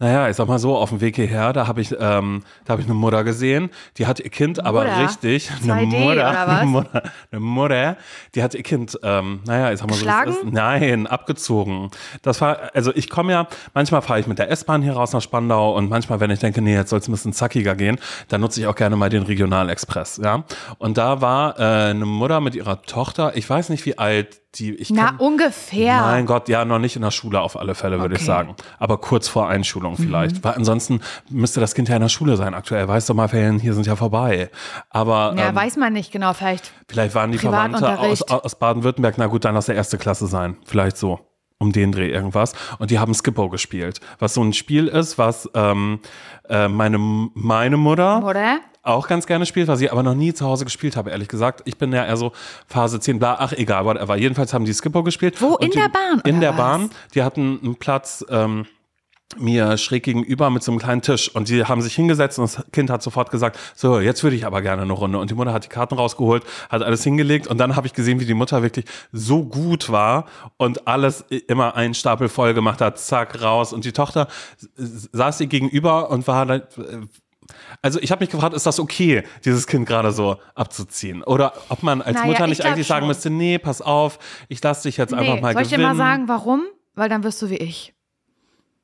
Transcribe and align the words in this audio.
Naja, 0.00 0.30
ich 0.30 0.36
sag 0.36 0.48
mal 0.48 0.58
so, 0.58 0.78
auf 0.78 0.88
dem 0.88 1.02
Weg 1.02 1.16
hierher, 1.16 1.52
da 1.52 1.66
habe 1.66 1.82
ich, 1.82 1.92
ähm, 1.92 2.42
da 2.64 2.72
habe 2.72 2.80
ich 2.80 2.88
eine 2.88 2.94
Mutter 2.94 3.22
gesehen, 3.22 3.68
die 3.98 4.06
hat 4.06 4.18
ihr 4.18 4.30
Kind 4.30 4.64
aber 4.64 4.84
Mutter? 4.84 5.02
richtig, 5.04 5.50
2D 5.50 5.70
eine 5.70 5.86
Mutter, 5.86 6.48
eine 6.48 6.66
Mutter, 6.70 7.02
eine 7.30 7.40
Mutter, 7.40 7.96
die 8.34 8.42
hat 8.42 8.54
ihr 8.54 8.62
Kind, 8.62 8.98
ähm, 9.02 9.40
naja, 9.44 9.70
ich 9.70 9.78
sag 9.78 9.90
mal 9.90 9.96
so, 9.96 10.06
Geschlagen? 10.06 10.30
es 10.30 10.36
ist, 10.38 10.44
nein, 10.52 11.06
abgezogen. 11.06 11.90
Das 12.22 12.40
war, 12.40 12.70
also 12.72 12.94
ich 12.94 13.10
komme 13.10 13.32
ja, 13.32 13.46
manchmal 13.74 14.00
fahre 14.00 14.20
ich 14.20 14.26
mit 14.26 14.38
der 14.38 14.50
S-Bahn 14.50 14.80
hier 14.80 14.94
raus 14.94 15.12
nach 15.12 15.20
Spandau 15.20 15.76
und 15.76 15.90
manchmal, 15.90 16.18
wenn 16.18 16.30
ich 16.30 16.38
denke, 16.38 16.62
nee, 16.62 16.74
jetzt 16.74 16.88
soll 16.88 17.00
es 17.00 17.06
ein 17.06 17.12
bisschen 17.12 17.34
zackiger 17.34 17.76
gehen, 17.76 17.98
dann 18.28 18.40
nutze 18.40 18.58
ich 18.58 18.66
auch 18.68 18.76
gerne 18.76 18.96
mal 18.96 19.10
den 19.10 19.24
Regionalexpress, 19.24 20.22
ja. 20.24 20.44
Und 20.78 20.96
da 20.96 21.20
war 21.20 21.58
äh, 21.58 21.90
eine 21.90 22.06
Mutter 22.06 22.40
mit 22.40 22.54
ihrer 22.54 22.80
Tochter, 22.80 23.36
ich 23.36 23.48
weiß 23.50 23.68
nicht 23.68 23.84
wie 23.84 23.98
alt 23.98 24.39
die, 24.56 24.74
ich 24.74 24.90
Na, 24.90 25.06
kann, 25.06 25.16
ungefähr. 25.18 26.00
Mein 26.00 26.26
Gott, 26.26 26.48
ja, 26.48 26.64
noch 26.64 26.78
nicht 26.78 26.96
in 26.96 27.02
der 27.02 27.10
Schule 27.12 27.40
auf 27.40 27.56
alle 27.56 27.74
Fälle, 27.74 28.00
würde 28.00 28.14
ich 28.16 28.20
Okay. 28.22 28.26
sagen. 28.26 28.56
Aber 28.78 28.98
kurz 28.98 29.28
vor 29.28 29.48
Einschulung 29.48 29.96
vielleicht. 29.96 30.36
Mhm. 30.36 30.44
Weil 30.44 30.54
ansonsten 30.54 31.00
müsste 31.28 31.60
das 31.60 31.74
Kind 31.74 31.88
ja 31.88 31.96
in 31.96 32.02
der 32.02 32.08
Schule 32.08 32.36
sein 32.36 32.54
aktuell. 32.54 32.88
Weißt 32.88 33.08
du 33.08 33.14
mal, 33.14 33.28
Ferien 33.28 33.58
hier 33.60 33.74
sind 33.74 33.86
ja 33.86 33.94
vorbei. 33.96 34.50
Aber 34.88 35.34
ja, 35.36 35.50
ähm, 35.50 35.54
weiß 35.54 35.76
man 35.76 35.92
nicht 35.92 36.10
genau. 36.10 36.32
Vielleicht 36.32 36.72
vielleicht 36.88 37.14
waren 37.14 37.30
die 37.30 37.38
Verwandte 37.38 37.98
aus, 37.98 38.22
aus 38.22 38.54
Baden-Württemberg, 38.56 39.14
na 39.18 39.26
gut, 39.26 39.44
dann 39.44 39.56
aus 39.56 39.66
der 39.66 39.76
erste 39.76 39.98
Klasse 39.98 40.26
sein. 40.26 40.56
Vielleicht 40.64 40.96
so. 40.96 41.20
Um 41.62 41.72
den 41.72 41.92
Dreh 41.92 42.10
irgendwas. 42.10 42.54
Und 42.78 42.90
die 42.90 42.98
haben 42.98 43.12
Skippo 43.12 43.50
gespielt. 43.50 44.00
Was 44.18 44.32
so 44.32 44.42
ein 44.42 44.54
Spiel 44.54 44.88
ist, 44.88 45.18
was 45.18 45.48
ähm, 45.54 46.00
äh, 46.48 46.68
meine, 46.68 46.96
meine 46.98 47.76
Mutter 47.76 48.24
oder? 48.24 48.60
auch 48.82 49.06
ganz 49.06 49.26
gerne 49.26 49.44
spielt, 49.44 49.68
was 49.68 49.80
ich 49.82 49.92
aber 49.92 50.02
noch 50.02 50.14
nie 50.14 50.32
zu 50.32 50.46
Hause 50.46 50.64
gespielt 50.64 50.96
habe, 50.96 51.10
ehrlich 51.10 51.28
gesagt. 51.28 51.60
Ich 51.66 51.76
bin 51.76 51.92
ja 51.92 52.04
eher 52.04 52.16
so 52.16 52.32
Phase 52.66 52.98
10, 52.98 53.18
bla, 53.18 53.36
ach 53.38 53.52
egal, 53.52 53.84
whatever. 53.84 54.16
Jedenfalls 54.16 54.54
haben 54.54 54.64
die 54.64 54.72
Skippo 54.72 55.02
gespielt. 55.02 55.40
Wo? 55.42 55.56
In 55.56 55.70
die, 55.70 55.78
der 55.78 55.88
Bahn, 55.90 56.20
In 56.24 56.40
der 56.40 56.50
was? 56.52 56.56
Bahn. 56.56 56.90
Die 57.14 57.22
hatten 57.22 57.60
einen 57.62 57.76
Platz 57.76 58.24
ähm, 58.30 58.66
mir 59.38 59.78
schräg 59.78 60.02
gegenüber 60.02 60.50
mit 60.50 60.62
so 60.62 60.72
einem 60.72 60.80
kleinen 60.80 61.02
Tisch 61.02 61.32
und 61.34 61.48
die 61.48 61.64
haben 61.64 61.82
sich 61.82 61.94
hingesetzt 61.94 62.38
und 62.38 62.44
das 62.52 62.64
Kind 62.72 62.90
hat 62.90 63.02
sofort 63.02 63.30
gesagt, 63.30 63.58
so, 63.76 64.00
jetzt 64.00 64.22
würde 64.24 64.34
ich 64.36 64.44
aber 64.44 64.60
gerne 64.60 64.82
eine 64.82 64.92
Runde. 64.92 65.18
Und 65.18 65.30
die 65.30 65.34
Mutter 65.34 65.52
hat 65.52 65.64
die 65.64 65.68
Karten 65.68 65.94
rausgeholt, 65.94 66.42
hat 66.68 66.82
alles 66.82 67.04
hingelegt 67.04 67.46
und 67.46 67.58
dann 67.58 67.76
habe 67.76 67.86
ich 67.86 67.92
gesehen, 67.92 68.18
wie 68.20 68.26
die 68.26 68.34
Mutter 68.34 68.62
wirklich 68.62 68.86
so 69.12 69.44
gut 69.44 69.90
war 69.90 70.26
und 70.56 70.88
alles 70.88 71.24
immer 71.46 71.76
einen 71.76 71.94
Stapel 71.94 72.28
voll 72.28 72.54
gemacht 72.54 72.80
hat, 72.80 72.98
zack, 72.98 73.40
raus. 73.40 73.72
Und 73.72 73.84
die 73.84 73.92
Tochter 73.92 74.26
saß 74.76 75.40
ihr 75.42 75.46
gegenüber 75.46 76.10
und 76.10 76.26
war 76.26 76.44
dann, 76.46 76.62
also 77.82 78.00
ich 78.00 78.10
habe 78.10 78.22
mich 78.22 78.30
gefragt, 78.30 78.54
ist 78.54 78.66
das 78.66 78.78
okay, 78.80 79.22
dieses 79.44 79.66
Kind 79.66 79.86
gerade 79.86 80.12
so 80.12 80.36
abzuziehen? 80.54 81.22
Oder 81.22 81.52
ob 81.68 81.82
man 81.82 82.02
als 82.02 82.14
Naja, 82.16 82.26
Mutter 82.26 82.44
ich 82.44 82.50
nicht 82.50 82.64
eigentlich 82.64 82.86
sagen 82.88 83.02
schon. 83.02 83.08
müsste, 83.08 83.30
nee, 83.30 83.58
pass 83.58 83.80
auf, 83.80 84.18
ich 84.48 84.62
lass 84.62 84.82
dich 84.82 84.96
jetzt 84.96 85.14
einfach 85.14 85.34
Nee, 85.36 85.40
mal 85.40 85.52
soll 85.52 85.62
ich 85.62 85.68
dir 85.68 85.76
gewinnen. 85.76 85.96
mal 85.96 86.04
sagen, 86.04 86.28
warum? 86.28 86.62
Weil 86.94 87.08
dann 87.08 87.22
wirst 87.24 87.40
du 87.42 87.48
wie 87.50 87.56
ich. 87.56 87.94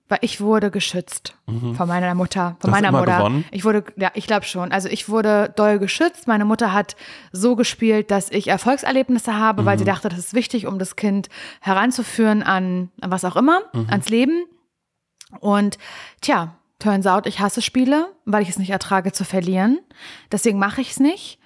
Weil 0.09 0.19
ich 0.23 0.41
wurde 0.41 0.71
geschützt 0.71 1.37
von 1.47 1.89
meiner 1.89 2.15
Mutter, 2.15 2.57
von 2.61 2.71
Mhm. 2.71 2.75
Hast 2.75 2.83
meiner 2.83 2.93
Mutter. 2.97 3.17
gewonnen? 3.19 3.45
Ich 3.51 3.65
wurde, 3.65 3.83
ja, 3.97 4.13
ich 4.15 4.29
glaube 4.29 4.47
schon. 4.47 4.71
Also 4.71 4.89
ich 4.89 5.09
wurde 5.09 5.53
doll 5.57 5.81
geschützt. 5.81 6.29
Meine 6.29 6.45
Mutter 6.45 6.73
hat 6.73 6.95
so 7.33 7.57
gespielt, 7.57 8.13
dass 8.13 8.31
ich 8.31 8.47
Erfolgserlebnisse 8.47 9.35
habe, 9.37 9.65
weil 9.65 9.79
sie 9.79 9.85
Mhm. 9.85 9.89
dachte, 9.89 10.09
das 10.09 10.19
ist 10.21 10.35
wichtig, 10.35 10.67
um 10.69 10.79
das 10.79 10.95
Kind 10.95 11.29
heranzuführen 11.61 12.45
an, 12.45 12.91
an 13.01 13.11
was 13.11 13.25
auch 13.25 13.35
immer, 13.35 13.63
Mhm. 13.73 13.87
ans 13.91 14.09
Leben. 14.09 14.45
Und 15.41 15.79
tja, 16.21 16.55
turns 16.79 17.07
out, 17.07 17.27
ich 17.27 17.41
hasse 17.41 17.63
Spiele, 17.63 18.09
weil 18.25 18.43
ich 18.43 18.49
es 18.51 18.59
nicht 18.59 18.71
ertrage 18.71 19.11
zu 19.13 19.25
verlieren. 19.25 19.81
Deswegen 20.31 20.59
mache 20.59 20.81
ich 20.81 20.93
es 20.93 21.01
nicht, 21.01 21.41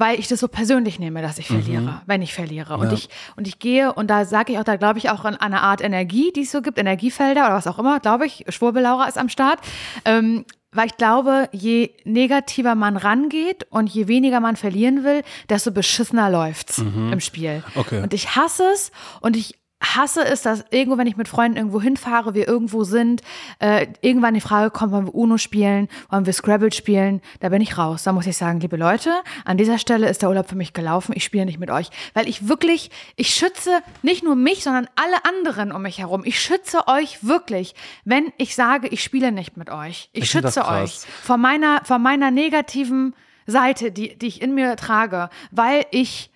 weil 0.00 0.18
ich 0.18 0.26
das 0.26 0.40
so 0.40 0.48
persönlich 0.48 0.98
nehme, 0.98 1.22
dass 1.22 1.38
ich 1.38 1.46
verliere, 1.46 2.02
wenn 2.06 2.22
ich 2.22 2.34
verliere. 2.34 2.74
Und 2.74 2.80
Mhm. 2.86 2.86
Ja. 2.86 2.92
ich 2.94 3.08
und 3.36 3.46
ich 3.46 3.58
gehe 3.60 3.92
und 3.92 4.08
da 4.08 4.24
sage 4.24 4.52
ich 4.52 4.58
auch, 4.58 4.64
da 4.64 4.74
glaube 4.76 4.98
ich 4.98 5.10
auch 5.10 5.24
an 5.24 5.36
eine 5.36 5.60
Art 5.62 5.80
Energie, 5.80 6.32
die 6.34 6.42
es 6.42 6.50
so 6.50 6.62
gibt, 6.62 6.78
Energiefelder 6.78 7.46
oder 7.46 7.54
was 7.54 7.66
auch 7.68 7.78
immer, 7.78 8.00
glaube 8.00 8.26
ich. 8.26 8.44
Schwurbelaura 8.48 9.06
ist 9.06 9.18
am 9.18 9.28
Start. 9.28 9.60
Ähm, 10.04 10.44
weil 10.72 10.86
ich 10.86 10.96
glaube, 10.96 11.48
je 11.52 11.90
negativer 12.04 12.76
man 12.76 12.96
rangeht 12.96 13.66
und 13.70 13.90
je 13.90 14.06
weniger 14.06 14.38
man 14.40 14.54
verlieren 14.54 15.02
will, 15.02 15.22
desto 15.48 15.72
beschissener 15.72 16.30
läuft's 16.30 16.78
im 16.78 17.18
Spiel. 17.20 17.56
Mhm. 17.74 17.80
Okay. 17.80 18.02
Und 18.02 18.14
ich 18.14 18.36
hasse 18.36 18.62
es 18.72 18.92
und 19.20 19.36
ich 19.36 19.56
hasse 19.80 20.24
es, 20.24 20.42
dass 20.42 20.64
irgendwo, 20.70 20.98
wenn 20.98 21.06
ich 21.06 21.16
mit 21.16 21.28
Freunden 21.28 21.56
irgendwo 21.56 21.80
hinfahre, 21.80 22.34
wir 22.34 22.46
irgendwo 22.46 22.84
sind, 22.84 23.22
äh, 23.58 23.86
irgendwann 24.02 24.34
die 24.34 24.40
Frage 24.40 24.70
kommt, 24.70 24.92
wollen 24.92 25.06
wir 25.06 25.14
Uno 25.14 25.38
spielen, 25.38 25.88
wollen 26.10 26.26
wir 26.26 26.32
Scrabble 26.32 26.72
spielen, 26.72 27.22
da 27.40 27.48
bin 27.48 27.62
ich 27.62 27.78
raus. 27.78 28.02
Da 28.02 28.12
muss 28.12 28.26
ich 28.26 28.36
sagen, 28.36 28.60
liebe 28.60 28.76
Leute, 28.76 29.10
an 29.44 29.56
dieser 29.56 29.78
Stelle 29.78 30.08
ist 30.08 30.22
der 30.22 30.28
Urlaub 30.28 30.48
für 30.48 30.56
mich 30.56 30.72
gelaufen, 30.72 31.12
ich 31.14 31.24
spiele 31.24 31.46
nicht 31.46 31.58
mit 31.58 31.70
euch. 31.70 31.90
Weil 32.14 32.28
ich 32.28 32.48
wirklich, 32.48 32.90
ich 33.16 33.34
schütze 33.34 33.80
nicht 34.02 34.22
nur 34.22 34.36
mich, 34.36 34.62
sondern 34.62 34.86
alle 34.96 35.24
anderen 35.24 35.72
um 35.72 35.82
mich 35.82 35.98
herum. 35.98 36.22
Ich 36.24 36.40
schütze 36.40 36.86
euch 36.86 37.24
wirklich, 37.24 37.74
wenn 38.04 38.32
ich 38.36 38.54
sage, 38.54 38.88
ich 38.88 39.02
spiele 39.02 39.32
nicht 39.32 39.56
mit 39.56 39.70
euch. 39.70 40.10
Ich, 40.12 40.24
Ich 40.24 40.30
schütze 40.30 40.66
euch 40.66 40.98
vor 41.22 41.36
meiner, 41.36 41.82
vor 41.84 41.98
meiner 41.98 42.30
negativen 42.30 43.14
Seite, 43.46 43.90
die, 43.90 44.16
die 44.16 44.26
ich 44.26 44.42
in 44.42 44.54
mir 44.54 44.76
trage, 44.76 45.30
weil 45.50 45.86
ich 45.90 46.29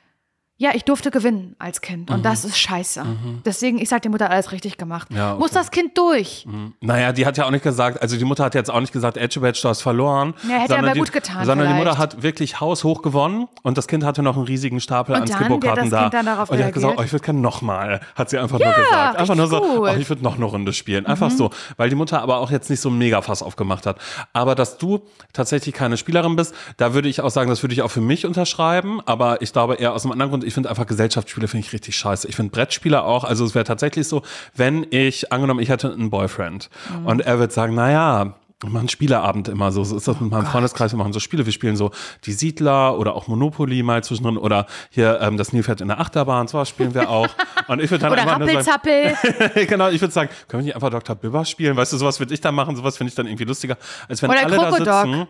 ja, 0.64 0.70
ich 0.75 0.84
durfte 0.84 1.10
gewinnen 1.10 1.56
als 1.58 1.82
Kind 1.82 2.10
und 2.10 2.25
das 2.25 2.47
ist 2.47 2.58
scheiße. 2.58 3.04
Deswegen, 3.44 3.78
ich 3.78 3.91
sag 3.91 4.00
der 4.00 4.10
Mutter 4.10 4.30
alles 4.30 4.50
richtig 4.50 4.78
gemacht. 4.78 5.10
Mhm. 5.10 5.16
Ja, 5.16 5.26
okay. 5.26 5.34
Mhm. 5.34 5.41
Muss 5.41 5.50
das 5.50 5.70
Kind 5.70 5.98
durch. 5.98 6.47
Naja, 6.80 7.12
die 7.12 7.26
hat 7.26 7.36
ja 7.36 7.44
auch 7.44 7.50
nicht 7.50 7.62
gesagt, 7.62 8.00
also 8.00 8.16
die 8.16 8.25
Mutter 8.25 8.44
hat 8.44 8.54
jetzt 8.54 8.70
auch 8.70 8.80
nicht 8.80 8.92
gesagt, 8.92 9.19
Edge 9.19 9.41
Badge, 9.41 9.60
du 9.62 9.69
hast 9.69 9.82
verloren. 9.82 10.32
Ja, 10.48 10.56
hätte 10.56 10.78
aber 10.78 10.92
die, 10.92 10.98
gut 10.98 11.12
getan 11.12 11.44
Sondern 11.44 11.69
die 11.69 11.74
vielleicht. 11.74 11.86
Mutter 11.86 11.98
hat 11.98 12.22
wirklich 12.22 12.60
haushoch 12.60 13.03
gewonnen 13.03 13.47
und 13.62 13.76
das 13.76 13.88
Kind 13.88 14.04
hatte 14.04 14.22
noch 14.22 14.36
einen 14.36 14.47
riesigen 14.47 14.80
Stapel 14.80 15.14
Und 15.14 15.30
an 15.30 15.38
hat 15.38 15.78
das 15.78 15.91
da. 15.91 16.00
Kind 16.03 16.14
dann 16.14 16.26
darauf 16.26 16.50
und 16.50 16.56
die 16.56 16.64
hat 16.64 16.72
gesagt, 16.72 16.94
oh, 16.98 17.03
ich 17.03 17.12
würde 17.12 17.24
gerne 17.24 17.41
nochmal, 17.41 18.00
hat 18.14 18.30
sie 18.30 18.38
einfach 18.38 18.58
nur 18.58 18.72
gesagt. 18.72 19.19
Einfach 19.19 19.34
nur 19.34 19.47
so, 19.47 19.60
gut. 19.60 19.69
Mhm. 19.70 19.78
oh, 19.80 19.86
ich 19.98 20.08
würde 20.08 20.22
noch 20.22 20.36
eine 20.36 20.47
Runde 20.47 20.72
spielen. 20.72 21.04
Einfach 21.04 21.30
so, 21.30 21.50
weil 21.76 21.91
die 21.91 21.97
Mutter 21.97 22.22
aber 22.22 22.38
auch 22.38 22.50
jetzt 22.50 22.70
nicht 22.70 22.80
so 22.80 22.88
ein 22.88 22.97
Megafass 22.97 23.42
aufgemacht 23.42 23.84
hat. 23.84 23.98
Aber 24.32 24.54
dass 24.54 24.78
du 24.78 25.00
tatsächlich 25.34 25.74
keine 25.74 25.98
Spielerin 25.98 26.36
bist, 26.36 26.54
da 26.78 26.94
würde 26.94 27.08
ich 27.10 27.20
auch 27.20 27.30
sagen, 27.30 27.50
das 27.50 27.62
würde 27.62 27.74
ich 27.74 27.82
auch 27.82 27.91
für 27.91 28.00
mich 28.00 28.24
unterschreiben, 28.24 29.03
aber 29.04 29.42
ich 29.42 29.53
glaube 29.53 29.74
eher 29.74 29.92
aus 29.92 30.04
einem 30.04 30.12
anderen 30.12 30.30
Grund, 30.30 30.44
ich 30.44 30.53
finde 30.54 30.70
einfach 30.70 30.87
Gesellschaftsspiele 30.87 31.48
finde 31.48 31.66
ich 31.66 31.72
richtig 31.72 31.97
scheiße. 31.97 32.28
Ich 32.28 32.37
finde 32.37 32.50
Brettspiele 32.53 33.03
auch, 33.03 33.25
also 33.25 33.44
es 33.44 33.54
wäre 33.54 33.65
tatsächlich 33.65 34.09
so, 34.09 34.22
wenn 34.54 34.87
ich, 34.91 35.32
angenommen, 35.32 35.60
ich 35.60 35.69
hätte 35.69 35.92
einen 35.92 36.10
Boyfriend 36.10 36.70
Mhm. 36.98 37.06
und 37.06 37.20
er 37.20 37.38
wird 37.38 37.53
sagen, 37.53 37.75
naja, 37.75 38.34
wir 38.60 38.70
machen 38.70 38.88
Spieleabend 38.88 39.48
immer 39.48 39.72
so. 39.72 39.84
So 39.84 39.94
ist 39.97 40.09
das 40.09 40.19
mit 40.20 40.32
Oh 40.32 40.34
meinem 40.37 40.47
Freundeskreis. 40.47 40.91
Wir 40.92 40.97
machen 40.97 41.12
so 41.12 41.20
Spiele. 41.20 41.44
Wir 41.44 41.53
spielen 41.53 41.76
so 41.76 41.91
die 42.25 42.32
Siedler 42.32 42.98
oder 42.98 43.15
auch 43.15 43.26
Monopoly 43.28 43.82
mal 43.82 44.03
zwischendrin 44.03 44.38
oder 44.38 44.65
hier 44.88 45.20
ähm, 45.20 45.37
das 45.37 45.53
Nilpferd 45.53 45.82
in 45.82 45.88
der 45.88 46.00
Achterbahn. 46.00 46.48
Sowas 46.48 46.71
spielen 46.71 46.94
wir 46.94 47.10
auch. 47.10 47.28
Und 47.69 47.82
ich 47.82 47.91
würde 47.91 48.03
dann 48.09 48.12
Oder 48.12 48.26
Rappelzappel. 48.26 49.15
genau, 49.66 49.88
ich 49.91 50.00
würde 50.00 50.15
sagen, 50.15 50.31
können 50.48 50.62
wir 50.62 50.66
nicht 50.66 50.76
einfach 50.76 50.88
Dr. 50.88 51.15
Bibber 51.16 51.44
spielen? 51.44 51.76
Weißt 51.76 51.92
du, 51.92 51.98
sowas 51.98 52.19
würde 52.21 52.32
ich 52.32 52.41
dann 52.41 52.54
machen. 52.54 52.75
Sowas 52.75 52.97
finde 52.97 53.09
ich 53.10 53.15
dann 53.15 53.26
irgendwie 53.26 53.44
lustiger, 53.44 53.76
als 54.09 54.22
wenn 54.22 54.31
Oder 54.31 54.44
alle 54.47 54.56
da 54.56 54.71
Krokodok. 54.71 55.04
sitzen. 55.04 55.28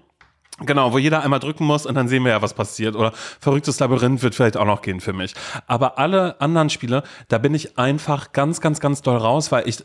Genau, 0.61 0.93
wo 0.93 0.99
jeder 0.99 1.23
einmal 1.23 1.41
drücken 1.41 1.65
muss 1.65 1.85
und 1.85 1.97
dann 1.97 2.07
sehen 2.07 2.23
wir 2.25 2.31
ja, 2.31 2.43
was 2.43 2.55
passiert. 2.55 2.95
Oder 2.95 3.13
verrücktes 3.41 3.81
Labyrinth 3.81 4.23
wird 4.23 4.37
vielleicht 4.37 4.57
auch 4.57 4.65
noch 4.65 4.83
gehen 4.83 5.01
für 5.01 5.13
mich. 5.13 5.35
Aber 5.67 5.99
alle 5.99 6.41
anderen 6.41 6.71
Spiele, 6.71 7.03
da 7.29 7.39
bin 7.39 7.55
ich 7.55 7.77
einfach 7.77 8.33
ganz, 8.33 8.61
ganz, 8.61 8.79
ganz 8.79 9.03
doll 9.03 9.17
raus, 9.17 9.51
weil 9.51 9.69
ich 9.69 9.85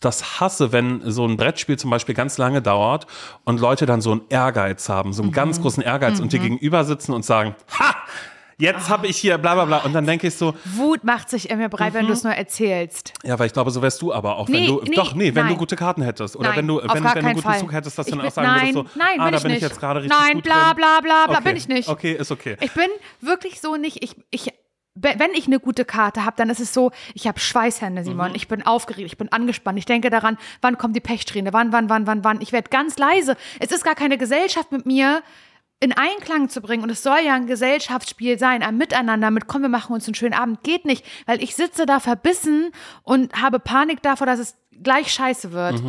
das 0.00 0.40
hasse, 0.40 0.72
wenn 0.72 1.02
so 1.10 1.26
ein 1.26 1.36
Brettspiel 1.36 1.78
zum 1.78 1.90
Beispiel 1.90 2.14
ganz 2.14 2.38
lange 2.38 2.62
dauert 2.62 3.06
und 3.44 3.60
Leute 3.60 3.86
dann 3.86 4.00
so 4.00 4.12
einen 4.12 4.22
Ehrgeiz 4.28 4.88
haben, 4.88 5.12
so 5.12 5.22
einen 5.22 5.32
ganz 5.32 5.60
großen 5.60 5.82
Ehrgeiz 5.82 6.20
und 6.20 6.32
dir 6.32 6.38
gegenüber 6.38 6.84
sitzen 6.84 7.12
und 7.12 7.24
sagen, 7.24 7.54
ha, 7.78 7.94
jetzt 8.58 8.88
habe 8.88 9.06
ich 9.06 9.16
hier 9.16 9.38
bla 9.38 9.54
bla 9.54 9.64
bla. 9.64 9.78
Und 9.78 9.92
dann 9.92 10.06
denke 10.06 10.26
ich 10.26 10.34
so, 10.34 10.54
Wut 10.64 11.04
macht 11.04 11.28
sich 11.30 11.50
in 11.50 11.58
mir 11.58 11.68
breit, 11.68 11.94
wenn 11.94 12.06
du 12.06 12.12
es 12.12 12.24
nur 12.24 12.32
erzählst. 12.32 13.12
ja, 13.24 13.38
weil 13.38 13.46
ich 13.46 13.52
glaube, 13.52 13.70
so 13.70 13.82
wärst 13.82 14.00
du 14.02 14.12
aber 14.12 14.36
auch, 14.36 14.48
wenn 14.48 14.54
Nee, 14.60 14.66
du, 14.66 14.80
nee, 14.84 14.94
doch, 14.96 15.14
nee, 15.14 15.26
wenn 15.34 15.44
du 15.44 15.50
nein. 15.50 15.58
gute 15.58 15.76
Karten 15.76 16.02
hättest. 16.02 16.36
Oder 16.36 16.48
Nein, 16.50 16.58
wenn 16.58 16.68
du, 16.68 16.76
wenn, 16.78 16.88
wenn 16.88 17.02
du 17.02 17.08
keinen 17.08 17.34
guten 17.34 17.40
Fall. 17.42 17.58
Zug 17.60 17.72
hättest, 17.72 17.98
dass 17.98 18.06
du 18.06 18.16
dann 18.16 18.26
auch 18.26 18.30
sagen 18.30 18.48
nein, 18.48 18.74
würdest 18.74 18.94
so, 18.94 18.98
nein, 18.98 19.20
ah, 19.20 19.30
da 19.30 19.38
bin 19.38 19.50
ich 19.52 19.60
jetzt 19.60 19.78
gerade 19.80 20.02
richtig 20.02 20.18
Nein, 20.18 20.34
gut 20.34 20.44
bla, 20.44 20.72
bla, 20.72 21.00
bla, 21.00 21.26
bla, 21.26 21.34
okay. 21.38 21.44
bin 21.48 21.56
ich 21.56 21.68
nicht. 21.68 21.88
Okay, 21.88 22.12
ist 22.12 22.30
okay. 22.32 22.56
Ich 22.60 22.72
bin 22.72 22.88
wirklich 23.20 23.60
so 23.60 23.76
nicht, 23.76 24.02
ich, 24.02 24.16
ich, 24.30 24.52
wenn 24.94 25.32
ich 25.34 25.46
eine 25.46 25.60
gute 25.60 25.84
Karte 25.84 26.24
habe, 26.24 26.36
dann 26.36 26.48
ist 26.48 26.60
es 26.60 26.72
so, 26.72 26.90
ich 27.12 27.26
habe 27.26 27.38
Schweißhände, 27.38 28.02
Simon. 28.02 28.34
Ich 28.34 28.48
bin 28.48 28.64
aufgeregt, 28.64 29.06
ich 29.06 29.18
bin 29.18 29.30
angespannt. 29.30 29.78
Ich 29.78 29.84
denke 29.84 30.08
daran, 30.08 30.38
wann 30.62 30.78
kommt 30.78 30.96
die 30.96 31.00
Pechsträhne, 31.00 31.52
wann, 31.52 31.70
wann, 31.72 31.90
wann, 31.90 32.06
wann, 32.06 32.24
wann. 32.24 32.40
Ich 32.40 32.52
werde 32.52 32.70
ganz 32.70 32.96
leise. 32.96 33.36
Es 33.60 33.70
ist 33.72 33.84
gar 33.84 33.94
keine 33.94 34.16
Gesellschaft 34.16 34.72
mit 34.72 34.86
mir 34.86 35.22
in 35.80 35.92
Einklang 35.92 36.48
zu 36.48 36.60
bringen. 36.60 36.82
Und 36.82 36.90
es 36.90 37.02
soll 37.02 37.18
ja 37.24 37.34
ein 37.34 37.46
Gesellschaftsspiel 37.46 38.38
sein, 38.38 38.62
ein 38.62 38.78
Miteinander 38.78 39.30
mit, 39.30 39.46
komm, 39.46 39.62
wir 39.62 39.68
machen 39.68 39.92
uns 39.92 40.06
einen 40.06 40.14
schönen 40.14 40.34
Abend. 40.34 40.62
Geht 40.62 40.84
nicht, 40.84 41.04
weil 41.26 41.42
ich 41.42 41.54
sitze 41.54 41.86
da 41.86 42.00
verbissen 42.00 42.70
und 43.02 43.32
habe 43.40 43.58
Panik 43.58 44.02
davor, 44.02 44.26
dass 44.26 44.38
es 44.38 44.56
gleich 44.82 45.12
scheiße 45.12 45.52
wird. 45.52 45.82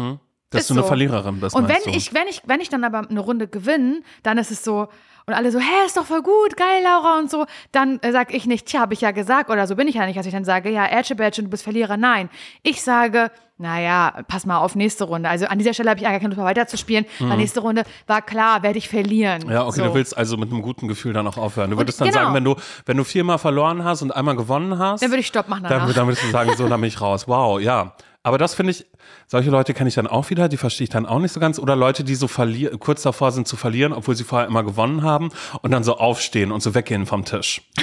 Dass 0.49 0.61
Ist 0.61 0.69
du 0.69 0.75
eine 0.75 0.81
so. 0.83 0.87
Verliererin 0.87 1.39
bist, 1.39 1.55
Und 1.55 1.67
wenn 1.67 1.83
du? 1.83 1.89
ich, 1.89 2.13
wenn 2.13 2.27
ich, 2.27 2.41
wenn 2.45 2.61
ich 2.61 2.69
dann 2.69 2.83
aber 2.83 3.09
eine 3.09 3.19
Runde 3.19 3.47
gewinne, 3.47 4.01
dann 4.23 4.37
ist 4.37 4.51
es 4.51 4.63
so, 4.63 4.87
und 5.27 5.33
alle 5.33 5.51
so, 5.51 5.59
hä, 5.59 5.85
ist 5.85 5.97
doch 5.97 6.05
voll 6.05 6.21
gut, 6.21 6.55
geil, 6.55 6.81
Laura 6.85 7.19
und 7.19 7.29
so, 7.29 7.45
dann 7.73 7.99
äh, 8.01 8.13
sag 8.13 8.33
ich 8.33 8.45
nicht, 8.45 8.65
tja, 8.65 8.79
habe 8.79 8.93
ich 8.93 9.01
ja 9.01 9.11
gesagt, 9.11 9.49
oder 9.49 9.67
so 9.67 9.75
bin 9.75 9.89
ich 9.89 9.95
ja 9.95 10.05
nicht, 10.05 10.15
als 10.15 10.25
ich 10.25 10.31
dann 10.31 10.45
sage, 10.45 10.69
ja, 10.69 10.85
Ätsche, 10.85 11.15
Bätsche, 11.15 11.43
du 11.43 11.49
bist 11.49 11.63
Verlierer. 11.63 11.97
Nein, 11.97 12.29
ich 12.63 12.81
sage, 12.81 13.29
naja, 13.57 14.23
pass 14.29 14.45
mal 14.45 14.59
auf, 14.59 14.75
nächste 14.75 15.03
Runde. 15.03 15.27
Also 15.27 15.47
an 15.47 15.57
dieser 15.57 15.73
Stelle 15.73 15.89
habe 15.89 15.99
ich 15.99 16.07
eigentlich 16.07 16.21
keine 16.21 16.29
Lust 16.29 16.37
mehr 16.37 16.45
weiterzuspielen, 16.45 17.05
weil 17.19 17.35
nächste 17.35 17.59
Runde 17.59 17.83
war 18.05 18.21
klar, 18.21 18.63
werde 18.63 18.77
ich 18.77 18.87
verlieren. 18.87 19.41
Mhm. 19.45 19.51
Ja, 19.51 19.65
okay, 19.65 19.79
so. 19.79 19.83
du 19.83 19.93
willst 19.95 20.17
also 20.17 20.37
mit 20.37 20.49
einem 20.49 20.61
guten 20.61 20.87
Gefühl 20.87 21.11
dann 21.11 21.27
auch 21.27 21.37
aufhören. 21.37 21.71
Du 21.71 21.77
würdest 21.77 21.99
dann 21.99 22.07
genau. 22.07 22.21
sagen, 22.21 22.33
wenn 22.33 22.45
du, 22.45 22.55
wenn 22.85 22.95
du 22.95 23.03
viermal 23.03 23.37
verloren 23.37 23.83
hast 23.83 24.03
und 24.03 24.15
einmal 24.15 24.37
gewonnen 24.37 24.79
hast, 24.79 25.03
Dann 25.03 25.09
würde 25.09 25.19
ich 25.19 25.27
Stopp 25.27 25.49
machen 25.49 25.63
dann, 25.63 25.79
danach. 25.79 25.93
dann 25.93 26.07
würdest 26.07 26.23
du 26.23 26.31
sagen, 26.31 26.55
so, 26.55 26.69
dann 26.69 26.79
bin 26.79 26.87
ich 26.87 27.01
raus. 27.01 27.27
Wow, 27.27 27.59
ja. 27.59 27.93
Aber 28.23 28.37
das 28.37 28.55
finde 28.55 28.71
ich, 28.71 28.85
solche 29.27 29.49
Leute 29.49 29.73
kenne 29.73 29.87
ich 29.87 29.95
dann 29.95 30.07
auch 30.07 30.29
wieder, 30.29 30.49
die 30.49 30.57
verstehe 30.57 30.83
ich 30.83 30.89
dann 30.89 31.05
auch 31.05 31.19
nicht 31.19 31.31
so 31.31 31.39
ganz. 31.39 31.59
Oder 31.59 31.75
Leute, 31.75 32.03
die 32.03 32.15
so 32.15 32.27
kurz 32.79 33.01
davor 33.01 33.31
sind 33.31 33.47
zu 33.47 33.55
verlieren, 33.55 33.93
obwohl 33.93 34.15
sie 34.15 34.23
vorher 34.23 34.47
immer 34.47 34.63
gewonnen 34.63 35.03
haben 35.03 35.29
und 35.61 35.71
dann 35.71 35.83
so 35.83 35.97
aufstehen 35.97 36.51
und 36.51 36.61
so 36.61 36.75
weggehen 36.75 37.05
vom 37.05 37.23
Tisch. 37.25 37.61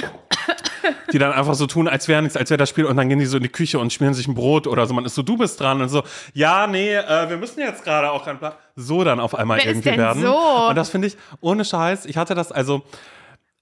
Die 1.11 1.19
dann 1.19 1.31
einfach 1.31 1.53
so 1.53 1.65
tun, 1.65 1.87
als 1.87 2.07
wäre 2.07 2.21
nichts, 2.21 2.35
als 2.35 2.49
wäre 2.49 2.57
das 2.57 2.69
Spiel 2.69 2.85
und 2.85 2.97
dann 2.97 3.07
gehen 3.09 3.19
die 3.19 3.25
so 3.25 3.37
in 3.37 3.43
die 3.43 3.49
Küche 3.49 3.79
und 3.79 3.93
schmieren 3.93 4.13
sich 4.13 4.27
ein 4.27 4.35
Brot 4.35 4.67
oder 4.67 4.85
so. 4.85 4.93
Man 4.93 5.05
ist 5.05 5.15
so, 5.15 5.21
du 5.21 5.37
bist 5.37 5.59
dran 5.59 5.81
und 5.81 5.87
so, 5.89 6.03
ja, 6.33 6.67
nee, 6.67 6.93
äh, 6.93 7.29
wir 7.29 7.37
müssen 7.37 7.59
jetzt 7.59 7.83
gerade 7.83 8.11
auch 8.11 8.25
kein 8.25 8.37
Plan. 8.37 8.53
So 8.75 9.03
dann 9.03 9.19
auf 9.19 9.33
einmal 9.33 9.57
Wer 9.57 9.65
ist 9.65 9.71
irgendwie 9.71 9.89
denn 9.89 9.99
werden. 9.99 10.21
so? 10.21 10.35
Und 10.35 10.75
das 10.75 10.89
finde 10.89 11.07
ich, 11.07 11.17
ohne 11.41 11.63
Scheiß, 11.63 12.05
ich 12.05 12.17
hatte 12.17 12.35
das 12.35 12.51
also 12.51 12.81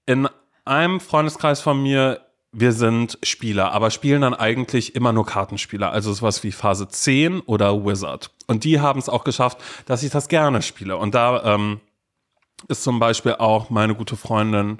in 0.04 0.28
einem 0.64 1.00
Freundeskreis 1.00 1.60
von 1.60 1.82
mir, 1.82 2.20
wir 2.56 2.72
sind 2.72 3.18
Spieler, 3.22 3.72
aber 3.72 3.90
spielen 3.90 4.20
dann 4.22 4.32
eigentlich 4.34 4.94
immer 4.94 5.12
nur 5.12 5.26
Kartenspieler, 5.26 5.90
also 5.90 6.12
sowas 6.12 6.42
wie 6.44 6.52
Phase 6.52 6.88
10 6.88 7.40
oder 7.40 7.84
Wizard. 7.84 8.30
Und 8.46 8.64
die 8.64 8.80
haben 8.80 8.98
es 9.00 9.08
auch 9.08 9.24
geschafft, 9.24 9.58
dass 9.86 10.02
ich 10.02 10.10
das 10.10 10.28
gerne 10.28 10.62
spiele. 10.62 10.96
Und 10.96 11.14
da 11.14 11.54
ähm, 11.54 11.80
ist 12.68 12.82
zum 12.84 12.98
Beispiel 13.00 13.32
auch 13.34 13.70
meine 13.70 13.94
gute 13.94 14.16
Freundin, 14.16 14.78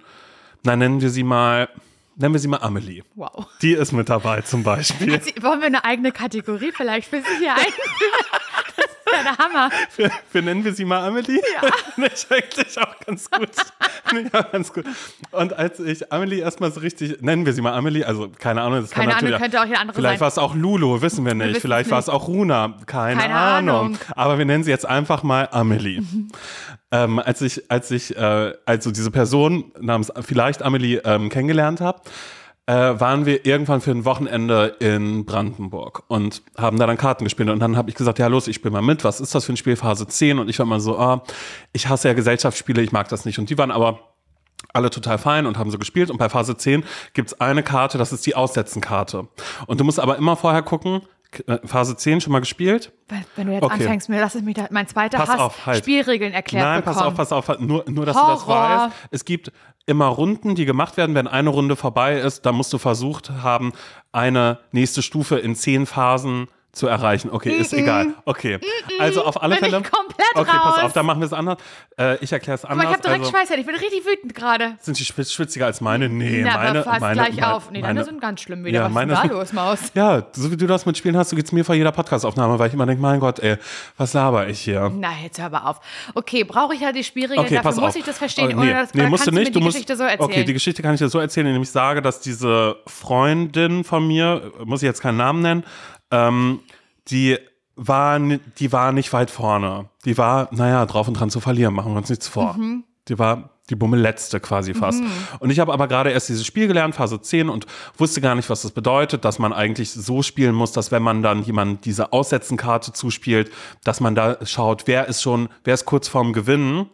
na 0.62 0.76
nennen 0.76 1.00
wir 1.00 1.10
sie 1.10 1.24
mal, 1.24 1.68
nennen 2.16 2.32
wir 2.34 2.40
sie 2.40 2.48
mal 2.48 2.58
Amelie. 2.62 3.02
Wow. 3.16 3.46
Die 3.60 3.72
ist 3.72 3.92
mit 3.92 4.08
dabei 4.08 4.40
zum 4.42 4.62
Beispiel. 4.62 5.20
Sie- 5.20 5.34
Wollen 5.42 5.60
wir 5.60 5.66
eine 5.66 5.84
eigene 5.84 6.12
Kategorie 6.12 6.72
vielleicht 6.72 7.08
für 7.10 7.20
Sie 7.20 7.38
hier 7.38 7.52
einführen? 7.54 7.74
Das 9.14 9.24
ja 9.24 9.36
der 9.36 9.44
Hammer. 9.44 9.70
Wir, 9.96 10.10
wir 10.32 10.42
nennen 10.42 10.64
wir 10.64 10.72
sie 10.74 10.84
mal 10.84 11.06
Amelie. 11.06 11.40
Ja. 11.62 11.70
Nicht 11.96 12.26
eigentlich 12.30 12.78
auch 12.78 12.98
ganz 13.06 13.30
gut. 13.30 13.50
ja, 14.12 14.42
ganz 14.42 14.72
gut. 14.72 14.84
Und 15.30 15.52
als 15.52 15.80
ich 15.80 16.12
Amelie 16.12 16.40
erstmal 16.40 16.72
so 16.72 16.80
richtig, 16.80 17.20
nennen 17.22 17.46
wir 17.46 17.52
sie 17.52 17.62
mal 17.62 17.72
Amelie, 17.72 18.04
also 18.04 18.28
keine 18.38 18.62
Ahnung, 18.62 18.82
das 18.82 18.90
Keine 18.90 19.12
kann 19.12 19.18
Ahnung, 19.18 19.30
natürlich, 19.30 19.52
könnte 19.52 19.76
auch 19.76 19.80
andere 19.80 19.96
Vielleicht 19.96 20.20
war 20.20 20.28
es 20.28 20.38
auch 20.38 20.54
Lulu, 20.54 21.02
wissen 21.02 21.24
wir 21.24 21.34
nicht. 21.34 21.48
wissen 21.48 21.60
Vielleicht 21.60 21.90
war 21.90 21.98
es 21.98 22.08
auch 22.08 22.28
Runa, 22.28 22.74
keine, 22.86 23.20
Keine 23.20 23.34
Ahnung. 23.34 23.76
Ahnung. 23.76 23.98
Aber 24.16 24.38
wir 24.38 24.44
nennen 24.44 24.64
sie 24.64 24.70
jetzt 24.70 24.86
einfach 24.86 25.22
mal 25.22 25.48
Amelie. 25.50 26.02
Ähm, 26.90 27.18
als 27.18 27.40
ich, 27.42 27.70
als 27.70 27.90
ich, 27.90 28.16
äh, 28.16 28.52
also 28.66 28.90
diese 28.90 29.10
Person 29.10 29.72
namens 29.80 30.12
vielleicht 30.20 30.62
Amelie 30.62 31.00
ähm, 31.04 31.28
kennengelernt 31.28 31.80
habe, 31.80 32.02
äh, 32.66 32.98
waren 32.98 33.26
wir 33.26 33.44
irgendwann 33.44 33.80
für 33.80 33.90
ein 33.90 34.04
Wochenende 34.04 34.76
in 34.80 35.24
Brandenburg 35.24 36.04
und 36.08 36.42
haben 36.56 36.78
da 36.78 36.86
dann 36.86 36.96
Karten 36.96 37.24
gespielt. 37.24 37.50
Und 37.50 37.60
dann 37.60 37.76
habe 37.76 37.90
ich 37.90 37.96
gesagt, 37.96 38.18
ja 38.18 38.26
los, 38.26 38.48
ich 38.48 38.56
spiele 38.56 38.72
mal 38.72 38.82
mit. 38.82 39.04
Was 39.04 39.20
ist 39.20 39.34
das 39.34 39.44
für 39.44 39.52
ein 39.52 39.56
Spiel? 39.56 39.76
Phase 39.76 40.06
10. 40.06 40.38
Und 40.38 40.48
ich 40.48 40.58
war 40.58 40.66
mal 40.66 40.80
so, 40.80 40.98
ah, 40.98 41.22
ich 41.72 41.88
hasse 41.88 42.08
ja 42.08 42.14
Gesellschaftsspiele, 42.14 42.82
ich 42.82 42.92
mag 42.92 43.08
das 43.08 43.24
nicht. 43.26 43.38
Und 43.38 43.50
die 43.50 43.58
waren 43.58 43.70
aber 43.70 44.14
alle 44.72 44.90
total 44.90 45.18
fein 45.18 45.46
und 45.46 45.58
haben 45.58 45.70
so 45.70 45.78
gespielt. 45.78 46.10
Und 46.10 46.16
bei 46.16 46.28
Phase 46.28 46.56
10 46.56 46.84
gibt's 47.12 47.38
eine 47.40 47.62
Karte, 47.62 47.98
das 47.98 48.12
ist 48.12 48.24
die 48.24 48.34
Aussetzenkarte. 48.34 49.28
Und 49.66 49.80
du 49.80 49.84
musst 49.84 50.00
aber 50.00 50.16
immer 50.16 50.36
vorher 50.36 50.62
gucken, 50.62 51.02
Phase 51.64 51.96
10 51.96 52.20
schon 52.20 52.32
mal 52.32 52.40
gespielt? 52.40 52.92
Weil, 53.08 53.24
Wenn 53.36 53.46
du 53.48 53.52
jetzt 53.54 53.62
Okay. 53.62 53.74
anfängst, 53.74 54.08
mir 54.08 54.20
lass 54.20 54.34
es 54.34 54.42
mich 54.42 54.54
da, 54.54 54.66
mein 54.70 54.86
zweiter 54.86 55.18
Pass 55.18 55.28
Hass, 55.30 55.40
auf, 55.40 55.66
halt. 55.66 55.78
Spielregeln 55.78 56.32
erklärt 56.32 56.64
Nein, 56.64 56.80
bekommen. 56.80 56.94
pass 57.16 57.30
auf, 57.32 57.46
pass 57.46 57.50
auf. 57.50 57.58
Nur, 57.60 57.84
nur 57.88 58.06
dass 58.06 58.16
du 58.16 58.22
das 58.26 58.46
Horror. 58.46 58.86
weißt. 58.86 58.94
Es 59.10 59.24
gibt 59.24 59.52
immer 59.86 60.06
Runden, 60.06 60.54
die 60.54 60.64
gemacht 60.64 60.96
werden. 60.96 61.14
Wenn 61.14 61.26
eine 61.28 61.50
Runde 61.50 61.76
vorbei 61.76 62.18
ist, 62.18 62.46
dann 62.46 62.54
musst 62.54 62.72
du 62.72 62.78
versucht 62.78 63.30
haben, 63.30 63.72
eine 64.12 64.58
nächste 64.72 65.02
Stufe 65.02 65.36
in 65.38 65.54
zehn 65.54 65.86
Phasen 65.86 66.46
zu 66.46 66.52
erreichen. 66.86 67.30
Okay, 67.30 67.50
ist 67.56 67.72
egal. 67.72 68.14
Okay. 68.24 68.58
Also 68.98 69.24
auf 69.24 69.42
alle 69.42 69.56
Bin 69.56 69.64
ich 69.66 69.70
Fälle. 69.70 69.82
komplett 69.82 70.26
okay, 70.34 70.50
pass 70.52 70.76
raus. 70.76 70.82
auf, 70.84 70.92
dann 70.92 71.06
machen 71.06 71.20
wir 71.20 71.26
es 71.26 71.32
anders. 71.32 71.58
Äh, 71.98 72.16
ich 72.22 72.32
erkläre 72.32 72.56
es 72.56 72.64
Aber 72.64 72.72
anders. 72.72 72.86
ich 72.86 72.92
habe 72.94 73.02
direkt 73.02 73.20
also, 73.20 73.30
Schweißhände. 73.30 73.60
Ich 73.60 73.66
bin 73.66 73.76
richtig 73.76 74.04
wütend 74.04 74.34
gerade. 74.34 74.76
sind 74.80 74.98
die 74.98 75.04
schwitz- 75.04 75.32
schwitziger 75.32 75.66
als 75.66 75.80
meine? 75.80 76.08
Nee, 76.08 76.42
Na, 76.44 76.54
meine. 76.56 76.68
aber 76.70 76.82
fast 76.82 77.00
meine, 77.00 77.14
gleich 77.14 77.36
meine, 77.36 77.54
auf. 77.54 77.70
Nee, 77.70 77.80
meine, 77.80 77.94
deine 77.94 78.04
sind 78.04 78.20
ganz 78.20 78.40
schlimm 78.40 78.64
wieder. 78.64 78.80
Ja, 78.80 78.84
Was 78.86 78.92
meine 78.92 79.12
ist 79.12 79.22
da 79.22 79.26
los, 79.28 79.52
Maus? 79.52 79.78
Ja, 79.94 80.26
so 80.32 80.50
wie 80.50 80.56
du 80.56 80.66
das 80.66 80.84
mit 80.86 80.98
Spielen 80.98 81.16
hast, 81.16 81.30
so 81.30 81.36
geht's 81.36 81.52
mir 81.52 81.64
vor 81.64 81.74
jeder 81.74 81.92
Podcastaufnahme, 81.92 82.58
weil 82.58 82.68
ich 82.68 82.74
immer 82.74 82.86
denke, 82.86 83.00
mein 83.00 83.20
Gott, 83.20 83.38
ey, 83.38 83.56
was 83.96 84.12
laber 84.12 84.48
ich 84.48 84.60
hier? 84.60 84.90
Na, 84.94 85.10
jetzt 85.22 85.38
hör 85.38 85.46
aber 85.46 85.66
auf. 85.66 85.80
Okay, 86.14 86.44
brauche 86.44 86.74
ich 86.74 86.80
ja 86.80 86.90
die 86.92 87.04
Spielregeln, 87.04 87.40
Okay, 87.46 87.54
dafür 87.56 87.70
pass 87.70 87.76
muss 87.80 87.90
auf. 87.90 87.96
ich 87.96 88.04
das 88.04 88.18
verstehen. 88.18 88.52
Oh, 88.54 88.56
oder 88.58 88.64
nee, 88.64 88.72
das, 88.72 88.94
nee 88.94 89.00
oder 89.02 89.10
musst 89.10 89.26
du 89.26 89.30
nicht. 89.30 89.38
mir 89.38 89.44
die 89.46 89.52
du 89.52 89.60
musst, 89.60 89.74
Geschichte 89.76 89.96
so 89.96 90.02
erzählen. 90.04 90.20
Okay, 90.20 90.44
die 90.44 90.52
Geschichte 90.52 90.82
kann 90.82 90.94
ich 90.94 90.98
dir 91.00 91.08
so 91.08 91.18
erzählen, 91.20 91.46
indem 91.46 91.62
ich 91.62 91.70
sage, 91.70 92.02
dass 92.02 92.20
diese 92.20 92.76
Freundin 92.86 93.84
von 93.84 94.06
mir, 94.06 94.52
muss 94.64 94.82
ich 94.82 94.86
jetzt 94.86 95.00
keinen 95.00 95.16
Namen 95.18 95.40
nennen, 95.42 95.64
ähm, 96.14 96.60
die 97.08 97.38
war, 97.76 98.18
die 98.18 98.72
war 98.72 98.92
nicht 98.92 99.12
weit 99.12 99.30
vorne. 99.30 99.88
Die 100.04 100.16
war, 100.16 100.48
naja, 100.52 100.86
drauf 100.86 101.08
und 101.08 101.14
dran 101.14 101.30
zu 101.30 101.40
verlieren, 101.40 101.74
machen 101.74 101.92
wir 101.92 101.98
uns 101.98 102.08
nichts 102.08 102.28
vor. 102.28 102.54
Mhm. 102.54 102.84
Die 103.08 103.18
war 103.18 103.50
die 103.70 103.76
Bummel-letzte 103.76 104.40
quasi 104.40 104.74
fast. 104.74 105.02
Und 105.40 105.50
ich 105.50 105.58
habe 105.58 105.72
aber 105.72 105.88
gerade 105.88 106.10
erst 106.10 106.28
dieses 106.28 106.44
Spiel 106.44 106.68
gelernt, 106.68 106.94
Phase 106.94 107.20
10, 107.20 107.48
und 107.48 107.66
wusste 107.96 108.20
gar 108.20 108.34
nicht, 108.34 108.50
was 108.50 108.62
das 108.62 108.72
bedeutet, 108.72 109.24
dass 109.24 109.38
man 109.38 109.54
eigentlich 109.54 109.90
so 109.90 110.22
spielen 110.22 110.54
muss, 110.54 110.72
dass 110.72 110.92
wenn 110.92 111.02
man 111.02 111.22
dann 111.22 111.42
jemand 111.42 111.86
diese 111.86 112.12
Aussetzenkarte 112.12 112.92
zuspielt, 112.92 113.50
dass 113.82 114.00
man 114.00 114.14
da 114.14 114.36
schaut, 114.44 114.86
wer 114.86 115.06
ist 115.08 115.22
schon, 115.22 115.48
wer 115.64 115.74
ist 115.74 115.86
kurz 115.86 116.08
vorm 116.08 116.34
Gewinnen 116.34 116.90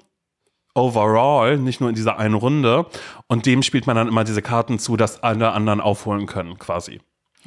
overall, 0.74 1.58
nicht 1.58 1.80
nur 1.80 1.88
in 1.88 1.96
dieser 1.96 2.18
einen 2.18 2.34
Runde. 2.34 2.86
Und 3.26 3.46
dem 3.46 3.64
spielt 3.64 3.88
man 3.88 3.96
dann 3.96 4.06
immer 4.06 4.22
diese 4.22 4.42
Karten 4.42 4.78
zu, 4.78 4.96
dass 4.96 5.24
alle 5.24 5.50
anderen 5.50 5.80
aufholen 5.80 6.26
können, 6.26 6.56
quasi. 6.58 7.00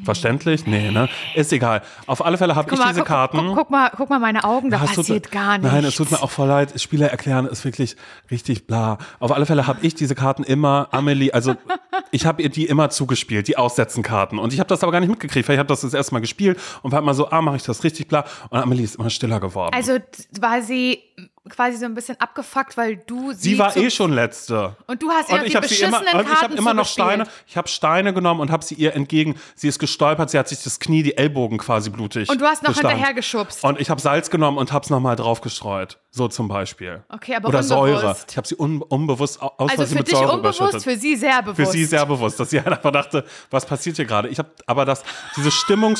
Verständlich? 0.03 0.65
Nee, 0.65 0.89
ne? 0.89 1.07
Ist 1.35 1.53
egal. 1.53 1.83
Auf 2.07 2.25
alle 2.25 2.37
Fälle 2.39 2.55
habe 2.55 2.71
ich 2.71 2.77
mal, 2.79 2.87
diese 2.87 3.01
guck, 3.01 3.07
Karten. 3.07 3.37
Guck, 3.37 3.55
guck, 3.55 3.69
mal, 3.69 3.91
guck 3.95 4.09
mal 4.09 4.17
meine 4.19 4.43
Augen, 4.43 4.71
da 4.71 4.79
tut 4.79 4.95
passiert 4.95 5.25
mir- 5.25 5.31
gar 5.31 5.57
nichts. 5.59 5.71
Nein, 5.71 5.85
es 5.85 5.95
tut 5.95 6.09
mir 6.09 6.21
auch 6.23 6.31
voll 6.31 6.47
leid. 6.47 6.81
Spieler 6.81 7.09
erklären 7.11 7.45
ist 7.45 7.63
wirklich 7.63 7.95
richtig 8.31 8.65
bla. 8.65 8.97
Auf 9.19 9.31
alle 9.31 9.45
Fälle 9.45 9.67
habe 9.67 9.79
ich 9.85 9.93
diese 9.93 10.15
Karten 10.15 10.43
immer, 10.43 10.87
Amelie, 10.91 11.31
also 11.31 11.53
ich 12.11 12.25
habe 12.25 12.41
ihr 12.41 12.49
die 12.49 12.65
immer 12.65 12.89
zugespielt, 12.89 13.47
die 13.47 13.55
Aussetzenkarten. 13.57 14.39
Und 14.39 14.51
ich 14.51 14.59
habe 14.59 14.67
das 14.67 14.81
aber 14.81 14.91
gar 14.91 14.99
nicht 14.99 15.09
mitgekriegt, 15.09 15.47
weil 15.47 15.55
ich 15.55 15.59
habe 15.59 15.67
das 15.69 15.81
das 15.81 15.93
erste 15.93 16.13
Mal 16.15 16.21
gespielt 16.21 16.59
und 16.81 16.91
war 16.91 16.99
immer 16.99 17.13
so, 17.13 17.29
ah, 17.29 17.41
mache 17.43 17.57
ich 17.57 17.63
das 17.63 17.83
richtig 17.83 18.07
bla. 18.07 18.25
Und 18.49 18.59
Amelie 18.59 18.83
ist 18.83 18.95
immer 18.95 19.11
stiller 19.11 19.39
geworden. 19.39 19.75
Also 19.75 19.99
war 20.39 20.61
sie 20.63 21.03
quasi 21.49 21.77
so 21.77 21.85
ein 21.85 21.93
bisschen 21.93 22.19
abgefuckt, 22.19 22.77
weil 22.77 22.97
du 22.97 23.33
sie 23.33 23.51
sie 23.51 23.59
war 23.59 23.75
eh 23.75 23.89
schon 23.89 24.13
letzte. 24.13 24.75
Und 24.87 25.01
du 25.01 25.09
hast 25.09 25.29
ihr 25.29 25.35
Und 25.35 25.43
die 25.43 25.47
ich 25.47 25.55
habe 25.55 25.67
sie 25.67 25.83
immer, 25.83 25.99
und 25.99 26.05
ich 26.05 26.13
habe 26.13 26.23
Karten 26.23 26.57
immer 26.57 26.73
noch. 26.73 26.87
Steine, 26.87 27.27
ich 27.47 27.57
habe 27.57 27.67
Steine 27.67 28.13
genommen 28.13 28.39
und 28.39 28.51
habe 28.51 28.63
sie 28.63 28.75
ihr 28.75 28.95
entgegen. 28.95 29.35
Sie 29.55 29.67
ist 29.67 29.79
gestolpert, 29.79 30.29
sie 30.29 30.39
hat 30.39 30.47
sich 30.47 30.63
das 30.63 30.79
Knie, 30.79 31.03
die 31.03 31.17
Ellbogen 31.17 31.57
quasi 31.57 31.89
blutig. 31.89 32.29
Und 32.29 32.39
du 32.39 32.45
hast 32.45 32.63
noch 32.63 32.73
hinterher 32.73 33.13
geschubst. 33.13 33.63
Und 33.63 33.79
ich 33.79 33.89
habe 33.89 33.99
Salz 33.99 34.29
genommen 34.29 34.57
und 34.57 34.71
habe 34.71 34.83
es 34.83 34.89
nochmal 34.89 35.15
drauf 35.15 35.41
gestreut. 35.41 35.99
So 36.15 36.27
zum 36.27 36.47
Beispiel. 36.47 37.01
Okay, 37.09 37.33
aber 37.35 37.49
Oder 37.49 37.63
Säure. 37.63 37.95
unbewusst. 37.95 38.27
Ich 38.29 38.37
habe 38.37 38.47
sie 38.47 38.55
un 38.55 38.83
unbewusst 38.83 39.41
au- 39.41 39.51
aus 39.57 39.71
Also 39.71 39.87
für 39.87 39.95
mit 39.95 40.07
dich 40.07 40.15
Säure 40.15 40.33
unbewusst, 40.33 40.83
für 40.83 40.95
sie 40.95 41.15
sehr 41.15 41.41
bewusst. 41.41 41.55
Für 41.57 41.65
sie 41.65 41.85
sehr 41.85 42.05
bewusst, 42.05 42.39
dass 42.39 42.51
sie 42.51 42.59
halt 42.61 42.67
einfach 42.71 42.91
dachte, 42.91 43.25
was 43.49 43.65
passiert 43.65 43.95
hier 43.95 44.05
gerade? 44.05 44.27
Ich 44.29 44.37
habe 44.37 44.49
aber 44.67 44.85
das, 44.85 45.01
diese 45.35 45.49
Stimmung, 45.49 45.97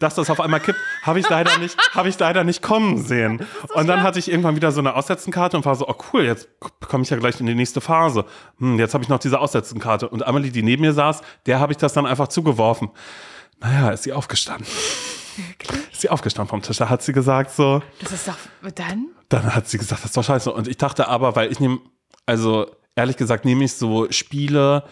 dass 0.00 0.16
das 0.16 0.30
auf 0.30 0.40
einmal 0.40 0.58
kippt, 0.58 0.80
habe 1.02 1.20
ich 1.20 1.28
leider 1.28 1.56
nicht, 1.58 1.76
habe 1.94 2.08
ich 2.08 2.18
leider 2.18 2.42
nicht 2.42 2.60
kommen 2.60 3.04
sehen. 3.04 3.46
Und 3.74 3.86
dann 3.86 4.02
hatte 4.02 4.18
ich 4.18 4.28
irgendwann 4.28 4.56
wieder 4.56 4.72
so 4.72 4.80
eine 4.80 4.96
Aussetzenkarte 4.96 5.56
und 5.56 5.64
war 5.64 5.76
so, 5.76 5.86
oh 5.88 5.94
cool, 6.12 6.24
jetzt 6.24 6.48
komme 6.88 7.04
ich 7.04 7.10
ja 7.10 7.16
gleich 7.16 7.38
in 7.38 7.46
die 7.46 7.54
nächste 7.54 7.80
Phase. 7.80 8.24
Hm, 8.58 8.80
jetzt 8.80 8.94
habe 8.94 9.04
ich 9.04 9.08
noch 9.08 9.20
diese 9.20 9.38
Aussetzenkarte. 9.38 10.08
Und 10.08 10.26
Amelie, 10.26 10.50
die 10.50 10.64
neben 10.64 10.82
mir 10.82 10.92
saß, 10.92 11.20
der 11.46 11.60
habe 11.60 11.70
ich 11.72 11.78
das 11.78 11.92
dann 11.92 12.04
einfach 12.06 12.26
zugeworfen. 12.26 12.90
Naja, 13.60 13.90
ist 13.90 14.02
sie 14.02 14.12
aufgestanden. 14.12 14.66
Ist 15.90 16.00
sie 16.00 16.08
aufgestanden 16.08 16.48
vom 16.50 16.62
Tisch. 16.62 16.76
Da 16.76 16.88
hat 16.88 17.02
sie 17.02 17.12
gesagt 17.12 17.50
so, 17.50 17.82
Das 18.00 18.12
ist 18.12 18.28
doch 18.28 18.36
dann? 18.74 19.08
dann 19.28 19.54
hat 19.54 19.68
sie 19.68 19.78
gesagt, 19.78 20.02
das 20.02 20.10
ist 20.10 20.16
doch 20.16 20.24
scheiße. 20.24 20.52
Und 20.52 20.68
ich 20.68 20.76
dachte 20.76 21.08
aber, 21.08 21.34
weil 21.36 21.50
ich 21.50 21.60
nehme, 21.60 21.78
also 22.26 22.66
ehrlich 22.96 23.16
gesagt, 23.16 23.44
nehme 23.44 23.64
ich 23.64 23.72
so 23.74 24.10
Spiele, 24.10 24.84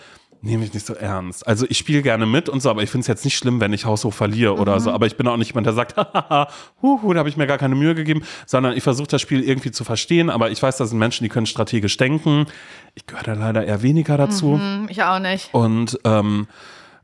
nehme 0.42 0.64
ich 0.64 0.72
nicht 0.72 0.86
so 0.86 0.94
ernst. 0.94 1.46
Also 1.46 1.66
ich 1.68 1.76
spiele 1.76 2.00
gerne 2.00 2.24
mit 2.24 2.48
und 2.48 2.60
so, 2.60 2.70
aber 2.70 2.82
ich 2.82 2.90
finde 2.90 3.02
es 3.02 3.06
jetzt 3.08 3.24
nicht 3.24 3.36
schlimm, 3.36 3.60
wenn 3.60 3.74
ich 3.74 3.84
haushoch 3.84 4.14
verliere 4.14 4.54
oder 4.54 4.80
so. 4.80 4.90
Aber 4.90 5.06
ich 5.06 5.16
bin 5.18 5.28
auch 5.28 5.36
nicht 5.36 5.48
jemand, 5.48 5.66
der 5.66 5.74
sagt, 5.74 5.96
hahaha, 5.98 6.48
huhu, 6.80 7.12
da 7.12 7.18
habe 7.18 7.28
ich 7.28 7.36
mir 7.36 7.46
gar 7.46 7.58
keine 7.58 7.74
Mühe 7.74 7.94
gegeben, 7.94 8.22
sondern 8.46 8.74
ich 8.74 8.82
versuche 8.82 9.08
das 9.08 9.20
Spiel 9.20 9.42
irgendwie 9.42 9.70
zu 9.70 9.84
verstehen. 9.84 10.30
Aber 10.30 10.50
ich 10.50 10.62
weiß, 10.62 10.78
das 10.78 10.90
sind 10.90 10.98
Menschen, 10.98 11.24
die 11.24 11.28
können 11.28 11.46
strategisch 11.46 11.96
denken. 11.98 12.46
Ich 12.94 13.06
gehöre 13.06 13.24
da 13.24 13.32
leider 13.34 13.66
eher 13.66 13.82
weniger 13.82 14.16
dazu. 14.16 14.54
Hm, 14.58 14.86
ich 14.88 15.02
auch 15.02 15.18
nicht. 15.18 15.52
Und, 15.52 15.98
ähm, 16.04 16.46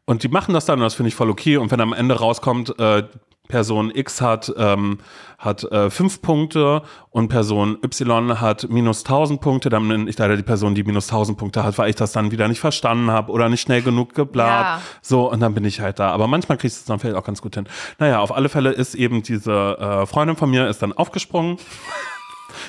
und 0.07 0.23
die 0.23 0.29
machen 0.29 0.55
das 0.55 0.65
dann 0.65 0.79
und 0.79 0.85
das 0.85 0.95
finde 0.95 1.09
ich 1.09 1.15
voll 1.15 1.31
okay. 1.31 1.59
Und 1.59 1.71
wenn 1.71 1.81
am 1.81 1.93
Ende 1.93 2.19
rauskommt, 2.19 2.79
äh, 2.79 3.03
Person 3.49 3.93
X 3.95 4.21
hat, 4.21 4.53
ähm, 4.57 4.99
hat 5.39 5.65
äh, 5.65 5.91
fünf 5.91 6.23
Punkte 6.23 6.83
und 7.11 7.29
Person 7.29 7.79
Y 7.83 8.41
hat 8.41 8.69
minus 8.69 9.05
1000 9.05 9.41
Punkte, 9.41 9.69
dann 9.69 9.89
bin 9.89 10.09
ich 10.09 10.19
leider 10.19 10.37
die 10.37 10.43
Person, 10.43 10.75
die 10.75 10.83
minus 10.83 11.09
1000 11.09 11.39
Punkte 11.39 11.63
hat, 11.63 11.79
weil 11.79 11.91
ich 11.91 11.97
das 11.97 12.13
dann 12.13 12.31
wieder 12.31 12.49
nicht 12.49 12.61
verstanden 12.61 13.11
habe 13.11 13.31
oder 13.31 13.49
nicht 13.49 13.61
schnell 13.61 13.83
genug 13.83 14.15
geblat. 14.15 14.65
Ja. 14.65 14.83
So, 15.03 15.31
und 15.31 15.41
dann 15.41 15.55
bin 15.55 15.65
ich 15.65 15.81
halt 15.81 15.99
da. 15.99 16.11
Aber 16.11 16.27
manchmal 16.27 16.59
kriegst 16.59 16.79
du 16.79 16.81
es 16.81 16.85
dann 16.87 16.99
vielleicht 16.99 17.17
auch 17.17 17.25
ganz 17.25 17.43
gut 17.43 17.55
hin. 17.55 17.69
Naja, 17.99 18.21
auf 18.21 18.35
alle 18.35 18.49
Fälle 18.49 18.73
ist 18.73 18.95
eben 18.95 19.23
diese 19.23 19.79
äh, 19.79 20.07
Freundin 20.07 20.37
von 20.37 20.51
mir 20.51 20.69
ist 20.69 20.83
dann 20.83 20.93
aufgesprungen. 20.93 21.59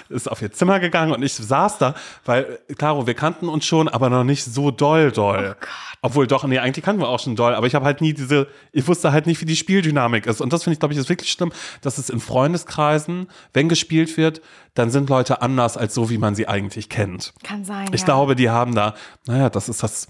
Ist 0.09 0.29
auf 0.29 0.41
ihr 0.41 0.51
Zimmer 0.51 0.79
gegangen 0.79 1.11
und 1.11 1.21
ich 1.23 1.33
saß 1.33 1.77
da, 1.77 1.95
weil, 2.25 2.59
klaro, 2.77 3.07
wir 3.07 3.13
kannten 3.13 3.49
uns 3.49 3.65
schon, 3.65 3.87
aber 3.87 4.09
noch 4.09 4.23
nicht 4.23 4.43
so 4.43 4.71
doll, 4.71 5.11
doll. 5.11 5.55
Oh. 5.59 5.65
Obwohl 6.01 6.27
doch, 6.27 6.43
nee, 6.45 6.59
eigentlich 6.59 6.85
kannten 6.85 7.01
wir 7.01 7.09
auch 7.09 7.19
schon 7.19 7.35
doll, 7.35 7.55
aber 7.55 7.67
ich 7.67 7.75
habe 7.75 7.85
halt 7.85 8.01
nie 8.01 8.13
diese, 8.13 8.47
ich 8.71 8.87
wusste 8.87 9.11
halt 9.11 9.25
nicht, 9.25 9.41
wie 9.41 9.45
die 9.45 9.55
Spieldynamik 9.55 10.25
ist. 10.25 10.41
Und 10.41 10.53
das 10.53 10.63
finde 10.63 10.73
ich, 10.73 10.79
glaube 10.79 10.93
ich, 10.93 10.99
ist 10.99 11.09
wirklich 11.09 11.31
schlimm, 11.31 11.51
dass 11.81 11.97
es 11.97 12.09
in 12.09 12.19
Freundeskreisen, 12.19 13.27
wenn 13.53 13.67
gespielt 13.67 14.15
wird, 14.17 14.41
dann 14.73 14.89
sind 14.89 15.09
Leute 15.09 15.41
anders 15.41 15.75
als 15.75 15.93
so, 15.93 16.09
wie 16.09 16.17
man 16.17 16.35
sie 16.35 16.47
eigentlich 16.47 16.89
kennt. 16.89 17.33
Kann 17.43 17.65
sein. 17.65 17.87
Ich 17.93 18.01
ja. 18.01 18.05
glaube, 18.05 18.35
die 18.35 18.49
haben 18.49 18.75
da, 18.75 18.93
naja, 19.25 19.49
das 19.49 19.69
ist 19.69 19.81
das 19.81 20.07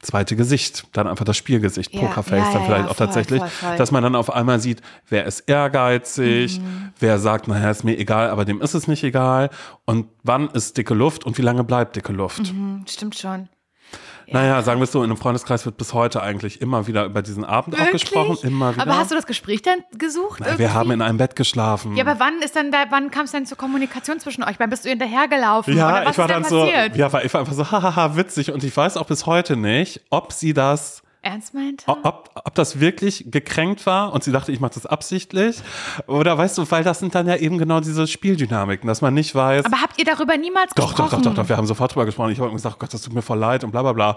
zweite 0.00 0.36
Gesicht, 0.36 0.86
dann 0.92 1.06
einfach 1.08 1.24
das 1.24 1.36
Spielgesicht, 1.36 1.92
Ja, 1.92 2.00
Pokerface 2.02 2.46
ja, 2.46 2.52
dann 2.52 2.64
vielleicht 2.64 2.84
ja, 2.84 2.90
auch 2.90 2.96
voll, 2.96 3.06
tatsächlich, 3.06 3.40
voll, 3.40 3.48
voll. 3.48 3.76
dass 3.76 3.90
man 3.90 4.02
dann 4.02 4.14
auf 4.14 4.32
einmal 4.32 4.60
sieht, 4.60 4.80
wer 5.08 5.24
ist 5.26 5.40
ehrgeizig, 5.48 6.60
Mhm. 6.60 6.90
wer 7.00 7.18
sagt, 7.18 7.48
naja, 7.48 7.70
ist 7.70 7.84
mir 7.84 7.98
egal, 7.98 8.30
aber 8.30 8.44
dem 8.44 8.60
ist 8.60 8.74
es 8.74 8.86
nicht 8.86 9.02
egal 9.04 9.50
und 9.86 10.06
wann 10.22 10.48
ist 10.50 10.76
dicke 10.76 10.94
Luft 10.94 11.24
und 11.24 11.36
wie 11.38 11.42
lange 11.42 11.64
bleibt 11.64 11.96
dicke 11.96 12.12
Luft. 12.12 12.46
Hm, 12.48 12.84
Stimmt 12.88 13.16
schon. 13.16 13.48
Naja, 14.30 14.62
sagen 14.62 14.80
wir 14.80 14.84
es 14.84 14.92
so, 14.92 15.02
in 15.02 15.10
einem 15.10 15.16
Freundeskreis 15.16 15.64
wird 15.64 15.76
bis 15.76 15.94
heute 15.94 16.22
eigentlich 16.22 16.60
immer 16.60 16.86
wieder 16.86 17.04
über 17.04 17.22
diesen 17.22 17.44
Abend 17.44 17.74
auch 17.74 17.78
Wirklich? 17.80 18.02
gesprochen, 18.02 18.38
immer 18.42 18.72
wieder. 18.74 18.82
Aber 18.82 18.98
hast 18.98 19.10
du 19.10 19.14
das 19.14 19.26
Gespräch 19.26 19.62
dann 19.62 19.78
gesucht? 19.96 20.40
Na, 20.44 20.58
wir 20.58 20.74
haben 20.74 20.90
in 20.90 21.00
einem 21.02 21.18
Bett 21.18 21.36
geschlafen. 21.36 21.96
ja, 21.96 22.04
aber 22.04 22.20
wann 22.20 22.40
ist 22.42 22.54
dann 22.56 22.70
da, 22.70 22.84
wann 22.90 23.10
kam 23.10 23.24
es 23.24 23.32
denn 23.32 23.46
zur 23.46 23.56
Kommunikation 23.56 24.20
zwischen 24.20 24.42
euch? 24.42 24.58
Wann 24.58 24.70
bist 24.70 24.84
du 24.84 24.90
hinterhergelaufen? 24.90 25.76
Ja, 25.76 26.08
ich 26.10 26.18
war 26.18 26.26
ist 26.26 26.34
denn 26.34 26.42
dann 26.42 26.44
so, 26.44 26.60
passiert? 26.60 26.96
ja, 26.96 27.12
war, 27.12 27.24
ich 27.24 27.32
war 27.32 27.40
einfach 27.40 27.54
so, 27.54 27.70
hahaha, 27.70 28.16
witzig. 28.16 28.52
Und 28.52 28.62
ich 28.64 28.76
weiß 28.76 28.96
auch 28.96 29.06
bis 29.06 29.26
heute 29.26 29.56
nicht, 29.56 30.02
ob 30.10 30.32
sie 30.32 30.52
das 30.52 31.02
Ernst 31.22 31.52
meinte? 31.54 31.84
Ob, 31.88 32.30
ob 32.34 32.54
das 32.54 32.80
wirklich 32.80 33.24
gekränkt 33.28 33.86
war 33.86 34.12
und 34.12 34.22
sie 34.22 34.32
dachte, 34.32 34.52
ich 34.52 34.60
mache 34.60 34.74
das 34.74 34.86
absichtlich. 34.86 35.56
Oder 36.06 36.38
weißt 36.38 36.58
du, 36.58 36.70
weil 36.70 36.84
das 36.84 37.00
sind 37.00 37.14
dann 37.14 37.26
ja 37.26 37.36
eben 37.36 37.58
genau 37.58 37.80
diese 37.80 38.06
Spieldynamiken, 38.06 38.86
dass 38.86 39.00
man 39.00 39.14
nicht 39.14 39.34
weiß. 39.34 39.64
Aber 39.64 39.80
habt 39.80 39.98
ihr 39.98 40.04
darüber 40.04 40.36
niemals 40.36 40.72
doch, 40.74 40.84
doch, 40.84 40.90
gesprochen? 40.90 41.22
doch, 41.22 41.30
doch, 41.30 41.42
doch, 41.42 41.48
wir 41.48 41.56
haben 41.56 41.66
sofort 41.66 41.94
drüber 41.94 42.06
gesprochen. 42.06 42.30
Ich 42.30 42.40
habe 42.40 42.52
gesagt, 42.52 42.76
oh 42.76 42.78
Gott, 42.78 42.94
das 42.94 43.02
tut 43.02 43.12
mir 43.12 43.22
voll 43.22 43.38
leid 43.38 43.64
und 43.64 43.72
bla 43.72 43.82
bla 43.82 43.92
bla. 43.92 44.16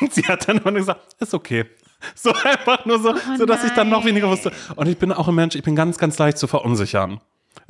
Und 0.00 0.12
sie 0.12 0.22
hat 0.24 0.48
dann 0.48 0.58
immer 0.58 0.72
gesagt, 0.72 1.00
ist 1.20 1.34
okay. 1.34 1.66
So 2.14 2.32
einfach 2.44 2.84
nur 2.86 2.98
so, 2.98 3.14
so 3.38 3.46
dass 3.46 3.64
ich 3.64 3.72
dann 3.72 3.88
noch 3.88 4.04
weniger 4.04 4.28
wusste. 4.28 4.52
Und 4.76 4.88
ich 4.88 4.98
bin 4.98 5.12
auch 5.12 5.28
ein 5.28 5.34
Mensch, 5.34 5.54
ich 5.54 5.62
bin 5.62 5.76
ganz, 5.76 5.98
ganz 5.98 6.18
leicht 6.18 6.38
zu 6.38 6.46
verunsichern. 6.46 7.20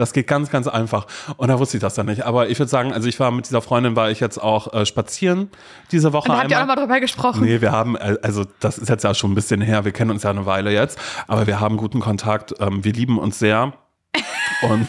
Das 0.01 0.13
geht 0.13 0.27
ganz, 0.27 0.51
ganz 0.51 0.67
einfach. 0.67 1.07
Und 1.37 1.49
da 1.49 1.59
wusste 1.59 1.77
ich 1.77 1.81
das 1.81 1.95
dann 1.95 2.07
nicht. 2.07 2.23
Aber 2.25 2.49
ich 2.49 2.59
würde 2.59 2.71
sagen, 2.71 2.93
also 2.93 3.09
ich 3.09 3.21
war 3.21 3.31
mit 3.31 3.47
dieser 3.47 3.63
Freundin, 3.63 3.95
war 3.97 4.11
ich 4.11 4.19
jetzt 4.19 4.39
auch 4.39 4.73
äh, 4.73 4.85
spazieren 4.87 5.51
diese 5.93 6.13
Woche 6.13 6.33
Und 6.33 6.39
habt 6.39 6.51
ihr 6.51 6.57
auch 6.57 6.61
nochmal 6.63 6.77
drüber 6.77 7.01
gesprochen? 7.01 7.45
Nee, 7.45 7.61
wir 7.61 7.71
haben, 7.73 7.97
äh, 7.97 8.17
also 8.23 8.45
das 8.61 8.79
ist 8.79 8.89
jetzt 8.89 9.05
ja 9.05 9.15
schon 9.15 9.33
ein 9.33 9.35
bisschen 9.35 9.61
her, 9.61 9.85
wir 9.85 9.93
kennen 9.93 10.11
uns 10.11 10.23
ja 10.23 10.31
eine 10.31 10.47
Weile 10.47 10.73
jetzt, 10.73 10.99
aber 11.29 11.47
wir 11.47 11.61
haben 11.61 11.77
guten 11.77 12.01
Kontakt, 12.01 12.55
ähm, 12.61 12.83
wir 12.85 12.93
lieben 12.93 13.19
uns 13.19 13.39
sehr. 13.39 13.73
Und 14.63 14.89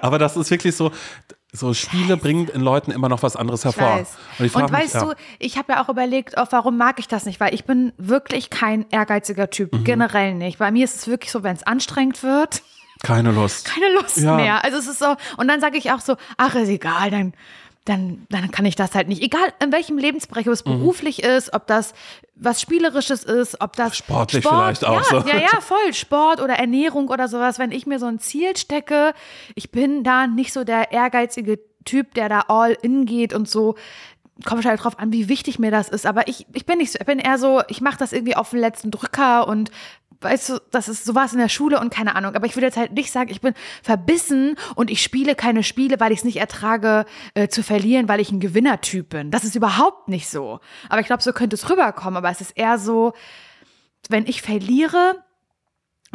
aber 0.00 0.18
das 0.18 0.36
ist 0.36 0.50
wirklich 0.50 0.76
so, 0.76 0.90
so 1.52 1.72
Spiele 1.74 2.16
bringen 2.16 2.48
in 2.48 2.60
Leuten 2.60 2.90
immer 2.90 3.08
noch 3.08 3.22
was 3.22 3.36
anderes 3.36 3.64
hervor. 3.64 4.04
Und, 4.38 4.54
Und 4.54 4.70
mich, 4.70 4.72
weißt 4.72 4.94
ja, 4.94 5.04
du, 5.04 5.12
ich 5.38 5.56
habe 5.56 5.72
ja 5.72 5.82
auch 5.82 5.88
überlegt, 5.88 6.34
oh, 6.36 6.44
warum 6.50 6.76
mag 6.76 6.98
ich 6.98 7.08
das 7.08 7.24
nicht? 7.26 7.40
Weil 7.40 7.54
ich 7.54 7.64
bin 7.64 7.92
wirklich 7.96 8.50
kein 8.50 8.86
ehrgeiziger 8.90 9.50
Typ, 9.50 9.72
Mhm. 9.72 9.84
generell 9.84 10.34
nicht. 10.34 10.58
Bei 10.58 10.70
mir 10.70 10.84
ist 10.84 10.94
es 10.96 11.06
wirklich 11.06 11.30
so, 11.32 11.42
wenn 11.42 11.56
es 11.56 11.62
anstrengend 11.62 12.22
wird, 12.22 12.62
keine 13.02 13.32
Lust. 13.32 13.64
keine 13.66 13.92
Lust 13.94 14.16
Ja. 14.18 14.36
mehr. 14.36 14.64
Also 14.64 14.78
es 14.78 14.86
ist 14.86 14.98
so, 14.98 15.16
und 15.36 15.48
dann 15.48 15.60
sage 15.60 15.78
ich 15.78 15.90
auch 15.92 16.00
so, 16.00 16.16
ach, 16.36 16.54
ist 16.54 16.68
egal, 16.68 17.10
dann, 17.10 17.32
dann, 17.84 18.26
dann 18.28 18.50
kann 18.50 18.66
ich 18.66 18.76
das 18.76 18.94
halt 18.94 19.08
nicht. 19.08 19.22
Egal 19.22 19.52
in 19.62 19.72
welchem 19.72 19.96
Lebensbereich, 19.98 20.46
ob 20.46 20.52
es 20.52 20.64
Mhm. 20.64 20.78
beruflich 20.80 21.22
ist, 21.22 21.54
ob 21.54 21.66
das 21.66 21.94
was 22.34 22.60
Spielerisches 22.60 23.24
ist, 23.24 23.60
ob 23.60 23.74
das 23.76 23.96
Sportlich 23.96 24.44
Sport, 24.44 24.78
vielleicht 24.78 24.84
auch 24.84 24.96
ja, 25.10 25.20
so. 25.22 25.26
Ja, 25.28 25.36
ja, 25.38 25.48
voll. 25.60 25.92
Sport 25.94 26.40
oder 26.40 26.54
Ernährung 26.54 27.08
oder 27.08 27.26
sowas. 27.28 27.58
Wenn 27.58 27.72
ich 27.72 27.86
mir 27.86 27.98
so 27.98 28.06
ein 28.06 28.18
Ziel 28.20 28.56
stecke, 28.56 29.12
ich 29.54 29.70
bin 29.70 30.04
da 30.04 30.26
nicht 30.26 30.52
so 30.52 30.64
der 30.64 30.92
ehrgeizige 30.92 31.58
Typ, 31.84 32.12
der 32.14 32.28
da 32.28 32.40
all 32.48 32.76
in 32.82 33.06
geht 33.06 33.32
und 33.32 33.48
so. 33.48 33.74
Kommt 34.44 34.58
wahrscheinlich 34.58 34.82
drauf 34.82 34.98
an, 35.00 35.10
wie 35.10 35.28
wichtig 35.28 35.58
mir 35.58 35.70
das 35.72 35.88
ist. 35.88 36.06
Aber 36.06 36.28
ich, 36.28 36.46
ich 36.52 36.64
bin 36.66 36.78
nicht 36.78 36.92
so, 36.92 36.98
ich 37.00 37.06
bin 37.06 37.18
eher 37.18 37.38
so, 37.38 37.62
ich 37.68 37.80
mache 37.80 37.96
das 37.98 38.12
irgendwie 38.12 38.36
auf 38.36 38.50
den 38.50 38.60
letzten 38.60 38.90
Drücker 38.92 39.48
und 39.48 39.70
weißt 40.20 40.48
du, 40.48 40.60
das 40.70 40.88
ist 40.88 41.04
sowas 41.04 41.32
in 41.32 41.38
der 41.38 41.48
Schule 41.48 41.80
und 41.80 41.90
keine 41.92 42.16
Ahnung. 42.16 42.34
Aber 42.34 42.46
ich 42.46 42.56
würde 42.56 42.66
jetzt 42.66 42.76
halt 42.76 42.92
nicht 42.92 43.12
sagen, 43.12 43.30
ich 43.30 43.40
bin 43.40 43.54
verbissen 43.82 44.56
und 44.74 44.90
ich 44.90 45.02
spiele 45.02 45.34
keine 45.34 45.62
Spiele, 45.62 46.00
weil 46.00 46.12
ich 46.12 46.18
es 46.18 46.24
nicht 46.24 46.38
ertrage 46.38 47.04
äh, 47.34 47.48
zu 47.48 47.62
verlieren, 47.62 48.08
weil 48.08 48.20
ich 48.20 48.30
ein 48.30 48.40
Gewinnertyp 48.40 49.08
bin. 49.10 49.30
Das 49.30 49.44
ist 49.44 49.54
überhaupt 49.54 50.08
nicht 50.08 50.28
so. 50.28 50.60
Aber 50.88 51.00
ich 51.00 51.06
glaube, 51.06 51.22
so 51.22 51.32
könnte 51.32 51.54
es 51.54 51.70
rüberkommen. 51.70 52.16
Aber 52.16 52.30
es 52.30 52.40
ist 52.40 52.56
eher 52.56 52.78
so, 52.78 53.12
wenn 54.08 54.26
ich 54.26 54.42
verliere, 54.42 55.22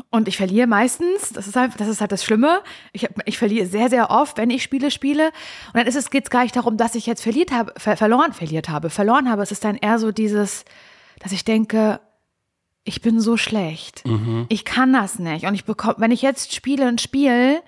und 0.10 0.27
ich 0.27 0.38
verliere 0.38 0.65
meistens, 0.65 1.29
das 1.33 1.48
ist 1.48 1.55
halt 1.55 1.79
das, 1.79 1.88
ist 1.88 2.01
halt 2.01 2.12
das 2.12 2.24
Schlimme. 2.24 2.62
Ich, 2.93 3.07
ich 3.25 3.38
verliere 3.38 3.67
sehr, 3.67 3.89
sehr 3.89 4.10
oft, 4.10 4.38
wenn 4.38 4.50
ich 4.50 4.63
Spiele 4.63 4.89
spiele. 4.89 5.27
Und 5.27 5.75
dann 5.75 5.86
ist 5.86 5.95
es, 5.95 6.10
geht 6.10 6.24
es 6.24 6.29
gar 6.29 6.43
nicht 6.43 6.55
darum, 6.55 6.77
dass 6.77 6.95
ich 6.95 7.05
jetzt 7.05 7.22
verliert 7.22 7.51
habe, 7.51 7.74
ver, 7.77 7.95
verloren, 7.95 8.33
verliert 8.33 8.69
habe, 8.69 8.89
verloren 8.89 9.29
habe. 9.29 9.43
Es 9.43 9.51
ist 9.51 9.63
dann 9.63 9.75
eher 9.75 10.00
so 10.00 10.12
dieses, 10.12 10.65
dass 11.19 11.31
ich 11.31 11.45
denke, 11.45 12.00
ich 12.83 13.01
bin 13.01 13.21
so 13.21 13.37
schlecht. 13.37 14.03
Ich 14.49 14.65
kann 14.65 14.93
das 14.93 15.19
nicht. 15.19 15.45
Und 15.45 15.53
ich 15.53 15.65
bekomme, 15.65 15.95
wenn 15.99 16.11
ich 16.11 16.21
jetzt 16.21 16.53
spiele 16.53 16.87
und 16.87 17.01
spiele, 17.01 17.61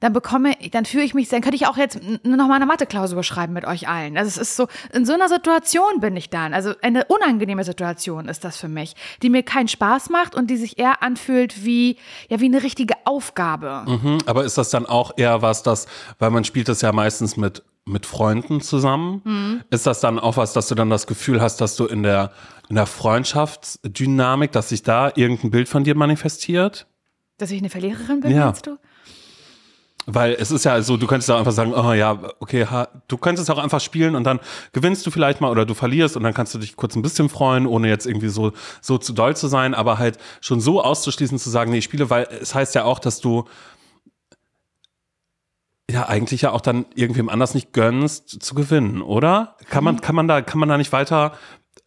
dann 0.00 0.12
bekomme, 0.12 0.52
dann 0.72 0.84
fühle 0.84 1.04
ich 1.04 1.14
mich, 1.14 1.28
dann 1.28 1.40
könnte 1.40 1.56
ich 1.56 1.66
auch 1.66 1.76
jetzt 1.76 1.98
noch 2.22 2.48
mal 2.48 2.54
eine 2.56 2.66
Mathe-Klausur 2.66 3.22
schreiben 3.22 3.52
mit 3.52 3.64
euch 3.64 3.88
allen. 3.88 4.16
Also 4.18 4.28
es 4.28 4.36
ist 4.36 4.56
so, 4.56 4.68
in 4.92 5.04
so 5.06 5.12
einer 5.14 5.28
Situation 5.28 6.00
bin 6.00 6.16
ich 6.16 6.30
dann. 6.30 6.54
Also 6.54 6.72
eine 6.82 7.04
unangenehme 7.06 7.64
Situation 7.64 8.28
ist 8.28 8.44
das 8.44 8.56
für 8.56 8.68
mich, 8.68 8.94
die 9.22 9.30
mir 9.30 9.42
keinen 9.42 9.68
Spaß 9.68 10.10
macht 10.10 10.34
und 10.34 10.48
die 10.48 10.56
sich 10.56 10.78
eher 10.78 11.02
anfühlt 11.02 11.64
wie, 11.64 11.96
ja, 12.28 12.40
wie 12.40 12.46
eine 12.46 12.62
richtige 12.62 12.94
Aufgabe. 13.04 13.84
Mhm, 13.86 14.18
aber 14.26 14.44
ist 14.44 14.58
das 14.58 14.70
dann 14.70 14.86
auch 14.86 15.12
eher 15.16 15.42
was, 15.42 15.62
das, 15.62 15.86
weil 16.18 16.30
man 16.30 16.44
spielt 16.44 16.68
das 16.68 16.80
ja 16.82 16.92
meistens 16.92 17.36
mit 17.36 17.62
mit 17.88 18.04
Freunden 18.04 18.60
zusammen, 18.60 19.20
Mhm. 19.24 19.62
ist 19.70 19.86
das 19.86 20.00
dann 20.00 20.18
auch 20.18 20.36
was, 20.36 20.52
dass 20.52 20.66
du 20.66 20.74
dann 20.74 20.90
das 20.90 21.06
Gefühl 21.06 21.40
hast, 21.40 21.60
dass 21.60 21.76
du 21.76 21.86
in 21.86 22.02
der 22.02 22.32
in 22.68 22.74
der 22.74 22.86
Freundschaftsdynamik, 22.86 24.52
dass 24.52 24.70
sich 24.70 24.82
da 24.82 25.12
irgendein 25.14 25.50
Bild 25.50 25.68
von 25.68 25.84
dir 25.84 25.94
manifestiert? 25.94 26.86
Dass 27.38 27.50
ich 27.50 27.58
eine 27.60 27.70
Verliererin 27.70 28.20
bin, 28.20 28.32
Ja. 28.32 28.46
meinst 28.46 28.66
du? 28.66 28.76
Weil 30.08 30.36
es 30.38 30.52
ist 30.52 30.64
ja 30.64 30.80
so, 30.82 30.96
du 30.96 31.08
könntest 31.08 31.28
auch 31.32 31.38
einfach 31.38 31.52
sagen, 31.52 31.74
oh 31.74 31.92
ja, 31.92 32.16
okay, 32.38 32.64
ha, 32.64 32.88
du 33.08 33.16
könntest 33.16 33.50
auch 33.50 33.58
einfach 33.58 33.80
spielen 33.80 34.14
und 34.14 34.22
dann 34.22 34.38
gewinnst 34.72 35.04
du 35.04 35.10
vielleicht 35.10 35.40
mal 35.40 35.50
oder 35.50 35.66
du 35.66 35.74
verlierst 35.74 36.16
und 36.16 36.22
dann 36.22 36.32
kannst 36.32 36.54
du 36.54 36.58
dich 36.58 36.76
kurz 36.76 36.94
ein 36.94 37.02
bisschen 37.02 37.28
freuen, 37.28 37.66
ohne 37.66 37.88
jetzt 37.88 38.06
irgendwie 38.06 38.28
so, 38.28 38.52
so 38.80 38.98
zu 38.98 39.12
doll 39.12 39.36
zu 39.36 39.48
sein, 39.48 39.74
aber 39.74 39.98
halt 39.98 40.18
schon 40.40 40.60
so 40.60 40.80
auszuschließen 40.80 41.40
zu 41.40 41.50
sagen, 41.50 41.72
nee, 41.72 41.78
ich 41.78 41.84
spiele, 41.84 42.08
weil 42.08 42.28
es 42.40 42.54
heißt 42.54 42.76
ja 42.76 42.84
auch, 42.84 43.00
dass 43.00 43.20
du 43.20 43.46
ja 45.90 46.08
eigentlich 46.08 46.42
ja 46.42 46.52
auch 46.52 46.60
dann 46.60 46.86
irgendwem 46.94 47.28
anders 47.28 47.54
nicht 47.54 47.72
gönnst 47.72 48.42
zu 48.42 48.54
gewinnen, 48.54 49.02
oder? 49.02 49.56
Kann 49.70 49.82
man, 49.82 50.00
kann 50.00 50.14
man 50.14 50.28
da, 50.28 50.40
kann 50.40 50.60
man 50.60 50.68
da 50.68 50.78
nicht 50.78 50.92
weiter 50.92 51.32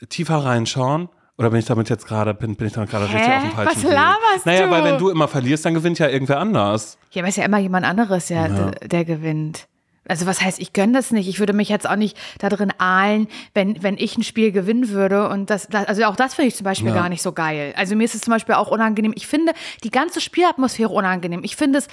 tiefer 0.09 0.43
reinschauen? 0.43 1.09
Oder 1.39 1.50
bin 1.51 1.60
ich 1.60 1.65
damit 1.65 1.89
jetzt 1.89 2.05
gerade, 2.05 2.34
bin, 2.34 2.55
bin 2.58 2.67
ich 2.67 2.74
damit 2.74 2.89
gerade 2.89 3.05
richtig 3.05 3.22
auf 3.34 3.41
dem 3.43 3.51
falschen 3.51 3.77
Was 3.77 3.84
Weg? 3.84 3.91
laberst 3.93 4.46
Naja, 4.46 4.65
du? 4.65 4.72
weil 4.72 4.84
wenn 4.84 4.98
du 4.98 5.10
immer 5.10 5.29
verlierst, 5.29 5.63
dann 5.65 5.74
gewinnt 5.74 5.98
ja 5.98 6.10
irgendwer 6.10 6.38
anders. 6.38 6.98
Ja, 7.12 7.22
aber 7.22 7.29
ist 7.29 7.38
ja 7.38 7.46
immer 7.46 7.60
jemand 7.60 7.86
anderes, 7.86 8.27
ja, 8.27 8.50
Der, 8.50 8.72
der 8.72 9.05
gewinnt. 9.05 9.67
Also 10.08 10.25
was 10.25 10.41
heißt, 10.41 10.60
ich 10.60 10.74
gönne 10.74 10.93
das 10.93 11.12
nicht. 11.12 11.29
Ich 11.29 11.39
würde 11.39 11.53
mich 11.53 11.69
jetzt 11.69 11.88
auch 11.89 11.96
nicht 11.96 12.17
da 12.39 12.50
drin 12.50 12.74
ahlen, 12.77 13.27
wenn, 13.53 13.81
wenn 13.84 13.96
ich 13.98 14.17
ein 14.17 14.24
Spiel 14.24 14.51
gewinnen 14.51 14.89
würde. 14.89 15.29
Und 15.29 15.50
das, 15.50 15.67
das 15.69 15.86
also 15.88 16.03
auch 16.05 16.15
das 16.17 16.34
finde 16.34 16.50
ich 16.50 16.55
zum 16.55 16.65
Beispiel 16.65 16.89
Ja. 16.89 16.96
gar 16.96 17.08
nicht 17.10 17.22
so 17.22 17.31
geil. 17.31 17.74
Also 17.77 17.96
mir 17.96 18.03
ist 18.03 18.15
es 18.15 18.22
zum 18.22 18.31
Beispiel 18.34 18.55
auch 18.55 18.69
unangenehm. 18.69 19.13
Ich 19.15 19.27
finde 19.27 19.53
die 19.84 19.91
ganze 19.91 20.19
Spielatmosphäre 20.19 20.89
unangenehm. 20.89 21.41
Ich 21.43 21.55
finde 21.55 21.79
es 21.79 21.88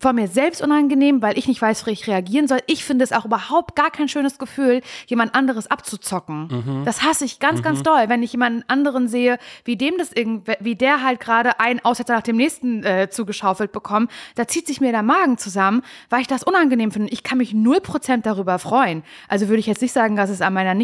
von 0.00 0.14
mir 0.14 0.28
selbst 0.28 0.62
unangenehm, 0.62 1.22
weil 1.22 1.38
ich 1.38 1.48
nicht 1.48 1.60
weiß, 1.60 1.86
wie 1.86 1.90
ich 1.90 2.06
reagieren 2.06 2.48
soll. 2.48 2.58
Ich 2.66 2.84
finde 2.84 3.04
es 3.04 3.12
auch 3.12 3.24
überhaupt 3.24 3.76
gar 3.76 3.90
kein 3.90 4.08
schönes 4.08 4.38
Gefühl, 4.38 4.80
jemand 5.06 5.34
anderes 5.34 5.70
abzuzocken. 5.70 6.48
Das 6.84 7.02
hasse 7.02 7.24
ich 7.24 7.38
ganz, 7.40 7.62
ganz 7.62 7.82
doll, 7.82 8.08
wenn 8.08 8.22
ich 8.22 8.32
jemanden 8.32 8.64
anderen 8.68 9.08
sehe, 9.08 9.38
wie 9.64 9.76
dem 9.76 9.94
das 9.98 10.12
irgendwie, 10.12 10.52
wie 10.60 10.76
der 10.76 11.02
halt 11.02 11.20
gerade 11.20 11.60
einen 11.60 11.80
Aussetzer 11.84 12.14
nach 12.14 12.22
dem 12.22 12.36
nächsten 12.36 12.84
äh, 12.84 13.08
zugeschaufelt 13.10 13.72
bekommt. 13.72 14.10
Da 14.34 14.46
zieht 14.46 14.66
sich 14.66 14.80
mir 14.80 14.92
der 14.92 15.02
Magen 15.02 15.38
zusammen, 15.38 15.82
weil 16.10 16.20
ich 16.20 16.26
das 16.26 16.42
unangenehm 16.42 16.90
finde. 16.90 17.12
Ich 17.12 17.22
kann 17.22 17.38
mich 17.38 17.52
0% 17.52 18.22
darüber 18.22 18.58
freuen. 18.58 19.02
Also 19.28 19.48
würde 19.48 19.60
ich 19.60 19.66
jetzt 19.66 19.82
nicht 19.82 19.92
sagen, 19.92 20.16
dass 20.16 20.30
es 20.30 20.40
an 20.40 20.52
meiner 20.52 20.74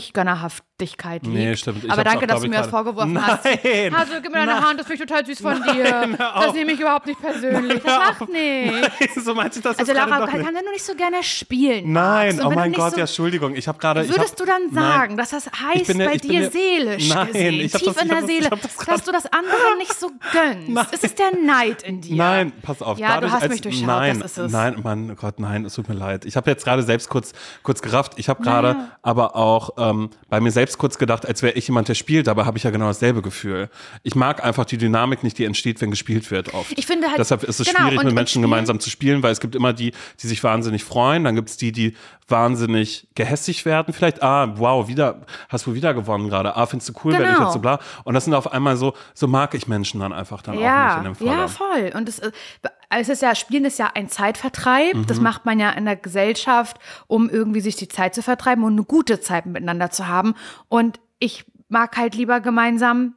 Nicht-Gönnerhaftigkeit 0.81 1.23
liegt. 1.23 1.35
Nee, 1.35 1.57
stimmt. 1.57 1.85
Ich 1.85 1.91
Aber 1.91 2.03
danke, 2.03 2.25
auch, 2.25 2.29
dass 2.29 2.41
du 2.43 2.49
mir 2.49 2.57
das 2.57 2.67
vorgeworfen 2.67 3.25
hast. 3.25 3.45
Nein. 3.45 3.95
Also 3.95 4.15
gib 4.21 4.33
mir 4.33 4.39
deine 4.39 4.55
Nein. 4.55 4.65
Hand, 4.65 4.81
das 4.81 4.87
finde 4.89 5.05
ich 5.05 5.09
total 5.09 5.25
süß 5.27 5.41
von 5.41 5.63
dir. 5.63 6.17
Das 6.19 6.53
nehme 6.53 6.73
ich 6.73 6.81
überhaupt 6.81 7.07
nicht 7.07 7.21
persönlich. 7.21 7.81
Das 7.83 7.99
macht 8.19 8.29
nicht. 8.29 9.15
so 9.25 9.35
meinte 9.35 9.59
ich 9.59 9.63
das 9.63 9.79
Also 9.79 9.93
Laura, 9.93 10.27
kann, 10.27 10.43
der 10.43 10.63
nur 10.63 10.73
nicht 10.73 10.85
so 10.85 10.95
gerne 10.97 11.23
spielen. 11.23 11.93
Nein, 11.93 12.41
oh 12.45 12.49
du 12.49 12.55
mein 12.57 12.73
Gott, 12.73 12.93
so, 12.93 12.97
ja, 12.97 13.03
Entschuldigung. 13.05 13.55
Ich 13.55 13.69
habe 13.69 13.79
gerade. 13.79 14.01
Würdest 14.09 14.31
hab, 14.33 14.37
du 14.37 14.45
dann 14.45 14.63
Nein. 14.73 14.75
sagen, 14.75 15.17
dass 15.17 15.31
das 15.31 15.47
heißt 15.47 15.89
ja- 15.95 16.07
bei 16.09 16.17
dir 16.17 16.41
ja- 16.43 16.51
seelisch 16.51 17.09
Nein, 17.09 17.27
gesehen, 17.29 17.61
tief 17.61 17.73
das- 17.73 18.03
in 18.03 18.09
der 18.09 18.17
das- 18.19 18.27
Seele, 18.27 18.51
das 18.51 18.77
dass 18.87 19.05
du 19.05 19.13
das 19.13 19.27
anderen 19.27 19.55
nicht 19.79 19.95
so 19.95 20.09
gönnst? 20.33 20.69
Nein. 20.69 20.87
Ist 20.91 21.05
es 21.05 21.15
der 21.15 21.37
Neid 21.37 21.83
in 21.85 22.01
dir? 22.01 22.17
Nein, 22.17 22.53
pass 22.63 22.83
auf. 22.83 22.99
Ja, 22.99 23.21
du 23.21 23.31
hast 23.31 23.49
mich 23.49 23.61
durchschaut, 23.61 23.87
Nein, 23.87 24.19
das 24.21 24.33
ist 24.33 24.39
es. 24.39 24.53
nein, 24.53 24.81
Mann, 24.83 25.15
Gott, 25.17 25.39
nein, 25.39 25.65
es 25.65 25.75
tut 25.75 25.89
mir 25.89 25.95
leid. 25.95 26.25
Ich 26.25 26.37
habe 26.37 26.51
jetzt 26.51 26.65
gerade 26.65 26.83
selbst 26.83 27.09
kurz, 27.09 27.33
gerafft. 27.81 28.15
Ich 28.17 28.29
habe 28.29 28.43
gerade 28.43 28.89
aber 29.03 29.37
auch 29.37 29.71
bei 30.29 30.41
mir 30.41 30.51
selbst 30.51 30.64
selbst 30.65 30.79
kurz 30.79 30.97
gedacht, 30.97 31.27
als 31.29 31.43
wäre 31.43 31.53
ich 31.55 31.69
jemand, 31.69 31.89
der 31.89 31.95
spielt, 31.95 32.27
aber 32.27 32.47
habe 32.47 32.57
ich 32.57 32.65
ja 32.65 32.71
genau 32.71 32.87
dasselbe 32.87 33.21
Gefühl. 33.21 33.69
Ich 34.03 34.15
mag 34.15 34.43
einfach 34.43 34.65
die 34.65 34.79
Dynamik 34.79 35.23
nicht, 35.23 35.37
die 35.37 35.45
entsteht, 35.45 35.79
wenn 35.83 35.91
gespielt 35.91 36.31
wird 36.31 36.55
oft. 36.55 36.73
Ich 36.79 36.87
finde 36.87 37.09
halt- 37.09 37.19
Deshalb 37.19 37.43
ist 37.45 37.61
es 37.61 37.67
genau, 37.67 37.81
schwierig, 37.81 37.99
und- 37.99 38.07
mit 38.07 38.15
Menschen 38.15 38.41
gemeinsam 38.41 38.81
zu 38.81 38.89
spielen, 38.89 39.23
weil 39.23 39.31
es 39.33 39.41
gibt 39.41 39.55
immer 39.55 39.75
die, 39.75 39.93
die 40.23 40.27
sich 40.27 40.43
wahnsinnig 40.43 40.83
freuen, 40.83 41.23
dann 41.25 41.35
gibt 41.35 41.51
es 41.51 41.59
die, 41.59 41.71
die 41.71 41.95
wahnsinnig 42.27 43.07
gehässig 43.15 43.67
werden. 43.67 43.93
Vielleicht, 43.93 44.23
ah, 44.23 44.55
wow, 44.57 44.89
wieder, 44.89 45.21
hast 45.51 45.67
du 45.67 45.75
wieder 45.75 45.93
gewonnen 45.93 46.31
gerade. 46.31 46.57
Ah, 46.57 46.65
findest 46.65 46.89
du 46.89 46.93
cool, 47.05 47.13
wenn 47.13 47.21
ich 47.23 47.29
Genau. 47.29 47.43
jetzt 47.45 47.53
so 47.53 47.59
bla. 47.59 47.79
Und 48.05 48.15
das 48.15 48.25
sind 48.25 48.33
auf 48.33 48.51
einmal 48.51 48.79
so, 48.79 48.95
so 49.13 49.29
mag 49.29 49.53
ich 49.55 49.69
Menschen 49.69 50.01
dann 50.01 50.15
einfach 50.15 50.41
dann 50.41 50.55
auch 50.55 50.59
nicht 50.59 50.65
Ja, 50.67 50.97
in 50.99 51.05
dem 51.05 51.15
Fall. 51.15 51.27
ja, 51.27 51.49
voll. 51.49 51.93
Und 51.95 52.09
es, 52.09 52.19
ist- 52.21 52.33
es 53.01 53.09
ist 53.09 53.23
ja, 53.23 53.35
Spielen 53.35 53.65
ist 53.65 53.79
ja 53.79 53.91
ein 53.95 54.09
Zeitvertreib. 54.09 54.95
Mhm. 54.95 55.07
Das 55.07 55.21
macht 55.21 55.45
man 55.45 55.59
ja 55.59 55.71
in 55.71 55.85
der 55.85 55.97
Gesellschaft, 55.97 56.79
um 57.07 57.29
irgendwie 57.29 57.61
sich 57.61 57.77
die 57.77 57.89
Zeit 57.89 58.15
zu 58.15 58.23
vertreiben 58.23 58.65
und 58.65 58.75
eine 58.75 58.85
gute 58.85 59.21
Zeit 59.21 59.47
miteinander 59.47 59.91
zu 59.91 60.09
haben. 60.09 60.35
Und 60.69 61.01
ich 61.19 61.45
mag 61.69 61.97
halt 61.97 62.15
lieber 62.15 62.41
gemeinsam 62.41 63.15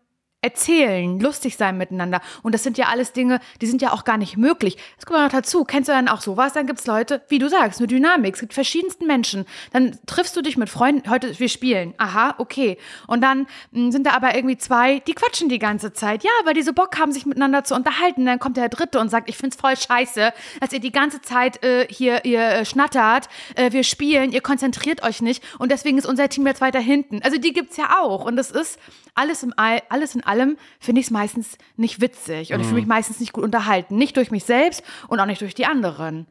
erzählen, 0.48 1.20
lustig 1.20 1.58
sein 1.58 1.77
miteinander. 1.77 2.22
Und 2.42 2.54
das 2.54 2.63
sind 2.63 2.77
ja 2.77 2.86
alles 2.88 3.12
Dinge, 3.12 3.39
die 3.62 3.68
sind 3.68 3.82
ja 3.82 3.92
auch 3.92 4.06
gar 4.06 4.18
nicht 4.18 4.38
möglich. 4.38 4.77
Das 4.96 5.06
kommt 5.06 5.20
noch 5.20 5.32
dazu. 5.32 5.66
Kennst 5.66 5.89
du 5.89 5.94
dann 5.94 6.08
auch 6.08 6.22
sowas? 6.22 6.54
Dann 6.54 6.68
gibt's 6.68 6.88
Leute, 6.88 7.22
wie 7.27 7.38
du 7.38 7.50
sagst, 7.50 7.80
eine 7.80 7.88
Dynamik. 7.88 8.36
Es 8.36 8.39
gibt 8.39 8.54
verschiedensten 8.54 9.08
Menschen. 9.08 9.46
Dann 9.74 9.98
triffst 10.06 10.36
du 10.38 10.42
dich 10.42 10.56
mit 10.56 10.70
Freunden. 10.70 11.10
Heute, 11.10 11.38
wir 11.38 11.50
spielen. 11.50 11.94
Aha, 11.98 12.36
okay. 12.38 12.77
Und 13.08 13.22
dann 13.22 13.48
mh, 13.72 13.92
sind 13.92 14.08
da 14.08 14.12
aber 14.12 14.36
irgendwie 14.36 14.58
zwei, 14.58 15.00
die 15.00 15.13
quatschen 15.13 15.50
die 15.50 15.60
ganze 15.60 15.92
Zeit. 15.92 16.24
Ja, 16.24 16.32
weil 16.46 16.54
die 16.54 16.62
so 16.62 16.72
Bock 16.72 16.98
haben, 16.98 17.12
sich 17.12 17.25
miteinander 17.25 17.66
zu 17.66 17.75
unterhalten. 17.75 18.25
Dann 18.25 18.39
kommt 18.39 18.56
der 18.56 18.70
Dritte 18.70 19.00
und 19.00 19.10
sagt, 19.10 19.30
ich 19.30 19.36
find's 19.36 19.58
voll 19.58 19.75
scheiße, 19.75 20.32
dass 20.62 20.72
ihr 20.72 20.80
die 20.80 20.92
ganze 20.92 21.22
Zeit 21.22 21.63
äh, 21.63 21.88
hier 21.89 22.24
ihr 22.25 22.42
äh, 22.42 22.66
schnattert. 22.66 23.27
Äh, 23.56 23.72
wir 23.74 23.84
spielen, 23.84 24.32
ihr 24.32 24.42
konzentriert 24.42 25.04
euch 25.04 25.22
nicht. 25.22 25.44
Und 25.60 25.72
deswegen 25.72 25.98
ist 25.98 26.06
unser 26.06 26.30
Team 26.30 26.48
jetzt 26.48 26.62
weiter 26.62 26.80
hinten. 26.80 27.22
Also 27.24 27.38
die 27.38 27.51
gibt's 27.51 27.77
ja 27.77 28.00
auch. 28.00 28.24
Und 28.25 28.38
das 28.38 28.51
ist 28.51 28.80
alles, 29.17 29.43
im 29.43 29.53
All, 29.57 29.81
alles 29.89 30.15
in 30.15 30.24
allem, 30.24 30.57
finde 30.79 31.01
ich 31.01 31.07
es 31.07 31.12
meistens 31.12 31.57
nicht 31.75 32.01
witzig. 32.01 32.53
Und 32.53 32.62
ich 32.62 32.67
fühle 32.67 32.79
mich 32.79 32.88
meistens 32.88 33.19
nicht 33.19 33.33
gut 33.33 33.43
unterhalten. 33.43 33.97
Nicht 33.97 34.17
durch 34.17 34.31
mich 34.31 34.43
selbst 34.43 34.83
und 35.07 35.19
auch 35.19 35.25
nicht 35.25 35.41
durch 35.41 35.55
die 35.55 35.65
anderen. 35.65 36.27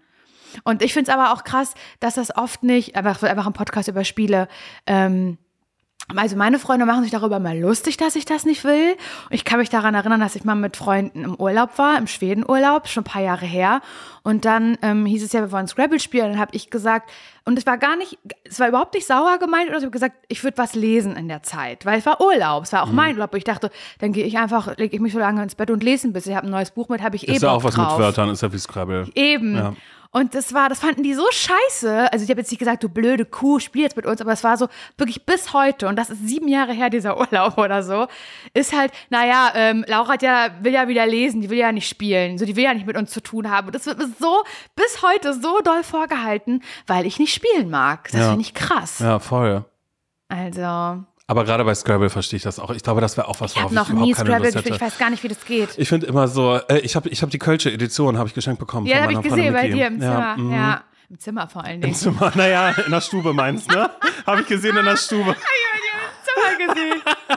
Und 0.64 0.82
ich 0.82 0.92
finde 0.92 1.10
es 1.10 1.16
aber 1.16 1.32
auch 1.32 1.44
krass, 1.44 1.74
dass 2.00 2.14
das 2.14 2.34
oft 2.36 2.62
nicht, 2.62 2.96
einfach, 2.96 3.22
einfach 3.22 3.46
ein 3.46 3.52
Podcast 3.52 3.88
über 3.88 4.04
Spiele, 4.04 4.48
ähm, 4.86 5.38
also 6.14 6.36
meine 6.36 6.58
Freunde 6.58 6.86
machen 6.86 7.02
sich 7.02 7.10
darüber 7.10 7.40
mal 7.40 7.58
lustig, 7.58 7.96
dass 7.96 8.14
ich 8.14 8.24
das 8.24 8.44
nicht 8.44 8.62
will. 8.64 8.96
Ich 9.30 9.44
kann 9.44 9.58
mich 9.58 9.70
daran 9.70 9.94
erinnern, 9.94 10.20
dass 10.20 10.36
ich 10.36 10.44
mal 10.44 10.54
mit 10.54 10.76
Freunden 10.76 11.24
im 11.24 11.34
Urlaub 11.34 11.78
war, 11.78 11.98
im 11.98 12.06
Schwedenurlaub, 12.06 12.86
schon 12.86 13.00
ein 13.02 13.04
paar 13.04 13.22
Jahre 13.22 13.44
her. 13.44 13.80
Und 14.22 14.44
dann 14.44 14.78
ähm, 14.82 15.04
hieß 15.04 15.24
es 15.24 15.32
ja, 15.32 15.40
wir 15.40 15.50
wollen 15.50 15.66
Scrabble 15.66 15.98
spielen. 15.98 16.26
Und 16.26 16.32
dann 16.32 16.40
habe 16.40 16.54
ich 16.54 16.70
gesagt, 16.70 17.10
und 17.44 17.58
es 17.58 17.66
war 17.66 17.78
gar 17.78 17.96
nicht, 17.96 18.18
es 18.44 18.60
war 18.60 18.68
überhaupt 18.68 18.94
nicht 18.94 19.06
sauer 19.06 19.38
gemeint, 19.38 19.68
oder 19.68 19.78
ich 19.78 19.84
habe 19.84 19.90
gesagt, 19.90 20.16
ich 20.28 20.42
würde 20.44 20.58
was 20.58 20.74
lesen 20.74 21.16
in 21.16 21.28
der 21.28 21.42
Zeit, 21.42 21.86
weil 21.86 21.98
es 21.98 22.06
war 22.06 22.20
Urlaub, 22.20 22.64
es 22.64 22.72
war 22.72 22.84
auch 22.84 22.92
mein 22.92 23.14
Urlaub. 23.14 23.32
Und 23.32 23.38
ich 23.38 23.44
dachte, 23.44 23.70
dann 23.98 24.12
gehe 24.12 24.24
ich 24.24 24.38
einfach, 24.38 24.76
lege 24.76 24.94
ich 24.94 25.00
mich 25.00 25.12
so 25.12 25.18
lange 25.18 25.42
ins 25.42 25.54
Bett 25.54 25.70
und 25.70 25.82
lese 25.82 26.08
ein 26.08 26.12
bisschen. 26.12 26.32
Ich 26.32 26.36
habe 26.36 26.46
ein 26.46 26.50
neues 26.50 26.70
Buch 26.70 26.88
mit, 26.88 27.02
habe 27.02 27.16
ich 27.16 27.28
eh 27.28 27.32
Ist 27.32 27.42
ja 27.42 27.48
Bock 27.50 27.58
auch 27.58 27.64
was 27.64 27.74
drauf. 27.74 27.98
mit 27.98 28.06
Wörtern, 28.06 28.30
ist 28.30 28.42
ja 28.42 28.52
wie 28.52 28.58
Scrabble. 28.58 29.08
Eben. 29.14 29.56
Ja. 29.56 29.74
Und 30.16 30.34
das 30.34 30.54
war, 30.54 30.70
das 30.70 30.78
fanden 30.80 31.02
die 31.02 31.12
so 31.12 31.26
scheiße. 31.30 32.10
Also 32.10 32.24
ich 32.24 32.30
habe 32.30 32.40
jetzt 32.40 32.50
nicht 32.50 32.58
gesagt, 32.58 32.82
du 32.82 32.88
blöde 32.88 33.26
Kuh, 33.26 33.58
spiel 33.58 33.82
jetzt 33.82 33.96
mit 33.96 34.06
uns, 34.06 34.18
aber 34.22 34.32
es 34.32 34.42
war 34.42 34.56
so 34.56 34.68
wirklich 34.96 35.26
bis 35.26 35.52
heute, 35.52 35.88
und 35.88 35.96
das 35.96 36.08
ist 36.08 36.26
sieben 36.26 36.48
Jahre 36.48 36.72
her, 36.72 36.88
dieser 36.88 37.18
Urlaub 37.20 37.58
oder 37.58 37.82
so, 37.82 38.06
ist 38.54 38.74
halt, 38.74 38.92
naja, 39.10 39.52
ähm, 39.54 39.84
Laura 39.86 40.14
hat 40.14 40.22
ja, 40.22 40.48
will 40.62 40.72
ja 40.72 40.88
wieder 40.88 41.04
lesen, 41.06 41.42
die 41.42 41.50
will 41.50 41.58
ja 41.58 41.70
nicht 41.70 41.86
spielen, 41.86 42.38
so 42.38 42.46
die 42.46 42.56
will 42.56 42.64
ja 42.64 42.72
nicht 42.72 42.86
mit 42.86 42.96
uns 42.96 43.10
zu 43.10 43.20
tun 43.20 43.50
haben. 43.50 43.66
Und 43.66 43.74
das 43.74 43.84
wird 43.84 43.98
mir 43.98 44.08
so 44.18 44.42
bis 44.74 45.02
heute 45.02 45.34
so 45.34 45.60
doll 45.60 45.82
vorgehalten, 45.84 46.62
weil 46.86 47.04
ich 47.04 47.18
nicht 47.18 47.34
spielen 47.34 47.68
mag. 47.68 48.08
Das 48.10 48.22
Ja. 48.22 48.28
finde 48.28 48.40
ich 48.40 48.54
krass. 48.54 49.00
Ja, 49.00 49.18
voll. 49.18 49.66
Also, 50.28 51.04
Aber 51.28 51.44
gerade 51.44 51.64
bei 51.64 51.74
Scrabble 51.74 52.08
verstehe 52.08 52.36
ich 52.36 52.44
das 52.44 52.60
auch. 52.60 52.70
Ich 52.70 52.84
glaube, 52.84 53.00
das 53.00 53.16
wäre 53.16 53.26
auch 53.26 53.40
was, 53.40 53.52
ich 53.52 53.60
habe 53.60 53.74
worauf 53.74 53.88
noch 53.88 54.00
nie 54.00 54.14
Scrabble 54.14 54.52
gespielt, 54.52 54.76
ich 54.76 54.80
weiß 54.80 54.98
gar 54.98 55.10
nicht, 55.10 55.24
wie 55.24 55.28
das 55.28 55.44
geht. 55.44 55.70
Ich 55.76 55.88
finde 55.88 56.06
immer 56.06 56.28
so, 56.28 56.60
äh, 56.68 56.78
ich 56.78 56.94
habe 56.94 57.08
ich 57.08 57.22
hab 57.22 57.30
die 57.30 57.38
Kölsche 57.38 57.72
Edition, 57.72 58.16
habe 58.16 58.28
ich 58.28 58.34
geschenkt 58.34 58.60
bekommen. 58.60 58.86
ja, 58.86 59.02
habe 59.02 59.12
ich 59.12 59.22
gesehen 59.22 59.52
bei 59.52 59.68
dir 59.68 59.88
im 59.88 60.00
Zimmer. 60.00 60.18
Ja, 60.18 60.36
mhm. 60.36 60.52
Ja, 60.52 60.84
im 61.10 61.18
Zimmer 61.18 61.48
vor 61.48 61.64
allen 61.64 61.76
Im 61.76 61.80
Dingen. 61.82 61.94
Zimmer, 61.94 62.32
naja, 62.36 62.70
in 62.70 62.92
der 62.92 63.00
Stube 63.00 63.32
meinst, 63.32 63.70
ne? 63.70 63.90
habe 64.24 64.42
ich 64.42 64.46
gesehen 64.46 64.76
in 64.76 64.84
der 64.84 64.96
Stube. 64.96 65.34
Zimmer 66.24 66.74
gesehen. 66.74 67.02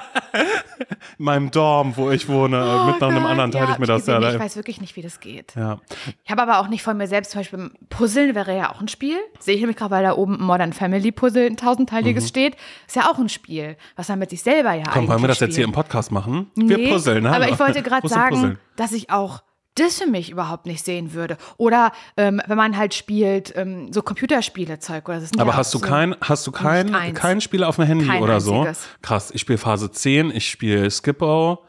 In 1.19 1.25
meinem 1.25 1.51
Dorm, 1.51 1.97
wo 1.97 2.09
ich 2.11 2.27
wohne. 2.29 2.57
äh, 2.57 2.91
mit 2.91 3.01
noch 3.01 3.09
einem 3.09 3.25
Oh 3.25 3.27
anderen 3.27 3.51
teile 3.51 3.65
ja, 3.67 3.73
ich 3.73 3.77
mir 3.79 3.85
das. 3.87 4.07
Ja, 4.07 4.19
Ich 4.33 4.39
weiß 4.39 4.55
wirklich 4.55 4.79
nicht, 4.79 4.95
wie 4.95 5.01
das 5.01 5.19
geht. 5.19 5.53
ja. 5.55 5.79
Ich 6.23 6.31
habe 6.31 6.41
aber 6.41 6.59
auch 6.59 6.69
nicht 6.69 6.81
von 6.81 6.95
mir 6.95 7.07
selbst, 7.07 7.31
zum 7.31 7.41
Beispiel 7.41 7.71
Puzzeln 7.89 8.33
wäre 8.35 8.55
ja 8.55 8.71
auch 8.71 8.79
ein 8.79 8.87
Spiel. 8.87 9.17
Sehe 9.37 9.55
ich 9.55 9.59
nämlich 9.59 9.75
gerade, 9.77 9.91
weil 9.91 10.03
da 10.03 10.13
oben 10.15 10.35
ein 10.39 10.43
Modern 10.45 10.71
Family 10.73 11.11
Puzzle, 11.11 11.45
ein 11.47 11.57
tausendteiliges 11.57 12.27
steht. 12.29 12.55
Ist 12.87 12.95
ja 12.95 13.11
auch 13.11 13.19
ein 13.19 13.27
Spiel, 13.29 13.75
was 13.97 14.07
man 14.07 14.19
mit 14.19 14.29
sich 14.29 14.41
selber 14.41 14.73
ja 14.73 14.83
Komm, 14.85 14.93
eigentlich 14.93 15.09
wollen 15.09 15.21
wir 15.23 15.27
das 15.27 15.39
jetzt 15.41 15.55
hier 15.55 15.65
spielt. 15.65 15.67
im 15.67 15.73
Podcast 15.73 16.11
machen? 16.11 16.49
Nee, 16.55 16.69
Wir 16.77 16.89
puzzeln, 16.89 17.23
ne? 17.23 17.31
Aber 17.35 17.49
ich 17.49 17.59
wollte 17.59 17.81
gerade 17.83 18.07
sagen, 18.07 18.57
dass 18.77 18.93
ich 18.93 19.09
auch 19.09 19.41
das 19.79 19.97
für 19.99 20.07
mich 20.07 20.29
überhaupt 20.29 20.65
nicht 20.65 20.83
sehen 20.83 21.13
würde. 21.13 21.37
Oder 21.57 21.91
ähm, 22.17 22.41
wenn 22.47 22.57
man 22.57 22.77
halt 22.77 22.93
spielt, 22.93 23.53
ähm, 23.55 23.91
so 23.91 24.01
Computerspiele-Zeug. 24.01 25.07
Oder 25.09 25.19
das 25.19 25.31
Aber 25.37 25.51
ja 25.51 25.57
hast 25.57 25.73
du 25.73 25.79
so, 25.79 25.85
kein, 25.85 26.15
hast 26.21 26.45
du 26.47 26.51
kein, 26.51 27.13
kein 27.13 27.41
Spiel 27.41 27.63
auf 27.63 27.77
dem 27.77 27.85
Handy 27.85 28.05
Kein 28.07 28.21
oder 28.21 28.41
so? 28.41 28.61
einziges. 28.61 28.87
Krass, 29.01 29.31
ich 29.31 29.41
spiele 29.41 29.57
Phase 29.57 29.91
10, 29.91 30.31
ich 30.31 30.49
spiele 30.49 30.89
Skippo. 30.91 31.63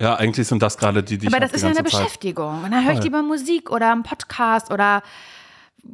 Ja, 0.00 0.16
eigentlich 0.16 0.48
sind 0.48 0.62
das 0.62 0.78
gerade 0.78 1.02
die, 1.02 1.16
die 1.16 1.28
Aber 1.28 1.36
ich 1.36 1.42
das 1.42 1.52
ist 1.52 1.62
ja 1.62 1.68
eine. 1.70 1.82
Beschäftigung. 1.82 2.64
Und 2.64 2.72
dann 2.72 2.84
höre 2.84 2.94
ich 2.94 3.02
lieber 3.04 3.22
Musik 3.22 3.70
oder 3.70 3.92
einen 3.92 4.02
Podcast 4.02 4.72
oder 4.72 5.02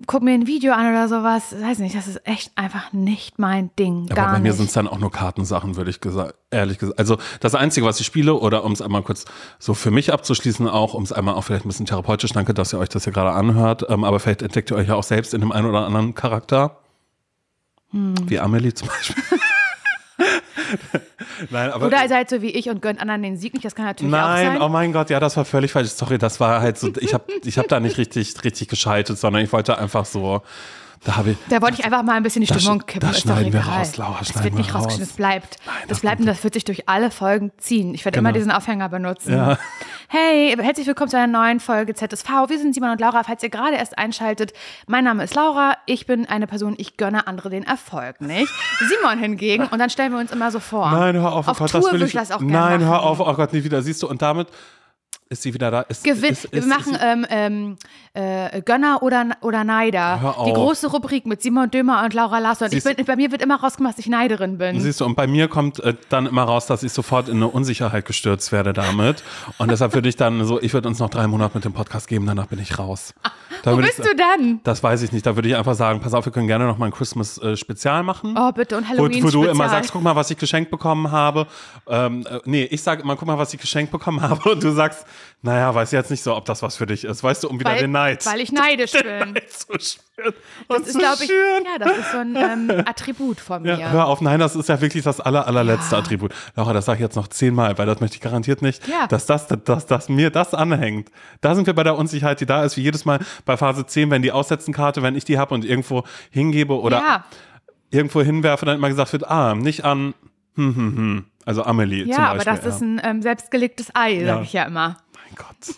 guck 0.06 0.22
mir 0.22 0.32
ein 0.32 0.46
Video 0.46 0.72
an 0.72 0.90
oder 0.90 1.08
sowas. 1.08 1.54
Weiß 1.58 1.78
nicht, 1.78 1.94
das 1.94 2.06
ist 2.06 2.26
echt 2.26 2.52
einfach 2.56 2.92
nicht 2.92 3.38
mein 3.38 3.70
Ding. 3.78 4.06
Aber 4.10 4.14
Gar 4.14 4.32
bei 4.32 4.40
mir 4.40 4.52
sind 4.52 4.66
es 4.66 4.72
dann 4.72 4.86
auch 4.86 4.98
nur 4.98 5.10
Kartensachen, 5.10 5.76
würde 5.76 5.90
ich 5.90 6.00
gesagt, 6.00 6.34
ehrlich 6.50 6.78
gesagt. 6.78 6.98
Also 6.98 7.18
das 7.40 7.54
Einzige, 7.54 7.86
was 7.86 7.98
ich 8.00 8.06
spiele, 8.06 8.34
oder 8.34 8.64
um 8.64 8.72
es 8.72 8.82
einmal 8.82 9.02
kurz 9.02 9.24
so 9.58 9.74
für 9.74 9.90
mich 9.90 10.12
abzuschließen, 10.12 10.68
auch 10.68 10.94
um 10.94 11.02
es 11.02 11.12
einmal 11.12 11.34
auch 11.34 11.42
vielleicht 11.42 11.64
ein 11.64 11.68
bisschen 11.68 11.86
therapeutisch, 11.86 12.32
danke, 12.32 12.54
dass 12.54 12.72
ihr 12.72 12.78
euch 12.78 12.90
das 12.90 13.04
hier 13.04 13.12
gerade 13.12 13.32
anhört, 13.32 13.86
ähm, 13.88 14.04
aber 14.04 14.20
vielleicht 14.20 14.42
entdeckt 14.42 14.70
ihr 14.70 14.76
euch 14.76 14.88
ja 14.88 14.94
auch 14.94 15.02
selbst 15.02 15.32
in 15.34 15.40
dem 15.40 15.52
einen 15.52 15.66
oder 15.66 15.86
anderen 15.86 16.14
Charakter. 16.14 16.78
Hm. 17.90 18.14
Wie 18.26 18.38
Amelie 18.38 18.74
zum 18.74 18.88
Beispiel. 18.88 19.22
Nein, 21.50 21.70
aber 21.70 21.86
Oder 21.86 22.02
ihr 22.02 22.08
seid 22.08 22.30
so 22.30 22.42
wie 22.42 22.50
ich 22.50 22.68
und 22.68 22.82
gönnt 22.82 23.00
anderen 23.00 23.22
den 23.22 23.36
Sieg 23.36 23.52
nicht. 23.54 23.64
Das 23.64 23.74
kann 23.74 23.86
natürlich 23.86 24.12
auch 24.12 24.18
Nein, 24.18 24.46
sein. 24.46 24.62
oh 24.62 24.68
mein 24.68 24.92
Gott, 24.92 25.10
ja, 25.10 25.20
das 25.20 25.36
war 25.36 25.44
völlig 25.44 25.72
falsch. 25.72 25.90
Sorry, 25.90 26.18
das 26.18 26.40
war 26.40 26.60
halt 26.60 26.78
so, 26.78 26.92
ich 27.00 27.14
habe 27.14 27.24
ich 27.44 27.58
hab 27.58 27.68
da 27.68 27.80
nicht 27.80 27.98
richtig, 27.98 28.34
richtig 28.44 28.68
geschaltet, 28.68 29.18
sondern 29.18 29.42
ich 29.42 29.52
wollte 29.52 29.78
einfach 29.78 30.04
so, 30.04 30.42
da 31.04 31.16
habe 31.16 31.30
ich, 31.30 31.36
Da 31.48 31.60
wollte 31.62 31.78
ich 31.78 31.84
einfach 31.84 32.02
mal 32.02 32.14
ein 32.14 32.22
bisschen 32.22 32.42
die 32.42 32.46
Stimmung 32.52 32.84
kippen. 32.86 33.08
das 33.08 33.20
schneiden 33.20 33.52
wir 33.52 33.60
raus, 33.60 33.96
Laura, 33.96 34.16
Das 34.18 34.34
wird 34.34 34.44
wir 34.44 34.52
nicht 34.58 34.74
rausgeschnitten, 34.74 35.00
raus. 35.02 35.08
das 35.08 35.16
bleibt. 35.16 35.56
Nein, 35.66 35.74
das 35.82 35.88
das 35.88 36.00
bleibt 36.00 36.20
und 36.20 36.26
das 36.26 36.42
wird 36.44 36.54
sich 36.54 36.64
durch 36.64 36.88
alle 36.88 37.10
Folgen 37.10 37.52
ziehen. 37.58 37.94
Ich 37.94 38.04
werde 38.04 38.18
immer 38.18 38.30
Genau. 38.30 38.38
diesen 38.38 38.52
Aufhänger 38.52 38.88
benutzen. 38.88 39.32
Ja. 39.34 39.58
Hey, 40.08 40.56
herzlich 40.58 40.86
willkommen 40.86 41.10
zu 41.10 41.18
einer 41.18 41.26
neuen 41.26 41.60
Folge 41.60 41.94
ZSV. 41.94 42.28
Wir 42.48 42.58
sind 42.58 42.74
Simon 42.74 42.90
und 42.90 43.00
Laura. 43.00 43.22
Falls 43.24 43.42
ihr 43.42 43.50
gerade 43.50 43.76
erst 43.76 43.98
einschaltet, 43.98 44.52
mein 44.86 45.04
Name 45.04 45.24
ist 45.24 45.34
Laura. 45.34 45.74
Ich 45.86 46.06
bin 46.06 46.26
eine 46.26 46.46
Person, 46.46 46.74
ich 46.78 46.96
gönne 46.96 47.26
andere 47.26 47.50
den 47.50 47.62
Erfolg 47.64 48.20
nicht. 48.20 48.52
Simon 48.88 49.18
hingegen, 49.18 49.64
und 49.66 49.78
dann 49.78 49.90
stellen 49.90 50.12
wir 50.12 50.18
uns 50.18 50.32
immer 50.32 50.50
so 50.50 50.60
vor. 50.60 50.90
nein, 50.90 51.14
hör 51.16 51.32
auf, 51.32 51.46
oh 51.46 51.50
Auf 51.50 51.58
Gott, 51.58 51.70
Tour 51.70 51.80
das 51.82 51.92
will 51.92 52.02
ich, 52.02 52.12
das 52.12 52.30
auch 52.32 52.38
gerne 52.38 52.52
nein, 52.52 52.80
hör 52.84 53.02
auf, 53.02 53.20
oh 53.20 53.34
Gott, 53.34 53.52
nie 53.52 53.62
wieder, 53.64 53.82
siehst 53.82 54.02
du, 54.02 54.08
und 54.08 54.22
damit 54.22 54.48
ist 55.28 55.42
sie 55.42 55.54
wieder 55.54 55.70
da. 55.70 55.80
Ist, 55.82 56.04
Gewinn. 56.04 56.32
ist, 56.32 56.44
ist, 56.46 56.52
wir 56.52 56.66
machen 56.66 56.96
ähm, 57.00 57.26
ähm, 57.28 57.76
äh, 58.14 58.62
Gönner 58.62 59.02
oder, 59.02 59.26
oder 59.42 59.64
Neider. 59.64 60.34
Die 60.46 60.52
große 60.52 60.88
Rubrik 60.88 61.26
mit 61.26 61.42
Simon 61.42 61.70
Dömer 61.70 62.02
und 62.04 62.14
Laura 62.14 62.38
Larsson. 62.38 62.68
Ich 62.72 62.82
bin, 62.82 62.96
bei 63.04 63.16
mir 63.16 63.30
wird 63.30 63.42
immer 63.42 63.60
rausgemacht, 63.60 63.98
dass 63.98 64.04
ich 64.04 64.10
Neiderin 64.10 64.58
bin. 64.58 64.80
Siehst 64.80 65.00
du, 65.00 65.04
und 65.04 65.14
bei 65.14 65.26
mir 65.26 65.48
kommt 65.48 65.80
äh, 65.80 65.94
dann 66.08 66.26
immer 66.26 66.44
raus, 66.44 66.66
dass 66.66 66.82
ich 66.82 66.92
sofort 66.92 67.28
in 67.28 67.36
eine 67.36 67.48
Unsicherheit 67.48 68.06
gestürzt 68.06 68.52
werde 68.52 68.72
damit. 68.72 69.22
Und 69.58 69.70
deshalb 69.70 69.94
würde 69.94 70.08
ich 70.08 70.16
dann 70.16 70.44
so, 70.44 70.60
ich 70.60 70.72
würde 70.72 70.88
uns 70.88 70.98
noch 70.98 71.10
drei 71.10 71.26
Monate 71.26 71.56
mit 71.56 71.64
dem 71.64 71.72
Podcast 71.72 72.08
geben, 72.08 72.26
danach 72.26 72.46
bin 72.46 72.58
ich 72.58 72.78
raus. 72.78 73.14
Da 73.62 73.72
Wo 73.72 73.76
bist 73.76 73.98
ich, 73.98 74.04
du 74.04 74.14
dann? 74.16 74.60
Das 74.64 74.82
weiß 74.82 75.02
ich 75.02 75.12
nicht. 75.12 75.26
Da 75.26 75.36
würde 75.36 75.48
ich 75.48 75.56
einfach 75.56 75.74
sagen, 75.74 76.00
pass 76.00 76.14
auf, 76.14 76.24
wir 76.24 76.32
können 76.32 76.46
gerne 76.46 76.66
noch 76.66 76.78
mal 76.78 76.86
ein 76.86 76.92
Christmas-Spezial 76.92 78.02
machen. 78.02 78.34
Oh, 78.38 78.52
bitte. 78.52 78.76
Und 78.76 78.84
Wo, 78.84 78.88
Halloween 78.88 79.24
wo 79.24 79.30
du 79.30 79.44
immer 79.44 79.68
sagst, 79.68 79.92
guck 79.92 80.02
mal, 80.02 80.16
was 80.16 80.30
ich 80.30 80.38
geschenkt 80.38 80.70
bekommen 80.70 81.10
habe. 81.10 81.46
Ähm, 81.88 82.26
äh, 82.28 82.40
nee, 82.44 82.64
ich 82.64 82.82
sage 82.82 83.02
immer, 83.02 83.16
guck 83.16 83.26
mal, 83.26 83.38
was 83.38 83.52
ich 83.54 83.60
geschenkt 83.60 83.92
bekommen 83.92 84.20
habe. 84.22 84.50
Und 84.50 84.62
du 84.62 84.70
sagst, 84.70 85.06
naja, 85.42 85.72
weiß 85.72 85.92
jetzt 85.92 86.10
nicht 86.10 86.22
so, 86.22 86.34
ob 86.34 86.46
das 86.46 86.62
was 86.62 86.76
für 86.76 86.86
dich 86.86 87.04
ist. 87.04 87.22
Weißt 87.22 87.44
du, 87.44 87.48
um 87.48 87.60
wieder 87.60 87.70
weil, 87.70 87.78
den 87.78 87.92
Neid. 87.92 88.26
Weil 88.26 88.40
ich 88.40 88.50
neidisch 88.50 88.90
bin. 89.02 89.34
so 89.48 89.72
schön. 89.78 90.34
Das 90.68 90.78
Und 90.78 90.86
ist, 90.86 90.92
so 90.94 90.98
glaube 90.98 91.22
ich, 91.22 91.30
ja, 91.30 91.78
das 91.78 91.96
ist 91.96 92.10
so 92.12 92.18
ein 92.18 92.34
ähm, 92.34 92.70
Attribut 92.86 93.38
von 93.38 93.62
mir. 93.62 93.78
Ja, 93.78 93.90
hör 93.90 94.06
auf, 94.08 94.20
nein, 94.20 94.40
das 94.40 94.56
ist 94.56 94.68
ja 94.68 94.80
wirklich 94.80 95.04
das 95.04 95.20
aller, 95.20 95.46
allerletzte 95.46 95.94
Ja. 95.94 96.00
Attribut. 96.00 96.34
Laura, 96.56 96.72
das 96.72 96.86
sage 96.86 96.96
ich 96.96 97.02
jetzt 97.02 97.14
noch 97.14 97.28
zehnmal, 97.28 97.78
weil 97.78 97.86
das 97.86 98.00
möchte 98.00 98.16
ich 98.16 98.20
garantiert 98.20 98.62
nicht, 98.62 98.86
Ja. 98.88 99.06
dass, 99.06 99.26
das, 99.26 99.46
dass, 99.46 99.86
dass 99.86 100.08
mir 100.08 100.30
das 100.30 100.54
anhängt. 100.54 101.10
Da 101.40 101.54
sind 101.54 101.68
wir 101.68 101.74
bei 101.74 101.84
der 101.84 101.96
Unsicherheit, 101.96 102.40
die 102.40 102.46
da 102.46 102.64
ist, 102.64 102.76
wie 102.76 102.82
jedes 102.82 103.04
Mal 103.04 103.20
bei 103.44 103.56
Phase 103.56 103.86
10, 103.86 104.10
wenn 104.10 104.22
die 104.22 104.32
Aussetzenkarte, 104.32 105.02
wenn 105.04 105.14
ich 105.14 105.24
die 105.24 105.38
habe 105.38 105.54
und 105.54 105.64
irgendwo 105.64 106.02
hingebe 106.30 106.80
oder 106.80 106.98
ja, 106.98 107.24
irgendwo 107.90 108.22
hinwerfe, 108.22 108.66
dann 108.66 108.76
immer 108.76 108.88
gesagt 108.88 109.12
wird, 109.12 109.28
ah, 109.30 109.54
nicht 109.54 109.84
an, 109.84 110.14
hm, 110.56 110.74
hm, 110.74 110.96
hm. 110.96 111.24
Also 111.44 111.62
Amelie 111.62 112.02
zum 112.02 112.10
ja, 112.12 112.18
aber 112.30 112.44
Beispiel. 112.44 112.54
das 112.62 112.74
ist 112.74 112.82
ein 112.82 113.00
ähm, 113.02 113.22
selbstgelegtes 113.22 113.94
Ei, 113.94 114.20
Ja. 114.20 114.26
sage 114.34 114.42
ich 114.42 114.52
ja 114.52 114.64
immer. 114.64 114.98
Mein 115.28 115.36
Gott. 115.36 115.76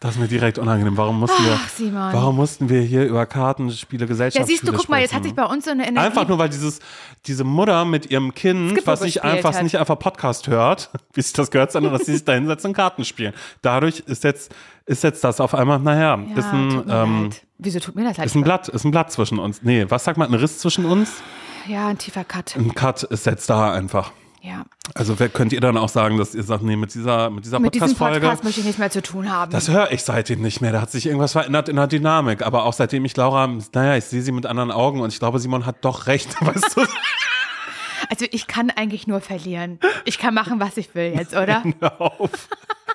Das 0.00 0.16
ist 0.16 0.20
mir 0.20 0.26
direkt 0.26 0.58
unangenehm. 0.58 0.96
Warum 0.96 1.20
mussten 1.20 1.44
wir, 1.44 1.52
Ach, 1.62 1.68
Simon. 1.68 2.12
warum 2.12 2.34
mussten 2.34 2.68
wir 2.68 2.80
hier 2.80 3.04
über 3.06 3.24
Kartenspiele, 3.24 4.02
Ja, 4.02 4.08
Gesellschaftsspiele 4.08 4.58
siehst 4.58 4.66
du, 4.66 4.76
guck 4.76 4.88
mal, 4.88 5.00
jetzt 5.00 5.14
hat 5.14 5.22
sich 5.22 5.32
bei 5.32 5.44
uns 5.44 5.64
so 5.64 5.70
eine 5.70 5.86
Energie. 5.86 6.04
Einfach 6.04 6.26
nur, 6.26 6.38
weil 6.38 6.48
dieses, 6.48 6.80
diese 7.26 7.44
Mutter 7.44 7.84
mit 7.84 8.10
ihrem 8.10 8.34
Kind, 8.34 8.84
was 8.84 9.00
gespielt 9.00 9.24
einfach 9.24 9.54
hat. 9.54 9.62
nicht 9.62 9.78
einfach 9.78 9.96
Podcast 9.96 10.48
hört, 10.48 10.90
wie 11.14 11.22
sich 11.22 11.32
das 11.32 11.52
gehört, 11.52 11.70
sondern 11.70 11.92
dass 11.92 12.06
sie 12.06 12.14
sich 12.14 12.24
da 12.24 12.32
hinsetzen 12.32 12.70
und 12.70 12.76
Karten 12.76 13.04
spielen. 13.04 13.32
Dadurch 13.62 14.00
ist 14.00 14.24
jetzt, 14.24 14.52
ist 14.86 15.04
jetzt 15.04 15.22
das 15.22 15.40
auf 15.40 15.54
einmal, 15.54 15.78
naja, 15.78 16.16
ja, 16.16 16.36
ist 16.36 16.46
ein, 16.52 16.84
ähm. 16.88 17.30
Wieso 17.58 17.78
tut 17.78 17.94
mir 17.94 18.02
das 18.02 18.16
leid? 18.16 18.26
ist 18.26 18.34
ein 18.34 18.42
Blatt, 18.42 18.68
ist 18.68 18.84
ein 18.84 18.90
Blatt 18.90 19.12
zwischen 19.12 19.38
uns. 19.38 19.62
Nee, 19.62 19.86
was 19.88 20.02
sagt 20.02 20.18
man, 20.18 20.28
ein 20.28 20.34
Riss 20.34 20.58
zwischen 20.58 20.84
uns? 20.84 21.12
Ja, 21.68 21.86
ein 21.86 21.98
tiefer 21.98 22.24
Cut. 22.24 22.56
Ein 22.56 22.74
Cut 22.74 23.04
ist 23.04 23.24
jetzt 23.24 23.48
da 23.48 23.72
einfach. 23.72 24.10
Ja. 24.44 24.64
Also 24.94 25.18
wer- 25.20 25.28
könnt 25.28 25.52
ihr 25.52 25.60
dann 25.60 25.76
auch 25.76 25.88
sagen, 25.88 26.18
dass 26.18 26.34
ihr 26.34 26.42
sagt, 26.42 26.64
nee, 26.64 26.74
mit 26.74 26.92
dieser, 26.94 27.30
mit 27.30 27.44
dieser 27.44 27.60
Podcast-Folge, 27.60 28.20
Podcast 28.20 28.42
möchte 28.42 28.58
ich 28.60 28.66
nichts 28.66 28.78
mehr 28.80 28.90
zu 28.90 29.00
tun 29.00 29.30
haben. 29.30 29.52
das 29.52 29.68
höre 29.68 29.92
ich 29.92 30.02
seitdem 30.02 30.42
nicht 30.42 30.60
mehr. 30.60 30.72
Da 30.72 30.80
hat 30.80 30.90
sich 30.90 31.06
irgendwas 31.06 31.32
verändert 31.32 31.68
in 31.68 31.76
der 31.76 31.86
Dynamik. 31.86 32.44
Aber 32.44 32.64
auch 32.64 32.72
seitdem 32.72 33.04
ich 33.04 33.16
Laura, 33.16 33.46
naja, 33.72 33.96
ich 33.96 34.04
sehe 34.04 34.20
sie 34.20 34.32
mit 34.32 34.44
anderen 34.46 34.72
Augen 34.72 35.00
und 35.00 35.12
ich 35.12 35.18
glaube, 35.20 35.38
Simon 35.38 35.64
hat 35.64 35.84
doch 35.84 36.08
recht. 36.08 36.34
Weißt 36.44 36.76
du? 36.76 36.80
also 38.10 38.26
ich 38.32 38.48
kann 38.48 38.70
eigentlich 38.70 39.06
nur 39.06 39.20
verlieren. 39.20 39.78
Ich 40.04 40.18
kann 40.18 40.34
machen, 40.34 40.58
was 40.58 40.76
ich 40.76 40.92
will 40.96 41.12
jetzt, 41.14 41.34
oder? 41.36 41.62
Hör 41.80 42.00
auf. 42.00 42.48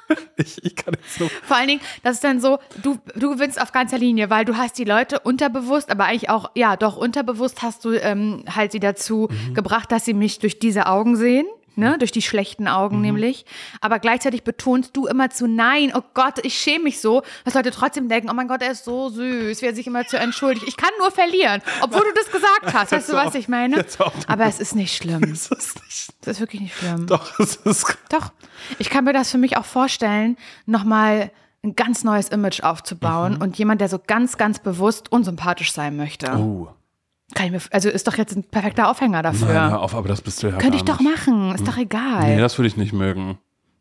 Ich, 0.37 0.63
ich 0.63 0.75
kann 0.75 0.93
jetzt 0.93 1.19
nur. 1.19 1.29
Vor 1.43 1.57
allen 1.57 1.67
Dingen, 1.67 1.81
das 2.03 2.15
ist 2.15 2.23
dann 2.23 2.39
so, 2.39 2.59
du, 2.83 2.97
du 3.15 3.31
gewinnst 3.33 3.59
auf 3.59 3.71
ganzer 3.71 3.97
Linie, 3.97 4.29
weil 4.29 4.45
du 4.45 4.55
hast 4.55 4.77
die 4.77 4.83
Leute 4.83 5.19
unterbewusst, 5.19 5.89
aber 5.89 6.05
eigentlich 6.05 6.29
auch, 6.29 6.51
ja, 6.55 6.75
doch 6.77 6.95
unterbewusst 6.95 7.61
hast 7.63 7.83
du 7.85 7.93
ähm, 7.93 8.43
halt 8.53 8.71
sie 8.71 8.79
dazu 8.79 9.27
Mhm. 9.31 9.53
gebracht, 9.55 9.91
dass 9.91 10.05
sie 10.05 10.13
mich 10.13 10.39
durch 10.39 10.59
diese 10.59 10.85
Augen 10.85 11.15
sehen. 11.15 11.45
Ne, 11.79 11.97
durch 11.99 12.11
die 12.11 12.23
schlechten 12.23 12.63
Mhm. 12.63 12.69
Augen 12.69 13.01
nämlich. 13.01 13.45
Aber 13.81 13.99
gleichzeitig 13.99 14.43
betonst 14.43 14.97
du 14.97 15.05
immer 15.05 15.29
zu 15.29 15.47
Nein, 15.47 15.91
oh 15.95 16.01
Gott, 16.15 16.43
ich 16.43 16.55
schäme 16.59 16.85
mich 16.85 16.99
so, 16.99 17.21
dass 17.45 17.53
Leute 17.53 17.69
trotzdem 17.69 18.09
denken, 18.09 18.31
oh 18.31 18.33
mein 18.33 18.47
Gott, 18.47 18.63
er 18.63 18.71
ist 18.71 18.83
so 18.83 19.09
süß, 19.09 19.61
wie 19.61 19.65
er 19.67 19.75
sich 19.75 19.85
immer 19.85 20.05
zu 20.07 20.17
entschuldigt. 20.17 20.67
Ich 20.67 20.75
kann 20.75 20.89
nur 20.99 21.11
verlieren, 21.11 21.61
obwohl 21.81 22.01
du 22.01 22.13
das 22.15 22.31
gesagt 22.31 22.73
hast. 22.73 22.91
Weißt 22.91 23.09
du, 23.09 23.13
was 23.13 23.35
ich 23.35 23.47
meine? 23.47 23.85
Aber 24.27 24.45
es 24.45 24.59
ist 24.59 24.75
nicht 24.75 24.95
schlimm. 24.97 25.21
Das 25.37 25.51
ist 25.51 25.75
nicht. 25.83 26.09
Es 26.21 26.27
ist 26.27 26.39
wirklich 26.39 26.61
nicht 26.61 26.75
schlimm. 26.75 27.05
Doch, 27.05 27.39
es 27.39 27.57
ist. 27.57 27.97
Doch. 28.09 28.31
Ich 28.79 28.89
kann 28.89 29.03
mir 29.05 29.13
das 29.13 29.29
für 29.29 29.37
mich 29.37 29.55
auch 29.55 29.65
vorstellen, 29.65 30.35
nochmal 30.65 31.31
ein 31.63 31.75
ganz 31.75 32.03
neues 32.03 32.29
Image 32.29 32.61
aufzubauen 32.63 33.35
Mhm. 33.35 33.41
und 33.41 33.57
jemand, 33.59 33.81
der 33.81 33.89
so 33.89 33.99
ganz, 34.05 34.37
ganz 34.37 34.59
bewusst 34.59 35.11
unsympathisch 35.11 35.71
sein 35.71 35.95
möchte. 35.95 36.31
Oh. 36.33 36.69
Kann 37.35 37.47
ich 37.47 37.51
mir, 37.51 37.59
also 37.71 37.89
ist 37.89 38.07
doch 38.07 38.17
jetzt 38.17 38.35
ein 38.35 38.43
perfekter 38.43 38.89
Aufhänger 38.89 39.21
dafür. 39.21 39.47
Nein, 39.47 39.71
hör 39.71 39.81
auf, 39.81 39.93
aber 39.95 40.07
das 40.07 40.21
bist 40.21 40.41
du 40.43 40.47
ja 40.47 40.57
Könnte 40.57 40.77
ich 40.77 40.85
gar 40.85 40.95
doch 40.95 41.01
nicht. 41.03 41.27
machen, 41.27 41.53
ist 41.55 41.67
doch 41.67 41.77
egal. 41.77 42.35
Nee, 42.35 42.39
das 42.39 42.57
würde 42.57 42.67
ich 42.67 42.77
nicht 42.77 42.93
mögen. 42.93 43.37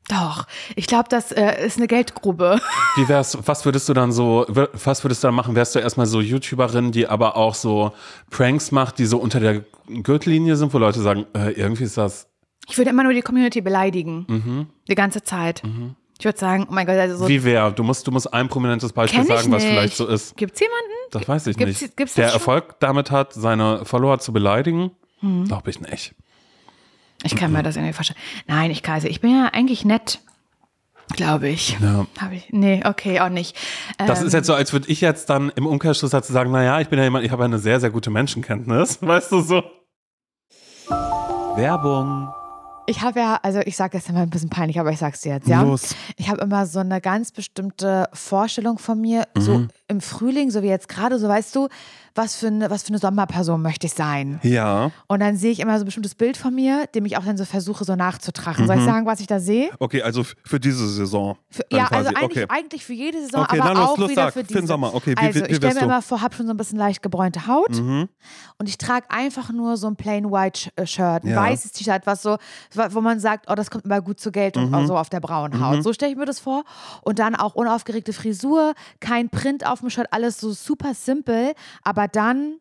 doch. 0.08 0.46
Ich 0.74 0.86
glaube, 0.86 1.08
das 1.08 1.30
äh, 1.32 1.64
ist 1.64 1.76
eine 1.78 1.86
Geldgrube. 1.86 2.58
Wie 2.96 3.08
wär's, 3.08 3.38
was 3.46 3.64
würdest 3.64 3.88
du 3.88 3.94
dann 3.94 4.10
so, 4.12 4.46
was 4.48 5.04
würdest 5.04 5.22
du 5.22 5.28
dann 5.28 5.34
machen? 5.34 5.54
Wärst 5.54 5.74
du 5.74 5.78
erstmal 5.78 6.06
so 6.06 6.20
YouTuberin, 6.20 6.90
die 6.90 7.06
aber 7.06 7.36
auch 7.36 7.54
so 7.54 7.92
Pranks 8.30 8.72
macht, 8.72 8.98
die 8.98 9.06
so 9.06 9.18
unter 9.18 9.38
der 9.38 9.62
Gürtellinie 10.02 10.56
sind, 10.56 10.74
wo 10.74 10.78
Leute 10.78 11.00
sagen, 11.00 11.26
äh, 11.34 11.52
irgendwie 11.52 11.84
ist 11.84 11.96
das. 11.96 12.28
Ich 12.68 12.76
würde 12.78 12.90
immer 12.90 13.04
nur 13.04 13.12
die 13.12 13.22
Community 13.22 13.60
beleidigen. 13.60 14.66
Die 14.88 14.94
ganze 14.96 15.22
Zeit. 15.22 15.62
Ich 16.18 16.24
würde 16.24 16.36
sagen, 16.38 16.66
oh 16.68 16.72
mein 16.72 16.84
Gott, 16.86 16.96
also 16.96 17.16
so. 17.16 17.24
Mhm. 17.24 17.28
Wie 17.28 17.44
wer? 17.44 17.70
Du 17.70 17.84
musst, 17.84 18.04
du 18.06 18.10
musst 18.10 18.32
ein 18.34 18.48
prominentes 18.48 18.92
Beispiel 18.92 19.24
sagen, 19.24 19.52
was 19.52 19.62
nicht. 19.62 19.70
vielleicht 19.72 19.96
so 19.96 20.06
ist. 20.08 20.36
Gibt's 20.36 20.58
jemanden? 20.58 20.95
Das 21.12 21.28
weiß 21.28 21.46
ich 21.48 21.56
Gibt's- 21.56 21.80
nicht. 21.82 21.96
gibt's 21.96 22.14
das 22.14 22.22
der 22.24 22.28
schon? 22.28 22.34
Erfolg 22.40 22.80
damit 22.80 23.10
hat, 23.10 23.32
seine 23.32 23.84
Follower 23.84 24.18
zu 24.18 24.32
beleidigen, 24.32 24.90
Hm. 25.20 25.44
glaube 25.46 25.70
ich 25.70 25.80
nicht. 25.80 26.14
Ich 27.22 27.34
kann 27.34 27.50
mir 27.52 27.62
das 27.62 27.76
irgendwie 27.76 27.92
vorstellen. 27.94 28.18
Nein, 28.46 28.70
ich 28.70 28.82
kann, 28.82 29.04
ich 29.04 29.20
bin 29.20 29.30
ja 29.30 29.48
eigentlich 29.52 29.84
nett. 29.84 30.20
Glaube 31.16 31.48
ich. 31.48 31.78
Ja. 31.80 32.06
Habe 32.20 32.34
ich. 32.34 32.48
Nee, 32.50 32.82
okay, 32.84 33.20
auch 33.20 33.28
nicht. 33.28 33.56
Das 33.96 34.20
Ähm, 34.20 34.26
ist 34.26 34.32
jetzt 34.32 34.46
so, 34.46 34.54
als 34.54 34.72
würde 34.72 34.88
ich 34.88 35.00
jetzt 35.00 35.30
dann 35.30 35.50
im 35.54 35.66
Umkehrschluss 35.66 36.10
dazu 36.10 36.32
sagen, 36.32 36.50
naja, 36.50 36.80
ich 36.80 36.88
bin 36.88 36.98
ja 36.98 37.04
jemand, 37.04 37.24
ich 37.24 37.30
habe 37.30 37.44
eine 37.44 37.58
sehr, 37.60 37.78
sehr 37.80 37.90
gute 37.90 38.10
Menschenkenntnis. 38.10 38.98
Weißt 39.00 39.30
du 39.32 39.40
so? 39.40 39.62
Werbung. 41.56 42.28
Ich 42.88 43.00
habe 43.02 43.18
ja, 43.18 43.40
also 43.42 43.60
ich 43.60 43.76
sage 43.76 43.96
jetzt 43.98 44.08
immer 44.08 44.20
ein 44.20 44.30
bisschen 44.30 44.48
peinlich, 44.50 44.78
aber 44.78 44.90
ich 44.92 44.98
sag's 44.98 45.20
dir 45.20 45.34
jetzt, 45.34 45.48
ja. 45.48 45.62
Los. 45.62 45.94
Ich 46.16 46.28
habe 46.28 46.40
immer 46.40 46.66
so 46.66 46.78
eine 46.78 47.00
ganz 47.00 47.32
bestimmte 47.32 48.08
Vorstellung 48.12 48.78
von 48.78 49.00
mir, 49.00 49.26
so 49.36 49.58
Mhm. 49.58 49.68
Im 49.88 50.00
Frühling, 50.00 50.50
so 50.50 50.62
wie 50.62 50.66
jetzt 50.68 50.88
gerade, 50.88 51.18
so 51.18 51.28
weißt 51.28 51.54
du, 51.54 51.68
was 52.14 52.34
für 52.36 52.46
eine, 52.46 52.70
was 52.70 52.82
für 52.84 52.88
eine 52.88 52.98
Sommerperson 52.98 53.60
möchte 53.60 53.86
ich 53.86 53.92
sein. 53.92 54.40
Ja. 54.42 54.90
Und 55.06 55.20
dann 55.20 55.36
sehe 55.36 55.52
ich 55.52 55.60
immer 55.60 55.78
so 55.78 55.82
ein 55.82 55.84
bestimmtes 55.84 56.14
Bild 56.14 56.38
von 56.38 56.54
mir, 56.54 56.86
dem 56.94 57.04
ich 57.04 57.18
auch 57.18 57.24
dann 57.24 57.36
so 57.36 57.44
versuche, 57.44 57.84
so 57.84 57.94
nachzutragen. 57.94 58.62
Mhm. 58.64 58.66
Soll 58.68 58.78
ich 58.78 58.84
sagen, 58.84 59.04
was 59.06 59.20
ich 59.20 59.26
da 59.26 59.38
sehe? 59.38 59.68
Okay, 59.78 60.00
also 60.02 60.24
für 60.44 60.58
diese 60.58 60.88
Saison. 60.88 61.36
Für, 61.50 61.62
ja, 61.70 61.84
also 61.88 62.10
quasi. 62.10 62.24
eigentlich, 62.24 62.44
okay. 62.44 62.54
eigentlich 62.56 62.84
für 62.86 62.94
jede 62.94 63.20
Saison, 63.20 63.42
Okay, 63.42 63.60
aber 63.60 63.68
dann 63.68 63.76
los, 63.78 63.88
auch 63.90 63.98
los, 63.98 64.10
wieder 64.10 64.22
sag, 64.24 64.32
für 64.32 64.40
für 64.40 64.46
diese. 64.46 64.60
den 64.60 64.66
Sommer. 64.66 64.94
Okay, 64.94 65.12
wie- 65.12 65.16
also 65.26 65.40
wie- 65.40 65.44
wie 65.44 65.50
ich 65.50 65.56
stelle 65.58 65.74
mir 65.74 65.80
du? 65.80 65.86
immer 65.86 66.02
vor, 66.02 66.22
habe 66.22 66.34
schon 66.34 66.46
so 66.46 66.52
ein 66.54 66.56
bisschen 66.56 66.78
leicht 66.78 67.02
gebräunte 67.02 67.46
Haut 67.46 67.70
Mhm. 67.78 68.08
und 68.58 68.68
ich 68.68 68.78
trage 68.78 69.06
einfach 69.10 69.52
nur 69.52 69.76
so 69.76 69.86
ein 69.86 69.96
plain 69.96 70.30
white 70.32 70.70
äh, 70.76 70.86
Shirt, 70.86 71.22
ein 71.24 71.28
Ja. 71.28 71.42
weißes 71.42 71.72
T-Shirt, 71.72 72.06
was 72.06 72.22
so, 72.22 72.38
wo 72.90 73.00
man 73.02 73.20
sagt, 73.20 73.46
oh, 73.50 73.54
das 73.54 73.70
kommt 73.70 73.84
immer 73.84 74.00
gut 74.00 74.18
zur 74.20 74.32
Geltung, 74.32 74.70
Mhm. 74.70 74.86
so 74.86 74.96
auf 74.96 75.10
der 75.10 75.20
braunen 75.20 75.60
Haut. 75.64 75.82
So 75.84 75.92
stelle 75.92 76.12
ich 76.12 76.18
mir 76.18 76.24
das 76.24 76.40
vor. 76.40 76.64
Und 77.02 77.18
dann 77.18 77.34
auch 77.36 77.54
unaufgeregte 77.54 78.14
Frisur, 78.14 78.72
kein 79.00 79.28
Print 79.28 79.66
auf 79.66 79.75
dem 79.80 79.90
Shirt, 79.90 80.08
alles 80.10 80.38
so 80.38 80.52
super 80.52 80.94
simpel, 80.94 81.54
aber 81.82 82.08
dann 82.08 82.60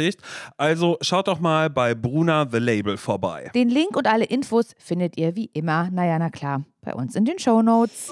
Also 0.57 0.97
schaut 1.01 1.27
doch 1.27 1.39
mal 1.39 1.69
bei 1.69 1.95
Bruna 1.95 2.47
The 2.49 2.57
Label 2.59 2.97
vorbei. 2.97 3.51
Den 3.53 3.69
Link 3.69 3.95
und 3.95 4.07
alle 4.07 4.25
Infos 4.25 4.73
findet 4.77 5.17
ihr 5.17 5.35
wie 5.35 5.49
immer, 5.53 5.89
naja, 5.91 6.17
na 6.19 6.29
klar, 6.29 6.63
bei 6.81 6.93
uns 6.93 7.15
in 7.15 7.25
den 7.25 7.39
Shownotes. 7.39 8.09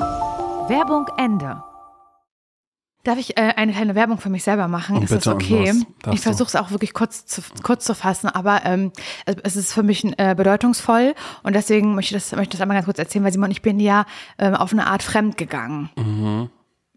Werbung 0.67 1.07
Ende. 1.17 1.63
Darf 3.03 3.17
ich 3.17 3.37
äh, 3.37 3.53
eine 3.55 3.71
kleine 3.71 3.95
Werbung 3.95 4.17
für 4.17 4.29
mich 4.29 4.43
selber 4.43 4.67
machen? 4.67 4.97
Und 4.97 5.03
ist 5.03 5.13
das 5.13 5.27
okay? 5.27 5.73
Ich 6.11 6.19
versuche 6.19 6.47
es 6.47 6.55
auch 6.55 6.69
wirklich 6.71 6.93
kurz 6.93 7.25
zu, 7.25 7.41
kurz 7.63 7.85
zu 7.85 7.95
fassen, 7.95 8.27
aber 8.27 8.65
ähm, 8.65 8.91
es, 9.25 9.35
es 9.43 9.55
ist 9.55 9.73
für 9.73 9.83
mich 9.83 10.05
äh, 10.19 10.35
bedeutungsvoll 10.35 11.15
und 11.43 11.55
deswegen 11.55 11.95
möchte 11.95 12.17
ich 12.17 12.21
das, 12.21 12.31
möchte 12.33 12.55
ich 12.55 12.59
das 12.59 12.61
einmal 12.61 12.75
ganz 12.75 12.85
kurz 12.85 12.99
erzählen, 12.99 13.23
weil 13.23 13.31
Simon, 13.31 13.51
ich 13.51 13.61
bin 13.61 13.79
ja 13.79 14.05
ähm, 14.37 14.53
auf 14.53 14.73
eine 14.73 14.85
Art 14.87 15.01
fremd 15.01 15.37
gegangen. 15.37 15.89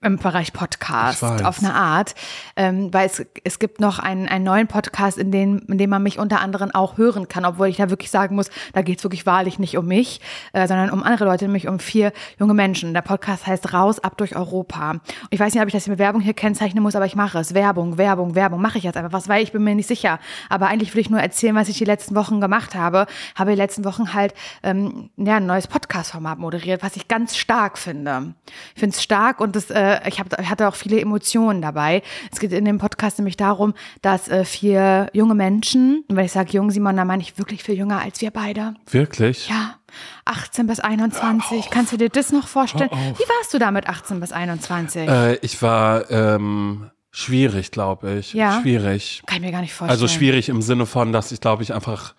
Im 0.05 0.17
Bereich 0.17 0.53
Podcast, 0.53 1.23
auf 1.23 1.61
eine 1.61 1.75
Art. 1.75 2.17
Ähm, 2.57 2.93
weil 2.93 3.07
es, 3.07 3.25
es 3.45 3.61
gibt 3.61 3.81
noch 3.81 4.01
einen, 4.01 4.29
einen 4.29 4.45
neuen 4.45 4.67
Podcast, 4.67 5.17
in 5.17 5.31
dem, 5.31 5.61
in 5.69 5.79
dem 5.79 5.91
man 5.91 6.03
mich 6.03 6.19
unter 6.19 6.41
anderem 6.41 6.73
auch 6.73 6.99
hören 6.99 7.29
kann, 7.29 7.45
obwohl 7.45 7.69
ich 7.69 7.77
da 7.77 7.88
wirklich 7.88 8.11
sagen 8.11 8.35
muss, 8.35 8.51
da 8.73 8.83
geht 8.83 8.99
es 8.99 9.05
wirklich 9.05 9.27
wahrlich 9.27 9.61
nicht 9.61 9.77
um 9.77 9.87
mich, 9.87 10.21
äh, 10.55 10.67
sondern 10.67 10.91
um 10.91 11.05
andere 11.05 11.25
Leute, 11.25 11.45
nämlich 11.45 11.69
um 11.69 11.79
vier 11.79 12.12
junge 12.41 12.53
Menschen. 12.53 12.95
Der 12.95 13.03
Podcast 13.03 13.47
heißt 13.47 13.73
Raus 13.73 14.01
ab 14.01 14.19
durch 14.19 14.35
Europa. 14.35 14.91
Und 14.91 15.03
ich 15.31 15.38
weiß 15.38 15.55
nicht, 15.55 15.62
ob 15.62 15.69
ich 15.69 15.75
das 15.75 15.87
mit 15.87 16.01
Werbung 16.01 16.21
hier 16.21 16.35
kennzeichnen 16.35 16.83
muss, 16.83 16.97
aber 16.97 17.07
ich 17.07 17.15
mache 17.15 17.38
es. 17.38 17.55
Werbung, 17.55 17.97
Werbung, 17.97 18.35
Werbung. 18.35 18.61
Mache 18.61 18.79
ich 18.79 18.85
jetzt 18.85 18.97
einfach 18.97 19.12
was, 19.12 19.29
weil 19.29 19.45
ich 19.45 19.53
bin 19.53 19.62
mir 19.62 19.77
nicht 19.77 19.87
sicher. 19.87 20.19
Aber 20.49 20.67
eigentlich 20.67 20.95
will 20.95 21.01
ich 21.01 21.11
nur 21.11 21.21
erzählen, 21.21 21.55
was 21.55 21.69
ich 21.69 21.79
die 21.79 21.85
letzten 21.85 22.17
Wochen 22.17 22.41
gemacht 22.41 22.75
habe. 22.75 23.07
Habe 23.37 23.53
die 23.53 23.57
letzten 23.57 23.85
Wochen 23.85 24.15
halt 24.15 24.35
ähm, 24.65 25.11
ja, 25.17 25.37
ein 25.37 25.47
neues 25.47 25.69
Podcast-Format 25.69 26.41
moderiert, 26.41 26.83
was 26.83 26.97
ich 26.97 27.07
ganz 27.07 27.37
stark 27.37 27.79
finde. 27.79 28.35
Ich 28.75 28.81
finde 28.81 28.97
es 28.97 29.03
stark 29.03 29.41
und 29.41 29.55
das, 29.55 29.71
äh, 29.71 29.91
ich, 30.07 30.18
hab, 30.20 30.37
hatte 30.48 30.68
auch 30.68 30.74
viele 30.74 31.00
Emotionen 31.00 31.62
dabei. 31.62 32.02
Es 32.31 32.40
geht 32.40 32.52
in 32.52 32.64
dem 32.64 32.78
Podcast 32.78 33.18
nämlich 33.18 33.37
darum, 33.37 33.74
dass 34.00 34.28
äh, 34.28 34.44
vier 34.44 35.11
junge 35.12 35.35
Menschen, 35.35 36.05
und 36.09 36.16
wenn 36.16 36.24
ich 36.24 36.33
sage 36.33 36.52
jung, 36.52 36.70
Simon, 36.70 36.96
dann 36.96 37.07
meine 37.07 37.22
ich 37.22 37.38
wirklich 37.38 37.62
viel 37.62 37.76
jünger 37.76 38.00
als 38.00 38.20
wir 38.20 38.31
beide. 38.31 38.74
Wirklich? 38.90 39.48
Ja, 39.48 39.76
18 40.24 40.66
bis 40.66 40.81
21. 40.81 41.70
Kannst 41.70 41.92
du 41.92 41.96
dir 41.96 42.09
das 42.09 42.33
noch 42.33 42.48
vorstellen? 42.48 42.90
Wie 42.90 43.28
warst 43.38 43.52
du 43.52 43.59
da 43.59 43.70
mit 43.70 43.88
18 43.88 44.20
bis 44.20 44.33
21? 44.33 45.09
Äh, 45.09 45.35
ich 45.37 45.61
war 45.62 46.11
ähm, 46.11 46.90
schwierig, 47.11 47.70
glaube 47.70 48.18
ich. 48.18 48.33
Ja? 48.35 48.61
Schwierig. 48.61 49.22
Kann 49.26 49.37
ich 49.38 49.42
mir 49.42 49.52
gar 49.52 49.61
nicht 49.61 49.74
vorstellen. 49.74 49.90
Also 49.90 50.09
schwierig 50.09 50.48
im 50.48 50.62
Sinne 50.62 50.87
von, 50.87 51.12
dass 51.12 51.33
ich 51.33 51.40
glaube 51.40 51.62
ich 51.62 51.74
einfach. 51.74 52.14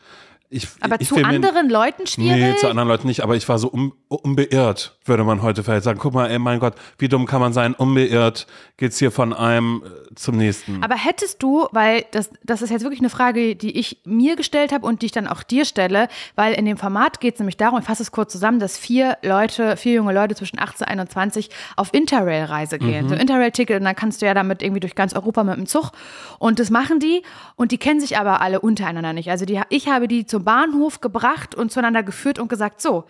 Ich, 0.53 0.67
Aber 0.81 1.01
ich 1.01 1.07
zu 1.07 1.15
will 1.15 1.23
mir- 1.23 1.29
anderen 1.29 1.69
Leuten 1.69 2.05
schwierig? 2.05 2.39
Nee, 2.41 2.55
zu 2.57 2.67
anderen 2.69 2.87
Leuten 2.87 3.07
nicht, 3.07 3.21
aber 3.23 3.35
ich 3.35 3.49
war 3.49 3.57
so 3.57 3.71
un, 3.73 3.91
unbeirrt, 4.07 4.97
würde 5.05 5.23
man 5.23 5.41
heute 5.41 5.63
vielleicht 5.63 5.83
sagen. 5.83 5.99
Guck 5.99 6.13
mal, 6.13 6.29
ey, 6.29 6.37
mein 6.39 6.59
Gott, 6.59 6.75
wie 6.97 7.07
dumm 7.09 7.25
kann 7.25 7.41
man 7.41 7.53
sein? 7.53 7.73
Unbeirrt 7.73 8.45
geht's 8.77 8.99
hier 8.99 9.11
von 9.11 9.33
einem 9.33 9.83
äh, 9.83 10.15
zum 10.15 10.37
nächsten. 10.37 10.83
Aber 10.83 10.95
hättest 10.95 11.41
du, 11.41 11.67
weil 11.71 12.05
das, 12.11 12.29
das 12.43 12.61
ist 12.61 12.69
jetzt 12.69 12.83
wirklich 12.83 12.99
eine 12.99 13.09
Frage, 13.09 13.55
die 13.55 13.77
ich 13.79 14.01
mir 14.05 14.35
gestellt 14.35 14.71
habe 14.71 14.85
und 14.85 15.01
die 15.01 15.07
ich 15.07 15.11
dann 15.11 15.27
auch 15.27 15.43
dir 15.43 15.65
stelle, 15.65 16.07
weil 16.35 16.53
in 16.53 16.65
dem 16.65 16.77
Format 16.77 17.19
geht 17.19 17.33
es 17.35 17.39
nämlich 17.39 17.57
darum, 17.57 17.79
ich 17.79 17.85
fasse 17.85 18.03
es 18.03 18.11
kurz 18.11 18.31
zusammen, 18.31 18.59
dass 18.59 18.77
vier 18.77 19.17
Leute, 19.23 19.75
vier 19.77 19.93
junge 19.93 20.13
Leute 20.13 20.35
zwischen 20.35 20.59
18 20.59 20.85
und 20.85 20.89
21 20.91 21.49
auf 21.75 21.93
Interrail-Reise 21.93 22.77
gehen. 22.79 23.09
So 23.09 23.15
Interrail-Ticket 23.15 23.77
und 23.79 23.85
dann 23.85 23.95
kannst 23.95 24.21
du 24.21 24.25
ja 24.25 24.33
damit 24.33 24.61
irgendwie 24.61 24.79
durch 24.81 24.95
ganz 24.95 25.13
Europa 25.13 25.43
mit 25.43 25.57
dem 25.57 25.65
Zug. 25.65 25.91
Und 26.39 26.59
das 26.59 26.69
machen 26.69 26.99
die 26.99 27.23
und 27.55 27.71
die 27.71 27.77
kennen 27.77 27.99
sich 27.99 28.17
aber 28.17 28.41
alle 28.41 28.59
untereinander 28.59 29.13
nicht. 29.13 29.29
Also 29.29 29.45
die, 29.45 29.59
ich 29.69 29.87
habe 29.87 30.07
die 30.07 30.25
zum 30.25 30.42
Bahnhof 30.43 31.01
gebracht 31.01 31.55
und 31.55 31.71
zueinander 31.71 32.03
geführt 32.03 32.39
und 32.39 32.47
gesagt, 32.47 32.81
so, 32.81 33.05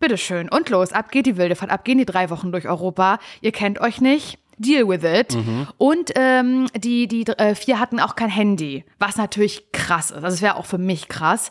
Bitteschön. 0.00 0.50
Und 0.50 0.68
los, 0.68 0.92
ab 0.92 1.10
geht 1.10 1.24
die 1.26 1.36
wilde 1.36 1.56
Fahrt, 1.56 1.70
ab 1.70 1.84
gehen 1.84 1.98
die 1.98 2.04
drei 2.04 2.28
Wochen 2.28 2.52
durch 2.52 2.68
Europa. 2.68 3.18
Ihr 3.40 3.52
kennt 3.52 3.80
euch 3.80 4.00
nicht. 4.00 4.38
Deal 4.58 4.88
with 4.88 5.04
it. 5.04 5.36
Und 5.78 6.12
ähm, 6.16 6.68
die, 6.76 7.06
die 7.08 7.26
äh, 7.26 7.54
vier 7.54 7.80
hatten 7.80 8.00
auch 8.00 8.16
kein 8.16 8.30
Handy, 8.30 8.84
was 8.98 9.16
natürlich 9.16 9.70
krass 9.72 10.10
ist. 10.10 10.24
Also 10.24 10.34
es 10.34 10.42
wäre 10.42 10.56
auch 10.56 10.66
für 10.66 10.78
mich 10.78 11.08
krass. 11.08 11.50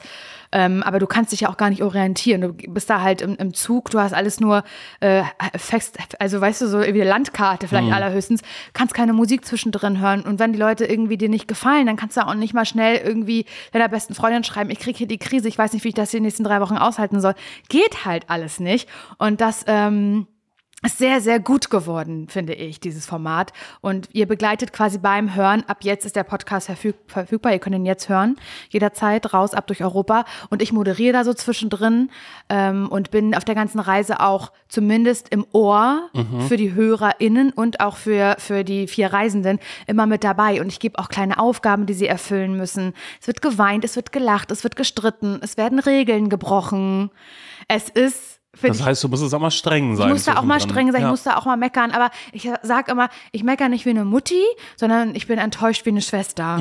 Ähm, 0.54 0.84
aber 0.84 1.00
du 1.00 1.08
kannst 1.08 1.32
dich 1.32 1.42
ja 1.42 1.50
auch 1.50 1.58
gar 1.58 1.72
nicht 1.72 1.82
orientieren. 1.82 2.42
Du 2.42 2.54
bist 2.54 2.90
da 2.90 3.02
halt 3.02 3.22
im, 3.22 3.36
im 3.38 3.54
Zug, 3.56 3.90
du 3.90 4.00
hast 4.00 4.14
alles 4.14 4.40
nur 4.40 4.64
äh, 5.00 5.24
fest, 5.58 5.98
also 6.20 6.40
weißt 6.40 6.62
du, 6.62 6.68
so 6.68 6.80
wie 6.82 6.86
eine 6.86 7.04
Landkarte 7.06 7.68
vielleicht 7.68 7.92
allerhöchstens, 7.92 8.42
kannst 8.74 8.94
keine 8.94 9.14
Musik 9.14 9.46
zwischendrin 9.46 10.00
hören. 10.00 10.22
Und 10.22 10.40
wenn 10.40 10.54
die 10.54 10.60
Leute 10.60 10.86
irgendwie 10.86 11.18
dir 11.18 11.30
nicht 11.30 11.48
gefallen, 11.48 11.88
dann 11.88 11.96
kannst 11.96 12.18
du 12.18 12.22
auch 12.22 12.36
nicht 12.36 12.54
mal 12.54 12.66
schnell 12.66 12.98
irgendwie 12.98 13.46
deiner 13.72 13.90
besten 13.90 14.14
Freundin 14.14 14.44
schreiben, 14.44 14.70
ich 14.70 14.80
kriege 14.80 14.98
hier 14.98 15.08
die 15.08 15.18
Krise, 15.18 15.48
ich 15.48 15.58
weiß 15.58 15.74
nicht, 15.74 15.84
wie 15.86 15.90
ich 15.90 15.96
das 15.96 16.12
die 16.12 16.20
nächsten 16.20 16.44
drei 16.44 16.62
Wochen 16.62 16.78
aushalten 16.78 17.20
soll. 17.20 17.34
Geht 17.70 18.06
halt 18.06 18.30
alles 18.30 18.60
nicht. 18.60 18.88
Und 19.18 19.42
das, 19.42 19.66
ähm, 19.66 20.28
sehr, 20.86 21.22
sehr 21.22 21.40
gut 21.40 21.70
geworden, 21.70 22.28
finde 22.28 22.54
ich, 22.54 22.80
dieses 22.80 23.06
Format. 23.06 23.54
Und 23.82 24.10
ihr 24.14 24.28
begleitet 24.28 24.74
quasi 24.74 24.98
beim 24.98 25.36
Hören. 25.36 25.64
Ab 25.68 25.80
jetzt 25.82 26.06
ist 26.06 26.16
der 26.16 26.24
Podcast 26.24 26.68
verfüg 26.68 26.96
verfügbar. 27.08 27.54
Ihr 27.54 27.60
könnt 27.60 27.76
ihn 27.76 27.86
jetzt 27.86 28.10
hören. 28.10 28.36
Jederzeit 28.70 29.34
raus, 29.34 29.54
ab 29.54 29.68
durch 29.68 29.84
Europa. 29.84 30.26
Und 30.50 30.62
ich 30.62 30.74
moderiere 30.74 31.14
da 31.14 31.24
so 31.24 31.34
zwischendrin 31.34 32.10
ähm, 32.50 32.90
und 32.90 33.12
bin 33.12 33.36
auf 33.36 33.46
der 33.46 33.56
ganzen 33.56 33.80
Reise 33.80 34.20
auch 34.20 34.52
zumindest 34.68 35.30
im 35.30 35.46
Ohr 35.52 36.10
für 36.48 36.58
die 36.58 36.74
HörerInnen 36.74 37.52
und 37.52 37.80
auch 37.80 37.98
für, 37.98 38.36
für 38.40 38.64
die 38.64 38.88
vier 38.88 39.14
Reisenden 39.14 39.60
immer 39.88 40.06
mit 40.06 40.24
dabei. 40.24 40.62
Und 40.62 40.68
ich 40.68 40.80
gebe 40.80 41.00
auch 41.00 41.10
kleine 41.10 41.40
Aufgaben, 41.40 41.86
die 41.86 41.94
sie 41.94 42.08
erfüllen 42.08 42.58
müssen. 42.58 42.94
Es 43.22 43.28
wird 43.28 43.42
geweint, 43.42 43.86
es 43.86 43.96
wird 43.96 44.12
gelacht, 44.12 44.52
es 44.52 44.64
wird 44.64 44.76
gestritten, 44.76 45.40
es 45.42 45.58
werden 45.58 45.80
Regeln 45.80 46.30
gebrochen. 46.30 47.12
Es 47.68 47.90
ist, 47.90 48.33
das 48.62 48.84
heißt, 48.84 49.04
du 49.04 49.08
musst 49.08 49.24
es 49.24 49.34
auch 49.34 49.40
mal 49.40 49.52
streng 49.52 49.96
sein. 49.96 50.08
ich 50.08 50.14
muss 50.14 50.26
da 50.26 50.38
auch 50.38 50.44
mal 50.44 50.60
streng 50.62 50.92
sein, 50.92 51.02
ja. 51.02 51.08
ich 51.08 51.12
muss 51.12 51.24
da 51.24 51.38
auch 51.38 51.46
mal 51.46 51.58
meckern, 51.58 51.92
aber 51.92 52.12
ich 52.32 52.50
sag 52.62 52.88
immer, 52.88 53.10
ich 53.32 53.44
meckere 53.44 53.68
nicht 53.68 53.86
wie 53.86 53.90
eine 53.90 54.06
Mutti, 54.06 54.42
sondern 54.76 55.16
ich 55.16 55.28
bin 55.28 55.40
enttäuscht 55.40 55.86
wie 55.86 55.90
eine 55.90 56.02
Schwester. 56.02 56.60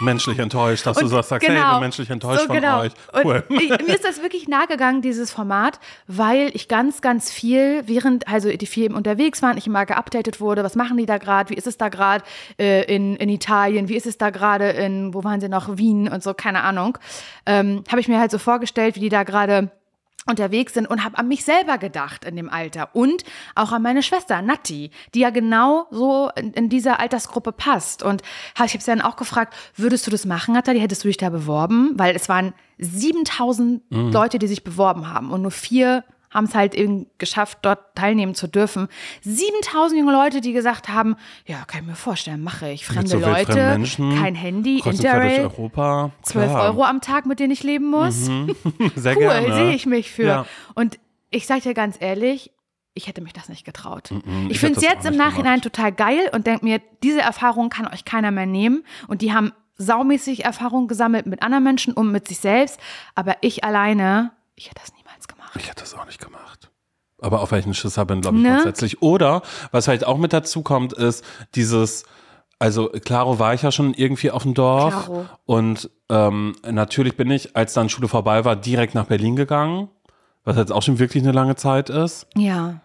menschlich 0.00 0.38
enttäuscht, 0.38 0.86
dass 0.86 0.98
du 0.98 1.04
Und 1.04 1.10
sagst, 1.10 1.30
hey, 1.30 1.56
ich 1.56 1.70
bin 1.70 1.80
menschlich 1.80 2.10
enttäuscht 2.10 2.42
so, 2.42 2.46
von 2.46 2.56
genau. 2.56 2.80
euch. 2.80 2.92
Cool. 3.24 3.44
Ich, 3.64 3.70
mir 3.70 3.94
ist 3.94 4.04
das 4.04 4.20
wirklich 4.20 4.48
nahe 4.48 4.66
gegangen, 4.66 5.00
dieses 5.00 5.30
Format, 5.30 5.78
weil 6.06 6.50
ich 6.54 6.68
ganz, 6.68 7.00
ganz 7.00 7.30
viel, 7.30 7.84
während 7.86 8.28
also 8.28 8.50
die 8.50 8.66
vier 8.66 8.86
eben 8.86 8.94
unterwegs 8.94 9.40
waren, 9.42 9.56
ich 9.56 9.66
immer 9.66 9.86
geupdatet 9.86 10.40
wurde, 10.40 10.62
was 10.64 10.74
machen 10.74 10.96
die 10.96 11.06
da 11.06 11.16
gerade, 11.18 11.50
wie 11.50 11.54
ist 11.54 11.66
es 11.66 11.78
da 11.78 11.88
gerade 11.88 12.24
äh, 12.58 12.84
in, 12.94 13.16
in 13.16 13.28
Italien, 13.30 13.88
wie 13.88 13.96
ist 13.96 14.06
es 14.06 14.18
da 14.18 14.30
gerade 14.30 14.70
in, 14.70 15.14
wo 15.14 15.24
waren 15.24 15.40
sie 15.40 15.48
noch, 15.48 15.78
Wien 15.78 16.08
und 16.08 16.22
so, 16.22 16.34
keine 16.34 16.62
Ahnung, 16.62 16.98
ähm, 17.46 17.84
habe 17.90 18.00
ich 18.00 18.08
mir 18.08 18.18
halt 18.18 18.30
so 18.30 18.38
vorgestellt, 18.38 18.96
wie 18.96 19.00
die 19.00 19.08
da 19.08 19.22
gerade 19.22 19.70
unterwegs 20.26 20.74
sind 20.74 20.86
und 20.86 21.04
habe 21.04 21.18
an 21.18 21.28
mich 21.28 21.44
selber 21.44 21.78
gedacht 21.78 22.24
in 22.24 22.36
dem 22.36 22.48
Alter 22.48 22.90
und 22.94 23.24
auch 23.54 23.72
an 23.72 23.82
meine 23.82 24.02
Schwester 24.02 24.40
Natti, 24.40 24.90
die 25.14 25.20
ja 25.20 25.30
genau 25.30 25.86
so 25.90 26.30
in, 26.34 26.52
in 26.52 26.68
dieser 26.68 26.98
Altersgruppe 26.98 27.52
passt. 27.52 28.02
Und 28.02 28.22
hab, 28.54 28.66
ich 28.66 28.72
habe 28.72 28.82
sie 28.82 28.90
dann 28.90 29.02
auch 29.02 29.16
gefragt, 29.16 29.54
würdest 29.76 30.06
du 30.06 30.10
das 30.10 30.24
machen, 30.24 30.54
Natalie? 30.54 30.80
Hättest 30.80 31.04
du 31.04 31.08
dich 31.08 31.18
da 31.18 31.28
beworben? 31.30 31.92
Weil 31.96 32.16
es 32.16 32.28
waren 32.28 32.54
7000 32.78 33.82
Leute, 33.90 34.38
die 34.38 34.46
sich 34.46 34.64
beworben 34.64 35.12
haben 35.12 35.30
und 35.30 35.42
nur 35.42 35.50
vier 35.50 36.04
haben 36.34 36.44
es 36.44 36.54
halt 36.54 36.74
eben 36.74 37.06
geschafft, 37.18 37.58
dort 37.62 37.94
teilnehmen 37.94 38.34
zu 38.34 38.48
dürfen. 38.48 38.88
7000 39.22 40.00
junge 40.00 40.12
Leute, 40.12 40.40
die 40.40 40.52
gesagt 40.52 40.88
haben, 40.88 41.16
ja, 41.46 41.64
kann 41.66 41.80
ich 41.82 41.86
mir 41.86 41.94
vorstellen, 41.94 42.42
mache 42.42 42.70
ich. 42.70 42.84
Fremde 42.84 43.08
so 43.08 43.18
Leute, 43.18 43.54
Menschen, 43.54 44.20
kein 44.20 44.34
Handy, 44.34 44.80
quer 44.80 44.92
durch 44.92 45.04
Interrail, 45.04 45.40
Europa. 45.42 46.10
12 46.22 46.50
klar. 46.50 46.64
Euro 46.64 46.84
am 46.84 47.00
Tag, 47.00 47.24
mit 47.26 47.40
denen 47.40 47.52
ich 47.52 47.62
leben 47.62 47.88
muss 47.88 48.26
Sehr 48.96 49.16
cool, 49.16 49.22
gerne. 49.22 49.54
sehe 49.54 49.74
ich 49.74 49.86
mich 49.86 50.10
für. 50.10 50.26
Ja. 50.26 50.46
Und 50.74 50.98
ich 51.30 51.46
sage 51.46 51.62
dir 51.62 51.74
ganz 51.74 51.96
ehrlich, 52.00 52.50
ich 52.94 53.08
hätte 53.08 53.20
mich 53.20 53.32
das 53.32 53.48
nicht 53.48 53.64
getraut. 53.64 54.10
ich 54.46 54.52
ich 54.52 54.60
finde 54.60 54.78
es 54.78 54.84
jetzt 54.84 55.04
im 55.06 55.16
Nachhinein 55.16 55.60
gemacht. 55.60 55.74
total 55.74 55.92
geil 55.92 56.30
und 56.32 56.46
denke 56.46 56.64
mir, 56.64 56.80
diese 57.02 57.20
Erfahrung 57.20 57.68
kann 57.68 57.88
euch 57.88 58.04
keiner 58.04 58.30
mehr 58.30 58.46
nehmen. 58.46 58.84
Und 59.08 59.20
die 59.22 59.32
haben 59.32 59.52
saumäßig 59.76 60.44
Erfahrung 60.44 60.86
gesammelt 60.86 61.26
mit 61.26 61.42
anderen 61.42 61.64
Menschen 61.64 61.92
und 61.92 62.12
mit 62.12 62.28
sich 62.28 62.38
selbst. 62.38 62.78
Aber 63.14 63.36
ich 63.40 63.64
alleine, 63.64 64.32
ich 64.54 64.66
hätte 64.66 64.80
das 64.80 64.90
gemacht. 64.90 65.03
Ich 65.56 65.68
hätte 65.68 65.82
das 65.82 65.94
auch 65.94 66.06
nicht 66.06 66.20
gemacht. 66.20 66.70
Aber 67.20 67.40
auf 67.40 67.52
welchen 67.52 67.74
Schisser 67.74 68.04
bin, 68.04 68.20
glaube 68.20 68.36
ich, 68.38 68.42
Ne? 68.42 68.50
grundsätzlich. 68.54 69.00
Oder, 69.02 69.42
was 69.70 69.88
halt 69.88 70.04
auch 70.06 70.18
mit 70.18 70.32
dazu 70.32 70.62
kommt, 70.62 70.92
ist 70.92 71.24
dieses, 71.54 72.04
also 72.58 72.88
Claro 72.88 73.38
war 73.38 73.54
ich 73.54 73.62
ja 73.62 73.72
schon 73.72 73.94
irgendwie 73.94 74.30
auf 74.30 74.42
dem 74.42 74.54
Dorf. 74.54 75.06
Claro. 75.06 75.26
Und 75.46 75.90
ähm, 76.10 76.54
natürlich 76.70 77.16
bin 77.16 77.30
ich, 77.30 77.56
als 77.56 77.72
dann 77.72 77.88
Schule 77.88 78.08
vorbei 78.08 78.44
war, 78.44 78.56
direkt 78.56 78.94
nach 78.94 79.06
Berlin 79.06 79.36
gegangen. 79.36 79.88
Was 80.44 80.56
jetzt 80.58 80.72
auch 80.72 80.82
schon 80.82 80.98
wirklich 80.98 81.22
eine 81.22 81.32
lange 81.32 81.56
Zeit 81.56 81.88
ist. 81.88 82.26
Ja. 82.36 82.80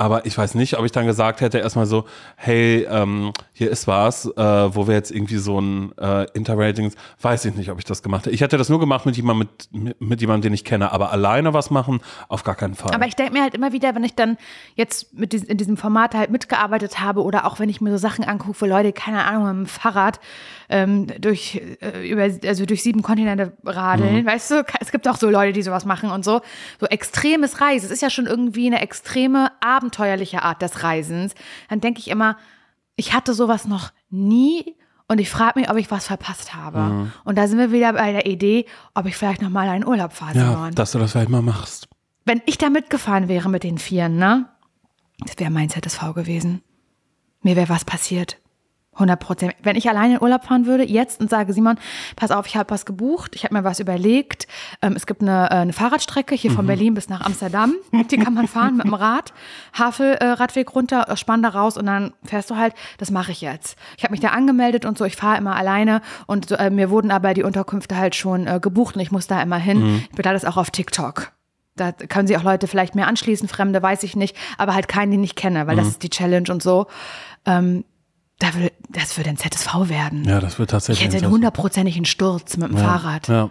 Aber 0.00 0.24
ich 0.24 0.38
weiß 0.38 0.54
nicht, 0.54 0.78
ob 0.78 0.86
ich 0.86 0.92
dann 0.92 1.04
gesagt 1.04 1.42
hätte, 1.42 1.58
erstmal 1.58 1.84
so, 1.84 2.06
hey, 2.36 2.86
ähm, 2.90 3.34
hier 3.52 3.70
ist 3.70 3.86
was, 3.86 4.24
äh, 4.24 4.74
wo 4.74 4.86
wir 4.86 4.94
jetzt 4.94 5.10
irgendwie 5.10 5.36
so 5.36 5.60
ein 5.60 5.92
äh, 5.98 6.24
Interrating, 6.32 6.90
weiß 7.20 7.44
ich 7.44 7.54
nicht, 7.54 7.70
ob 7.70 7.78
ich 7.78 7.84
das 7.84 8.02
gemacht 8.02 8.24
hätte. 8.24 8.34
Ich 8.34 8.40
hätte 8.40 8.56
das 8.56 8.70
nur 8.70 8.80
gemacht 8.80 9.04
mit 9.04 9.18
jemandem, 9.18 9.50
mit, 9.72 10.00
mit, 10.00 10.20
jemandem, 10.22 10.48
den 10.48 10.54
ich 10.54 10.64
kenne, 10.64 10.90
aber 10.90 11.12
alleine 11.12 11.52
was 11.52 11.68
machen, 11.68 12.00
auf 12.28 12.44
gar 12.44 12.54
keinen 12.54 12.76
Fall. 12.76 12.94
Aber 12.94 13.06
ich 13.06 13.14
denke 13.14 13.34
mir 13.34 13.42
halt 13.42 13.52
immer 13.52 13.72
wieder, 13.72 13.94
wenn 13.94 14.02
ich 14.02 14.14
dann 14.14 14.38
jetzt 14.74 15.12
mit 15.12 15.34
diesem, 15.34 15.48
in 15.50 15.58
diesem 15.58 15.76
Format 15.76 16.14
halt 16.14 16.30
mitgearbeitet 16.30 17.00
habe 17.00 17.22
oder 17.22 17.44
auch 17.44 17.58
wenn 17.58 17.68
ich 17.68 17.82
mir 17.82 17.90
so 17.90 17.98
Sachen 17.98 18.24
angucke, 18.24 18.64
Leute, 18.64 18.94
keine 18.94 19.26
Ahnung, 19.26 19.44
mit 19.48 19.52
dem 19.52 19.66
Fahrrad 19.66 20.18
ähm, 20.70 21.08
durch, 21.18 21.60
äh, 21.80 22.08
über, 22.08 22.22
also 22.22 22.64
durch 22.64 22.82
sieben 22.82 23.02
Kontinente 23.02 23.52
radeln, 23.64 24.24
weißt 24.24 24.50
du, 24.52 24.64
es 24.80 24.92
gibt 24.92 25.06
auch 25.08 25.16
so 25.16 25.28
Leute, 25.28 25.52
die 25.52 25.62
sowas 25.62 25.84
machen 25.84 26.10
und 26.10 26.24
so. 26.24 26.40
So 26.78 26.86
extremes 26.86 27.60
Reisen. 27.60 27.86
Es 27.86 27.90
ist 27.90 28.02
ja 28.02 28.08
schon 28.08 28.26
irgendwie 28.26 28.66
eine 28.66 28.80
extreme, 28.80 29.50
abenteuerliche 29.60 30.42
Art 30.42 30.62
des 30.62 30.82
Reisens. 30.82 31.34
Dann 31.68 31.80
denke 31.80 31.98
ich 31.98 32.08
immer, 32.08 32.36
ich 32.96 33.12
hatte 33.12 33.34
sowas 33.34 33.66
noch 33.66 33.90
nie 34.10 34.76
und 35.08 35.18
ich 35.18 35.28
frage 35.28 35.58
mich, 35.58 35.68
ob 35.68 35.76
ich 35.76 35.90
was 35.90 36.06
verpasst 36.06 36.54
habe. 36.54 37.10
Und 37.24 37.36
da 37.36 37.48
sind 37.48 37.58
wir 37.58 37.72
wieder 37.72 37.92
bei 37.94 38.12
der 38.12 38.26
Idee, 38.26 38.66
ob 38.94 39.06
ich 39.06 39.16
vielleicht 39.16 39.42
noch 39.42 39.50
mal 39.50 39.68
einen 39.68 39.84
Urlaub 39.84 40.12
fahre. 40.12 40.38
ja, 40.38 40.52
Simon. 40.52 40.74
dass 40.74 40.92
du 40.92 41.00
das 41.00 41.12
vielleicht 41.12 41.30
mal 41.30 41.42
machst. 41.42 41.88
Wenn 42.24 42.42
ich 42.46 42.58
da 42.58 42.70
mitgefahren 42.70 43.26
wäre 43.26 43.48
mit 43.48 43.64
den 43.64 43.78
Vieren, 43.78 44.18
ne? 44.18 44.48
Das 45.18 45.36
wäre 45.38 45.50
mein 45.50 45.68
ZSV 45.68 46.14
gewesen. 46.14 46.62
Mir 47.42 47.56
wäre 47.56 47.68
was 47.68 47.84
passiert. 47.84 48.39
100 49.00 49.18
Prozent. 49.18 49.54
Wenn 49.62 49.76
ich 49.76 49.88
alleine 49.88 50.16
in 50.16 50.22
Urlaub 50.22 50.44
fahren 50.44 50.66
würde, 50.66 50.84
jetzt 50.84 51.20
und 51.20 51.30
sage, 51.30 51.52
Simon, 51.52 51.78
pass 52.16 52.30
auf, 52.30 52.46
ich 52.46 52.56
habe 52.56 52.70
was 52.70 52.86
gebucht, 52.86 53.34
ich 53.34 53.44
habe 53.44 53.54
mir 53.54 53.64
was 53.64 53.80
überlegt. 53.80 54.46
Ähm, 54.82 54.94
es 54.94 55.06
gibt 55.06 55.22
eine, 55.22 55.46
äh, 55.50 55.54
eine 55.54 55.72
Fahrradstrecke 55.72 56.34
hier 56.34 56.50
von 56.50 56.66
Berlin 56.66 56.94
bis 56.94 57.08
nach 57.08 57.22
Amsterdam. 57.22 57.74
Die 58.10 58.18
kann 58.18 58.34
man 58.34 58.46
fahren 58.46 58.76
mit 58.76 58.86
dem 58.86 58.94
Rad. 58.94 59.32
Havel-Radweg 59.72 60.68
äh, 60.68 60.72
runter, 60.72 61.08
äh, 61.08 61.16
Spann 61.16 61.44
raus 61.44 61.76
und 61.76 61.86
dann 61.86 62.12
fährst 62.24 62.50
du 62.50 62.56
halt. 62.56 62.74
Das 62.98 63.10
mache 63.10 63.32
ich 63.32 63.40
jetzt. 63.40 63.76
Ich 63.96 64.04
habe 64.04 64.12
mich 64.12 64.20
da 64.20 64.28
angemeldet 64.28 64.84
und 64.84 64.98
so. 64.98 65.04
Ich 65.04 65.16
fahre 65.16 65.38
immer 65.38 65.56
alleine 65.56 66.02
und 66.26 66.50
äh, 66.52 66.70
mir 66.70 66.90
wurden 66.90 67.10
aber 67.10 67.34
die 67.34 67.42
Unterkünfte 67.42 67.96
halt 67.96 68.14
schon 68.14 68.46
äh, 68.46 68.60
gebucht 68.60 68.96
und 68.96 69.00
ich 69.00 69.10
muss 69.10 69.26
da 69.26 69.40
immer 69.40 69.56
hin. 69.56 70.02
Ich 70.10 70.16
beteile 70.16 70.34
das 70.34 70.44
auch 70.44 70.56
auf 70.56 70.70
TikTok. 70.70 71.32
Da 71.76 71.92
können 71.92 72.26
sich 72.26 72.36
auch 72.36 72.42
Leute 72.42 72.66
vielleicht 72.66 72.94
mehr 72.94 73.06
anschließen, 73.06 73.48
Fremde, 73.48 73.82
weiß 73.82 74.02
ich 74.02 74.14
nicht, 74.14 74.36
aber 74.58 74.74
halt 74.74 74.86
keinen, 74.86 75.12
den 75.12 75.24
ich 75.24 75.34
kenne, 75.34 75.66
weil 75.66 75.76
das 75.76 75.88
ist 75.88 76.02
die 76.02 76.10
Challenge 76.10 76.50
und 76.50 76.62
so. 76.62 76.88
Ähm, 77.46 77.84
da 78.40 78.52
würde, 78.54 78.72
das 78.88 79.16
würde 79.16 79.30
ein 79.30 79.36
ZSV 79.36 79.88
werden. 79.88 80.24
Ja, 80.24 80.40
das 80.40 80.58
wird 80.58 80.70
tatsächlich. 80.70 81.00
Ich 81.06 81.06
hätte 81.06 81.18
einen 81.18 81.26
ein- 81.26 81.32
hundertprozentigen 81.32 82.04
Sturz 82.04 82.56
mit 82.56 82.70
dem 82.70 82.76
ja, 82.76 82.82
Fahrrad. 82.82 83.28
Ja. 83.28 83.50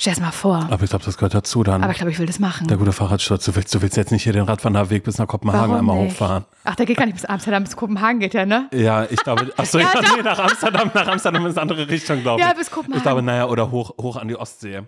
Stell 0.00 0.12
es 0.12 0.20
mal 0.20 0.30
vor. 0.30 0.68
Aber 0.70 0.84
ich 0.84 0.90
glaube, 0.90 1.04
das 1.04 1.16
gehört 1.16 1.34
dazu 1.34 1.64
dann. 1.64 1.82
Aber 1.82 1.90
ich 1.90 1.98
glaube, 1.98 2.12
ich 2.12 2.20
will 2.20 2.26
das 2.26 2.38
machen. 2.38 2.68
der 2.68 2.76
gute 2.76 2.92
Fahrradsturz. 2.92 3.44
Du 3.46 3.56
willst, 3.56 3.74
du 3.74 3.82
willst 3.82 3.96
jetzt 3.96 4.12
nicht 4.12 4.22
hier 4.22 4.32
den 4.32 4.44
Radwanderweg 4.44 5.02
bis 5.02 5.18
nach 5.18 5.26
Kopenhagen 5.26 5.74
einmal 5.74 5.96
nicht? 6.04 6.12
hochfahren. 6.12 6.44
Ach, 6.62 6.76
der 6.76 6.86
geht 6.86 6.96
gar 6.98 7.06
nicht 7.06 7.16
bis 7.16 7.24
Amsterdam, 7.24 7.64
bis 7.64 7.74
Kopenhagen 7.74 8.20
geht 8.20 8.32
der, 8.32 8.46
ne? 8.46 8.68
Ja, 8.72 9.04
ich 9.10 9.16
glaube, 9.16 9.52
achso, 9.56 9.80
ja, 9.80 9.90
Ja, 9.92 10.00
doch. 10.00 10.16
nee, 10.16 10.22
nach 10.22 10.38
Amsterdam, 10.38 10.90
nach 10.94 11.08
Amsterdam 11.08 11.46
ist 11.46 11.58
eine 11.58 11.62
andere 11.62 11.88
Richtung, 11.88 12.22
glaube 12.22 12.40
ich. 12.40 12.46
Ja, 12.46 12.52
bis 12.54 12.70
Kopenhagen. 12.70 12.96
Ich 12.98 13.02
glaube, 13.02 13.22
naja, 13.22 13.46
oder 13.48 13.72
hoch, 13.72 13.92
hoch 14.00 14.14
an 14.16 14.28
die 14.28 14.36
Ostsee. 14.36 14.82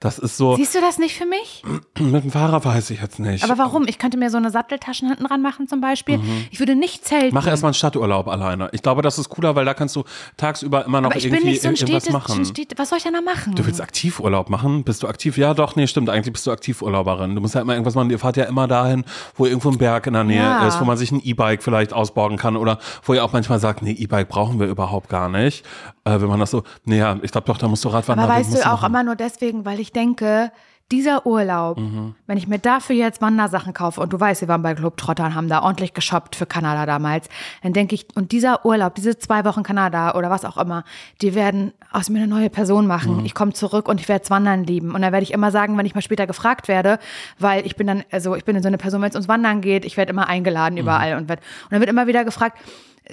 Das 0.00 0.18
ist 0.18 0.36
so, 0.36 0.56
Siehst 0.56 0.74
du 0.74 0.80
das 0.80 0.98
nicht 0.98 1.16
für 1.16 1.26
mich? 1.26 1.62
mit 1.98 2.24
dem 2.24 2.30
Fahrer 2.30 2.64
weiß 2.64 2.90
ich 2.90 3.00
jetzt 3.00 3.18
nicht. 3.18 3.42
Aber 3.44 3.56
warum? 3.58 3.86
Ich 3.88 3.98
könnte 3.98 4.18
mir 4.18 4.30
so 4.30 4.36
eine 4.36 4.50
Satteltaschen 4.50 5.08
hinten 5.08 5.24
dran 5.24 5.40
machen 5.42 5.68
zum 5.68 5.80
Beispiel. 5.80 6.20
Ich 6.50 6.58
würde 6.58 6.74
nicht 6.76 7.04
zelten. 7.06 7.28
Mhm. 7.28 7.34
Mach 7.34 7.46
erstmal 7.46 7.70
einen 7.70 7.74
Stadturlaub 7.74 8.28
alleine. 8.28 8.68
Ich 8.72 8.82
glaube, 8.82 9.02
das 9.02 9.18
ist 9.18 9.28
cooler, 9.30 9.54
weil 9.56 9.64
da 9.64 9.74
kannst 9.74 9.96
du 9.96 10.04
tagsüber 10.36 10.84
immer 10.84 11.00
noch 11.00 11.10
Aber 11.10 11.18
ich 11.18 11.24
irgendwie 11.26 11.42
bin 11.42 11.50
nicht 11.50 11.62
so 11.62 11.68
ein 11.68 11.74
irgendwas 11.74 12.10
machen. 12.10 12.44
Städte, 12.44 12.76
was 12.78 12.90
soll 12.90 12.98
ich 12.98 13.04
denn 13.04 13.14
da 13.14 13.20
machen? 13.22 13.54
Du 13.54 13.64
willst 13.66 13.80
Aktivurlaub 13.80 14.50
machen? 14.50 14.84
Bist 14.84 15.02
du 15.02 15.08
aktiv? 15.08 15.38
Ja, 15.38 15.54
doch, 15.54 15.76
nee, 15.76 15.86
stimmt. 15.86 16.10
Eigentlich 16.10 16.32
bist 16.32 16.46
du 16.46 16.50
Aktivurlauberin. 16.50 17.34
Du 17.34 17.40
musst 17.40 17.54
ja 17.54 17.60
immer 17.62 17.72
irgendwas 17.72 17.94
machen. 17.94 18.10
Ihr 18.10 18.18
fahrt 18.18 18.36
ja 18.36 18.44
immer 18.44 18.66
dahin, 18.68 19.04
wo 19.36 19.46
irgendwo 19.46 19.70
ein 19.70 19.78
Berg 19.78 20.06
in 20.06 20.12
der 20.12 20.24
Nähe 20.24 20.36
Ja. 20.42 20.66
ist, 20.68 20.80
wo 20.80 20.84
man 20.84 20.96
sich 20.96 21.10
ein 21.12 21.20
E-Bike 21.24 21.62
vielleicht 21.62 21.92
ausborgen 21.92 22.36
kann 22.36 22.56
oder 22.56 22.78
wo 23.04 23.14
ihr 23.14 23.24
auch 23.24 23.32
manchmal 23.32 23.58
sagt, 23.58 23.82
nee, 23.82 23.92
E-Bike 23.92 24.28
brauchen 24.28 24.60
wir 24.60 24.66
überhaupt 24.66 25.08
gar 25.08 25.28
nicht. 25.28 25.64
Äh, 26.04 26.20
wenn 26.20 26.28
man 26.28 26.38
das 26.40 26.50
so, 26.50 26.62
nee, 26.84 26.98
ja, 26.98 27.16
ich 27.22 27.32
glaube 27.32 27.46
doch, 27.46 27.58
da 27.58 27.66
musst 27.68 27.84
du 27.84 27.88
Radfahren. 27.88 28.20
Aber 28.20 28.32
weißt 28.32 28.54
du 28.54 28.58
auch 28.66 28.82
machen. 28.82 28.86
immer 28.86 29.02
nur 29.04 29.16
deswegen, 29.16 29.64
weil 29.64 29.80
ich 29.80 29.85
denke, 29.92 30.50
dieser 30.92 31.26
Urlaub, 31.26 31.78
Mhm. 31.80 32.14
wenn 32.28 32.38
ich 32.38 32.46
mir 32.46 32.60
dafür 32.60 32.94
jetzt 32.94 33.20
Wandersachen 33.20 33.72
kaufe, 33.72 34.00
und 34.00 34.12
du 34.12 34.20
weißt, 34.20 34.42
wir 34.42 34.46
waren 34.46 34.62
bei 34.62 34.72
Globetrotter 34.72 35.24
und 35.24 35.34
haben 35.34 35.48
da 35.48 35.62
ordentlich 35.62 35.94
geshoppt 35.94 36.36
für 36.36 36.46
Kanada 36.46 36.86
damals, 36.86 37.28
dann 37.64 37.72
denke 37.72 37.96
ich, 37.96 38.06
und 38.14 38.30
dieser 38.30 38.64
Urlaub, 38.64 38.94
diese 38.94 39.18
zwei 39.18 39.44
Wochen 39.44 39.64
Kanada 39.64 40.14
oder 40.14 40.30
was 40.30 40.44
auch 40.44 40.56
immer, 40.56 40.84
die 41.22 41.34
werden 41.34 41.72
aus 41.90 42.08
mir 42.08 42.18
eine 42.18 42.28
neue 42.28 42.50
Person 42.50 42.86
machen. 42.86 43.18
Mhm. 43.18 43.24
Ich 43.24 43.34
komme 43.34 43.52
zurück 43.52 43.88
und 43.88 44.00
ich 44.00 44.08
werde 44.08 44.30
Wandern 44.30 44.62
lieben. 44.62 44.94
Und 44.94 45.02
dann 45.02 45.10
werde 45.12 45.24
ich 45.24 45.32
immer 45.32 45.50
sagen, 45.50 45.76
wenn 45.76 45.86
ich 45.86 45.96
mal 45.96 46.02
später 46.02 46.28
gefragt 46.28 46.68
werde, 46.68 47.00
weil 47.40 47.66
ich 47.66 47.74
bin 47.74 47.88
dann, 47.88 48.04
also 48.12 48.36
ich 48.36 48.44
bin 48.44 48.60
so 48.62 48.68
eine 48.68 48.78
Person, 48.78 49.02
wenn 49.02 49.08
es 49.08 49.16
ums 49.16 49.26
Wandern 49.28 49.62
geht, 49.62 49.84
ich 49.84 49.96
werde 49.96 50.10
immer 50.10 50.28
eingeladen 50.28 50.78
überall 50.78 51.16
und, 51.16 51.28
werd, 51.28 51.40
und 51.64 51.72
dann 51.72 51.80
wird 51.80 51.90
immer 51.90 52.06
wieder 52.06 52.24
gefragt, 52.24 52.58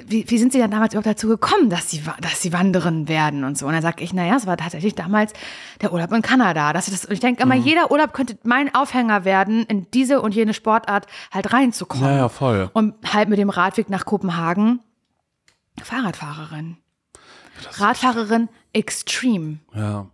wie, 0.06 0.26
wie 0.28 0.38
sind 0.38 0.52
Sie 0.52 0.60
dann 0.60 0.72
damals 0.72 0.94
überhaupt 0.94 1.08
dazu 1.08 1.28
gekommen, 1.28 1.70
dass 1.70 1.90
Sie, 1.90 2.02
dass 2.20 2.42
Sie 2.42 2.52
Wanderin 2.52 3.08
werden 3.08 3.44
und 3.44 3.58
so? 3.58 3.68
Und 3.68 3.74
dann 3.74 3.82
sage 3.82 4.04
ich, 4.04 4.14
naja, 4.14 4.36
es 4.36 4.48
war 4.48 4.58
tatsächlich 4.58 4.96
damals 4.96 5.34
der 5.82 5.94
Urlaub 5.94 6.12
in 6.12 6.22
Kanada. 6.22 6.74
Dass 6.74 6.88
das, 6.88 7.06
und 7.06 7.14
ich 7.14 7.20
denke 7.20 7.44
immer, 7.44 7.56
jeder 7.56 7.92
Urlaub 7.92 8.14
könnte 8.14 8.38
mein 8.44 8.74
Aufhänger 8.74 9.26
werden, 9.26 9.66
in 9.66 9.90
diese 9.92 10.22
und 10.22 10.34
jene 10.34 10.54
Sportart 10.54 11.08
halt 11.32 11.54
reinzukommen. 11.54 12.06
Ja, 12.06 12.16
ja, 12.16 12.30
voll. 12.30 12.72
Und 12.74 12.96
halt 13.14 13.30
mit 13.30 13.38
dem 13.38 13.50
Radweg 13.50 13.90
nach 13.90 14.06
Kopenhagen 14.06 14.80
Fahrradfahrerin. 15.82 16.78
Radfahrerin 17.78 18.50
extreme. 18.74 19.60
Ja. 19.74 20.08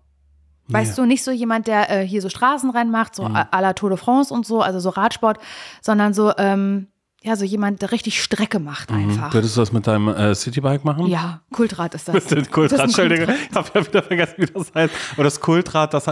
Weißt 0.68 0.98
du, 0.98 1.06
nicht 1.06 1.24
so 1.24 1.32
jemand, 1.32 1.66
der 1.68 1.90
äh, 1.90 2.08
hier 2.08 2.22
so 2.22 2.30
Straßenrennen 2.30 2.92
macht, 2.92 3.16
so 3.16 3.24
à 3.24 3.50
à 3.50 3.60
la 3.60 3.74
Tour 3.74 3.90
de 3.90 3.98
France 3.98 4.32
und 4.32 4.46
so, 4.46 4.62
also 4.62 4.80
so 4.80 4.90
Radsport, 4.90 5.40
sondern 5.82 6.14
so, 6.14 6.32
ähm, 6.38 6.88
ja, 7.22 7.36
so 7.36 7.44
jemand, 7.44 7.82
der 7.82 7.92
richtig 7.92 8.22
Strecke 8.24 8.60
macht 8.60 8.92
einfach. 8.92 9.34
Würdest 9.34 9.56
du 9.58 9.60
das 9.62 9.72
mit 9.74 9.86
deinem 9.88 10.08
äh, 10.08 10.34
Citybike 10.34 10.86
machen? 10.86 11.08
Ja, 11.08 11.42
Kultrad 11.52 11.94
ist 11.96 12.08
das. 12.08 12.14
Mit 12.16 12.32
dem 12.32 12.40
Das 12.40 12.52
Kultrad, 12.52 12.80
ist 12.80 12.86
Entschuldigung, 12.86 13.26
Kultrad. 13.28 13.48
ich 13.50 13.56
habe 13.56 13.70
ja 13.80 13.88
wieder 13.88 14.04
vergessen, 14.04 14.34
wie 14.38 14.46
das 14.46 14.72
heißt. 14.74 14.94
Aber 15.16 15.24
das 15.26 15.40
Kultrad, 15.42 15.94
das 15.94 16.06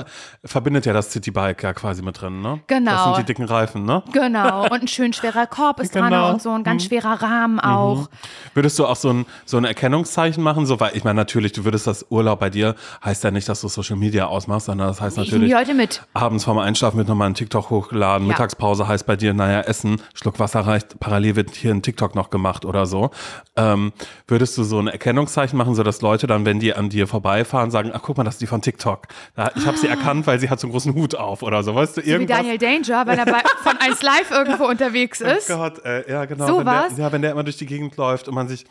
verbindet 0.43 0.85
ja 0.85 0.93
das 0.93 1.09
Citybike 1.11 1.63
ja 1.63 1.73
quasi 1.73 2.01
mit 2.01 2.19
drin, 2.21 2.41
ne? 2.41 2.59
Das 2.67 2.77
Genau. 2.77 3.05
sind 3.15 3.17
die 3.19 3.23
dicken 3.33 3.45
Reifen, 3.45 3.83
ne? 3.85 4.03
Genau, 4.11 4.63
und 4.65 4.73
ein 4.81 4.87
schön 4.87 5.13
schwerer 5.13 5.47
Korb 5.47 5.79
ist 5.79 5.95
dran 5.95 6.09
Genau. 6.11 6.31
und 6.33 6.41
so 6.41 6.51
ein 6.51 6.63
ganz 6.63 6.83
schwerer 6.85 7.21
Rahmen 7.21 7.59
auch. 7.59 8.09
Würdest 8.53 8.77
du 8.79 8.85
auch 8.85 8.95
so 8.97 9.09
ein, 9.13 9.25
so 9.45 9.57
ein 9.57 9.63
Erkennungszeichen 9.65 10.43
machen? 10.43 10.65
So, 10.65 10.79
weil 10.79 10.95
ich 10.97 11.03
meine, 11.03 11.15
natürlich, 11.15 11.53
du 11.53 11.63
würdest 11.63 11.87
das 11.87 12.05
Urlaub 12.09 12.39
bei 12.39 12.49
dir, 12.49 12.75
heißt 13.05 13.23
ja 13.23 13.31
nicht, 13.31 13.47
dass 13.47 13.61
du 13.61 13.67
Social 13.69 13.95
Media 13.95 14.25
ausmachst, 14.25 14.65
sondern 14.65 14.87
das 14.87 14.99
heißt 14.99 15.17
Ich 15.17 15.25
natürlich, 15.31 15.51
die 15.51 15.55
heute 15.55 15.73
mit. 15.73 16.01
abends 16.13 16.43
vorm 16.43 16.57
Einschlafen 16.57 16.97
wird 16.97 17.07
nochmal 17.07 17.29
ein 17.29 17.33
TikTok 17.33 17.69
hochgeladen, 17.69 18.27
Ja. 18.27 18.33
Mittagspause 18.33 18.87
heißt 18.87 19.05
bei 19.05 19.15
dir, 19.15 19.33
naja, 19.33 19.61
Essen, 19.61 20.01
Schluck 20.13 20.39
Wasser 20.39 20.59
reicht, 20.61 20.96
parallel 20.99 21.35
wird 21.35 21.55
hier 21.55 21.71
ein 21.71 21.81
TikTok 21.81 22.15
noch 22.15 22.29
gemacht 22.29 22.65
oder 22.65 22.85
so. 22.85 23.11
Ähm, 23.55 23.93
würdest 24.27 24.57
du 24.57 24.63
so 24.63 24.79
ein 24.79 24.87
Erkennungszeichen 24.87 25.57
machen, 25.57 25.75
so 25.75 25.83
dass 25.83 26.01
Leute 26.01 26.27
dann, 26.27 26.45
wenn 26.45 26.59
die 26.59 26.73
an 26.73 26.89
dir 26.89 27.07
vorbeifahren, 27.07 27.71
sagen, 27.71 27.91
ach 27.93 28.01
guck 28.03 28.17
mal, 28.17 28.23
das 28.23 28.35
ist 28.35 28.41
die 28.41 28.47
von 28.47 28.61
TikTok. 28.61 29.07
Ich 29.55 29.65
habe 29.65 29.77
sie 29.77 29.87
erkannt, 29.87 30.27
weil 30.27 30.39
sie 30.39 30.49
hat 30.49 30.59
so 30.59 30.67
einen 30.67 30.71
großen 30.71 30.93
Hut 30.93 31.15
auf 31.15 31.43
oder 31.43 31.63
so, 31.63 31.75
weißt 31.75 31.97
du, 31.97 32.05
Wie 32.05 32.09
irgendwas. 32.09 32.37
Daniel 32.37 32.57
Danger, 32.57 33.07
wenn 33.07 33.19
er 33.19 33.25
bei, 33.25 33.41
von 33.63 33.77
1 33.77 34.01
Live 34.01 34.31
irgendwo 34.31 34.65
unterwegs 34.65 35.21
ist. 35.21 35.49
Oh 35.49 35.57
Gott, 35.57 35.83
äh, 35.85 36.09
ja, 36.09 36.25
genau. 36.25 36.47
So 36.47 36.57
wenn 36.59 36.65
der, 36.65 36.89
ja, 36.97 37.11
wenn 37.11 37.21
der 37.21 37.31
immer 37.31 37.43
durch 37.43 37.57
die 37.57 37.65
Gegend 37.65 37.97
läuft 37.97 38.27
und 38.27 38.35
man 38.35 38.47
sich 38.47 38.65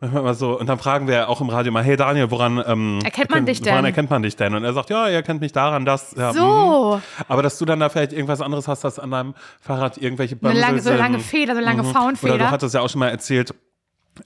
manchmal 0.00 0.22
immer 0.22 0.34
so, 0.34 0.58
und 0.58 0.66
dann 0.68 0.78
fragen 0.78 1.06
wir 1.08 1.14
ja 1.14 1.26
auch 1.28 1.40
im 1.40 1.48
Radio 1.48 1.72
mal, 1.72 1.82
hey 1.82 1.96
Daniel, 1.96 2.30
woran 2.30 2.62
ähm, 2.66 3.00
Erkennt 3.04 3.30
man 3.30 3.46
dich 3.46 3.60
Woran 3.64 3.76
denn? 3.76 3.84
erkennt 3.86 4.10
man 4.10 4.22
dich 4.22 4.36
denn? 4.36 4.54
Und 4.54 4.64
er 4.64 4.72
sagt, 4.72 4.90
ja, 4.90 5.08
ihr 5.08 5.22
kennt 5.22 5.40
mich 5.40 5.52
daran, 5.52 5.84
das. 5.84 6.14
Ja, 6.16 6.32
So. 6.32 6.96
mhm. 6.96 7.02
Aber 7.28 7.42
dass 7.42 7.58
du 7.58 7.64
dann 7.64 7.80
da 7.80 7.88
vielleicht 7.88 8.12
irgendwas 8.12 8.40
anderes 8.40 8.68
hast, 8.68 8.84
dass 8.84 8.98
an 8.98 9.10
deinem 9.10 9.34
Fahrrad 9.60 9.98
irgendwelche 9.98 10.36
Bönsel 10.36 10.60
lange, 10.60 10.80
so 10.82 10.92
lange 10.92 11.18
Feder, 11.20 11.54
so 11.54 11.60
lange 11.60 11.80
Oder 11.82 11.88
du 11.92 11.94
Faunfeder. 11.98 12.50
hattest 12.50 12.74
ja 12.74 12.80
auch 12.82 12.88
schon 12.90 12.98
mal 13.00 13.08
erzählt, 13.08 13.54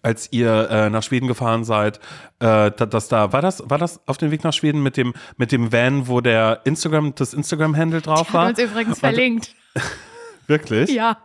als 0.02 0.28
ihr 0.33 0.70
äh, 0.70 0.88
nach 0.90 1.02
Schweden 1.02 1.26
gefahren 1.26 1.64
seid, 1.64 1.98
äh, 2.38 2.70
da- 2.70 2.70
dass 2.70 3.09
da 3.09 3.33
war 3.33 3.42
das 3.42 3.61
war 3.68 3.76
das 3.76 4.00
auf 4.06 4.18
dem 4.18 4.30
Weg 4.30 4.44
nach 4.44 4.52
Schweden 4.52 4.85
mit 4.85 4.96
dem 4.96 5.14
mit 5.37 5.50
dem 5.50 5.72
Van, 5.72 6.06
wo 6.06 6.20
der 6.20 6.61
Instagram 6.62 7.12
das 7.16 7.35
Instagram 7.35 7.76
Handle 7.76 8.00
drauf 8.00 8.28
Hat 8.28 8.35
war. 8.35 8.48
uns 8.50 8.59
übrigens 8.61 8.94
Und- 8.94 9.00
verlinkt. 9.00 9.54
Wirklich? 10.46 10.90
Ja. 10.90 11.16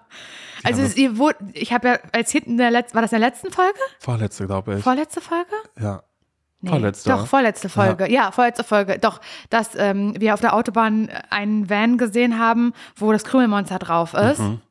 Also 0.66 0.82
es, 0.82 0.98
ihr 0.98 1.18
wurde, 1.18 1.38
ich 1.54 1.72
habe 1.74 1.88
ja 1.88 2.00
als 2.12 2.32
hinten 2.32 2.58
der 2.58 2.72
letzten, 2.72 2.96
war 2.96 3.02
das 3.02 3.12
in 3.14 3.20
der 3.20 3.30
letzten 3.30 3.52
Folge? 3.52 3.78
Vorletzte, 4.00 4.46
glaube 4.48 4.76
ich. 4.78 4.84
Vorletzte 4.84 5.22
Folge? 5.22 5.52
ja. 5.80 6.04
Nee, 6.62 6.70
Vorletzte. 6.72 7.10
Doch, 7.12 7.28
vorletzte 7.28 7.70
Folge. 7.70 8.10
Ja, 8.12 8.32
vorletzte 8.32 8.64
Folge. 8.64 8.98
Doch, 8.98 9.22
dass 9.52 9.76
ähm, 9.76 10.16
wir 10.20 10.34
auf 10.34 10.40
der 10.42 10.56
Autobahn 10.56 11.10
einen 11.30 11.70
Van 11.70 12.00
gesehen 12.00 12.40
haben, 12.40 12.74
wo 12.96 13.12
das 13.12 13.24
Krümelmonster 13.24 13.78
drauf 13.78 14.16
ist. 14.16 14.40
Mhm. 14.40 14.62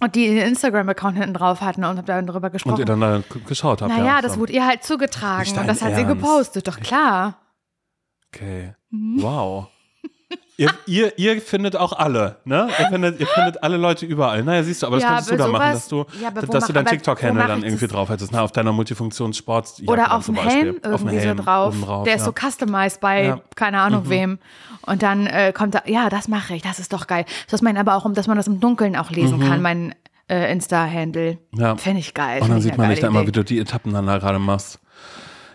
Und 0.00 0.14
die 0.16 0.26
einen 0.28 0.38
Instagram-Account 0.38 1.16
hinten 1.18 1.34
drauf 1.34 1.60
hatten 1.60 1.84
und 1.84 1.98
hab 1.98 2.06
dann 2.06 2.26
darüber 2.26 2.46
Und 2.46 2.52
gesprochen. 2.54 2.78
ihr 2.80 2.84
dann 2.86 3.00
da 3.00 3.18
g- 3.18 3.38
geschaut 3.46 3.80
habt. 3.82 3.92
naja, 3.92 4.04
ja, 4.16 4.22
das 4.22 4.38
wurde 4.38 4.54
ihr 4.54 4.66
halt 4.66 4.82
zugetragen 4.82 5.56
und 5.56 5.68
das 5.68 5.82
hat 5.82 5.94
sie 5.94 6.00
Ernst. 6.02 6.16
gepostet. 6.20 6.66
Doch 6.66 6.80
klar. 6.80 7.36
Okay. 8.34 8.74
Mhm. 8.90 9.22
Wow. 9.22 9.68
Ihr, 10.56 10.70
ihr, 10.86 11.18
ihr 11.18 11.40
findet 11.40 11.74
auch 11.76 11.92
alle, 11.92 12.36
ne? 12.44 12.68
Ihr 12.78 12.86
findet, 12.86 13.20
ihr 13.20 13.26
findet 13.26 13.62
alle 13.62 13.76
Leute 13.76 14.06
überall. 14.06 14.42
Naja, 14.44 14.62
siehst 14.62 14.82
du, 14.82 14.86
aber 14.86 14.96
das 14.96 15.02
Ja, 15.04 15.08
könntest 15.10 15.30
du 15.30 15.34
aber 15.34 15.42
dann 15.44 15.52
machen, 15.52 15.62
sowas- 15.62 15.74
dass 15.74 15.88
du, 15.88 15.96
ja, 16.22 16.30
dass 16.30 16.44
du 16.44 16.52
mach- 16.58 16.66
dein 16.68 16.76
aber 16.86 16.90
TikTok-Handle 16.90 17.46
dann 17.46 17.62
irgendwie 17.62 17.86
das? 17.86 17.92
drauf 17.92 18.08
hättest, 18.08 18.32
ne? 18.32 18.42
Auf 18.42 18.52
deiner 18.52 18.72
Multifunktionssport. 18.72 19.82
Oder 19.86 20.14
auf 20.14 20.26
dem 20.26 20.36
Helm 20.36 20.76
irgendwie 20.82 21.20
so 21.20 21.34
drauf. 21.34 21.74
Der 22.04 22.16
ist 22.16 22.24
so 22.24 22.32
customized 22.32 23.00
bei 23.00 23.24
Ja. 23.24 23.36
Mhm. 23.36 23.40
keine 23.56 23.80
Ahnung 23.80 24.08
wem. 24.08 24.38
Und 24.86 25.02
dann 25.02 25.26
äh, 25.26 25.52
kommt 25.52 25.74
da, 25.74 25.82
ja, 25.86 26.08
das 26.08 26.28
mache 26.28 26.54
ich, 26.54 26.62
das 26.62 26.78
ist 26.78 26.92
doch 26.92 27.06
geil. 27.06 27.24
Das 27.50 27.60
meint 27.62 27.78
aber 27.78 27.94
auch, 27.96 28.04
um, 28.04 28.14
dass 28.14 28.26
man 28.26 28.36
das 28.36 28.46
im 28.46 28.60
Dunkeln 28.60 28.96
auch 28.96 29.10
lesen 29.10 29.40
kann, 29.40 29.60
mein 29.62 29.94
äh, 30.28 30.50
Insta-Handle. 30.52 31.38
Mhm. 31.52 31.60
Ja. 31.60 31.76
Finde 31.76 32.00
ich 32.00 32.14
geil. 32.14 32.40
Und 32.40 32.50
dann 32.50 32.60
sieht 32.60 32.78
man 32.78 32.88
dich 32.88 33.00
da 33.00 33.08
immer, 33.08 33.26
wie 33.26 33.32
du 33.32 33.42
die 33.44 33.58
Etappen 33.58 33.92
dann 33.92 34.06
da 34.06 34.18
gerade 34.18 34.38
machst. 34.38 34.78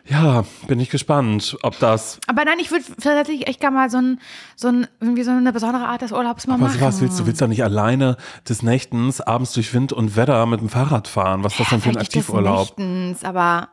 Ja, 0.07 0.45
bin 0.67 0.79
ich 0.79 0.91
gespannt, 0.91 1.57
ob 1.63 1.79
das. 1.79 2.19
Aber 2.27 2.45
nein, 2.45 2.59
ich 2.59 2.69
würde 2.69 2.85
tatsächlich 3.01 3.47
echt 3.47 3.59
gerne 3.59 3.75
mal 3.75 3.89
so, 3.89 3.97
ein, 3.97 4.19
so, 4.55 4.67
ein, 4.67 4.87
irgendwie 4.99 5.23
so 5.23 5.31
eine 5.31 5.51
besondere 5.51 5.87
Art 5.87 6.03
des 6.03 6.11
Urlaubs 6.11 6.45
mal 6.45 6.55
Aber 6.55 6.65
machen. 6.65 6.79
was 6.81 7.01
willst 7.01 7.19
du? 7.19 7.25
Willst 7.25 7.41
du 7.41 7.47
nicht 7.47 7.63
alleine 7.63 8.17
des 8.47 8.61
Nächtens 8.61 9.19
abends 9.19 9.53
durch 9.53 9.73
Wind 9.73 9.93
und 9.93 10.15
Wetter 10.15 10.45
mit 10.45 10.61
dem 10.61 10.69
Fahrrad 10.69 11.07
fahren? 11.07 11.43
Was 11.43 11.53
ist 11.53 11.61
das 11.61 11.69
denn 11.69 11.81
für 11.81 11.89
ein 11.89 11.93
Vielleicht 11.93 12.15
nicht 12.15 12.27
des 12.27 12.35
Aktivurlaub? 12.35 12.77
Nächtens, 12.77 13.23
aber 13.23 13.69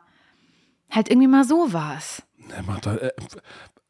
halt 0.89 1.09
irgendwie 1.09 1.27
mal 1.27 1.43
sowas. 1.43 2.23
Nee, 2.39 2.63
mach 2.65 2.79
doch, 2.79 2.95
äh, 2.95 3.11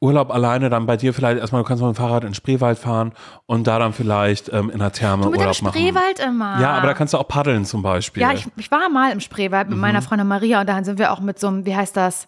Urlaub 0.04 0.32
alleine, 0.32 0.70
dann 0.70 0.86
bei 0.86 0.98
dir 0.98 1.14
vielleicht 1.14 1.40
erstmal, 1.40 1.62
du 1.64 1.68
kannst 1.68 1.82
mit 1.82 1.92
dem 1.92 1.96
Fahrrad 1.96 2.24
in 2.24 2.30
den 2.30 2.36
Spreewald 2.36 2.78
fahren 2.78 3.14
und 3.46 3.66
da 3.68 3.80
dann 3.80 3.94
vielleicht 3.94 4.52
ähm, 4.52 4.70
in 4.70 4.80
der 4.80 4.92
Therme 4.92 5.24
Du 5.24 5.30
mit 5.32 5.40
Urlaub 5.40 5.62
machen. 5.62 5.74
Spreewald 5.80 6.20
immer. 6.20 6.60
Ja, 6.60 6.72
aber 6.74 6.88
da 6.88 6.94
kannst 6.94 7.14
du 7.14 7.18
auch 7.18 7.28
paddeln 7.28 7.66
zum 7.66 7.82
Beispiel. 7.82 8.22
Ja, 8.22 8.34
ich, 8.34 8.46
ich 8.58 8.70
war 8.70 8.90
mal 8.90 9.12
im 9.12 9.20
Spreewald 9.22 9.70
mit 9.70 9.78
Mhm. 9.78 9.82
meiner 9.82 10.02
Freundin 10.02 10.28
Maria 10.28 10.60
und 10.62 10.68
da 10.70 10.84
sind 10.84 11.00
wir 11.00 11.12
auch 11.14 11.22
mit 11.22 11.40
so 11.40 11.48
einem, 11.48 11.66
wie 11.66 11.76
heißt 11.76 11.96
das, 11.96 12.28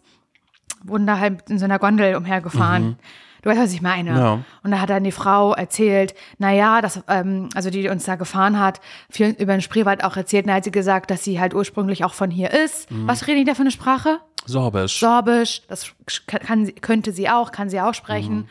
wurden 0.83 1.05
da 1.05 1.19
halt 1.19 1.49
in 1.49 1.59
so 1.59 1.65
einer 1.65 1.77
Gondel 1.79 2.15
umhergefahren. 2.15 2.83
Mhm. 2.83 2.95
Du 3.41 3.51
weißt, 3.51 3.61
was 3.61 3.73
ich 3.73 3.81
meine. 3.83 4.09
Ja. 4.17 4.39
Und 4.63 4.71
da 4.71 4.79
hat 4.79 4.89
dann 4.89 5.03
die 5.03 5.11
Frau 5.11 5.53
erzählt, 5.53 6.15
naja, 6.39 6.81
ähm, 7.09 7.49
also 7.53 7.69
die 7.69 7.87
uns 7.89 8.03
da 8.05 8.15
gefahren 8.15 8.59
hat, 8.59 8.81
viel 9.09 9.35
über 9.37 9.53
den 9.53 9.61
Spreewald 9.61 10.03
auch 10.03 10.17
erzählt, 10.17 10.45
und 10.45 10.49
da 10.49 10.55
hat 10.55 10.63
sie 10.63 10.71
gesagt, 10.71 11.11
dass 11.11 11.23
sie 11.23 11.39
halt 11.39 11.53
ursprünglich 11.53 12.03
auch 12.05 12.13
von 12.15 12.31
hier 12.31 12.51
ist. 12.51 12.89
Mhm. 12.89 13.07
Was 13.07 13.27
reden 13.27 13.39
die 13.39 13.43
da 13.43 13.53
für 13.53 13.61
eine 13.61 13.69
Sprache? 13.71 14.17
Sorbisch. 14.45 14.99
Sorbisch, 14.99 15.61
das 15.67 15.91
kann, 16.27 16.73
könnte 16.81 17.11
sie 17.11 17.29
auch, 17.29 17.51
kann 17.51 17.69
sie 17.69 17.79
auch 17.81 17.93
sprechen. 17.93 18.47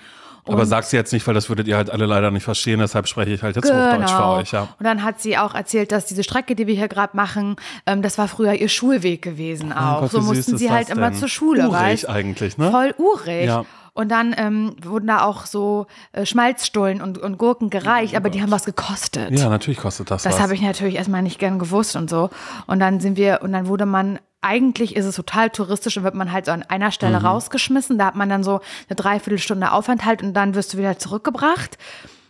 Mhm. 0.46 0.52
aber 0.52 0.66
sagt 0.66 0.88
sie 0.88 0.96
jetzt 0.96 1.12
nicht, 1.12 1.26
weil 1.26 1.34
das 1.34 1.48
würdet 1.48 1.66
ihr 1.66 1.76
halt 1.76 1.90
alle 1.90 2.06
leider 2.06 2.30
nicht 2.30 2.44
verstehen, 2.44 2.80
deshalb 2.80 3.08
spreche 3.08 3.30
ich 3.30 3.42
halt 3.42 3.56
jetzt 3.56 3.70
Hochdeutsch 3.70 4.10
für 4.10 4.26
euch, 4.26 4.52
ja. 4.52 4.68
Und 4.78 4.84
dann 4.84 5.02
hat 5.02 5.20
sie 5.20 5.38
auch 5.38 5.54
erzählt, 5.54 5.90
dass 5.92 6.06
diese 6.06 6.22
Strecke, 6.22 6.54
die 6.54 6.66
wir 6.66 6.74
hier 6.74 6.88
gerade 6.88 7.16
machen, 7.16 7.56
ähm, 7.86 8.02
das 8.02 8.18
war 8.18 8.28
früher 8.28 8.52
ihr 8.54 8.68
Schulweg 8.68 9.22
gewesen 9.22 9.72
auch. 9.72 10.00
Gott, 10.00 10.10
so 10.10 10.20
mussten 10.20 10.58
sie 10.58 10.70
halt 10.70 10.90
immer 10.90 11.12
zur 11.12 11.28
Schule, 11.28 11.68
Urig 11.68 11.72
weißt 11.72 12.08
eigentlich, 12.08 12.58
ne? 12.58 12.70
Voll 12.70 12.94
urig. 12.98 13.46
Ja. 13.46 13.64
Und 13.96 14.08
dann 14.08 14.34
ähm, 14.36 14.74
wurden 14.82 15.06
da 15.06 15.22
auch 15.22 15.46
so 15.46 15.86
äh, 16.12 16.26
Schmalzstullen 16.26 17.00
und, 17.00 17.16
und 17.16 17.38
Gurken 17.38 17.70
gereicht, 17.70 18.16
aber 18.16 18.28
die 18.28 18.42
haben 18.42 18.50
was 18.50 18.64
gekostet. 18.64 19.30
Ja, 19.30 19.48
natürlich 19.48 19.78
kostet 19.78 20.10
das, 20.10 20.24
Das 20.24 20.40
habe 20.40 20.52
ich 20.54 20.62
natürlich 20.62 20.96
erstmal 20.96 21.22
nicht 21.22 21.38
gern 21.38 21.60
gewusst 21.60 21.94
und 21.94 22.10
so. 22.10 22.28
Und 22.66 22.80
dann 22.80 22.98
sind 22.98 23.16
wir, 23.16 23.40
und 23.42 23.52
dann 23.52 23.68
wurde 23.68 23.86
man, 23.86 24.18
eigentlich 24.44 24.94
ist 24.94 25.06
es 25.06 25.16
total 25.16 25.50
touristisch 25.50 25.96
und 25.96 26.04
wird 26.04 26.14
man 26.14 26.30
halt 26.32 26.46
so 26.46 26.52
an 26.52 26.62
einer 26.62 26.90
Stelle 26.90 27.18
Mhm. 27.18 27.26
rausgeschmissen. 27.26 27.98
Da 27.98 28.06
hat 28.06 28.14
man 28.14 28.28
dann 28.28 28.44
so 28.44 28.60
eine 28.88 28.96
Dreiviertelstunde 28.96 29.72
Aufenthalt 29.72 30.22
und 30.22 30.34
dann 30.34 30.54
wirst 30.54 30.74
du 30.74 30.78
wieder 30.78 30.98
zurückgebracht. 30.98 31.78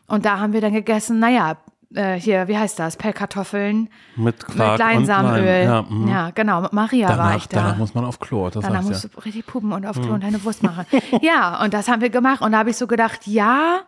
Und 0.06 0.24
da 0.24 0.38
haben 0.38 0.52
wir 0.52 0.60
dann 0.60 0.72
gegessen, 0.72 1.18
naja, 1.18 1.56
äh, 1.94 2.14
hier, 2.14 2.48
wie 2.48 2.58
heißt 2.58 2.78
das? 2.78 2.96
Pellkartoffeln 2.96 3.88
mit 4.16 4.24
mit 4.24 4.46
Quark 4.46 4.72
und 4.72 4.78
Leinsamenöl. 4.78 5.64
Leim. 5.66 6.08
Ja, 6.08 6.26
mhm. 6.28 6.32
genau, 6.34 6.60
mit 6.62 6.72
Maria 6.72 7.08
war 7.08 7.16
Danach, 7.16 7.36
ich 7.36 7.48
da. 7.48 7.60
danach 7.62 7.76
muss 7.78 7.94
man 7.94 8.04
auf 8.04 8.18
Klo, 8.18 8.50
das 8.50 8.64
Danach 8.64 8.82
musst 8.82 9.04
ja. 9.04 9.10
du 9.14 9.20
richtig 9.20 9.46
pupen 9.46 9.72
und 9.72 9.86
auf 9.86 10.00
Klo 10.00 10.14
und 10.14 10.22
deine 10.24 10.42
Wurst 10.44 10.62
machen. 10.62 10.86
ja, 11.22 11.62
und 11.62 11.72
das 11.74 11.88
haben 11.88 12.02
wir 12.02 12.10
gemacht. 12.10 12.40
Und 12.42 12.52
da 12.52 12.58
habe 12.58 12.70
ich 12.70 12.76
so 12.76 12.86
gedacht, 12.86 13.26
ja, 13.26 13.80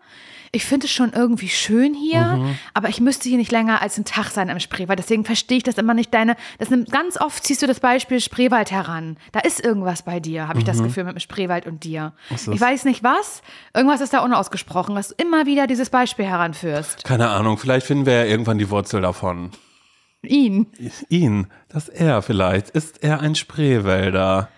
ich 0.57 0.65
finde 0.65 0.87
es 0.87 0.93
schon 0.93 1.13
irgendwie 1.13 1.49
schön 1.49 1.95
hier, 1.95 2.23
Mhm. 2.37 2.59
aber 2.75 2.89
ich 2.89 3.01
müsste 3.01 3.29
hier 3.29 3.39
nicht 3.39 3.53
länger 3.53 3.81
als 3.83 3.97
einen 3.97 4.05
Tag 4.05 4.31
sein 4.31 4.51
am 4.51 4.59
Spreewald. 4.61 4.99
Deswegen 4.99 5.25
verstehe 5.25 5.59
ich 5.59 5.63
das 5.63 5.77
immer 5.79 5.95
nicht. 5.95 6.13
Deine, 6.13 6.37
das 6.59 6.71
nimmt, 6.71 6.91
ganz 6.91 7.21
oft 7.21 7.45
ziehst 7.45 7.63
du 7.63 7.67
das 7.67 7.81
Beispiel 7.81 8.21
Spreewald 8.21 8.71
heran. 8.71 9.17
Da 9.33 9.41
ist 9.41 9.65
irgendwas 9.65 10.03
bei 10.03 10.19
dir, 10.21 10.49
habe 10.49 10.59
ich 10.59 10.65
Mhm. 10.65 10.69
das 10.69 10.83
Gefühl, 10.83 11.05
mit 11.05 11.15
dem 11.15 11.21
Spreewald 11.21 11.67
und 11.67 11.85
dir. 11.85 12.13
Ich 12.31 12.61
weiß 12.61 12.85
nicht 12.85 13.03
was. 13.05 13.43
Irgendwas 13.75 14.01
ist 14.01 14.13
da 14.13 14.21
unausgesprochen, 14.21 14.95
dass 14.95 15.09
du 15.09 15.15
immer 15.19 15.47
wieder 15.47 15.67
dieses 15.67 15.91
Beispiel 15.91 16.25
heranführst. 16.27 17.05
Keine 17.05 17.29
Ahnung, 17.29 17.59
vielleicht 17.59 17.87
finden 17.87 18.07
wir 18.07 18.15
ja 18.15 18.25
irgendwann 18.25 18.59
die 18.59 18.71
Wurzel 18.71 19.03
davon. 19.03 19.51
Ihn. 20.23 20.67
Ihn, 21.09 21.47
das 21.69 21.89
er 21.89 22.21
vielleicht. 22.23 22.71
Ist 22.71 23.03
er 23.05 23.21
ein 23.21 23.35
Spreewälder? 23.37 24.49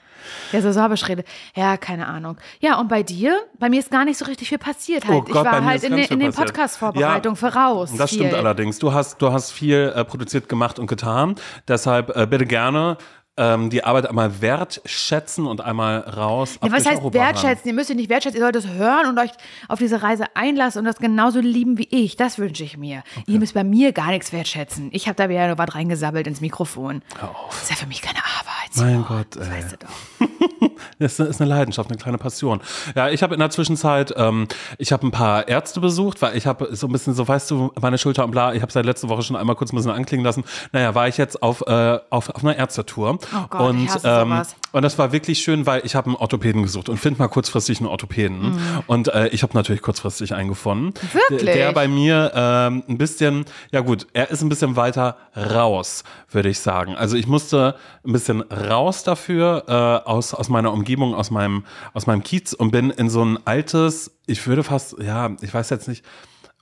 Der 0.53 0.63
so 0.63 0.73
sorbisch 0.73 1.09
redet. 1.09 1.27
Ja, 1.55 1.77
keine 1.77 2.07
Ahnung. 2.07 2.37
Ja, 2.61 2.79
und 2.81 2.89
bei 2.89 3.03
dir? 3.03 3.39
Bei 3.59 3.69
mir 3.69 3.81
ist 3.81 3.91
gar 3.91 4.05
nicht 4.05 4.19
so 4.19 4.25
richtig 4.25 4.49
viel 4.49 4.59
passiert. 4.59 5.07
Halt. 5.07 5.17
Oh 5.17 5.21
Gott, 5.23 5.29
ich 5.47 5.53
war 5.53 5.65
halt 5.65 5.83
in, 5.83 5.93
in 5.93 6.21
den 6.21 6.31
passiert. 6.31 6.37
Podcast-Vorbereitung 6.49 7.35
Ja, 7.35 7.51
voraus. 7.51 7.93
Das 7.97 8.11
viel. 8.11 8.21
stimmt 8.21 8.35
allerdings. 8.35 8.79
Du 8.79 8.93
hast, 8.93 9.21
du 9.23 9.33
hast 9.33 9.51
viel 9.53 9.93
äh, 9.95 10.05
produziert, 10.05 10.49
gemacht 10.49 10.79
und 10.79 10.87
getan. 10.87 11.37
Deshalb 11.67 12.15
äh, 12.17 12.27
bitte 12.27 12.47
gerne 12.47 12.97
ähm, 13.39 13.71
die 13.71 13.85
Arbeit 13.85 14.09
einmal 14.09 14.41
wertschätzen 14.43 15.47
und 15.47 15.61
einmal 15.61 16.01
raus. 16.01 16.59
Ja, 16.63 16.73
was 16.73 16.85
heißt 16.85 16.99
Europa 17.01 17.19
ran. 17.19 17.27
wertschätzen? 17.29 17.69
Ihr 17.69 17.75
müsst 17.75 17.89
ihr 17.89 17.95
nicht 17.97 18.11
wertschätzen, 18.11 18.39
ihr 18.41 18.45
sollt 18.45 18.57
es 18.57 18.67
hören 18.69 19.07
und 19.07 19.19
euch 19.19 19.31
auf 19.69 19.79
diese 19.79 20.03
Reise 20.03 20.25
einlassen 20.35 20.81
und 20.81 20.85
das 20.87 20.97
genauso 20.97 21.39
lieben 21.41 21.79
wie 21.79 21.87
ich. 21.91 22.17
Das 22.17 22.39
wünsche 22.39 22.65
ich 22.65 22.77
mir. 22.77 23.05
Ihr 23.27 23.39
müsst 23.39 23.55
bei 23.55 23.63
mir 23.65 23.93
gar 23.93 24.09
nichts 24.09 24.33
wertschätzen. 24.33 24.89
Ich 24.93 25.07
habe 25.07 25.15
da 25.15 25.29
wieder 25.29 25.47
nur 25.47 25.57
was 25.59 25.73
reingesabbelt 25.75 26.27
ins 26.27 26.41
Mikrofon. 26.41 27.03
Hör 27.21 27.31
auf. 27.31 27.51
Das 27.51 27.63
ist 27.63 27.71
ja 27.71 27.77
für 27.77 27.87
mich 27.87 28.03
keine 28.03 28.19
Arbeit. 28.19 28.58
Mein 28.77 29.05
Gott, 29.05 29.27
das 29.35 29.49
ey. 29.49 29.55
weißt 29.55 29.73
du 29.73 29.77
doch. 29.87 30.29
Das 30.99 31.19
ist 31.21 31.41
eine 31.41 31.49
Leidenschaft, 31.49 31.91
eine 31.91 31.99
kleine 31.99 32.19
Passion. 32.19 32.61
Ja, 32.97 33.09
ich 33.09 33.23
habe 33.23 33.35
in 33.35 33.41
der 33.41 33.51
Zwischenzeit, 33.51 34.13
ähm, 34.17 34.49
ich 34.79 34.93
habe 34.93 35.07
ein 35.07 35.11
paar 35.11 35.47
Ärzte 35.47 35.81
besucht, 35.81 36.21
weil 36.23 36.37
ich 36.37 36.47
habe 36.47 36.75
so 36.75 36.87
ein 36.89 36.93
bisschen, 36.93 37.15
so 37.15 37.27
weißt 37.27 37.51
du, 37.51 37.73
meine 37.81 37.99
Schulter 37.99 38.25
und 38.25 38.33
bla, 38.33 38.53
ich 38.53 38.63
habe 38.63 38.73
seit 38.73 38.85
letzte 38.85 39.09
Woche 39.09 39.23
schon 39.23 39.37
einmal 39.37 39.55
kurz 39.55 39.73
ein 39.73 39.77
bisschen 39.77 39.93
anklingen 39.93 40.25
lassen. 40.25 40.45
Naja, 40.73 40.95
war 40.95 41.07
ich 41.07 41.17
jetzt 41.17 41.43
auf, 41.43 41.63
äh, 41.67 41.99
auf, 42.11 42.31
auf 42.31 42.43
einer 42.43 42.57
Ärztetour. 42.57 43.19
Oh 43.35 43.47
Gott, 43.49 43.61
und, 43.61 43.85
ich 43.85 43.91
hasse 43.91 44.09
ähm, 44.09 44.29
sowas. 44.29 44.57
und 44.73 44.83
das 44.83 44.99
war 44.99 45.13
wirklich 45.13 45.39
schön, 45.39 45.67
weil 45.67 45.83
ich 45.85 45.95
habe 45.95 46.07
einen 46.07 46.17
Orthopäden 46.17 46.63
gesucht 46.63 46.89
und 46.89 46.99
finde 46.99 47.21
mal 47.21 47.29
kurzfristig 47.29 47.79
einen 47.79 47.89
Orthopäden. 47.89 48.53
Mhm. 48.53 48.59
Und 48.87 49.09
äh, 49.09 49.29
ich 49.29 49.43
habe 49.43 49.55
natürlich 49.55 49.83
kurzfristig 49.83 50.35
einen 50.35 50.49
gefunden. 50.49 50.95
Wirklich? 51.13 51.45
Der, 51.45 51.55
der 51.55 51.73
bei 51.73 51.87
mir 51.87 52.33
ähm, 52.35 52.83
ein 52.89 52.99
bisschen, 52.99 53.45
ja 53.71 53.81
gut, 53.81 54.07
er 54.13 54.31
ist 54.31 54.43
ein 54.43 54.49
bisschen 54.49 54.77
weiter 54.77 55.17
raus, 55.37 56.03
würde 56.31 56.49
ich 56.49 56.59
sagen. 56.59 56.97
Also 56.97 57.17
ich 57.17 57.27
musste 57.27 57.77
ein 58.05 58.13
bisschen 58.13 58.43
raus 58.59 59.05
dafür, 59.05 59.65
äh, 59.69 60.09
aus, 60.09 60.35
aus 60.35 60.49
meiner 60.49 60.73
Umgebung, 60.73 61.15
aus 61.15 61.31
meinem, 61.31 61.65
aus 61.95 62.07
meinem 62.07 62.23
Kiez 62.23 62.53
und 62.53 62.71
bin 62.71 62.91
in 62.91 63.11
so 63.11 63.25
ein 63.25 63.39
altes, 63.47 64.19
ich 64.27 64.47
würde 64.47 64.63
fast, 64.63 64.97
ja, 65.01 65.31
ich 65.41 65.53
weiß 65.53 65.71
jetzt 65.71 65.89
nicht, 65.89 66.05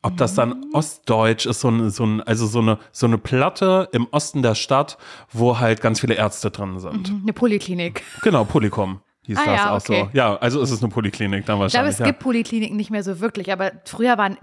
ob 0.03 0.17
das 0.17 0.35
dann 0.35 0.51
Mhm. 0.51 0.65
Ostdeutsch 0.73 1.47
ist, 1.47 1.61
so 1.61 1.69
ein, 1.69 1.91
so 1.91 2.05
ein, 2.05 2.21
also 2.23 2.47
so 2.47 2.61
eine, 2.61 2.79
so 2.93 3.07
eine 3.07 3.19
Platte 3.19 3.89
im 3.93 4.07
Osten 4.13 4.43
der 4.43 4.55
Stadt, 4.55 4.99
wo 5.33 5.59
halt 5.59 5.81
ganz 5.81 6.01
viele 6.01 6.15
Ärzte 6.15 6.51
drin 6.51 6.79
sind. 6.79 7.13
Eine 7.23 7.33
Poliklinik. 7.33 8.03
Genau, 8.23 8.45
Polycom 8.45 9.01
hieß 9.27 9.39
Ah 9.39 9.45
das 9.47 9.57
ja, 9.57 9.71
auch 9.73 9.81
okay. 9.81 10.09
so. 10.13 10.17
Ja, 10.17 10.37
also 10.37 10.61
ist 10.61 10.71
es 10.71 10.83
eine 10.83 10.93
Poliklinik 10.93 11.31
dann 11.31 11.39
Ich 11.41 11.45
glaube, 11.47 11.61
wahrscheinlich. 11.63 11.93
es 11.95 11.99
ja. 11.99 12.07
gibt 12.07 12.21
Polikliniken 12.21 12.77
nicht 12.77 12.91
mehr 12.91 13.03
so 13.03 13.21
wirklich, 13.21 13.53
aber 13.53 13.73
früher 13.85 14.17
waren. 14.19 14.37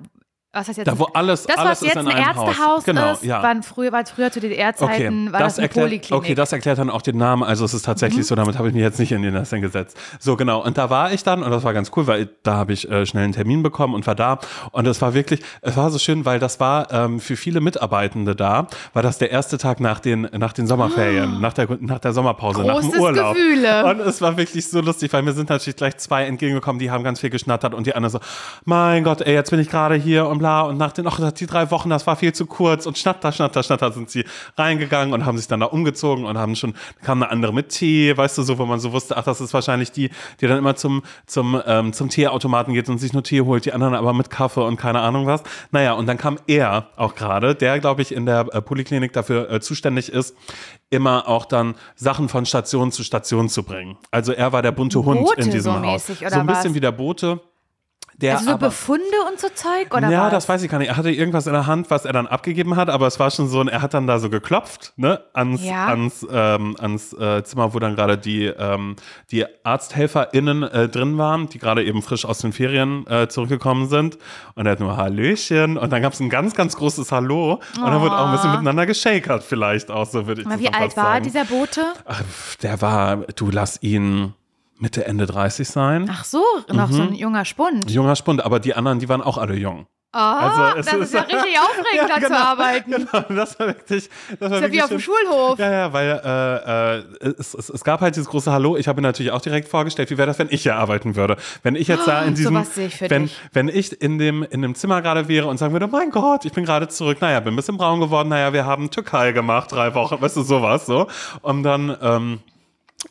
Was 0.55 0.67
heißt 0.67 0.77
jetzt? 0.77 0.87
Da, 0.87 0.99
wo 0.99 1.05
alles, 1.13 1.45
das, 1.47 1.57
alles 1.57 1.71
was 1.71 1.81
jetzt 1.81 1.97
ein 1.97 2.07
einem 2.07 2.35
Haus. 2.35 2.47
Ärztehaus 2.47 2.83
Genau, 2.83 3.11
ist, 3.13 3.23
ja. 3.23 3.41
waren 3.41 3.63
früher, 3.63 3.91
war 3.91 4.05
früher 4.05 4.31
zu 4.31 4.39
DDR-Zeiten, 4.39 5.31
war 5.33 5.39
das, 5.39 5.57
eine 5.57 5.63
erklärt, 5.67 5.85
Poliklinik. 5.87 6.23
okay, 6.23 6.35
das 6.35 6.51
erklärt 6.51 6.77
dann 6.77 6.89
auch 6.91 7.01
den 7.01 7.17
Namen. 7.17 7.41
Also 7.43 7.65
es 7.65 7.73
ist 7.73 7.83
tatsächlich 7.85 8.19
Mhm. 8.19 8.23
so, 8.23 8.35
damit 8.35 8.57
habe 8.59 8.67
ich 8.67 8.73
mich 8.75 8.83
jetzt 8.83 8.99
nicht 8.99 9.11
in 9.11 9.23
den 9.23 9.33
Nesseln 9.33 9.61
gesetzt. 9.63 9.97
So 10.19 10.35
genau. 10.35 10.63
Und 10.63 10.77
da 10.77 10.89
war 10.91 11.11
ich 11.11 11.23
dann 11.23 11.41
und 11.43 11.49
das 11.51 11.63
war 11.63 11.73
ganz 11.73 11.91
cool, 11.95 12.05
weil 12.07 12.29
da 12.43 12.53
habe 12.55 12.71
ich 12.73 12.89
äh, 12.89 13.05
schnell 13.05 13.23
einen 13.23 13.33
Termin 13.33 13.63
bekommen 13.63 13.95
und 13.95 14.05
war 14.05 14.13
da. 14.15 14.37
Und 14.71 14.85
es 14.87 15.01
war 15.01 15.13
wirklich, 15.15 15.41
es 15.61 15.75
war 15.75 15.89
so 15.89 15.97
schön, 15.97 16.23
weil 16.25 16.37
das 16.39 16.59
war 16.59 16.91
ähm, 16.91 17.19
für 17.19 17.35
viele 17.35 17.59
Mitarbeitende 17.59 18.35
da, 18.35 18.67
war 18.93 19.01
das 19.01 19.17
der 19.17 19.31
erste 19.31 19.57
Tag 19.57 19.79
nach 19.79 19.99
den 19.99 20.29
nach 20.33 20.53
den 20.53 20.67
Sommerferien, 20.67 21.41
nach 21.41 21.53
der 21.53 21.67
nach 21.79 21.99
der 21.99 22.13
Sommerpause, 22.13 22.61
nach 22.63 22.75
Großes 22.75 22.91
dem 22.91 23.01
Urlaub. 23.01 23.33
Gefühle. 23.35 23.85
Und 23.85 23.99
es 24.01 24.21
war 24.21 24.37
wirklich 24.37 24.67
so 24.69 24.81
lustig, 24.81 25.11
weil 25.13 25.23
mir 25.23 25.33
sind 25.33 25.49
natürlich 25.49 25.77
gleich 25.77 25.97
zwei 25.97 26.25
entgegengekommen, 26.25 26.77
die 26.79 26.91
haben 26.91 27.03
ganz 27.03 27.19
viel 27.21 27.31
geschnattert 27.31 27.73
und 27.73 27.87
die 27.87 27.95
andere 27.95 28.11
so, 28.11 28.19
mein 28.65 29.03
Gott, 29.03 29.21
ey, 29.21 29.33
jetzt 29.33 29.49
bin 29.49 29.59
ich 29.59 29.69
gerade 29.69 29.95
hier 29.95 30.27
und 30.27 30.42
bla 30.43 30.61
und 30.63 30.77
nach 30.77 30.91
den, 30.91 31.07
ach, 31.07 31.31
die 31.31 31.45
drei 31.45 31.71
Wochen, 31.71 31.89
das 31.89 32.05
war 32.05 32.15
viel 32.17 32.33
zu 32.33 32.45
kurz 32.45 32.85
und 32.85 32.97
schnatter, 32.97 33.31
schnatter, 33.31 33.63
schnatter 33.63 33.91
sind 33.93 34.09
sie 34.09 34.25
reingegangen 34.57 35.13
und 35.13 35.25
haben 35.25 35.37
sich 35.37 35.47
dann 35.47 35.61
da 35.61 35.67
umgezogen 35.67 36.25
und 36.25 36.37
haben 36.37 36.55
schon, 36.55 36.73
kam 37.01 37.23
eine 37.23 37.31
andere 37.31 37.53
mit 37.53 37.69
Tee, 37.69 38.15
weißt 38.15 38.37
du, 38.37 38.43
so, 38.43 38.57
wo 38.57 38.65
man 38.65 38.79
so 38.79 38.91
wusste, 38.91 39.15
ach, 39.15 39.23
das 39.23 39.39
ist 39.39 39.53
wahrscheinlich 39.53 39.91
die, 39.91 40.09
die 40.41 40.47
dann 40.47 40.57
immer 40.57 40.75
zum, 40.75 41.01
zum, 41.25 41.61
ähm, 41.65 41.93
zum 41.93 42.09
Teeautomaten 42.09 42.73
geht 42.73 42.89
und 42.89 42.97
sich 42.97 43.13
nur 43.13 43.23
Tee 43.23 43.41
holt, 43.41 43.65
die 43.65 43.73
anderen 43.73 43.95
aber 43.95 44.13
mit 44.13 44.29
Kaffee 44.29 44.65
und 44.65 44.75
keine 44.75 44.99
Ahnung 44.99 45.25
was. 45.27 45.43
Naja, 45.71 45.93
und 45.93 46.07
dann 46.07 46.17
kam 46.17 46.37
er 46.47 46.89
auch 46.97 47.15
gerade, 47.15 47.55
der, 47.55 47.79
glaube 47.79 48.01
ich, 48.01 48.13
in 48.13 48.25
der 48.25 48.47
äh, 48.51 48.61
Poliklinik 48.61 49.13
dafür 49.13 49.49
äh, 49.49 49.61
zuständig 49.61 50.11
ist, 50.11 50.35
immer 50.89 51.27
auch 51.27 51.45
dann 51.45 51.75
Sachen 51.95 52.27
von 52.27 52.45
Station 52.45 52.91
zu 52.91 53.03
Station 53.03 53.47
zu 53.47 53.63
bringen. 53.63 53.97
Also 54.11 54.33
er 54.33 54.51
war 54.51 54.61
der 54.61 54.71
bunte 54.71 55.03
Hund 55.03 55.21
Bote 55.21 55.41
in 55.41 55.51
diesem 55.51 55.73
so 55.73 55.81
Haus. 55.81 56.07
so 56.07 56.13
ein 56.13 56.47
bisschen 56.47 56.47
was? 56.47 56.73
wie 56.73 56.79
der 56.79 56.91
Bote. 56.91 57.41
Der 58.18 58.34
also 58.34 58.45
so 58.45 58.51
aber, 58.51 58.68
Befunde 58.68 59.03
und 59.32 59.39
so 59.39 59.47
Zeug 59.53 59.93
oder 59.95 60.09
ja, 60.09 60.26
was? 60.26 60.32
das 60.32 60.49
weiß 60.49 60.64
ich 60.64 60.70
gar 60.70 60.78
nicht. 60.78 60.89
Er 60.89 60.97
hatte 60.97 61.11
irgendwas 61.11 61.47
in 61.47 61.53
der 61.53 61.66
Hand, 61.68 61.89
was 61.89 62.05
er 62.05 62.14
dann 62.14 62.28
abgegeben 62.28 62.76
hat, 62.76 62.89
aber 62.89 63.07
es 63.07 63.20
war 63.20 63.32
schon 63.32 63.47
so, 63.47 63.59
ein, 63.61 63.68
er 63.68 63.82
hat 63.82 63.93
dann 63.93 64.07
da 64.07 64.20
so 64.20 64.30
geklopft, 64.30 64.93
ne, 64.97 65.22
ans, 65.34 65.64
Ja. 65.64 65.88
ans, 65.88 66.26
ähm, 66.32 66.76
ans 66.80 67.14
äh, 67.14 67.43
Zimmer, 67.43 67.74
wo 67.74 67.80
dann 67.80 67.95
gerade 67.95 68.18
die, 68.18 68.45
ähm, 68.45 68.95
die 69.32 69.45
ArzthelferInnen 69.64 70.64
äh, 70.64 70.89
drin 70.89 71.18
waren, 71.18 71.49
die 71.49 71.59
gerade 71.59 71.84
eben 71.84 72.01
frisch 72.01 72.26
aus 72.26 72.39
den 72.39 72.53
Ferien 72.53 73.05
äh, 73.07 73.28
zurückgekommen 73.28 73.88
sind. 73.88 74.18
Und 74.55 74.66
er 74.66 74.74
hat 74.74 74.80
nur 74.80 74.97
Hallöchen 74.97 75.78
und 75.78 75.91
dann 75.91 76.01
gab 76.01 76.14
es 76.14 76.20
ein 76.20 76.30
ganz, 76.30 76.55
ganz 76.55 76.76
großes 76.76 77.11
Hallo 77.11 77.53
und 77.78 77.82
dann 77.86 77.99
wurde 78.01 78.16
auch 78.16 78.28
ein 78.28 78.32
bisschen 78.34 78.51
miteinander 78.51 78.86
geschakert 78.86 79.43
vielleicht 79.43 79.89
auch, 79.91 80.05
so 80.05 80.28
würde 80.28 80.41
ich 80.41 80.47
Aber 80.47 80.55
das 80.57 80.64
wie 80.64 80.74
alt 80.74 80.95
war 80.97 81.03
sagen. 81.05 81.24
dieser 81.24 81.45
Bote? 81.45 81.82
Der 82.61 82.82
war, 82.82 83.18
du 83.36 83.49
lass 83.51 83.82
ihn 83.82 84.34
Mitte, 84.80 85.05
Ende 85.05 85.26
30 85.26 85.67
sein. 85.67 86.09
Ach 86.11 86.26
so, 86.26 86.43
noch 86.71 86.89
so 86.91 87.01
Mhm. 87.03 87.09
ein 87.09 87.15
junger 87.15 87.45
Spund. 87.45 87.89
Junger 87.89 88.15
Spund, 88.15 88.43
aber 88.43 88.59
die 88.59 88.74
anderen, 88.74 88.99
die 88.99 89.07
waren 89.09 89.21
auch 89.21 89.38
alle 89.38 89.55
jung. 89.55 89.88
Ah, 90.15 90.74
Also, 90.76 90.78
das 90.78 90.93
ist 90.93 90.93
ist- 91.01 91.13
ja 91.13 91.21
richtig 91.21 91.57
aufregend, 91.59 92.09
da 92.09 92.21
zu 92.28 92.38
arbeiten. 92.38 92.91
Genau, 93.11 93.26
das 93.36 93.57
war 93.59 93.65
wirklich. 93.67 94.09
Das 94.39 94.41
war 94.41 94.49
Das 94.49 94.57
ist 94.59 94.61
ja 94.67 94.71
wie 94.71 94.82
auf 94.84 94.89
dem. 94.89 94.99
Schulhof. 94.99 95.57
Ja, 95.57 95.71
ja, 95.71 95.93
weil 95.93 96.21
äh, 96.24 96.97
äh, 96.99 97.34
es, 97.39 97.55
es, 97.55 97.69
es 97.69 97.84
gab 97.84 98.01
halt 98.01 98.15
dieses 98.15 98.30
große 98.30 98.51
Hallo. 98.51 98.78
Ich 98.78 98.88
habe 98.88 99.01
mir 99.01 99.07
natürlich 99.07 99.32
auch 99.32 99.41
direkt 99.41 99.67
vorgestellt, 99.69 100.11
wie 100.11 100.17
wäre 100.19 100.28
das, 100.28 100.38
wenn 100.38 100.49
ich 100.51 100.61
hier 100.61 100.76
arbeiten 100.76 101.15
würde. 101.15 101.38
Wenn 101.63 101.76
ich 101.76 101.88
jetzt 101.88 102.07
da 102.07 102.21
in 102.21 102.36
diesem, 102.36 102.55
ich 102.78 103.01
wenn, 103.09 103.24
dich. 103.24 103.39
wenn 103.53 103.69
ich 103.69 103.99
in 104.03 104.19
dem, 104.19 104.43
in 104.43 104.61
dem 104.61 104.76
Zimmer 104.76 105.01
gerade 105.01 105.28
wäre 105.28 105.47
und 105.47 105.57
sagen 105.57 105.74
würde, 105.74 105.88
mein 105.88 106.11
Gott, 106.11 106.45
ich 106.45 106.51
bin 106.51 106.63
gerade 106.65 106.88
zurück, 106.89 107.17
naja, 107.21 107.39
bin 107.39 107.53
ein 107.53 107.55
bisschen 107.55 107.78
braun 107.78 107.99
geworden, 107.99 108.30
naja, 108.30 108.53
wir 108.53 108.67
haben 108.67 108.91
Türkei 108.91 109.32
gemacht, 109.32 109.71
drei 109.71 109.95
Wochen, 109.95 110.21
weißt 110.21 110.38
du, 110.38 110.43
sowas, 110.43 110.86
so. 110.86 111.07
Und 111.41 111.63
dann, 111.63 111.97
ähm, 112.03 112.39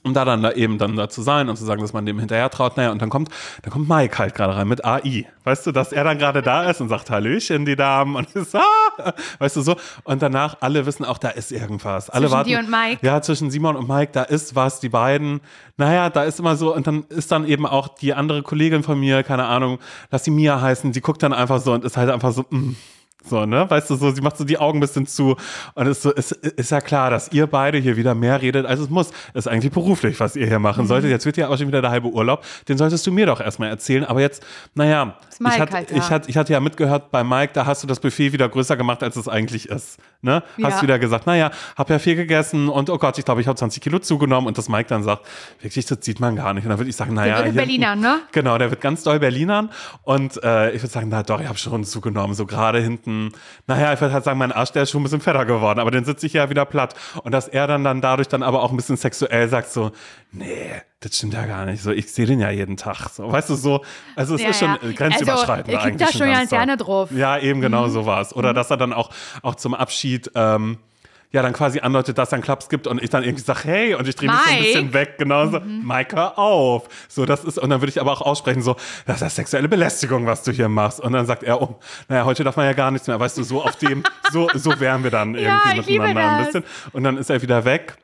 um 0.02 0.14
da 0.14 0.24
dann 0.24 0.42
da 0.42 0.52
eben 0.52 0.78
dann 0.78 0.96
da 0.96 1.08
zu 1.08 1.22
sein 1.22 1.48
und 1.48 1.56
zu 1.56 1.64
sagen, 1.64 1.82
dass 1.82 1.92
man 1.92 2.06
dem 2.06 2.18
hinterher 2.18 2.50
traut. 2.50 2.76
Naja, 2.76 2.90
und 2.90 3.02
dann 3.02 3.10
kommt, 3.10 3.28
dann 3.62 3.72
kommt 3.72 3.88
Mike 3.88 4.18
halt 4.18 4.34
gerade 4.34 4.56
rein 4.56 4.68
mit 4.68 4.84
AI. 4.84 5.26
Weißt 5.44 5.66
du, 5.66 5.72
dass 5.72 5.92
er 5.92 6.04
dann 6.04 6.18
gerade 6.18 6.42
da 6.42 6.70
ist 6.70 6.80
und 6.80 6.88
sagt, 6.88 7.10
Hallöchen, 7.10 7.64
die 7.64 7.76
Damen 7.76 8.16
und 8.16 8.30
ist, 8.34 8.54
ah, 8.54 9.14
weißt 9.38 9.56
du 9.56 9.62
so. 9.62 9.76
Und 10.04 10.22
danach 10.22 10.56
alle 10.60 10.86
wissen 10.86 11.04
auch, 11.04 11.18
da 11.18 11.28
ist 11.28 11.52
irgendwas. 11.52 12.10
Alle 12.10 12.26
Zwischen 12.26 12.32
warten. 12.32 12.48
dir 12.48 12.58
und 12.58 12.70
Mike. 12.70 13.06
Ja, 13.06 13.20
zwischen 13.22 13.50
Simon 13.50 13.76
und 13.76 13.88
Mike, 13.88 14.12
da 14.12 14.22
ist 14.22 14.54
was, 14.54 14.80
die 14.80 14.88
beiden. 14.88 15.40
Naja, 15.76 16.10
da 16.10 16.24
ist 16.24 16.38
immer 16.38 16.56
so, 16.56 16.74
und 16.74 16.86
dann 16.86 17.04
ist 17.08 17.32
dann 17.32 17.46
eben 17.46 17.66
auch 17.66 17.88
die 17.88 18.14
andere 18.14 18.42
Kollegin 18.42 18.82
von 18.82 18.98
mir, 18.98 19.22
keine 19.22 19.44
Ahnung, 19.46 19.78
lass 20.10 20.24
sie 20.24 20.30
Mia 20.30 20.60
heißen, 20.60 20.92
die 20.92 21.00
guckt 21.00 21.22
dann 21.22 21.32
einfach 21.32 21.60
so 21.60 21.72
und 21.72 21.84
ist 21.84 21.96
halt 21.96 22.10
einfach 22.10 22.32
so, 22.32 22.44
mm, 22.50 22.76
so, 23.24 23.46
ne? 23.46 23.68
Weißt 23.70 23.88
du, 23.90 23.94
so, 23.96 24.10
sie 24.10 24.20
macht 24.20 24.36
so 24.36 24.44
die 24.44 24.58
Augen 24.58 24.78
ein 24.78 24.80
bisschen 24.80 25.06
zu. 25.06 25.36
Und 25.74 25.86
es 25.86 25.98
ist, 25.98 26.02
so, 26.02 26.12
es 26.12 26.32
ist 26.32 26.70
ja 26.70 26.80
klar, 26.80 27.10
dass 27.10 27.30
ihr 27.32 27.46
beide 27.46 27.78
hier 27.78 27.96
wieder 27.96 28.14
mehr 28.14 28.42
redet, 28.42 28.66
als 28.66 28.80
es 28.80 28.90
muss. 28.90 29.10
ist 29.34 29.46
eigentlich 29.48 29.72
beruflich, 29.72 30.18
was 30.20 30.36
ihr 30.36 30.46
hier 30.46 30.58
machen 30.58 30.86
solltet. 30.86 31.10
Jetzt 31.10 31.26
wird 31.26 31.36
ja 31.36 31.48
auch 31.48 31.56
schon 31.58 31.68
wieder 31.68 31.80
der 31.82 31.90
halbe 31.90 32.08
Urlaub. 32.08 32.44
Den 32.68 32.78
solltest 32.78 33.06
du 33.06 33.12
mir 33.12 33.26
doch 33.26 33.40
erstmal 33.40 33.68
erzählen. 33.68 34.04
Aber 34.04 34.20
jetzt, 34.20 34.44
naja, 34.74 35.16
ich, 35.38 35.58
hatte, 35.58 35.72
halt 35.72 35.90
da. 35.90 35.96
ich, 35.96 36.10
hatte, 36.10 36.30
ich 36.30 36.36
hatte 36.36 36.52
ja 36.52 36.60
mitgehört 36.60 37.10
bei 37.10 37.22
Mike, 37.24 37.52
da 37.54 37.66
hast 37.66 37.82
du 37.82 37.86
das 37.86 38.00
Buffet 38.00 38.32
wieder 38.32 38.48
größer 38.48 38.76
gemacht, 38.76 39.02
als 39.02 39.16
es 39.16 39.28
eigentlich 39.28 39.68
ist. 39.68 39.98
Ne? 40.20 40.42
Hast 40.62 40.76
Ja. 40.76 40.82
wieder 40.82 40.98
gesagt, 40.98 41.26
naja, 41.26 41.50
hab 41.76 41.90
ja 41.90 41.98
viel 41.98 42.14
gegessen 42.16 42.68
und 42.68 42.90
oh 42.90 42.98
Gott, 42.98 43.18
ich 43.18 43.24
glaube, 43.24 43.40
ich 43.40 43.46
habe 43.48 43.56
20 43.56 43.82
Kilo 43.82 43.98
zugenommen. 43.98 44.46
Und 44.46 44.56
das 44.58 44.68
Mike 44.68 44.88
dann 44.88 45.02
sagt, 45.02 45.26
wirklich, 45.60 45.86
das 45.86 45.98
sieht 46.02 46.20
man 46.20 46.36
gar 46.36 46.54
nicht. 46.54 46.64
Und 46.64 46.70
dann 46.70 46.78
würde 46.78 46.90
ich 46.90 46.96
sagen, 46.96 47.14
naja. 47.14 47.36
wird 47.38 47.44
hier- 47.46 47.52
Berliner, 47.54 47.96
ne? 47.96 48.20
Genau, 48.32 48.56
der 48.58 48.70
wird 48.70 48.80
ganz 48.80 49.02
doll 49.02 49.18
Berlinern. 49.18 49.70
Und 50.02 50.42
äh, 50.42 50.70
ich 50.72 50.82
würde 50.82 50.92
sagen, 50.92 51.08
na 51.10 51.22
doch, 51.22 51.40
ich 51.40 51.48
habe 51.48 51.58
schon 51.58 51.84
zugenommen. 51.84 52.34
So 52.34 52.46
gerade 52.46 52.80
hinten, 52.80 53.11
naja, 53.66 53.92
ich 53.92 54.00
würde 54.00 54.14
halt 54.14 54.24
sagen, 54.24 54.38
mein 54.38 54.52
Arsch, 54.52 54.72
der 54.72 54.84
ist 54.84 54.90
schon 54.90 55.00
ein 55.00 55.04
bisschen 55.04 55.20
fetter 55.20 55.44
geworden, 55.44 55.78
aber 55.80 55.90
den 55.90 56.04
sitze 56.04 56.26
ich 56.26 56.32
ja 56.32 56.50
wieder 56.50 56.64
platt. 56.64 56.94
Und 57.22 57.32
dass 57.32 57.48
er 57.48 57.66
dann, 57.66 57.84
dann 57.84 58.00
dadurch 58.00 58.28
dann 58.28 58.42
aber 58.42 58.62
auch 58.62 58.70
ein 58.70 58.76
bisschen 58.76 58.96
sexuell 58.96 59.48
sagt, 59.48 59.70
so, 59.70 59.92
nee, 60.32 60.72
das 61.00 61.16
stimmt 61.16 61.34
ja 61.34 61.46
gar 61.46 61.66
nicht. 61.66 61.82
So, 61.82 61.90
ich 61.90 62.12
sehe 62.12 62.26
den 62.26 62.40
ja 62.40 62.50
jeden 62.50 62.76
Tag. 62.76 63.08
So, 63.10 63.30
weißt 63.30 63.50
du, 63.50 63.54
so, 63.54 63.84
also 64.16 64.34
es 64.34 64.42
Ja, 64.42 64.50
ist 64.50 64.58
schon 64.58 64.78
ja. 64.82 64.92
grenzüberschreitend. 64.92 65.74
Also, 65.74 65.78
er 65.78 65.90
kriegt 65.90 66.00
da 66.00 66.12
schon 66.12 66.30
ganz 66.30 66.50
gerne 66.50 66.76
drauf. 66.76 67.10
Mhm. 67.10 67.18
Ja, 67.18 67.38
eben 67.38 67.60
genau 67.60 67.88
so 67.88 68.06
war's. 68.06 68.34
Oder 68.34 68.54
dass 68.54 68.70
er 68.70 68.76
dann 68.76 68.92
auch, 68.92 69.10
auch 69.42 69.54
zum 69.56 69.74
Abschied, 69.74 70.30
ähm, 70.34 70.78
ja, 71.32 71.40
dann 71.42 71.54
quasi 71.54 71.80
andeutet, 71.80 72.18
dass 72.18 72.28
es 72.28 72.32
einen 72.34 72.42
Klaps 72.42 72.68
gibt 72.68 72.86
und 72.86 73.02
ich 73.02 73.08
dann 73.10 73.24
irgendwie 73.24 73.42
sage, 73.42 73.60
hey, 73.64 73.94
und 73.94 74.06
ich 74.06 74.14
drehe 74.14 74.30
mich 74.30 74.38
so 74.38 74.50
ein 74.52 74.58
bisschen 74.62 74.92
weg, 74.92 75.14
genau 75.18 75.46
so, 75.48 75.60
Mike, 75.60 76.14
hör 76.14 76.38
auf. 76.38 76.88
So, 77.08 77.24
das 77.24 77.42
ist, 77.44 77.58
und 77.58 77.70
dann 77.70 77.80
würde 77.80 77.90
ich 77.90 78.00
aber 78.00 78.12
auch 78.12 78.20
aussprechen, 78.20 78.60
so, 78.60 78.76
das 79.06 79.16
ist 79.16 79.22
ja 79.22 79.30
sexuelle 79.30 79.68
Belästigung, 79.68 80.26
was 80.26 80.42
du 80.42 80.52
hier 80.52 80.68
machst. 80.68 81.00
Und 81.00 81.12
dann 81.12 81.24
sagt 81.24 81.42
er, 81.42 81.62
oh, 81.62 81.78
naja, 82.08 82.24
heute 82.26 82.44
darf 82.44 82.56
man 82.56 82.66
ja 82.66 82.74
gar 82.74 82.90
nichts 82.90 83.08
mehr, 83.08 83.18
weißt 83.18 83.38
du, 83.38 83.42
so 83.44 83.62
auf 83.62 83.76
dem, 83.76 84.02
so, 84.30 84.48
so 84.54 84.78
wären 84.78 85.02
wir 85.04 85.10
dann 85.10 85.34
Ja, 85.42 85.60
irgendwie 85.70 85.92
liebe 85.92 86.06
miteinander 86.06 86.38
ein 86.38 86.44
bisschen. 86.44 86.64
Und 86.92 87.02
dann 87.04 87.16
ist 87.16 87.30
er 87.30 87.40
wieder 87.40 87.64
weg 87.64 87.96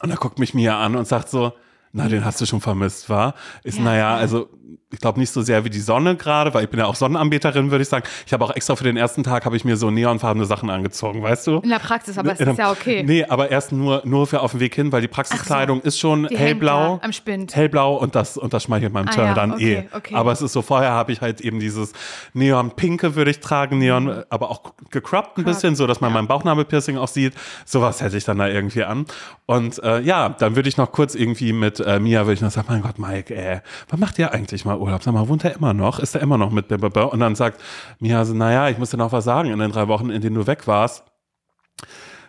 und 0.00 0.10
er 0.10 0.16
guckt 0.16 0.38
mich 0.38 0.54
mir 0.54 0.74
an 0.76 0.96
und 0.96 1.06
sagt 1.06 1.28
so, 1.28 1.52
na, 1.92 2.08
den 2.08 2.24
hast 2.24 2.40
du 2.40 2.46
schon 2.46 2.60
vermisst, 2.60 3.08
war? 3.08 3.34
Ist, 3.62 3.78
Ja. 3.78 3.84
naja, 3.84 4.16
also, 4.16 4.48
ich 4.92 5.00
glaube 5.00 5.18
nicht 5.20 5.30
so 5.30 5.42
sehr 5.42 5.64
wie 5.64 5.70
die 5.70 5.80
Sonne 5.80 6.16
gerade, 6.16 6.54
weil 6.54 6.64
ich 6.64 6.70
bin 6.70 6.78
ja 6.80 6.86
auch 6.86 6.94
Sonnenanbeterin, 6.94 7.70
würde 7.70 7.82
ich 7.82 7.88
sagen. 7.88 8.04
Ich 8.26 8.32
habe 8.32 8.44
auch 8.44 8.54
extra 8.54 8.76
für 8.76 8.84
den 8.84 8.96
ersten 8.96 9.22
Tag 9.22 9.44
habe 9.44 9.56
ich 9.56 9.64
mir 9.64 9.76
so 9.76 9.90
neonfarbene 9.90 10.44
Sachen 10.46 10.70
angezogen, 10.70 11.22
weißt 11.22 11.46
du? 11.48 11.58
In 11.58 11.70
der 11.70 11.78
Praxis, 11.78 12.16
aber 12.18 12.32
es 12.32 12.40
In 12.40 12.48
ist 12.50 12.58
ja 12.58 12.70
okay. 12.70 13.02
Nee, 13.04 13.24
aber 13.24 13.50
erst 13.50 13.72
nur, 13.72 14.02
nur 14.04 14.26
für 14.26 14.40
auf 14.40 14.52
dem 14.52 14.60
Weg 14.60 14.74
hin, 14.74 14.92
weil 14.92 15.00
die 15.00 15.08
Praxiskleidung 15.08 15.80
ist 15.82 15.98
schon 15.98 16.26
hellblau. 16.28 17.00
am 17.02 17.12
Spind. 17.12 17.54
Hellblau 17.56 17.96
und 17.96 18.14
das, 18.14 18.36
und 18.36 18.52
das 18.54 18.62
schmeichelt 18.64 18.92
meinem 18.92 19.08
Ah 19.08 19.12
Turn 19.12 19.26
ja, 19.28 19.34
dann 19.34 19.52
okay, 19.52 19.86
eh. 19.92 19.96
okay. 19.96 20.14
Aber 20.14 20.32
es 20.32 20.40
ist 20.42 20.52
so, 20.52 20.62
vorher 20.62 20.90
habe 20.92 21.12
ich 21.12 21.20
halt 21.20 21.40
eben 21.40 21.60
dieses 21.60 21.92
Neon-Pinke 22.34 23.14
würde 23.14 23.30
ich 23.30 23.40
tragen, 23.40 23.78
Neon, 23.78 24.04
Mhm. 24.04 24.22
aber 24.28 24.50
auch 24.50 24.62
gecroppt 24.90 25.38
ein 25.38 25.44
bisschen, 25.44 25.76
so 25.76 25.86
dass 25.86 26.00
man 26.00 26.12
mein 26.12 26.26
Bauchnabelpiercing 26.26 26.98
auch 26.98 27.08
sieht. 27.08 27.32
Sowas 27.64 28.00
hätte 28.00 28.16
ich 28.16 28.24
dann 28.24 28.38
da 28.38 28.48
irgendwie 28.48 28.84
an. 28.84 29.06
Und 29.46 29.82
äh, 29.82 30.00
ja, 30.00 30.28
dann 30.28 30.56
würde 30.56 30.68
ich 30.68 30.76
noch 30.76 30.92
kurz 30.92 31.14
irgendwie 31.14 31.52
mit 31.52 31.80
äh, 31.80 31.98
Mia, 32.00 32.20
würde 32.22 32.34
ich 32.34 32.40
noch 32.40 32.50
sagen, 32.50 32.66
mein 32.70 32.82
Gott, 32.82 32.98
Mike, 32.98 33.34
ey, 33.34 33.60
wann 33.88 34.00
macht 34.00 34.18
ihr 34.18 34.32
eigentlich 34.32 34.53
mal 34.64 34.78
Urlaub? 34.78 35.02
Sag 35.02 35.14
mal, 35.14 35.28
wohnt 35.28 35.44
er 35.44 35.54
immer 35.54 35.74
noch? 35.74 35.98
Ist 35.98 36.14
er 36.14 36.20
immer 36.20 36.38
noch 36.38 36.50
mit? 36.50 36.70
Und 36.70 37.20
dann 37.20 37.34
sagt 37.34 37.60
Mia 37.98 38.24
so, 38.24 38.34
naja, 38.34 38.68
ich 38.68 38.78
muss 38.78 38.90
dir 38.90 38.96
noch 38.98 39.12
was 39.12 39.24
sagen, 39.24 39.50
in 39.50 39.58
den 39.58 39.72
drei 39.72 39.88
Wochen, 39.88 40.10
in 40.10 40.20
denen 40.20 40.36
du 40.36 40.46
weg 40.46 40.66
warst, 40.66 41.04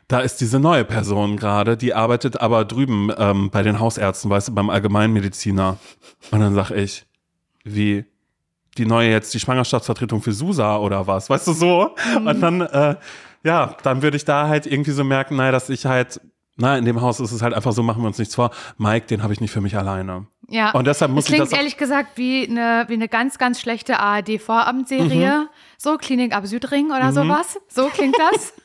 da 0.08 0.20
ist 0.20 0.42
diese 0.42 0.60
neue 0.60 0.86
Person 0.86 1.38
gerade, 1.38 1.78
die 1.78 1.94
arbeitet 1.94 2.40
aber 2.40 2.66
drüben 2.66 3.12
ähm, 3.18 3.50
bei 3.50 3.64
den 3.64 3.80
Hausärzten, 3.80 4.30
weißt 4.30 4.50
du, 4.50 4.56
beim 4.56 4.70
Allgemeinmediziner. 4.70 5.78
Und 6.32 6.40
dann 6.40 6.54
sag 6.54 6.72
ich, 6.72 7.06
wie 7.64 8.06
die 8.78 8.86
neue 8.86 9.10
jetzt 9.10 9.34
die 9.34 9.40
Schwangerschaftsvertretung 9.40 10.22
für 10.22 10.34
Susa 10.34 10.78
oder 10.78 11.08
was, 11.08 11.30
weißt 11.30 11.48
du 11.48 11.54
so? 11.54 11.96
Und 12.18 12.42
dann, 12.42 12.62
äh, 12.62 12.96
ja, 13.44 13.76
dann 13.84 14.02
würde 14.02 14.18
ich 14.18 14.26
da 14.26 14.48
halt 14.48 14.66
irgendwie 14.66 14.92
so 14.92 15.04
merken, 15.04 15.38
naja, 15.38 15.52
dass 15.52 15.70
ich 15.70 15.86
halt, 15.86 16.22
na, 16.58 16.78
in 16.78 16.86
dem 16.86 17.02
Haus 17.02 17.20
ist 17.20 17.32
es 17.32 17.42
halt 17.42 17.54
einfach 17.54 17.74
so, 17.74 17.84
machen 17.84 18.04
wir 18.04 18.08
uns 18.08 18.18
nichts 18.18 18.36
vor. 18.36 18.52
Mike, 18.78 19.08
den 19.08 19.24
habe 19.24 19.34
ich 19.34 19.42
nicht 19.42 19.52
für 19.52 19.62
mich 19.62 19.78
alleine. 19.78 20.28
Ja. 20.50 20.72
Und 20.72 20.86
deshalb 20.88 21.12
muss 21.12 21.26
das 21.26 21.30
ich 21.32 21.36
klingt 21.36 21.48
das 21.48 21.54
auch- 21.54 21.58
ehrlich 21.58 21.78
gesagt 21.78 22.10
wie 22.18 22.48
eine, 22.50 22.86
wie 22.88 22.94
eine 22.94 23.08
ganz, 23.08 23.38
ganz 23.38 23.60
schlechte 23.60 24.00
ARD-Vorabendserie. 24.00 25.40
Mhm. 25.42 25.50
So, 25.78 25.98
Klinik 25.98 26.36
ab 26.36 26.46
Südring 26.48 26.92
oder 26.92 27.12
sowas. 27.12 27.58
So 27.68 27.88
klingt 27.88 28.16
das. 28.18 28.54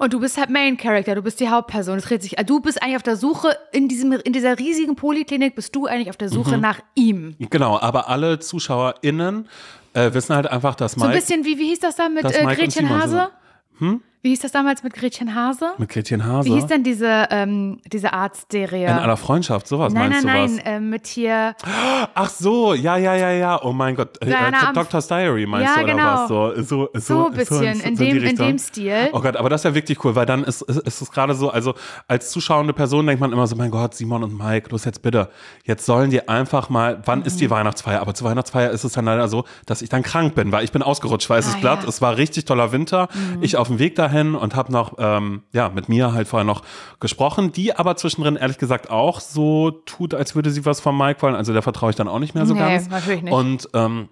Und 0.00 0.12
du 0.12 0.20
bist 0.20 0.38
halt 0.38 0.48
Main 0.48 0.76
Character, 0.76 1.16
du 1.16 1.22
bist 1.22 1.40
die 1.40 1.48
Hauptperson. 1.48 1.98
Es 1.98 2.04
dreht 2.04 2.22
sich, 2.22 2.36
du 2.46 2.60
bist 2.60 2.80
eigentlich 2.80 2.96
auf 2.96 3.02
der 3.02 3.16
Suche, 3.16 3.56
in, 3.72 3.88
diesem, 3.88 4.12
in 4.12 4.32
dieser 4.32 4.56
riesigen 4.56 4.94
Poliklinik 4.94 5.56
bist 5.56 5.74
du 5.74 5.86
eigentlich 5.86 6.08
auf 6.10 6.16
der 6.16 6.28
Suche 6.28 6.54
Mhm. 6.56 6.60
nach 6.62 6.78
ihm. 6.94 7.34
Genau, 7.50 7.80
aber 7.80 8.08
alle 8.08 8.38
ZuschauerInnen 8.38 9.48
äh, 9.94 10.12
wissen 10.14 10.36
halt 10.36 10.46
einfach, 10.46 10.76
dass 10.76 10.92
So 10.92 11.00
ein 11.02 11.08
Mike 11.08 11.20
bisschen 11.20 11.44
wie, 11.44 11.58
wie 11.58 11.66
hieß 11.70 11.80
das 11.80 11.96
da 11.96 12.08
mit 12.08 12.22
Das 12.22 12.32
äh, 12.32 12.44
Mike 12.44 12.60
Gretchen 12.60 12.88
Hase? 12.90 13.30
Wie 14.20 14.30
hieß 14.30 14.40
das 14.40 14.50
damals 14.52 14.82
mit 14.82 14.94
Gretchen 14.94 15.34
Hase? 15.34 15.70
mit 15.78 15.88
Gretchen 15.90 16.24
Hase 16.26 16.48
Wie 16.48 16.54
hieß 16.54 16.66
denn 16.66 16.82
diese, 16.82 17.28
ähm, 17.30 17.80
diese 17.86 18.12
Arztserie? 18.12 18.86
in 18.86 18.92
einer 18.92 19.16
Freundschaft, 19.16 19.68
sowas 19.68 19.92
nein, 19.92 20.10
meinst 20.10 20.24
nein, 20.26 20.34
du 20.48 20.54
nein, 20.56 20.60
was? 20.64 20.72
äh, 20.72 20.80
mit 20.80 21.06
hier. 21.06 21.54
Ach 22.14 22.28
so, 22.28 22.74
ja, 22.74 22.96
ja, 22.96 23.14
ja, 23.14 23.30
ja. 23.30 23.62
Oh 23.62 23.72
mein 23.72 23.94
Gott. 23.94 24.20
Äh, 24.20 24.30
äh, 24.30 24.72
Doctor's 24.74 25.06
Diary 25.06 25.46
meinst 25.46 25.68
Ja, 25.68 25.76
du 25.76 25.84
oder 25.84 25.92
genau. 25.94 26.04
was? 26.14 26.28
So, 26.28 26.62
so, 26.62 26.88
so, 26.94 27.26
ein 27.26 27.32
bisschen, 27.32 27.74
so 27.76 27.86
in, 27.88 27.96
so 27.96 28.04
die 28.04 28.10
dem, 28.12 28.24
in 28.24 28.36
dem 28.36 28.58
Stil. 28.58 29.08
Oh 29.12 29.20
Gott, 29.20 29.36
aber 29.36 29.48
das 29.50 29.60
ist 29.60 29.64
ja 29.66 29.74
wirklich 29.74 30.04
cool, 30.04 30.14
weil 30.16 30.26
dann 30.26 30.42
ist, 30.42 30.62
ist, 30.62 30.78
ist 30.80 31.00
es 31.00 31.10
gerade 31.12 31.34
so, 31.34 31.50
also 31.50 31.74
als 32.08 32.30
zuschauende 32.30 32.72
Person 32.72 33.06
denkt 33.06 33.20
man 33.20 33.32
immer 33.32 33.46
so, 33.46 33.54
mein 33.54 33.70
Gott, 33.70 33.94
Simon 33.94 34.24
und 34.24 34.36
Mike, 34.36 34.70
los 34.70 34.84
jetzt 34.84 35.00
bitte, 35.02 35.30
jetzt 35.64 35.86
sollen 35.86 36.10
die 36.10 36.28
einfach 36.28 36.68
mal, 36.70 37.00
wann 37.04 37.22
ist 37.22 37.34
Mhm. 37.36 37.38
die 37.38 37.50
Weihnachtsfeier? 37.50 38.00
Aber 38.00 38.14
zur 38.14 38.28
Weihnachtsfeier 38.28 38.70
ist 38.70 38.82
es 38.82 38.92
dann 38.92 39.04
leider 39.04 39.28
so, 39.28 39.44
dass 39.66 39.80
ich 39.80 39.88
dann 39.88 40.02
krank 40.02 40.34
bin, 40.34 40.50
weil 40.50 40.64
ich 40.64 40.72
bin 40.72 40.82
ausgerutscht, 40.82 41.30
weil 41.30 41.38
es 41.38 41.46
Ah, 41.46 41.50
ist 41.50 41.60
glatt, 41.60 41.78
ja. 41.78 41.82
Mhm. 41.84 41.88
es 41.88 42.02
war 42.02 42.16
richtig 42.16 42.46
toller 42.46 42.72
Winter, 42.72 43.08
ich 43.40 43.56
auf 43.56 43.68
dem 43.68 43.78
Weg 43.78 43.94
dahin 43.94 44.17
und 44.34 44.54
habe 44.54 44.72
noch, 44.72 44.94
ähm, 44.98 45.42
ja, 45.52 45.68
mit 45.68 45.88
mir 45.88 46.12
halt 46.12 46.28
vorher 46.28 46.44
noch 46.44 46.62
gesprochen, 47.00 47.52
die 47.52 47.74
aber 47.74 47.96
zwischendrin 47.96 48.36
ehrlich 48.36 48.58
gesagt 48.58 48.90
auch 48.90 49.20
so 49.20 49.70
tut, 49.70 50.14
als 50.14 50.34
würde 50.34 50.50
sie 50.50 50.64
was 50.64 50.80
von 50.80 50.96
Mike 50.96 51.22
wollen, 51.22 51.34
also 51.34 51.52
der 51.52 51.62
vertraue 51.62 51.90
ich 51.90 51.96
dann 51.96 52.08
auch 52.08 52.18
nicht 52.18 52.34
mehr 52.34 52.46
so 52.46 52.54
Nee, 52.54 52.60
ganz. 52.60 52.88
natürlich 52.88 53.22
nicht. 53.22 53.32
Und 53.32 53.68
ähm, 53.74 54.08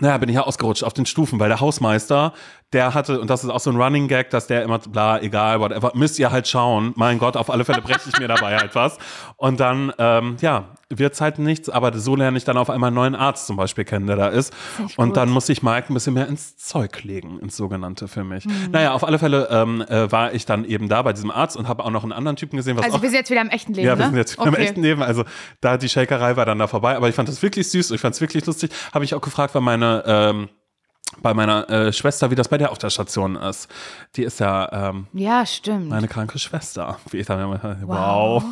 naja, 0.00 0.16
bin 0.16 0.30
ich 0.30 0.36
ja 0.36 0.42
ausgerutscht 0.42 0.84
auf 0.84 0.94
den 0.94 1.04
Stufen, 1.04 1.38
weil 1.38 1.50
der 1.50 1.60
Hausmeister, 1.60 2.32
der 2.72 2.94
hatte, 2.94 3.20
und 3.20 3.28
das 3.28 3.44
ist 3.44 3.50
auch 3.50 3.60
so 3.60 3.70
ein 3.70 3.76
Running 3.76 4.08
Gag, 4.08 4.30
dass 4.30 4.46
der 4.46 4.62
immer, 4.62 4.78
bla, 4.78 5.20
egal, 5.20 5.60
whatever, 5.60 5.92
müsst 5.94 6.18
ihr 6.18 6.30
halt 6.30 6.48
schauen. 6.48 6.94
Mein 6.96 7.18
Gott, 7.18 7.36
auf 7.36 7.50
alle 7.50 7.66
Fälle 7.66 7.82
breche 7.82 8.08
ich 8.08 8.18
mir 8.18 8.26
dabei 8.28 8.56
halt 8.56 8.74
was. 8.74 8.96
Und 9.36 9.60
dann, 9.60 9.92
ähm, 9.98 10.36
ja, 10.40 10.64
wird's 10.98 11.20
halt 11.20 11.38
nichts, 11.38 11.68
aber 11.68 11.96
so 11.98 12.16
lerne 12.16 12.36
ich 12.36 12.44
dann 12.44 12.56
auf 12.56 12.70
einmal 12.70 12.88
einen 12.88 12.96
neuen 12.96 13.14
Arzt 13.14 13.46
zum 13.46 13.56
Beispiel 13.56 13.84
kennen, 13.84 14.06
der 14.06 14.16
da 14.16 14.28
ist. 14.28 14.52
Und 14.96 15.08
gut. 15.08 15.16
dann 15.16 15.30
muss 15.30 15.48
ich 15.48 15.62
Mike 15.62 15.90
ein 15.90 15.94
bisschen 15.94 16.14
mehr 16.14 16.28
ins 16.28 16.56
Zeug 16.56 17.02
legen, 17.04 17.38
ins 17.40 17.56
sogenannte 17.56 18.08
für 18.08 18.24
mich. 18.24 18.44
Mhm. 18.44 18.70
Naja, 18.72 18.92
auf 18.92 19.04
alle 19.04 19.18
Fälle 19.18 19.48
ähm, 19.50 19.82
äh, 19.82 20.10
war 20.10 20.34
ich 20.34 20.46
dann 20.46 20.64
eben 20.64 20.88
da 20.88 21.02
bei 21.02 21.12
diesem 21.12 21.30
Arzt 21.30 21.56
und 21.56 21.68
habe 21.68 21.84
auch 21.84 21.90
noch 21.90 22.02
einen 22.02 22.12
anderen 22.12 22.36
Typen 22.36 22.56
gesehen, 22.56 22.76
was 22.76 22.84
Also 22.84 22.96
auch 22.98 23.02
wir 23.02 23.10
sind 23.10 23.18
jetzt 23.18 23.30
wieder 23.30 23.42
im 23.42 23.50
echten 23.50 23.74
Leben, 23.74 23.86
ja, 23.86 23.98
wir 23.98 24.04
ne? 24.04 24.10
sind 24.10 24.18
jetzt 24.18 24.38
okay. 24.38 24.48
im 24.48 24.54
echten 24.54 24.82
Leben. 24.82 25.02
Also 25.02 25.24
da 25.60 25.76
die 25.76 25.88
Shakerei 25.88 26.36
war 26.36 26.46
dann 26.46 26.58
da 26.58 26.66
vorbei. 26.66 26.96
Aber 26.96 27.08
ich 27.08 27.14
fand 27.14 27.28
das 27.28 27.42
wirklich 27.42 27.70
süß. 27.70 27.90
Ich 27.92 28.00
fand 28.00 28.14
es 28.14 28.20
wirklich 28.20 28.44
lustig. 28.46 28.70
Habe 28.92 29.04
ich 29.04 29.14
auch 29.14 29.20
gefragt, 29.20 29.54
weil 29.54 29.62
meine 29.62 30.02
ähm, 30.06 30.48
bei 31.20 31.34
meiner 31.34 31.68
äh, 31.68 31.92
Schwester, 31.92 32.30
wie 32.30 32.34
das 32.34 32.48
bei 32.48 32.56
der 32.58 32.70
auf 32.70 32.78
der 32.78 32.90
Station 32.90 33.36
ist. 33.36 33.68
Die 34.16 34.22
ist 34.22 34.40
ja 34.40 34.90
ähm, 34.90 35.06
Ja, 35.12 35.44
stimmt. 35.44 35.90
meine 35.90 36.08
kranke 36.08 36.38
Schwester. 36.38 36.98
Wie 37.10 37.18
ich 37.18 37.26
dann 37.26 37.40
immer, 37.40 37.60
wow. 37.82 38.42
Wow. 38.42 38.44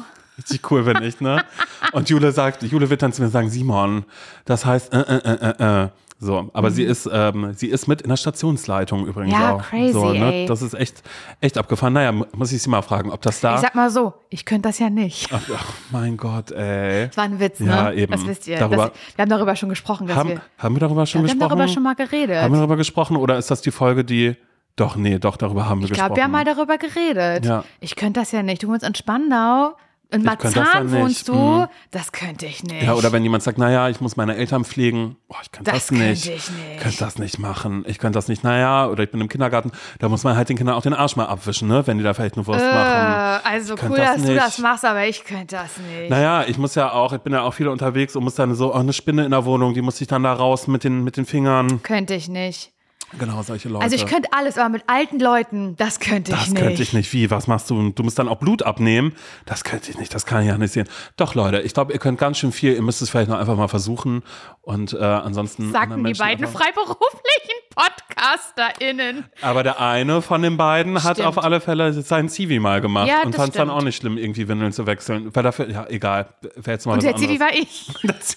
Richtig 0.42 0.70
cool 0.70 0.82
bin 0.84 1.02
ich, 1.02 1.20
ne? 1.20 1.44
Und 1.92 2.08
Jule 2.10 2.32
sagt, 2.32 2.62
Jule 2.62 2.88
wird 2.90 3.02
dann 3.02 3.12
zu 3.12 3.22
mir 3.22 3.28
sagen, 3.28 3.50
Simon, 3.50 4.04
das 4.44 4.64
heißt, 4.66 4.92
äh, 4.92 4.98
äh, 5.00 5.16
äh, 5.16 5.54
äh, 5.58 5.84
äh. 5.84 5.88
So, 6.22 6.50
aber 6.52 6.70
sie 6.70 6.82
ist, 6.82 7.08
ähm, 7.10 7.54
sie 7.54 7.68
ist 7.68 7.86
mit 7.88 8.02
in 8.02 8.10
der 8.10 8.18
Stationsleitung 8.18 9.06
übrigens 9.06 9.34
Mhm. 9.34 9.40
Ja, 9.40 9.54
auch. 9.54 9.62
crazy, 9.62 9.92
so, 9.92 10.12
ne? 10.12 10.32
ey. 10.34 10.46
Das 10.46 10.60
ist 10.60 10.74
echt, 10.74 11.02
echt 11.40 11.56
abgefahren. 11.56 11.94
Naja, 11.94 12.12
mu- 12.12 12.26
muss 12.36 12.52
ich 12.52 12.62
sie 12.62 12.68
mal 12.68 12.82
fragen, 12.82 13.10
ob 13.10 13.22
das 13.22 13.40
da. 13.40 13.54
ich 13.54 13.62
sag 13.62 13.74
mal 13.74 13.88
so, 13.90 14.12
ich 14.28 14.44
könnte 14.44 14.68
das 14.68 14.78
ja 14.80 14.90
nicht. 14.90 15.30
Ach, 15.32 15.40
ach, 15.56 15.72
mein 15.90 16.18
Gott, 16.18 16.50
ey. 16.50 17.06
Das 17.06 17.16
war 17.16 17.24
ein 17.24 17.40
Witz, 17.40 17.60
ne? 17.60 17.68
Ja, 17.70 17.92
eben. 17.92 18.12
Das 18.12 18.26
wisst 18.26 18.46
ihr. 18.48 18.58
Darüber- 18.58 18.88
das, 18.90 19.16
wir 19.16 19.22
haben 19.22 19.30
darüber 19.30 19.56
schon 19.56 19.70
gesprochen, 19.70 20.08
dass 20.08 20.16
Haben, 20.18 20.28
wir, 20.28 20.40
haben 20.58 20.74
wir 20.74 20.80
darüber 20.80 21.06
schon 21.06 21.22
wir 21.22 21.30
haben 21.30 21.38
gesprochen? 21.38 21.58
darüber 21.58 21.72
schon 21.72 21.82
mal 21.84 21.94
geredet. 21.94 22.36
haben 22.42 22.52
wir 22.52 22.58
darüber 22.58 22.76
gesprochen 22.76 23.16
oder 23.16 23.38
ist 23.38 23.50
das 23.50 23.62
die 23.62 23.70
Folge, 23.70 24.04
die. 24.04 24.36
Doch, 24.76 24.96
nee, 24.96 25.18
doch, 25.18 25.36
darüber 25.38 25.68
haben 25.70 25.80
wir 25.80 25.84
ich 25.86 25.90
gesprochen. 25.92 26.06
glaube, 26.14 26.16
wir 26.18 26.24
haben 26.24 26.30
mal 26.32 26.44
darüber 26.44 26.76
geredet. 26.78 27.44
Ja. 27.46 27.64
Ich 27.80 27.96
könnte 27.96 28.20
das 28.20 28.30
ja 28.32 28.42
nicht. 28.42 28.62
Du 28.62 28.68
wohnst 28.68 28.84
in 28.86 28.94
Spandau. 28.94 29.74
In 30.12 30.22
Marzahn 30.22 30.90
wohnst 30.92 31.28
du, 31.28 31.34
Mhm. 31.34 31.66
das 31.90 32.12
könnte 32.12 32.46
ich 32.46 32.64
nicht. 32.64 32.82
Ja, 32.82 32.94
oder 32.94 33.12
wenn 33.12 33.22
jemand 33.22 33.42
sagt, 33.42 33.58
naja, 33.58 33.88
ich 33.88 34.00
muss 34.00 34.16
meine 34.16 34.36
Eltern 34.36 34.64
pflegen, 34.64 35.16
boah, 35.28 35.36
ich 35.42 35.52
könnte 35.52 35.70
Das 35.70 35.86
das, 35.86 35.90
nicht. 35.92 36.24
könnte 36.24 36.36
ich 36.38 36.50
nicht. 36.50 36.80
könnte 36.80 36.98
das 36.98 37.18
nicht 37.18 37.38
machen. 37.38 37.84
Ich 37.86 37.98
könnte 37.98 38.16
das 38.18 38.28
nicht, 38.28 38.42
naja, 38.44 38.86
oder 38.88 39.04
ich 39.04 39.10
bin 39.10 39.20
im 39.20 39.28
Kindergarten, 39.28 39.70
da 39.98 40.08
muss 40.08 40.24
man 40.24 40.36
halt 40.36 40.48
den 40.48 40.56
Kindern 40.56 40.74
auch 40.74 40.82
den 40.82 40.94
Arsch 40.94 41.16
mal 41.16 41.26
abwischen, 41.26 41.68
ne, 41.68 41.86
wenn 41.86 41.98
die 41.98 42.04
da 42.04 42.14
vielleicht 42.14 42.36
eine 42.36 42.46
Wurst 42.46 42.60
äh, 42.60 42.72
machen. 42.74 43.40
also 43.44 43.74
cool, 43.88 43.96
das 43.96 44.14
dass 44.14 44.22
du 44.22 44.28
nicht. 44.32 44.40
das 44.42 44.58
machst, 44.58 44.84
aber 44.84 45.04
ich 45.06 45.24
könnte 45.24 45.56
das 45.56 45.76
nicht. 45.78 46.10
Naja, 46.10 46.44
ich 46.46 46.58
muss 46.58 46.74
ja 46.74 46.92
auch, 46.92 47.12
ich 47.12 47.20
bin 47.20 47.32
ja 47.32 47.42
auch 47.42 47.54
viel 47.54 47.68
unterwegs 47.68 48.16
und 48.16 48.24
muss 48.24 48.34
dann 48.34 48.54
so, 48.54 48.74
auch 48.74 48.80
eine 48.80 48.92
Spinne 48.92 49.24
in 49.24 49.30
der 49.30 49.44
Wohnung, 49.44 49.74
die 49.74 49.82
muss 49.82 50.00
ich 50.00 50.08
dann 50.08 50.22
da 50.22 50.32
raus 50.32 50.66
mit 50.66 50.84
den, 50.84 51.04
mit 51.04 51.16
den 51.16 51.24
Fingern. 51.26 51.82
Könnte 51.82 52.14
ich 52.14 52.28
nicht. 52.28 52.72
Genau, 53.18 53.42
solche 53.42 53.68
Leute. 53.68 53.82
Also 53.84 53.96
ich 53.96 54.06
könnte 54.06 54.28
alles, 54.32 54.56
aber 54.56 54.68
mit 54.68 54.84
alten 54.86 55.18
Leuten, 55.18 55.76
das 55.76 55.98
könnte 56.00 56.32
ich 56.32 56.38
das 56.38 56.48
nicht. 56.50 56.62
könnte 56.62 56.82
ich 56.82 56.92
nicht. 56.92 57.12
Wie? 57.12 57.30
Was 57.30 57.46
machst 57.46 57.68
du? 57.70 57.90
Du 57.90 58.02
musst 58.02 58.18
dann 58.18 58.28
auch 58.28 58.36
Blut 58.38 58.62
abnehmen. 58.62 59.14
Das 59.46 59.64
könnte 59.64 59.90
ich 59.90 59.98
nicht. 59.98 60.14
Das 60.14 60.26
kann 60.26 60.42
ich 60.42 60.48
ja 60.48 60.56
nicht 60.58 60.72
sehen. 60.72 60.88
Doch, 61.16 61.34
Leute, 61.34 61.60
ich 61.60 61.74
glaube, 61.74 61.92
ihr 61.92 61.98
könnt 61.98 62.18
ganz 62.18 62.38
schön 62.38 62.52
viel. 62.52 62.72
Ihr 62.74 62.82
müsst 62.82 63.02
es 63.02 63.10
vielleicht 63.10 63.28
noch 63.30 63.38
einfach 63.38 63.56
mal 63.56 63.68
versuchen. 63.68 64.22
Und 64.62 64.92
äh, 64.92 64.98
ansonsten. 64.98 65.72
Sagten 65.72 66.04
die 66.04 66.12
beiden 66.14 66.44
einfach- 66.44 66.60
freiberuflichen 66.60 67.60
PodcasterInnen. 67.74 69.24
Aber 69.42 69.62
der 69.62 69.80
eine 69.80 70.22
von 70.22 70.42
den 70.42 70.56
beiden 70.56 71.02
hat 71.02 71.16
Stimmt. 71.16 71.28
auf 71.28 71.42
alle 71.42 71.60
Fälle 71.60 71.92
sein 71.92 72.28
Zivi 72.28 72.58
mal 72.58 72.80
gemacht 72.80 73.08
Ja, 73.08 73.22
und 73.24 73.34
fand 73.34 73.50
es 73.50 73.56
dann 73.56 73.70
auch 73.70 73.82
nicht 73.82 73.96
schlimm, 73.96 74.18
irgendwie 74.18 74.48
Windeln 74.48 74.72
zu 74.72 74.86
wechseln. 74.86 75.34
Weil 75.34 75.42
dafür, 75.42 75.68
ja, 75.68 75.86
egal. 75.88 76.26
Wäre 76.56 76.72
jetzt 76.72 76.86
mal 76.86 76.92
Und 76.94 76.98
was 76.98 77.04
der 77.04 77.14
anderes. 77.14 77.40
war 77.40 77.52
ich. 77.54 77.86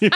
Der. 0.00 0.10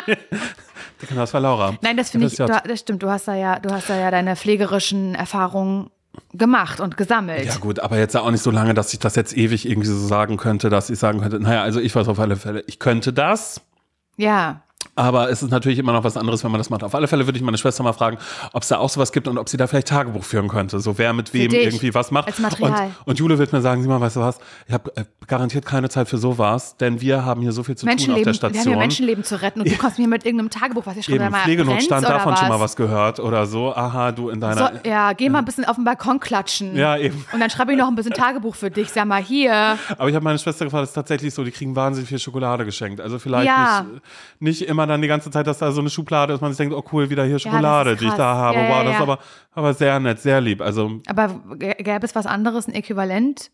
Genau, 1.08 1.20
das 1.20 1.34
war 1.34 1.40
Laura. 1.40 1.76
Nein, 1.80 1.96
das 1.96 2.10
finde 2.10 2.26
ich, 2.26 2.36
du, 2.36 2.46
das 2.46 2.80
stimmt. 2.80 3.02
Du 3.02 3.10
hast 3.10 3.28
da 3.28 3.34
ja, 3.34 3.58
du 3.58 3.70
hast 3.70 3.88
da 3.88 3.96
ja 3.98 4.10
deine 4.10 4.34
pflegerischen 4.36 5.14
Erfahrungen 5.14 5.90
gemacht 6.32 6.80
und 6.80 6.96
gesammelt. 6.96 7.44
Ja 7.46 7.56
gut, 7.56 7.78
aber 7.80 7.98
jetzt 7.98 8.16
auch 8.16 8.30
nicht 8.30 8.42
so 8.42 8.50
lange, 8.50 8.74
dass 8.74 8.92
ich 8.92 8.98
das 8.98 9.14
jetzt 9.14 9.36
ewig 9.36 9.68
irgendwie 9.68 9.88
so 9.88 9.96
sagen 9.96 10.36
könnte, 10.36 10.70
dass 10.70 10.90
ich 10.90 10.98
sagen 10.98 11.20
könnte, 11.20 11.38
naja, 11.38 11.62
also 11.62 11.80
ich 11.80 11.94
weiß 11.94 12.08
auf 12.08 12.18
alle 12.18 12.36
Fälle, 12.36 12.64
ich 12.66 12.78
könnte 12.78 13.12
das, 13.12 13.60
ja. 14.16 14.62
Aber 14.98 15.30
es 15.30 15.42
ist 15.42 15.50
natürlich 15.50 15.78
immer 15.78 15.92
noch 15.92 16.04
was 16.04 16.16
anderes, 16.16 16.42
wenn 16.42 16.50
man 16.50 16.58
das 16.58 16.70
macht. 16.70 16.82
Auf 16.82 16.94
alle 16.94 17.06
Fälle 17.06 17.26
würde 17.26 17.38
ich 17.38 17.44
meine 17.44 17.56
Schwester 17.56 17.82
mal 17.84 17.92
fragen, 17.92 18.18
ob 18.52 18.62
es 18.62 18.68
da 18.68 18.78
auch 18.78 18.90
sowas 18.90 19.12
gibt 19.12 19.28
und 19.28 19.38
ob 19.38 19.48
sie 19.48 19.56
da 19.56 19.66
vielleicht 19.66 19.88
Tagebuch 19.88 20.24
führen 20.24 20.48
könnte. 20.48 20.80
So 20.80 20.98
wer 20.98 21.12
mit 21.12 21.32
wem 21.32 21.50
dich, 21.50 21.62
irgendwie 21.62 21.94
was 21.94 22.10
macht. 22.10 22.26
als 22.26 22.38
Material. 22.38 22.86
Und, 23.04 23.10
und 23.12 23.18
Jule 23.18 23.38
wird 23.38 23.52
mir 23.52 23.60
sagen, 23.60 23.82
sieh 23.82 23.88
mal, 23.88 24.00
weißt 24.00 24.16
du 24.16 24.20
was, 24.20 24.38
ich 24.66 24.74
habe 24.74 24.94
äh, 24.96 25.04
garantiert 25.26 25.64
keine 25.64 25.88
Zeit 25.88 26.08
für 26.08 26.18
sowas, 26.18 26.76
denn 26.76 27.00
wir 27.00 27.24
haben 27.24 27.42
hier 27.42 27.52
so 27.52 27.62
viel 27.62 27.76
zu 27.76 27.86
tun 27.86 27.92
auf 27.92 27.98
der 28.04 28.16
wir 28.16 28.24
haben 28.24 28.34
Station. 28.34 28.72
ja 28.72 28.78
Menschenleben 28.78 29.22
zu 29.24 29.40
retten 29.40 29.60
und 29.60 29.70
du 29.70 29.76
kommst 29.76 29.98
mir 29.98 30.08
mit 30.08 30.24
irgendeinem 30.24 30.50
Tagebuch, 30.50 30.84
was 30.84 30.96
ja 30.96 31.02
schon 31.02 31.18
mal 31.18 31.32
Pflegenotstand, 31.32 32.04
davon 32.04 32.32
oder 32.32 32.36
schon 32.36 32.48
mal 32.48 32.54
was. 32.54 32.60
was 32.62 32.76
gehört 32.76 33.20
oder 33.20 33.46
so. 33.46 33.74
Aha, 33.74 34.10
du 34.12 34.30
in 34.30 34.40
deiner... 34.40 34.72
So, 34.82 34.88
ja, 34.88 35.12
geh 35.12 35.28
mal 35.28 35.38
ein 35.40 35.44
bisschen 35.44 35.64
auf 35.64 35.76
den 35.76 35.84
Balkon 35.84 36.18
klatschen. 36.18 36.76
Ja, 36.76 36.96
eben. 36.96 37.24
Und 37.32 37.40
dann 37.40 37.50
schreibe 37.50 37.72
ich 37.72 37.78
noch 37.78 37.88
ein 37.88 37.94
bisschen 37.94 38.12
Tagebuch 38.14 38.54
für 38.54 38.70
dich. 38.70 38.90
Sag 38.90 39.06
mal, 39.06 39.22
hier. 39.22 39.78
Aber 39.96 40.08
ich 40.08 40.14
habe 40.14 40.24
meine 40.24 40.38
Schwester 40.38 40.64
gefragt, 40.64 40.84
es 40.84 40.90
ist 40.90 40.94
tatsächlich 40.94 41.32
so, 41.34 41.44
die 41.44 41.50
kriegen 41.50 41.76
wahnsinnig 41.76 42.08
viel 42.08 42.18
Schokolade 42.18 42.64
geschenkt. 42.64 43.00
Also 43.00 43.18
vielleicht 43.18 43.46
Ja. 43.46 43.86
nicht, 44.40 44.60
nicht 44.60 44.68
immer 44.68 44.86
dann 44.88 45.02
die 45.02 45.08
ganze 45.08 45.30
Zeit, 45.30 45.46
dass 45.46 45.58
da 45.58 45.70
so 45.72 45.80
eine 45.80 45.90
Schublade 45.90 46.32
ist, 46.32 46.40
man 46.40 46.52
sich 46.52 46.58
denkt, 46.58 46.74
oh 46.74 46.84
cool, 46.92 47.10
wieder 47.10 47.24
hier 47.24 47.38
Schokolade, 47.38 47.92
ist 47.92 48.00
die 48.00 48.06
ich 48.06 48.14
da 48.14 48.34
habe. 48.34 48.58
Ja, 48.58 48.64
ja, 48.64 48.70
wow, 48.70 48.82
das 48.82 48.92
ist 48.92 48.96
ja. 48.96 49.02
aber, 49.02 49.18
aber 49.52 49.74
sehr 49.74 50.00
nett, 50.00 50.20
sehr 50.20 50.40
lieb. 50.40 50.60
Also 50.60 51.00
Aber 51.06 51.40
gäbe 51.58 52.04
es 52.04 52.14
was 52.14 52.26
anderes, 52.26 52.68
ein 52.68 52.74
Äquivalent? 52.74 53.50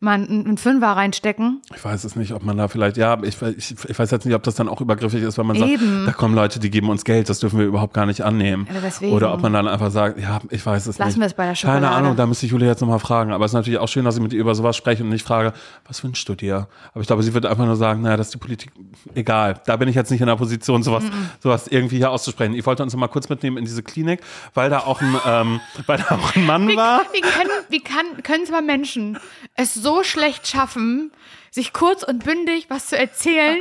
Mal 0.00 0.12
einen, 0.12 0.58
Fünfer 0.58 0.92
reinstecken? 0.92 1.60
ich 1.74 1.84
weiß 1.84 2.04
es 2.04 2.14
nicht, 2.14 2.32
ob 2.32 2.44
man 2.44 2.56
da 2.56 2.68
vielleicht, 2.68 2.96
ja, 2.96 3.18
ich, 3.22 3.42
ich, 3.42 3.74
ich 3.88 3.98
weiß 3.98 4.12
jetzt 4.12 4.24
nicht, 4.26 4.34
ob 4.36 4.44
das 4.44 4.54
dann 4.54 4.68
auch 4.68 4.80
übergriffig 4.80 5.22
ist, 5.24 5.38
wenn 5.38 5.46
man 5.46 5.56
Eben. 5.56 6.04
sagt, 6.04 6.08
da 6.08 6.12
kommen 6.12 6.36
Leute, 6.36 6.60
die 6.60 6.70
geben 6.70 6.88
uns 6.88 7.04
Geld, 7.04 7.28
das 7.28 7.40
dürfen 7.40 7.58
wir 7.58 7.66
überhaupt 7.66 7.94
gar 7.94 8.06
nicht 8.06 8.20
annehmen. 8.20 8.68
Deswegen. 8.80 9.12
Oder 9.12 9.34
ob 9.34 9.42
man 9.42 9.52
dann 9.52 9.66
einfach 9.66 9.90
sagt, 9.90 10.20
ja, 10.20 10.38
ich 10.50 10.64
weiß 10.64 10.86
es 10.86 10.98
Lassen 10.98 11.08
nicht. 11.08 11.18
wir 11.18 11.26
es 11.26 11.34
bei 11.34 11.46
der 11.46 11.56
Schokolade. 11.56 11.84
Keine 11.84 11.96
Ahnung, 11.96 12.14
da 12.14 12.26
müsste 12.26 12.46
ich 12.46 12.52
Julia 12.52 12.68
jetzt 12.68 12.80
nochmal 12.80 13.00
fragen. 13.00 13.32
Aber 13.32 13.44
es 13.44 13.50
ist 13.50 13.54
natürlich 13.54 13.80
auch 13.80 13.88
schön, 13.88 14.04
dass 14.04 14.14
ich 14.14 14.22
mit 14.22 14.32
ihr 14.32 14.40
über 14.40 14.54
sowas 14.54 14.76
spreche 14.76 15.02
und 15.02 15.08
nicht 15.08 15.26
frage, 15.26 15.52
was 15.84 16.04
wünschst 16.04 16.28
du 16.28 16.36
dir? 16.36 16.68
Aber 16.92 17.00
ich 17.00 17.08
glaube, 17.08 17.24
sie 17.24 17.34
wird 17.34 17.46
einfach 17.46 17.66
nur 17.66 17.74
sagen, 17.74 18.02
naja, 18.02 18.16
das 18.16 18.28
ist 18.28 18.34
die 18.34 18.38
Politik, 18.38 18.70
egal. 19.16 19.60
Da 19.66 19.76
bin 19.76 19.88
ich 19.88 19.96
jetzt 19.96 20.12
nicht 20.12 20.20
in 20.20 20.28
der 20.28 20.36
Position, 20.36 20.84
sowas, 20.84 21.02
sowas 21.40 21.66
irgendwie 21.66 21.96
hier 21.96 22.12
auszusprechen. 22.12 22.54
Ich 22.54 22.66
wollte 22.66 22.84
uns 22.84 22.92
noch 22.92 23.00
mal 23.00 23.08
kurz 23.08 23.28
mitnehmen 23.28 23.56
in 23.56 23.64
diese 23.64 23.82
Klinik, 23.82 24.20
weil 24.54 24.70
da 24.70 24.78
auch 24.78 25.00
ein, 25.00 25.16
ähm, 25.26 25.60
weil 25.86 25.98
da 25.98 26.14
auch 26.14 26.36
ein 26.36 26.46
Mann 26.46 26.68
Wie, 26.68 26.76
war. 26.76 27.00
wie, 27.12 27.20
können, 27.20 27.50
wie 27.68 27.80
kann, 27.80 28.22
können 28.22 28.46
zwar 28.46 28.62
Menschen 28.62 29.18
es 29.54 29.74
so 29.74 29.87
schlecht 30.02 30.46
schaffen, 30.46 31.12
sich 31.50 31.72
kurz 31.72 32.02
und 32.02 32.24
bündig 32.24 32.66
was 32.68 32.86
zu 32.86 32.98
erzählen, 32.98 33.58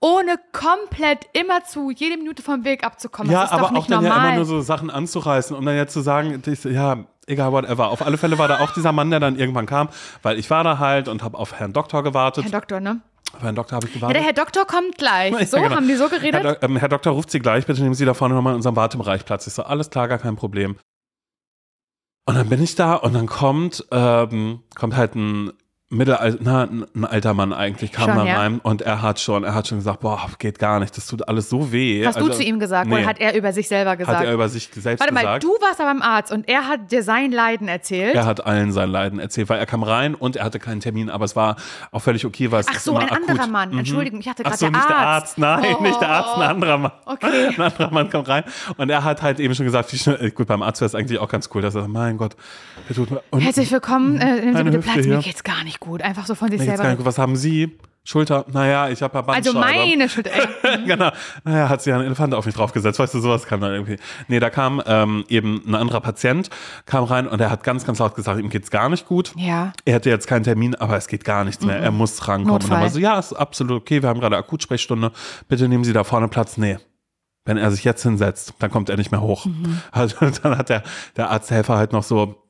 ohne 0.00 0.36
komplett 0.52 1.26
immerzu 1.32 1.90
jede 1.90 2.16
Minute 2.16 2.42
vom 2.42 2.64
Weg 2.64 2.84
abzukommen? 2.84 3.32
Ja, 3.32 3.50
aber 3.50 3.76
auch 3.76 3.86
dann 3.86 4.02
ja 4.04 4.10
normal. 4.10 4.26
immer 4.28 4.36
nur 4.36 4.44
so 4.44 4.60
Sachen 4.60 4.90
anzureißen 4.90 5.56
und 5.56 5.64
dann 5.66 5.76
jetzt 5.76 5.92
zu 5.92 6.00
sagen, 6.00 6.40
ja, 6.64 7.04
egal, 7.26 7.52
whatever. 7.52 7.88
Auf 7.90 8.02
alle 8.02 8.16
Fälle 8.18 8.38
war 8.38 8.46
da 8.48 8.60
auch 8.60 8.70
dieser 8.72 8.92
Mann, 8.92 9.10
der 9.10 9.20
dann 9.20 9.36
irgendwann 9.36 9.66
kam, 9.66 9.88
weil 10.22 10.38
ich 10.38 10.48
war 10.50 10.62
da 10.64 10.78
halt 10.78 11.08
und 11.08 11.22
habe 11.22 11.36
auf 11.38 11.54
Herrn 11.54 11.72
Doktor 11.72 12.02
gewartet. 12.04 12.44
Herr 12.44 12.52
Doktor, 12.60 12.80
ne? 12.80 13.00
auf 13.34 13.42
Herrn 13.42 13.54
Doktor 13.56 13.76
habe 13.76 13.86
ich 13.86 13.92
Ja, 13.94 13.98
gewartet. 14.00 14.16
der 14.16 14.24
Herr 14.26 14.32
Doktor 14.32 14.64
kommt 14.66 14.96
gleich. 14.96 15.34
So, 15.50 15.56
Ja, 15.56 15.64
genau. 15.64 15.76
haben 15.76 15.88
die 15.88 15.96
so 15.96 16.08
geredet? 16.08 16.42
Herr, 16.44 16.54
Dok- 16.54 16.62
ähm, 16.62 16.76
Herr 16.76 16.88
Doktor 16.88 17.12
ruft 17.12 17.30
Sie 17.30 17.40
gleich, 17.40 17.66
bitte 17.66 17.82
nehmen 17.82 17.94
Sie 17.94 18.04
da 18.04 18.14
vorne 18.14 18.34
nochmal 18.34 18.52
in 18.52 18.56
unserem 18.58 18.76
Wartebereich 18.76 19.24
Platz. 19.24 19.46
Ich 19.48 19.52
so, 19.54 19.64
alles 19.64 19.90
klar, 19.90 20.06
gar 20.08 20.18
kein 20.18 20.36
Problem. 20.36 20.76
Und 22.26 22.34
dann 22.36 22.48
bin 22.48 22.62
ich 22.62 22.74
da 22.74 22.94
und 22.94 23.14
dann 23.14 23.26
kommt, 23.26 23.84
ähm, 23.90 24.60
kommt 24.74 24.96
halt 24.96 25.14
ein 25.14 25.52
Mittelalter, 25.90 26.36
na, 26.42 26.64
ein 26.94 27.04
alter 27.06 27.32
Mann 27.32 27.54
eigentlich, 27.54 27.92
kam 27.92 28.08
Schon, 28.10 28.16
da 28.18 28.24
ja. 28.26 28.36
rein 28.38 28.58
und 28.62 28.82
er 28.82 29.00
hat 29.00 29.20
schon, 29.20 29.42
er 29.42 29.54
hat 29.54 29.68
schon 29.68 29.78
gesagt, 29.78 30.00
boah, 30.00 30.20
geht 30.38 30.58
gar 30.58 30.80
nicht, 30.80 30.94
das 30.94 31.06
tut 31.06 31.26
alles 31.26 31.48
so 31.48 31.72
weh. 31.72 32.04
Hast 32.04 32.20
du 32.20 32.28
zu 32.28 32.42
ihm 32.42 32.60
gesagt 32.60 32.88
nee, 32.90 32.96
oder 32.96 33.06
hat 33.06 33.18
er 33.20 33.34
über 33.34 33.54
sich 33.54 33.68
selber 33.68 33.96
gesagt? 33.96 34.18
hat 34.18 34.26
er 34.26 34.34
über 34.34 34.50
sich 34.50 34.68
selbst 34.74 35.00
Warte 35.00 35.14
mal, 35.14 35.20
gesagt. 35.20 35.44
du 35.44 35.48
warst 35.62 35.80
aber 35.80 35.88
beim 35.88 36.02
Arzt 36.02 36.30
und 36.30 36.46
er 36.46 36.68
hat 36.68 36.92
dir 36.92 37.02
sein 37.02 37.32
Leiden 37.32 37.68
erzählt. 37.68 38.14
Er 38.14 38.26
hat 38.26 38.44
allen 38.44 38.70
sein 38.72 38.90
Leiden 38.90 39.18
erzählt, 39.18 39.48
weil 39.48 39.58
er 39.58 39.64
kam 39.64 39.82
rein 39.82 40.14
und 40.14 40.36
er 40.36 40.44
hatte 40.44 40.58
keinen 40.58 40.80
Termin, 40.80 41.08
aber 41.08 41.24
es 41.24 41.34
war 41.36 41.56
auch 41.90 42.02
völlig 42.02 42.26
okay, 42.26 42.50
weil 42.52 42.60
es 42.60 42.66
Ach 42.68 42.78
so, 42.80 42.94
ein 42.94 43.08
akut. 43.08 43.30
anderer 43.30 43.46
Mann. 43.46 43.70
Mhm. 43.70 43.78
Entschuldigung, 43.78 44.20
ich 44.20 44.28
hatte 44.28 44.42
Ach 44.44 44.50
gerade 44.50 44.58
so, 44.58 44.66
der 44.66 44.72
nicht 44.72 44.88
der 44.90 44.96
Arzt. 44.98 45.22
Arzt, 45.22 45.38
nein, 45.38 45.74
Oh. 45.78 45.82
nicht 45.82 46.00
der 46.02 46.10
Arzt, 46.10 46.36
ein 46.36 46.42
anderer 46.50 46.76
Mann. 46.76 46.92
Okay. 47.06 47.26
Ein 47.56 47.62
anderer 47.62 47.90
Mann 47.90 48.10
kommt 48.10 48.28
rein 48.28 48.44
und 48.76 48.90
er 48.90 49.04
hat 49.04 49.22
halt 49.22 49.40
eben 49.40 49.54
schon 49.54 49.64
gesagt, 49.64 49.90
schnell, 49.90 50.32
gut, 50.32 50.48
beim 50.48 50.60
Arzt 50.62 50.82
wäre 50.82 50.86
es 50.86 50.94
eigentlich 50.94 51.18
auch 51.18 51.30
ganz 51.30 51.48
cool, 51.54 51.62
dass 51.62 51.74
er 51.74 51.80
sagt, 51.80 51.92
mein 51.94 52.18
Gott, 52.18 52.36
der 52.90 52.94
tut 52.94 53.10
mir, 53.10 53.22
Herzlich 53.38 53.72
willkommen, 53.72 54.18
äh, 54.20 54.40
nehmen 54.42 54.56
Sie 54.56 54.62
bitte 54.64 54.78
Platz. 54.80 54.96
Mir 54.96 55.02
hier. 55.04 55.18
geht's 55.20 55.42
gar 55.42 55.64
nicht 55.64 55.77
gut. 55.80 56.02
Einfach 56.02 56.26
so 56.26 56.34
von 56.34 56.48
sich 56.48 56.58
geht's 56.58 56.68
selber. 56.68 56.82
gar 56.82 56.88
nicht 56.90 56.98
gut. 56.98 57.06
was 57.06 57.18
haben 57.18 57.36
Sie? 57.36 57.78
Schulter? 58.04 58.46
Naja, 58.50 58.88
ich 58.88 59.02
habe 59.02 59.18
ja 59.18 59.26
Also 59.26 59.52
Bandscheibe. 59.52 59.86
meine 59.86 60.08
Schuld. 60.08 60.28
Ey. 60.28 60.84
genau. 60.86 61.10
Naja, 61.44 61.68
hat 61.68 61.82
sie 61.82 61.90
ja 61.90 61.96
einen 61.96 62.06
Elefant 62.06 62.32
auf 62.32 62.46
mich 62.46 62.54
draufgesetzt. 62.54 62.98
Weißt 62.98 63.12
du, 63.12 63.20
sowas 63.20 63.44
kam 63.46 63.60
dann 63.60 63.72
irgendwie. 63.72 63.98
Nee, 64.28 64.40
da 64.40 64.48
kam 64.48 64.82
ähm, 64.86 65.26
eben 65.28 65.62
ein 65.66 65.74
anderer 65.74 66.00
Patient, 66.00 66.48
kam 66.86 67.04
rein 67.04 67.26
und 67.26 67.38
er 67.40 67.50
hat 67.50 67.62
ganz, 67.64 67.84
ganz 67.84 67.98
laut 67.98 68.14
gesagt, 68.14 68.40
ihm 68.40 68.48
geht's 68.48 68.70
gar 68.70 68.88
nicht 68.88 69.06
gut. 69.06 69.34
Ja. 69.36 69.74
Er 69.84 69.94
hätte 69.94 70.08
jetzt 70.08 70.26
keinen 70.26 70.44
Termin, 70.44 70.74
aber 70.74 70.96
es 70.96 71.06
geht 71.06 71.24
gar 71.26 71.44
nichts 71.44 71.62
mehr. 71.66 71.76
Er 71.78 71.90
muss 71.90 72.26
rankommen. 72.26 72.54
Und 72.54 72.62
dann 72.62 72.68
Notfall. 72.70 72.82
war 72.84 72.90
so, 72.90 72.98
ja, 72.98 73.18
ist 73.18 73.34
absolut 73.34 73.82
okay, 73.82 74.00
wir 74.00 74.08
haben 74.08 74.20
gerade 74.20 74.38
Akutsprechstunde. 74.38 75.12
Bitte 75.48 75.68
nehmen 75.68 75.84
Sie 75.84 75.92
da 75.92 76.02
vorne 76.02 76.28
Platz. 76.28 76.56
Nee. 76.56 76.78
Wenn 77.44 77.58
er 77.58 77.70
sich 77.70 77.84
jetzt 77.84 78.02
hinsetzt, 78.02 78.54
dann 78.58 78.70
kommt 78.70 78.88
er 78.88 78.96
nicht 78.96 79.10
mehr 79.10 79.20
hoch. 79.20 79.44
Also 79.92 80.16
dann 80.42 80.56
hat 80.56 80.70
der, 80.70 80.82
der 81.18 81.28
Arzthelfer 81.30 81.76
halt 81.76 81.92
noch 81.92 82.04
so 82.04 82.42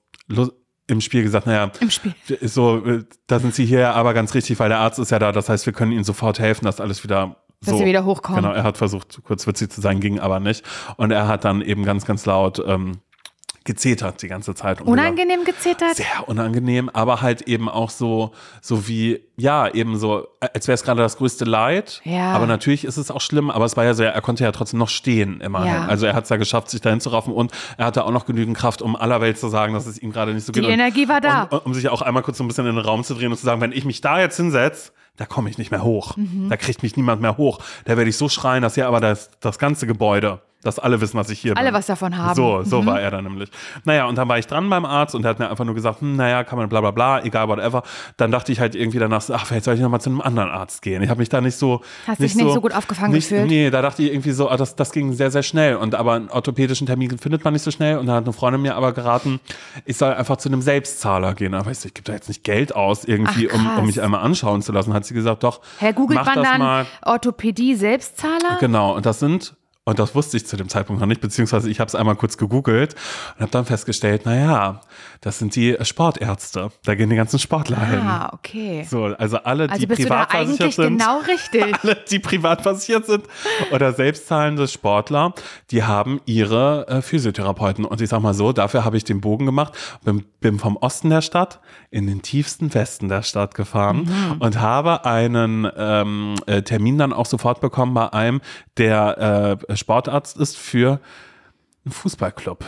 im 0.89 1.01
Spiel 1.01 1.22
gesagt, 1.22 1.47
naja, 1.47 1.70
Im 1.80 1.91
Spiel. 1.91 2.14
so, 2.43 2.84
äh, 2.84 3.05
da 3.26 3.39
sind 3.39 3.55
Sie 3.55 3.66
hier 3.66 3.95
aber 3.95 4.14
ganz 4.14 4.34
richtig, 4.34 4.59
weil 4.59 4.70
der 4.70 4.78
Arzt 4.78 4.99
ist 4.99 5.11
ja 5.11 5.18
da. 5.18 5.32
Das 5.32 5.49
heißt, 5.49 5.66
wir 5.66 5.72
können 5.72 5.93
Ihnen 5.93 6.05
sofort 6.05 6.39
helfen, 6.39 6.64
dass 6.64 6.80
alles 6.80 7.05
wieder 7.05 7.36
Dass 7.61 7.70
so. 7.70 7.78
Sie 7.78 7.84
wieder 7.84 8.05
hochkommen. 8.05 8.43
Genau, 8.43 8.55
er 8.55 8.64
hat 8.64 8.78
versucht, 8.78 9.20
kurz 9.22 9.47
witzig 9.47 9.70
zu 9.70 9.80
sein, 9.80 10.01
ging 10.01 10.18
aber 10.18 10.41
nicht. 10.41 10.64
Und 10.97 11.11
er 11.11 11.28
hat 11.28 11.45
dann 11.45 11.61
eben 11.61 11.84
ganz, 11.84 12.07
ganz 12.07 12.24
laut 12.26 12.62
ähm, 12.66 12.99
gezetert 13.68 14.22
die 14.22 14.28
ganze 14.28 14.54
Zeit. 14.54 14.80
Und 14.80 14.88
Unangenehm 14.88 15.44
gezetert? 15.44 15.94
sehr 15.96 16.26
unangenehm, 16.26 16.88
aber 16.88 17.20
halt 17.20 17.42
eben 17.42 17.68
auch 17.68 17.90
so, 17.90 18.32
so 18.62 18.88
wie, 18.88 19.20
ja, 19.36 19.68
eben 19.68 19.98
so, 19.98 20.26
als 20.40 20.66
wäre 20.66 20.74
es 20.74 20.82
gerade 20.82 21.02
das 21.02 21.18
größte 21.18 21.44
Leid. 21.44 22.00
Ja. 22.04 22.32
Aber 22.32 22.46
natürlich 22.46 22.84
ist 22.86 22.96
es 22.96 23.10
auch 23.10 23.20
schlimm, 23.20 23.50
aber 23.50 23.66
es 23.66 23.76
war 23.76 23.84
ja 23.84 23.92
so, 23.94 24.02
er 24.02 24.20
konnte 24.22 24.42
ja 24.42 24.52
trotzdem 24.52 24.78
noch 24.78 24.88
stehen 24.88 25.40
immerhin. 25.42 25.68
Ja. 25.72 25.86
Also 25.86 26.06
er 26.06 26.14
hat 26.14 26.24
es 26.24 26.30
ja 26.30 26.36
geschafft, 26.36 26.70
sich 26.70 26.80
dahin 26.80 27.00
zu 27.00 27.10
raffen 27.10 27.32
und 27.34 27.52
er 27.76 27.84
hatte 27.86 28.04
auch 28.04 28.10
noch 28.10 28.24
genügend 28.26 28.56
Kraft, 28.56 28.80
um 28.82 28.96
aller 28.96 29.20
Welt 29.20 29.38
zu 29.38 29.48
sagen, 29.48 29.74
dass 29.74 29.86
es 29.86 29.98
ihm 29.98 30.12
gerade 30.12 30.32
nicht 30.32 30.46
so 30.46 30.52
Die 30.52 30.60
geht. 30.60 30.66
Und- 30.68 30.72
Energie 30.74 31.06
war 31.08 31.20
da. 31.20 31.42
Und, 31.44 31.66
um 31.66 31.74
sich 31.74 31.88
auch 31.90 32.00
einmal 32.02 32.22
kurz 32.22 32.38
so 32.38 32.44
ein 32.44 32.48
bisschen 32.48 32.66
in 32.66 32.74
den 32.74 32.84
Raum 32.84 33.04
zu 33.04 33.14
drehen 33.14 33.30
und 33.30 33.36
zu 33.38 33.44
sagen, 33.44 33.60
wenn 33.60 33.72
ich 33.72 33.84
mich 33.84 34.00
da 34.00 34.18
jetzt 34.18 34.36
hinsetze, 34.38 34.92
da 35.18 35.26
komme 35.26 35.50
ich 35.50 35.58
nicht 35.58 35.70
mehr 35.70 35.82
hoch. 35.82 36.16
Mhm. 36.16 36.48
Da 36.48 36.56
kriegt 36.56 36.82
mich 36.82 36.96
niemand 36.96 37.20
mehr 37.20 37.36
hoch. 37.36 37.58
Da 37.84 37.96
werde 37.96 38.08
ich 38.08 38.16
so 38.16 38.28
schreien, 38.28 38.62
dass 38.62 38.76
hier 38.76 38.86
aber 38.86 39.00
das, 39.00 39.30
das 39.40 39.58
ganze 39.58 39.86
Gebäude, 39.86 40.40
dass 40.68 40.78
alle 40.78 41.00
wissen, 41.00 41.16
dass 41.16 41.30
ich 41.30 41.40
hier 41.40 41.54
bin. 41.54 41.58
Alle 41.64 41.72
was 41.72 41.86
davon 41.86 42.16
haben. 42.16 42.34
So, 42.34 42.62
so 42.62 42.82
Mhm. 42.82 42.86
war 42.86 43.00
er 43.00 43.10
dann 43.10 43.24
nämlich. 43.24 43.50
Naja, 43.84 44.04
und 44.06 44.16
dann 44.16 44.28
war 44.28 44.38
ich 44.38 44.46
dran 44.46 44.68
beim 44.70 44.84
Arzt 44.84 45.14
und 45.14 45.22
der 45.22 45.30
hat 45.30 45.38
mir 45.38 45.50
einfach 45.50 45.64
nur 45.64 45.74
gesagt, 45.74 46.00
hm, 46.00 46.16
naja, 46.16 46.44
kann 46.44 46.58
man 46.58 46.68
bla 46.68 46.80
bla 46.80 46.90
bla, 46.92 47.22
egal, 47.24 47.48
whatever. 47.48 47.82
Dann 48.16 48.30
dachte 48.30 48.52
ich 48.52 48.60
halt 48.60 48.74
irgendwie 48.74 48.98
danach, 48.98 49.20
so, 49.22 49.34
ach, 49.34 49.46
vielleicht 49.46 49.64
soll 49.64 49.74
ich 49.74 49.80
nochmal 49.80 50.00
zu 50.00 50.10
einem 50.10 50.20
anderen 50.20 50.50
Arzt 50.50 50.82
gehen. 50.82 51.02
Ich 51.02 51.08
habe 51.10 51.18
mich 51.20 51.28
da 51.28 51.40
nicht 51.40 51.56
so. 51.56 51.80
Hast 52.06 52.20
dich 52.20 52.34
nicht 52.34 52.52
so 52.52 52.60
gut 52.60 52.74
aufgefangen 52.74 53.12
nicht, 53.12 53.28
gefühlt? 53.28 53.48
Nee, 53.48 53.70
da 53.70 53.82
dachte 53.82 54.02
ich 54.02 54.12
irgendwie 54.12 54.32
so, 54.32 54.48
ah, 54.48 54.56
das, 54.56 54.76
das 54.76 54.92
ging 54.92 55.12
sehr, 55.12 55.30
sehr 55.30 55.42
schnell. 55.42 55.76
Und 55.76 55.94
aber 55.94 56.12
einen 56.14 56.28
orthopädischen 56.30 56.86
Termin 56.86 57.18
findet 57.18 57.44
man 57.44 57.52
nicht 57.54 57.62
so 57.62 57.70
schnell. 57.70 57.98
Und 57.98 58.06
dann 58.06 58.16
hat 58.16 58.24
eine 58.24 58.32
Freundin 58.32 58.62
mir 58.62 58.76
aber 58.76 58.92
geraten, 58.92 59.40
ich 59.84 59.96
soll 59.96 60.12
einfach 60.14 60.36
zu 60.36 60.48
einem 60.48 60.62
Selbstzahler 60.62 61.34
gehen. 61.34 61.54
Aber 61.54 61.66
weißt 61.66 61.84
du, 61.84 61.88
ich 61.88 61.94
gebe 61.94 62.04
da 62.04 62.12
jetzt 62.12 62.28
nicht 62.28 62.44
Geld 62.44 62.74
aus 62.74 63.04
irgendwie, 63.04 63.48
Ach, 63.50 63.54
um, 63.54 63.78
um 63.78 63.86
mich 63.86 64.00
einmal 64.02 64.20
anschauen 64.20 64.62
zu 64.62 64.72
lassen. 64.72 64.92
Hat 64.94 65.04
sie 65.04 65.14
gesagt, 65.14 65.42
doch, 65.42 65.60
Herr, 65.78 65.92
googelt 65.92 66.18
mach 66.20 66.26
man 66.26 66.34
das 66.36 66.44
dann 66.44 66.60
mal. 66.60 66.86
Orthopädie 67.04 67.74
Selbstzahler? 67.74 68.58
Genau, 68.60 68.94
und 68.94 69.06
das 69.06 69.18
sind, 69.20 69.54
Und 69.89 69.99
das 69.99 70.14
wusste 70.14 70.36
ich 70.36 70.45
zu 70.47 70.59
dem 70.59 70.68
Zeitpunkt 70.68 71.01
noch 71.01 71.07
nicht, 71.09 71.22
beziehungsweise 71.22 71.70
ich 71.70 71.80
habe 71.80 71.89
es 71.89 71.95
einmal 71.95 72.14
kurz 72.14 72.36
gegoogelt 72.36 72.95
und 73.36 73.41
habe 73.41 73.51
dann 73.51 73.64
festgestellt, 73.64 74.26
naja, 74.26 74.82
das 75.22 75.39
sind 75.39 75.57
die 75.57 75.78
Sportärzte. 75.80 76.68
Da 76.84 76.95
gehen 76.95 77.09
die 77.09 77.16
ganzen 77.16 77.39
Sportler 77.39 77.80
hin. 77.86 78.01
Ah, 78.01 78.28
okay. 78.34 78.86
So, 78.86 79.05
also 79.05 79.39
alle, 79.39 79.66
die 79.66 79.72
Also 79.72 79.86
bist 79.86 80.03
du 80.05 80.09
da 80.09 80.26
privat 80.26 80.30
versichert 80.30 80.61
eigentlich 80.61 80.74
sind, 80.76 80.99
genau 80.99 81.18
richtig. 81.26 81.74
alle, 81.82 81.97
die 82.11 82.18
privat 82.18 82.61
versichert 82.61 83.07
sind 83.07 83.24
oder 83.72 83.95
selbstzahlende 83.95 84.68
Sportler, 84.68 85.32
die 85.70 85.82
haben 85.84 86.20
ihre 86.26 86.86
äh, 86.89 87.01
Physiotherapeuten. 87.01 87.86
Und 87.86 88.03
ich 88.03 88.11
sag 88.11 88.20
mal 88.20 88.34
so, 88.34 88.53
dafür 88.53 88.84
habe 88.84 88.99
ich 88.99 89.05
den 89.05 89.22
Bogen 89.22 89.47
gemacht, 89.47 89.72
bin, 90.05 90.22
bin 90.41 90.59
vom 90.59 90.76
Osten 90.76 91.09
der 91.09 91.22
Stadt 91.22 91.61
in 91.91 92.07
den 92.07 92.20
tiefsten 92.20 92.74
Westen 92.74 93.09
der 93.09 93.22
Stadt 93.22 93.55
gefahren 93.55 94.01
Mhm. 94.01 94.36
und 94.41 94.61
habe 94.61 95.07
einen 95.07 95.66
ähm, 95.76 96.34
äh, 96.47 96.61
Termin 96.61 96.99
dann 96.99 97.14
auch 97.14 97.24
sofort 97.24 97.62
bekommen 97.62 97.95
bei 97.95 98.12
einem, 98.12 98.43
der 98.76 99.57
äh, 99.68 99.74
Sportarzt 99.79 100.37
ist 100.37 100.57
für 100.57 101.01
einen 101.85 101.93
Fußballclub. 101.93 102.64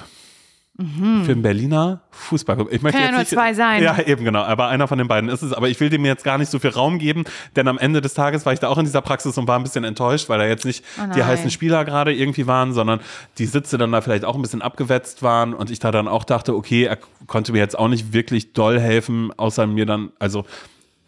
Für 0.81 1.33
einen 1.33 1.43
Berliner 1.43 2.01
Fußballclub. 2.11 2.73
Ich 2.73 2.81
möchte 2.81 2.99
Mhm. 2.99 3.03
Kann 3.03 3.11
ja 3.11 3.11
nur 3.11 3.21
nicht, 3.21 3.31
zwei 3.31 3.53
sein. 3.53 3.83
Ja, 3.83 3.99
eben 3.99 4.25
genau. 4.25 4.41
Aber 4.45 4.69
einer 4.69 4.89
von 4.89 4.97
den 4.97 5.09
beiden 5.09 5.29
ist 5.29 5.43
es. 5.43 5.53
Aber 5.53 5.69
ich 5.69 5.79
will 5.79 5.91
dem 5.91 6.07
jetzt 6.07 6.25
gar 6.25 6.39
nicht 6.39 6.51
so 6.51 6.59
viel 6.59 6.71
Raum 6.71 6.99
geben, 6.99 7.25
denn 7.55 7.69
am 7.69 7.77
Ende 7.77 8.01
des 8.01 8.15
Tages 8.15 8.47
war 8.47 8.55
ich 8.55 8.61
da 8.61 8.69
auch 8.69 8.79
in 8.79 8.87
dieser 8.87 9.03
Praxis 9.03 9.37
und 9.37 9.47
war 9.47 9.59
ein 9.59 9.63
bisschen 9.63 9.85
enttäuscht, 9.85 10.31
weil 10.31 10.39
da 10.39 10.47
jetzt 10.47 10.65
nicht 10.65 10.83
Oh 10.99 11.13
die 11.15 11.23
heißen 11.23 11.51
Spieler 11.51 11.85
gerade 11.85 12.15
irgendwie 12.15 12.47
waren, 12.47 12.73
sondern 12.73 13.01
die 13.37 13.45
Sitze 13.45 13.77
dann 13.77 13.93
da 13.93 14.01
vielleicht 14.01 14.25
auch 14.25 14.37
ein 14.37 14.41
bisschen 14.41 14.63
abgewetzt 14.63 15.23
waren 15.23 15.53
und 15.53 15.71
ich 15.71 15.81
da 15.81 15.91
dann 15.91 16.09
auch 16.09 16.25
dachte, 16.25 16.57
okay, 16.57 16.85
er 16.85 16.97
konnte 17.27 17.53
mir 17.53 17.59
jetzt 17.59 17.79
auch 17.79 17.89
nicht 17.89 18.15
wirklich 18.15 18.55
doll 18.55 18.81
helfen, 18.81 19.33
außer 19.37 19.67
mir 19.67 19.85
dann, 19.85 20.13
also 20.19 20.47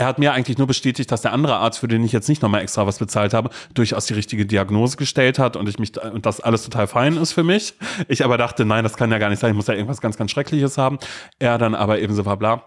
er 0.02 0.08
hat 0.08 0.18
mir 0.18 0.32
eigentlich 0.32 0.58
nur 0.58 0.66
bestätigt, 0.66 1.12
dass 1.12 1.22
der 1.22 1.32
andere 1.32 1.56
Arzt, 1.56 1.78
für 1.78 1.86
den 1.86 2.02
ich 2.04 2.10
jetzt 2.10 2.28
nicht 2.28 2.42
nochmal 2.42 2.60
extra 2.62 2.86
was 2.88 2.98
bezahlt 2.98 3.32
habe, 3.34 3.50
durchaus 3.72 4.06
die 4.06 4.14
richtige 4.14 4.44
Diagnose 4.46 4.96
gestellt 4.96 5.38
hat 5.38 5.56
und 5.56 5.68
ich 5.68 5.78
mich 5.78 5.92
und 6.02 6.26
das 6.26 6.40
alles 6.40 6.64
total 6.64 6.88
fein 6.88 7.16
ist 7.16 7.30
für 7.32 7.44
mich. 7.44 7.74
Ich 8.08 8.24
aber 8.24 8.36
dachte, 8.36 8.64
nein, 8.64 8.82
das 8.82 8.96
kann 8.96 9.12
ja 9.12 9.18
gar 9.18 9.30
nicht 9.30 9.38
sein, 9.38 9.50
ich 9.50 9.56
muss 9.56 9.68
ja 9.68 9.74
irgendwas 9.74 10.00
ganz, 10.00 10.16
ganz 10.16 10.32
Schreckliches 10.32 10.76
haben. 10.76 10.98
Er 11.38 11.56
dann 11.56 11.76
aber 11.76 12.00
ebenso 12.00 12.26
war 12.26 12.36
bla. 12.36 12.64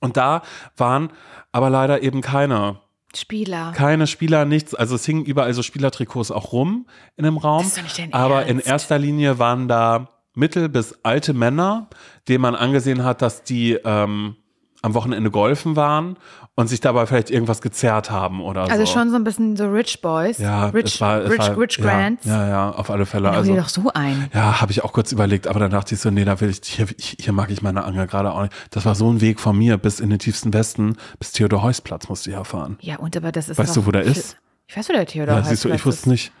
Und 0.00 0.16
da 0.16 0.40
waren 0.78 1.10
aber 1.52 1.68
leider 1.68 2.02
eben 2.02 2.22
keine, 2.22 2.80
Spieler. 3.14 3.72
keine 3.76 4.06
Spieler, 4.06 4.46
nichts. 4.46 4.74
Also 4.74 4.94
es 4.94 5.04
hingen 5.04 5.26
überall 5.26 5.52
so 5.52 5.62
Spielertrikots 5.62 6.30
auch 6.30 6.52
rum 6.52 6.86
in 7.16 7.24
dem 7.24 7.36
Raum. 7.36 7.58
Das 7.58 7.68
ist 7.68 7.76
doch 7.76 7.82
nicht 7.82 7.98
dein 7.98 8.12
aber 8.14 8.46
in 8.46 8.56
Ernst. 8.56 8.66
erster 8.68 8.98
Linie 8.98 9.38
waren 9.38 9.68
da 9.68 10.08
mittel- 10.34 10.70
bis 10.70 10.98
alte 11.02 11.34
Männer, 11.34 11.88
denen 12.26 12.40
man 12.40 12.54
angesehen 12.54 13.04
hat, 13.04 13.20
dass 13.20 13.44
die 13.44 13.78
ähm, 13.84 14.36
am 14.84 14.94
Wochenende 14.94 15.30
golfen 15.30 15.76
waren 15.76 16.16
und 16.54 16.68
sich 16.68 16.80
dabei 16.80 17.06
vielleicht 17.06 17.30
irgendwas 17.30 17.62
gezerrt 17.62 18.10
haben 18.10 18.40
oder 18.42 18.70
Also 18.70 18.84
so. 18.84 18.92
schon 18.92 19.10
so 19.10 19.16
ein 19.16 19.24
bisschen 19.24 19.56
so 19.56 19.66
Rich 19.70 20.00
Boys. 20.02 20.38
ja, 20.38 20.66
Rich, 20.66 20.94
es 20.94 21.00
war, 21.00 21.22
es 21.22 21.30
Rich, 21.30 21.38
war, 21.38 21.58
Rich 21.58 21.78
ja, 21.78 21.84
Grants. 21.84 22.24
Ja, 22.26 22.48
ja, 22.48 22.70
auf 22.70 22.90
alle 22.90 23.06
Fälle. 23.06 23.30
Hau 23.32 23.36
Also, 23.36 23.56
doch 23.56 23.68
so 23.68 23.90
ein. 23.94 24.28
ja, 24.34 24.60
habe 24.60 24.70
ich 24.72 24.84
auch 24.84 24.92
kurz 24.92 25.10
überlegt, 25.10 25.46
aber 25.48 25.58
dann 25.58 25.70
dachte 25.70 25.94
ich 25.94 26.00
so, 26.00 26.10
nee, 26.10 26.24
da 26.24 26.40
will 26.40 26.50
ich, 26.50 26.60
hier, 26.62 26.86
hier 26.98 27.32
mag 27.32 27.50
ich 27.50 27.62
meine 27.62 27.82
Angel 27.84 28.06
gerade 28.06 28.30
auch 28.32 28.42
nicht. 28.42 28.52
Das 28.70 28.84
war 28.84 28.94
so 28.94 29.10
ein 29.10 29.20
Weg 29.20 29.40
von 29.40 29.56
mir 29.56 29.78
bis 29.78 30.00
in 30.00 30.10
den 30.10 30.18
tiefsten 30.18 30.52
Westen, 30.52 30.96
bis 31.18 31.32
Theodor-Heuss-Platz 31.32 32.08
musste 32.08 32.30
ich 32.30 32.36
ja 32.36 32.44
fahren. 32.44 32.76
Ja, 32.80 32.96
und 32.98 33.16
aber 33.16 33.32
das 33.32 33.48
ist 33.48 33.58
Weißt 33.58 33.70
doch 33.76 33.82
du, 33.82 33.86
wo 33.86 33.90
der 33.90 34.02
ist? 34.02 34.36
Ich 34.66 34.76
weiß, 34.76 34.88
wo 34.88 34.92
der 34.92 35.06
Theodor 35.06 35.34
Ja, 35.36 35.40
heißt. 35.40 35.48
siehst 35.50 35.64
du, 35.64 35.70
ich 35.70 35.84
wusste 35.84 36.02
ist- 36.02 36.06
nicht. 36.06 36.32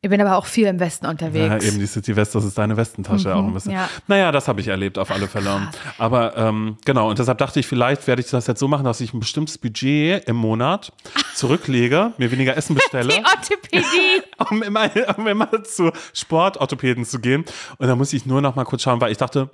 Ich 0.00 0.08
bin 0.10 0.20
aber 0.20 0.36
auch 0.36 0.46
viel 0.46 0.66
im 0.68 0.78
Westen 0.78 1.06
Ja, 1.06 1.10
unterwegs. 1.10 1.64
eben 1.66 1.80
die 1.80 1.86
City 1.86 2.14
West, 2.14 2.32
das 2.34 2.44
ist 2.44 2.56
deine 2.56 2.76
Westentasche 2.76 3.34
auch 3.34 3.44
ein 3.44 3.52
bisschen. 3.52 3.72
ja. 3.72 3.88
Naja, 4.06 4.30
das 4.30 4.46
habe 4.46 4.60
ich 4.60 4.68
erlebt 4.68 4.96
auf 4.96 5.10
alle 5.10 5.26
Fälle. 5.26 5.68
Aber 5.98 6.36
ähm, 6.36 6.76
genau, 6.84 7.10
und 7.10 7.18
deshalb 7.18 7.38
dachte 7.38 7.58
ich, 7.58 7.66
vielleicht 7.66 8.06
werde 8.06 8.22
ich 8.22 8.30
das 8.30 8.46
jetzt 8.46 8.60
so 8.60 8.68
machen, 8.68 8.84
dass 8.84 9.00
ich 9.00 9.12
ein 9.12 9.18
bestimmtes 9.18 9.58
Budget 9.58 10.24
im 10.28 10.36
Monat 10.36 10.92
zurücklege, 11.34 12.12
mir 12.18 12.30
weniger 12.30 12.56
Essen 12.56 12.74
bestelle. 12.76 13.08
Die 13.12 13.24
Orthopädie. 13.24 14.22
um 14.50 14.62
immer, 14.62 14.88
um 15.16 15.26
immer 15.26 15.64
zu 15.64 15.90
Sportorthopäden 16.12 17.04
zu 17.04 17.18
gehen. 17.18 17.44
Und 17.78 17.88
da 17.88 17.96
muss 17.96 18.12
ich 18.12 18.24
nur 18.26 18.40
noch 18.40 18.54
mal 18.54 18.64
kurz 18.64 18.82
schauen, 18.82 19.00
weil 19.00 19.10
ich 19.10 19.18
dachte, 19.18 19.50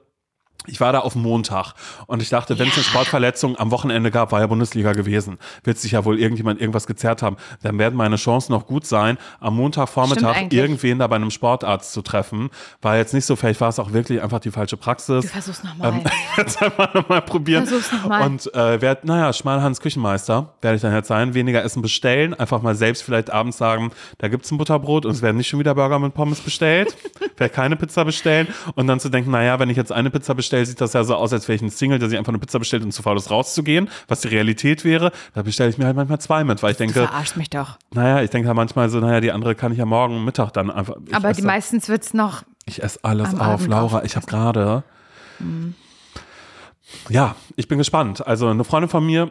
ich 0.67 0.81
war 0.81 0.93
da 0.93 1.01
auf 1.01 1.15
Montag 1.15 1.75
und 2.07 2.23
ich 2.23 2.31
dachte, 2.31 2.59
wenn 2.59 2.69
es 2.69 2.75
eine 2.75 2.85
Sportverletzung 2.85 3.59
am 3.59 3.71
Wochenende 3.71 4.11
gab, 4.11 4.33
war 4.33 4.41
ja 4.41 4.47
Bundesliga 4.47 4.93
gewesen, 4.93 5.39
wird 5.63 5.79
sich 5.79 5.93
ja 5.93 6.05
wohl 6.05 6.19
irgendjemand 6.19 6.61
irgendwas 6.61 6.87
gezerrt 6.87 7.23
haben. 7.23 7.37
Dann 7.63 7.79
werden 7.79 7.97
meine 7.97 8.17
Chancen 8.17 8.53
noch 8.53 8.67
gut 8.67 8.87
sein, 8.87 9.19
am 9.41 9.57
Montagvormittag 9.57 10.51
irgendwen 10.51 10.99
da 10.99 11.07
bei 11.07 11.17
einem 11.17 11.31
Sportarzt 11.31 11.93
zu 11.93 12.01
treffen. 12.01 12.49
War 12.81 12.97
jetzt 12.97 13.13
nicht 13.13 13.27
so, 13.27 13.37
vielleicht 13.37 13.61
war 13.61 13.69
es 13.69 13.79
auch 13.79 13.93
wirklich 13.93 14.23
einfach 14.23 14.41
die 14.41 14.51
falsche 14.51 14.79
Praxis. 14.79 15.25
Du 15.25 15.29
versuch's 15.29 15.63
nochmal. 15.65 15.93
Ähm, 15.93 16.05
jetzt 16.39 16.63
einfach 16.63 16.95
nochmal 16.95 17.21
probieren. 17.21 17.67
Versuch's 17.67 17.93
noch 17.93 18.09
mal. 18.09 18.23
Und 18.23 18.53
äh, 18.55 18.81
werd, 18.81 19.05
naja, 19.05 19.33
Schmalhans 19.33 19.81
Küchenmeister 19.81 20.55
werde 20.63 20.77
ich 20.77 20.83
dann 20.83 20.95
jetzt 20.95 21.09
sein. 21.09 21.35
Weniger 21.35 21.63
Essen 21.63 21.83
bestellen. 21.83 22.33
Einfach 22.33 22.63
mal 22.63 22.75
selbst 22.75 23.03
vielleicht 23.03 23.31
abends 23.31 23.59
sagen, 23.59 23.91
da 24.17 24.29
gibt's 24.29 24.51
ein 24.51 24.57
Butterbrot 24.57 25.05
und 25.05 25.13
es 25.13 25.21
werden 25.21 25.37
nicht 25.37 25.49
schon 25.49 25.61
wieder 25.61 25.75
Burger 25.75 25.99
mit 25.99 26.15
Pommes 26.15 26.41
bestellt. 26.41 26.97
vielleicht 27.37 27.55
keine 27.55 27.77
Pizza 27.77 28.05
bestellen. 28.05 28.49
Und 28.77 28.87
dann 28.87 28.99
zu 28.99 29.11
denken, 29.11 29.31
naja, 29.31 29.59
wenn 29.59 29.69
ich 29.69 29.77
jetzt 29.77 29.93
eine 29.93 30.11
Pizza 30.11 30.35
bestelle, 30.35 30.43
sieht 30.51 30.80
das 30.80 30.92
ja 30.92 31.05
so 31.05 31.14
aus, 31.14 31.32
als 31.32 31.49
wäre 31.49 31.57
ich 31.57 31.62
ein 31.62 31.70
Single, 31.70 31.99
der 31.99 32.09
sich 32.09 32.18
einfach 32.18 32.30
eine 32.32 32.38
Pizza 32.38 32.59
bestellt 32.59 32.82
und 32.82 32.92
zu 32.92 33.03
faul 33.03 33.16
ist 33.16 33.30
rauszugehen, 33.30 33.88
was 34.09 34.20
die 34.20 34.28
Realität 34.28 34.84
wäre. 34.84 35.12
Da 35.34 35.42
bestelle 35.42 35.70
ich 35.70 35.78
mir 35.78 35.86
halt 35.86 35.97
manchmal 35.97 36.20
zwei 36.20 36.45
mit, 36.45 36.62
weil 36.62 36.72
ich 36.72 36.76
du 36.76 36.84
denke, 36.84 37.07
verarschst 37.07 37.36
mich 37.36 37.51
doch. 37.51 37.78
naja, 37.92 38.22
ich 38.22 38.30
denke 38.30 38.49
halt 38.49 38.57
manchmal 38.57 38.88
so, 38.90 39.01
naja, 39.01 39.20
die 39.20 39.32
andere 39.32 39.55
kann 39.55 39.72
ich 39.72 39.78
ja 39.78 39.86
morgen 39.86 40.24
Mittag 40.24 40.53
dann 40.53 40.70
einfach. 40.70 40.97
Aber 41.12 41.32
die 41.32 41.42
meistens 41.42 41.88
wird's 41.88 42.14
noch. 42.14 42.42
ich 42.66 42.82
esse 42.82 42.99
alles 43.03 43.34
auf, 43.34 43.40
Abend 43.40 43.68
Laura. 43.68 44.05
Ich 44.05 44.16
habe 44.16 44.26
gerade. 44.26 44.84
Ja, 47.09 47.34
ich 47.57 47.68
bin 47.68 47.78
gespannt. 47.78 48.26
Also 48.26 48.49
eine 48.49 48.64
Freundin 48.64 48.88
von 48.88 49.05
mir, 49.05 49.30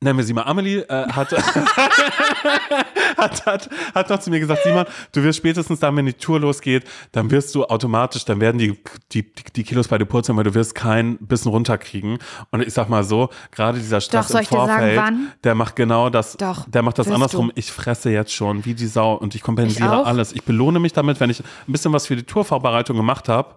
nennen 0.00 0.18
wir 0.18 0.24
sie 0.24 0.34
mal 0.34 0.42
Amelie, 0.42 0.80
äh, 0.82 1.08
hat, 1.08 1.32
hat, 3.16 3.46
hat, 3.46 3.70
hat 3.94 4.10
noch 4.10 4.18
zu 4.20 4.30
mir 4.30 4.40
gesagt, 4.40 4.62
Simon, 4.62 4.84
du 5.12 5.22
wirst 5.22 5.38
spätestens 5.38 5.80
dann, 5.80 5.96
wenn 5.96 6.04
die 6.04 6.12
Tour 6.12 6.38
losgeht, 6.38 6.84
dann 7.12 7.30
wirst 7.30 7.54
du 7.54 7.64
automatisch, 7.64 8.24
dann 8.26 8.40
werden 8.40 8.58
die, 8.58 8.78
die, 9.12 9.32
die 9.32 9.64
Kilos 9.64 9.88
bei 9.88 9.96
dir 9.96 10.04
purzeln, 10.04 10.36
weil 10.36 10.44
du 10.44 10.54
wirst 10.54 10.74
kein 10.74 11.16
bisschen 11.18 11.50
runterkriegen. 11.50 12.18
Und 12.50 12.60
ich 12.60 12.74
sag 12.74 12.90
mal 12.90 13.04
so, 13.04 13.30
gerade 13.50 13.78
dieser 13.78 14.02
Stress 14.02 14.28
soll 14.28 14.40
im 14.40 14.42
ich 14.42 14.48
dir 14.50 14.56
sagen, 14.56 14.68
Vorfeld, 14.68 14.98
wann? 14.98 15.32
der 15.44 15.54
macht 15.54 15.76
genau 15.76 16.10
das, 16.10 16.36
Doch, 16.36 16.68
der 16.68 16.82
macht 16.82 16.98
das 16.98 17.10
andersrum. 17.10 17.48
du. 17.48 17.52
Ich 17.56 17.72
fresse 17.72 18.10
jetzt 18.10 18.34
schon 18.34 18.66
wie 18.66 18.74
die 18.74 18.86
Sau 18.86 19.14
und 19.14 19.34
ich 19.34 19.42
kompensiere 19.42 20.00
Ich 20.00 20.06
alles. 20.06 20.32
Ich 20.32 20.42
belohne 20.42 20.78
mich 20.78 20.92
damit, 20.92 21.20
wenn 21.20 21.30
ich 21.30 21.40
ein 21.40 21.72
bisschen 21.72 21.92
was 21.92 22.06
für 22.06 22.16
die 22.16 22.24
Tourvorbereitung 22.24 22.96
gemacht 22.96 23.30
habe, 23.30 23.54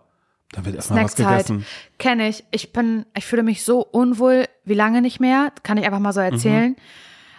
dann 0.52 0.66
wird 0.66 0.76
erstmal 0.76 1.04
was 1.04 1.16
gegessen. 1.16 1.66
Kenne 2.00 2.28
ich. 2.28 2.44
Ich 2.52 2.74
bin, 2.74 3.06
ich 3.16 3.26
fühle 3.26 3.44
mich 3.44 3.64
so 3.64 3.82
unwohl, 3.82 4.46
wie 4.66 4.74
lange 4.74 5.02
nicht 5.02 5.20
mehr. 5.20 5.52
Kann 5.64 5.78
ich 5.78 5.86
einfach 5.86 6.00
mal 6.00 6.14
so 6.14 6.22
erzählen. 6.22 6.76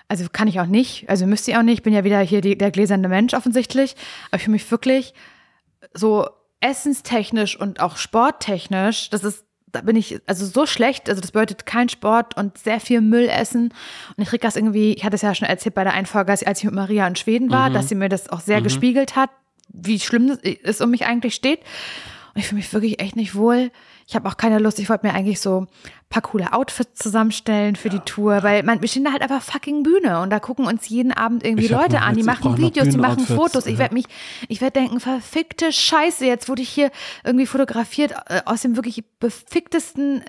Also 0.08 0.26
kann 0.30 0.48
ich 0.48 0.60
auch 0.60 0.66
nicht. 0.66 1.08
Also 1.08 1.26
müsste 1.26 1.50
ich 1.50 1.56
auch 1.56 1.62
nicht. 1.62 1.78
Ich 1.78 1.82
bin 1.82 1.92
ja 1.92 2.04
wieder 2.04 2.20
hier 2.20 2.40
die, 2.40 2.56
der 2.56 2.70
gläserne 2.70 3.08
Mensch 3.08 3.34
offensichtlich. 3.34 3.96
Aber 4.30 4.36
ich 4.36 4.44
fühle 4.44 4.52
mich 4.52 4.70
wirklich 4.70 5.14
so 5.92 6.28
essenstechnisch 6.60 7.58
und 7.58 7.80
auch 7.80 7.96
sporttechnisch, 7.96 9.10
das 9.10 9.24
ist, 9.24 9.44
da 9.66 9.80
bin 9.80 9.96
ich 9.96 10.20
also 10.26 10.44
so 10.46 10.66
schlecht, 10.66 11.08
also 11.08 11.20
das 11.20 11.32
bedeutet 11.32 11.64
kein 11.64 11.88
Sport 11.88 12.36
und 12.36 12.58
sehr 12.58 12.80
viel 12.80 13.00
Müll 13.00 13.28
essen. 13.28 13.72
Und 14.16 14.22
ich 14.22 14.28
krieg 14.28 14.40
das 14.40 14.56
irgendwie, 14.56 14.92
ich 14.92 15.04
hatte 15.04 15.16
es 15.16 15.22
ja 15.22 15.34
schon 15.34 15.48
erzählt 15.48 15.74
bei 15.74 15.84
der 15.84 15.94
Einfolge, 15.94 16.32
als 16.32 16.58
ich 16.58 16.64
mit 16.64 16.74
Maria 16.74 17.06
in 17.06 17.16
Schweden 17.16 17.50
war, 17.50 17.70
dass 17.70 17.88
sie 17.88 17.94
mir 17.94 18.08
das 18.08 18.28
auch 18.28 18.40
sehr 18.40 18.60
gespiegelt 18.60 19.16
hat, 19.16 19.30
wie 19.68 20.00
schlimm 20.00 20.36
es 20.62 20.80
um 20.80 20.90
mich 20.90 21.06
eigentlich 21.06 21.34
steht. 21.34 21.60
Ich 22.40 22.48
fühle 22.48 22.58
mich 22.58 22.72
wirklich 22.72 23.00
echt 23.00 23.16
nicht 23.16 23.34
wohl. 23.34 23.70
Ich 24.08 24.16
habe 24.16 24.28
auch 24.28 24.36
keine 24.36 24.58
Lust. 24.58 24.78
Ich 24.80 24.88
wollte 24.88 25.06
mir 25.06 25.14
eigentlich 25.14 25.40
so 25.40 25.60
ein 25.60 25.68
paar 26.08 26.22
coole 26.22 26.52
Outfits 26.52 27.00
zusammenstellen 27.00 27.76
für 27.76 27.88
die 27.88 28.00
Tour, 28.00 28.42
weil 28.42 28.64
man, 28.64 28.80
wir 28.80 28.88
stehen 28.88 29.04
da 29.04 29.12
halt 29.12 29.22
einfach 29.22 29.42
fucking 29.42 29.84
Bühne 29.84 30.20
und 30.20 30.30
da 30.30 30.40
gucken 30.40 30.66
uns 30.66 30.88
jeden 30.88 31.12
Abend 31.12 31.44
irgendwie 31.44 31.66
Ich 31.66 31.70
Leute 31.70 32.00
an, 32.00 32.16
die 32.16 32.24
machen 32.24 32.56
Videos, 32.56 32.88
die 32.88 32.96
machen 32.96 33.24
Fotos. 33.24 33.66
Ich 33.66 33.74
ja. 33.74 33.78
werde 33.78 33.94
mich, 33.94 34.06
ich 34.48 34.60
werde 34.60 34.80
denken, 34.80 34.98
verfickte 34.98 35.72
Scheiße, 35.72 36.26
jetzt 36.26 36.48
wurde 36.48 36.62
ich 36.62 36.70
hier 36.70 36.90
irgendwie 37.22 37.46
fotografiert 37.46 38.12
äh, 38.26 38.40
aus 38.46 38.62
dem 38.62 38.74
wirklich 38.74 39.04
beficktesten 39.20 40.24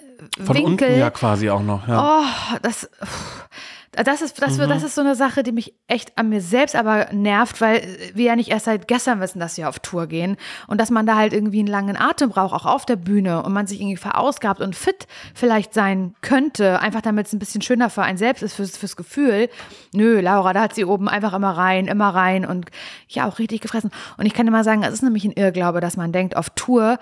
Von 0.45 0.55
Winkel. 0.55 0.87
unten 0.87 0.99
ja 0.99 1.09
quasi 1.09 1.49
auch 1.49 1.63
noch. 1.63 1.87
Ja. 1.87 2.21
Oh, 2.21 2.57
das, 2.61 2.89
pff, 3.03 3.47
das 3.93 4.21
ist, 4.21 4.41
das, 4.41 4.57
Mhm. 4.57 4.69
das 4.69 4.83
ist 4.83 4.95
so 4.95 5.01
eine 5.01 5.15
Sache, 5.15 5.43
die 5.43 5.51
mich 5.51 5.73
echt 5.87 6.17
an 6.17 6.29
mir 6.29 6.39
selbst 6.39 6.77
aber 6.77 7.07
nervt, 7.11 7.59
weil 7.59 7.85
wir 8.13 8.25
ja 8.25 8.35
nicht 8.37 8.49
erst 8.49 8.65
seit 8.65 8.87
gestern 8.87 9.19
wissen, 9.19 9.39
dass 9.39 9.57
wir 9.57 9.67
auf 9.67 9.79
Tour 9.79 10.07
gehen 10.07 10.37
und 10.67 10.79
dass 10.79 10.91
man 10.91 11.05
da 11.05 11.17
halt 11.17 11.33
irgendwie 11.33 11.59
einen 11.59 11.67
langen 11.67 11.97
Atem 11.97 12.29
braucht, 12.29 12.53
auch 12.53 12.65
auf 12.65 12.85
der 12.85 12.95
Bühne 12.95 13.43
und 13.43 13.51
man 13.51 13.67
sich 13.67 13.81
irgendwie 13.81 13.97
verausgabt 13.97 14.61
und 14.61 14.77
fit 14.77 15.07
vielleicht 15.33 15.73
sein 15.73 16.15
könnte, 16.21 16.79
einfach 16.79 17.01
damit 17.01 17.27
es 17.27 17.33
ein 17.33 17.39
bisschen 17.39 17.61
schöner 17.61 17.89
für 17.89 18.03
einen 18.03 18.17
selbst 18.17 18.43
ist, 18.43 18.53
fürs, 18.53 18.77
fürs 18.77 18.95
Gefühl. 18.95 19.49
Nö, 19.93 20.21
Laura, 20.21 20.53
da 20.53 20.61
hat 20.61 20.73
sie 20.73 20.85
oben 20.85 21.09
einfach 21.09 21.33
immer 21.33 21.51
rein, 21.57 21.87
immer 21.87 22.09
rein 22.15 22.45
und 22.45 22.69
ja, 23.09 23.27
auch 23.27 23.39
richtig 23.39 23.59
gefressen. 23.59 23.91
Und 24.17 24.25
ich 24.25 24.33
kann 24.33 24.47
immer 24.47 24.63
sagen, 24.63 24.83
es 24.83 24.93
ist 24.93 25.03
nämlich 25.03 25.25
ein 25.25 25.33
Irrglaube, 25.33 25.81
dass 25.81 25.97
man 25.97 26.13
denkt, 26.13 26.37
auf 26.37 26.49
Tour 26.51 26.97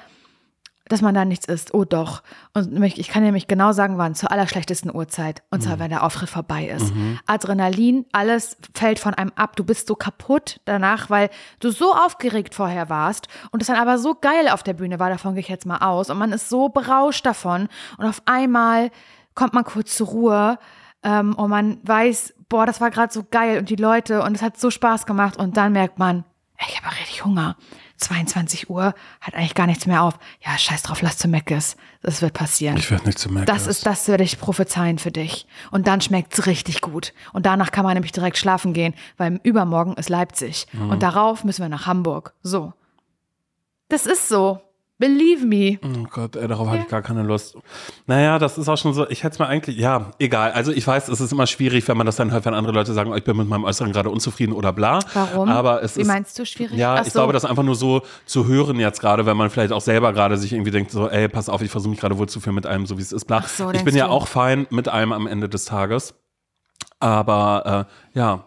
dass 0.90 1.02
man 1.02 1.16
da 1.16 1.24
nichts 1.24 1.46
isst. 1.46 1.74
Oh 1.74 1.86
doch. 1.86 2.22
Und 2.54 2.84
ich 2.84 3.08
kann 3.08 3.24
nämlich 3.24 3.48
genau 3.48 3.72
sagen, 3.72 3.98
wann, 3.98 4.16
zur 4.16 4.32
allerschlechtesten 4.32 4.94
Uhrzeit. 4.94 5.44
Und 5.50 5.60
Mhm. 5.62 5.66
zwar, 5.66 5.80
wenn 5.80 5.90
der 5.90 6.04
Auftritt 6.04 6.30
vorbei 6.30 6.66
ist. 6.68 6.92
Adrenalin, 7.28 8.06
alles 8.12 8.58
fällt 8.74 9.00
von 9.00 9.14
einem 9.14 9.32
ab. 9.36 9.56
Du 9.56 9.64
bist 9.64 9.88
so 9.88 9.96
kaputt 9.96 10.60
danach, 10.66 11.10
weil 11.10 11.30
du 11.60 11.70
so 11.72 11.94
aufgeregt 11.94 12.56
vorher 12.56 12.90
warst 12.90 13.28
und 13.52 13.62
es 13.62 13.68
dann 13.68 13.78
aber 13.78 13.98
so 13.98 14.16
geil 14.16 14.50
auf 14.50 14.64
der 14.64 14.74
Bühne 14.74 15.00
war, 15.00 15.10
davon 15.10 15.34
gehe 15.36 15.42
ich 15.42 15.48
jetzt 15.48 15.66
mal 15.66 15.78
aus. 15.78 16.10
Und 16.10 16.18
man 16.18 16.32
ist 16.32 16.50
so 16.50 16.70
berauscht 16.70 17.26
davon. 17.26 17.70
Und 17.98 18.06
auf 18.06 18.22
einmal 18.26 18.92
kommt 19.36 19.54
man 19.54 19.64
kurz 19.64 19.96
zur 19.96 20.08
Ruhe 20.08 20.60
ähm, 21.04 21.36
und 21.36 21.50
man 21.50 21.78
weiß, 21.84 22.34
boah, 22.50 22.66
das 22.66 22.82
war 22.82 22.90
gerade 22.90 23.14
so 23.14 23.24
geil 23.30 23.60
und 23.60 23.70
die 23.70 23.76
Leute 23.76 24.24
und 24.24 24.36
es 24.36 24.42
hat 24.42 24.60
so 24.60 24.72
Spaß 24.72 25.06
gemacht. 25.06 25.38
Und 25.38 25.56
dann 25.56 25.72
merkt 25.72 26.00
man, 26.00 26.26
ich 26.68 26.82
habe 26.84 26.94
richtig 26.96 27.24
Hunger. 27.24 27.56
22 28.00 28.70
Uhr, 28.70 28.94
hat 29.22 29.36
eigentlich 29.36 29.56
gar 29.56 29.68
nichts 29.68 29.86
mehr 29.86 30.04
auf. 30.04 30.18
Ja, 30.46 30.58
scheiß 30.58 30.84
drauf, 30.84 31.02
lass 31.02 31.18
zu 31.18 31.28
Meckes. 31.28 31.76
Das 32.02 32.22
wird 32.22 32.34
passieren. 32.34 32.78
Ich 32.78 32.90
werde 32.92 33.06
nicht 33.06 33.20
zu 33.20 33.32
Meckes. 33.32 33.48
Das 33.48 33.68
ist, 33.68 33.86
das 33.86 34.08
werde 34.08 34.24
ich 34.24 34.40
prophezeien 34.40 34.98
für 35.00 35.12
dich. 35.12 35.48
Und 35.72 35.88
dann 35.88 36.02
schmeckt's 36.02 36.46
richtig 36.46 36.82
gut. 36.82 37.14
Und 37.34 37.46
danach 37.46 37.72
kann 37.72 37.84
man 37.84 37.94
nämlich 37.94 38.12
direkt 38.12 38.38
schlafen 38.38 38.74
gehen, 38.74 38.94
weil 39.18 39.40
übermorgen 39.44 39.94
ist 39.96 40.10
Leipzig. 40.10 40.68
Mhm. 40.72 40.90
Und 40.90 41.04
darauf 41.04 41.44
müssen 41.44 41.62
wir 41.62 41.70
nach 41.70 41.86
Hamburg. 41.86 42.34
So. 42.42 42.74
Das 43.90 44.06
ist 44.06 44.30
so. 44.30 44.62
Believe 45.00 45.46
me. 45.46 45.80
Oh 45.82 46.08
Gott, 46.12 46.36
ey, 46.36 46.46
darauf 46.46 46.68
habe 46.68 46.80
ich 46.80 46.88
gar 46.90 47.02
keine 47.02 47.24
Lust. 47.24 47.56
Naja, 48.06 48.38
das 48.38 48.58
ist 48.58 48.68
auch 48.68 48.78
schon 48.78 48.94
so, 48.94 49.10
ich 49.10 49.24
hätte 49.24 49.34
es 49.36 49.40
mir 49.40 49.48
eigentlich, 49.48 49.78
ja, 49.78 50.12
egal. 50.20 50.52
Also 50.52 50.74
ich 50.74 50.86
weiß, 50.86 51.08
es 51.08 51.22
ist 51.22 51.32
immer 51.32 51.48
schwierig, 51.48 51.88
wenn 51.88 51.96
man 51.96 52.06
das 52.06 52.18
dann 52.18 52.32
hört, 52.32 52.44
wenn 52.44 52.54
andere 52.54 52.74
Leute 52.74 52.92
sagen, 52.94 53.10
oh, 53.10 53.16
ich 53.16 53.24
bin 53.24 53.38
mit 53.38 53.48
meinem 53.48 53.64
Äußeren 53.64 53.94
gerade 53.94 54.10
unzufrieden 54.10 54.52
oder 54.52 54.74
bla. 54.74 55.00
Warum? 55.14 55.48
Aber 55.48 55.82
es 55.82 55.96
Wie 55.96 56.02
ist, 56.02 56.08
meinst 56.08 56.38
du 56.38 56.46
schwierig? 56.46 56.78
Ja, 56.78 56.96
Ach 56.96 57.08
ich 57.08 57.14
so. 57.14 57.20
glaube, 57.20 57.32
das 57.32 57.46
einfach 57.46 57.64
nur 57.64 57.76
so 57.76 58.02
zu 58.26 58.46
hören 58.46 58.78
jetzt 58.78 59.00
gerade, 59.00 59.26
wenn 59.26 59.38
man 59.38 59.50
vielleicht 59.50 59.72
auch 59.72 59.80
selber 59.80 60.12
gerade 60.12 60.38
sich 60.38 60.52
irgendwie 60.52 60.72
denkt, 60.72 60.92
so, 60.92 61.08
ey, 61.08 61.30
pass 61.30 61.48
auf, 61.48 61.62
ich 61.62 61.72
versuche 61.72 61.92
mich 61.92 62.00
gerade 62.02 62.18
wohl 62.18 62.28
zu 62.28 62.42
fühlen 62.42 62.56
mit 62.56 62.66
einem, 62.66 62.86
so 62.86 62.98
wie 62.98 63.02
es 63.02 63.14
ist, 63.14 63.24
bla. 63.24 63.38
Ach 63.38 63.48
so, 63.48 63.72
ich 63.72 63.86
bin 63.86 63.96
ja 63.96 64.08
du. 64.08 64.12
auch 64.12 64.28
fein 64.28 64.68
mit 64.70 64.90
einem 64.90 65.14
am 65.14 65.28
Ende 65.28 65.48
des 65.48 65.64
Tages. 65.64 66.14
Aber 67.00 67.88
äh, 68.14 68.20
ja. 68.20 68.44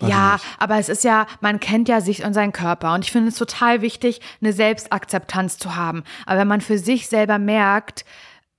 Weiß 0.00 0.10
Ja, 0.10 0.38
aber 0.58 0.78
es 0.78 0.88
ist 0.88 1.04
ja, 1.04 1.26
man 1.40 1.60
kennt 1.60 1.88
ja 1.88 2.00
sich 2.00 2.24
und 2.24 2.34
seinen 2.34 2.52
Körper. 2.52 2.94
Und 2.94 3.04
ich 3.04 3.12
finde 3.12 3.28
es 3.28 3.36
total 3.36 3.80
wichtig, 3.82 4.20
eine 4.40 4.52
Selbstakzeptanz 4.52 5.58
zu 5.58 5.76
haben. 5.76 6.04
Aber 6.24 6.40
wenn 6.40 6.48
man 6.48 6.60
für 6.60 6.78
sich 6.78 7.08
selber 7.08 7.38
merkt, 7.38 8.04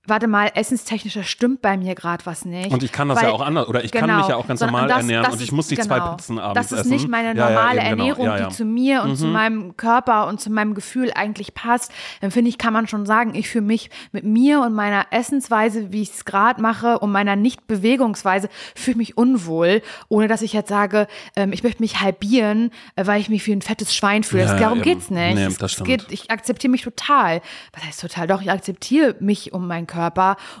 warte 0.08 0.26
mal, 0.28 0.50
essenstechnisch 0.54 1.14
das 1.14 1.26
stimmt 1.26 1.62
bei 1.62 1.76
mir 1.76 1.94
gerade 1.94 2.24
was 2.26 2.44
nicht. 2.44 2.70
Und 2.70 2.82
ich 2.82 2.92
kann 2.92 3.08
das 3.08 3.18
Weil- 3.18 3.24
ja 3.28 3.32
auch 3.32 3.40
anders, 3.40 3.68
oder 3.68 3.84
ich 3.84 3.92
kann 3.92 4.02
Genau. 4.08 4.18
mich 4.18 4.28
ja 4.28 4.36
auch 4.36 4.46
ganz 4.46 4.60
normal 4.60 4.88
das- 4.88 4.98
ernähren 4.98 5.24
das 5.24 5.34
und 5.34 5.40
ich 5.40 5.48
ist- 5.48 5.52
muss 5.52 5.70
nicht 5.70 5.82
zwei 5.82 5.98
genau. 5.98 6.12
Pizzen 6.16 6.38
abends 6.38 6.54
Das 6.68 6.72
ist 6.72 6.80
essen. 6.86 6.90
nicht 6.90 7.08
meine 7.08 7.28
Ja, 7.36 7.48
ja, 7.50 7.54
normale 7.54 7.80
eben, 7.80 7.90
genau. 7.90 7.98
Ernährung, 8.02 8.26
Ja, 8.26 8.36
ja. 8.38 8.44
Mhm. 8.46 8.48
die 8.50 8.54
zu 8.56 8.64
mir 8.64 9.02
und 9.02 9.16
zu 9.16 9.26
meinem 9.26 9.76
Körper 9.76 10.26
und 10.28 10.40
zu 10.40 10.50
meinem 10.50 10.74
Gefühl 10.74 11.12
eigentlich 11.14 11.54
passt. 11.54 11.92
Dann 12.20 12.30
finde 12.30 12.48
ich, 12.48 12.58
kann 12.58 12.72
man 12.72 12.86
schon 12.88 13.06
sagen, 13.06 13.34
ich 13.34 13.48
fühle 13.48 13.64
mich 13.66 13.90
mit 14.12 14.24
mir 14.24 14.60
und 14.62 14.72
meiner 14.74 15.06
Essensweise, 15.10 15.92
wie 15.92 16.02
ich 16.02 16.10
es 16.10 16.24
gerade 16.24 16.62
mache, 16.62 16.98
und 17.00 17.12
meiner 17.12 17.36
Nicht-Bewegungsweise, 17.36 18.48
fühle 18.74 18.96
mich 18.96 19.16
unwohl, 19.18 19.82
ohne 20.08 20.28
dass 20.28 20.42
ich 20.42 20.52
jetzt 20.52 20.68
sage, 20.68 21.06
ähm, 21.36 21.52
ich 21.52 21.62
möchte 21.62 21.82
mich 21.82 22.00
halbieren, 22.00 22.70
äh, 22.96 23.06
weil 23.06 23.20
ich 23.20 23.28
mich 23.28 23.46
wie 23.46 23.52
ein 23.52 23.62
fettes 23.62 23.94
Schwein 23.94 24.24
fühle. 24.24 24.42
Ja, 24.44 24.48
Das- 24.48 24.60
ja, 24.60 24.66
Darum 24.66 24.78
eben. 24.78 24.84
geht's 24.84 25.10
nicht. 25.10 25.34
Nee, 25.34 25.44
es, 25.44 25.58
das 25.58 25.66
es 25.66 25.72
stimmt. 25.72 25.88
geht, 25.88 26.06
ich 26.10 26.30
akzeptiere 26.30 26.70
mich 26.70 26.82
total. 26.82 27.40
Was 27.74 27.84
heißt 27.84 28.00
total? 28.00 28.26
Doch, 28.26 28.40
ich 28.42 28.50
akzeptiere 28.50 29.16
mich 29.20 29.52
um 29.52 29.66
meinen 29.66 29.86
Körper 29.86 29.97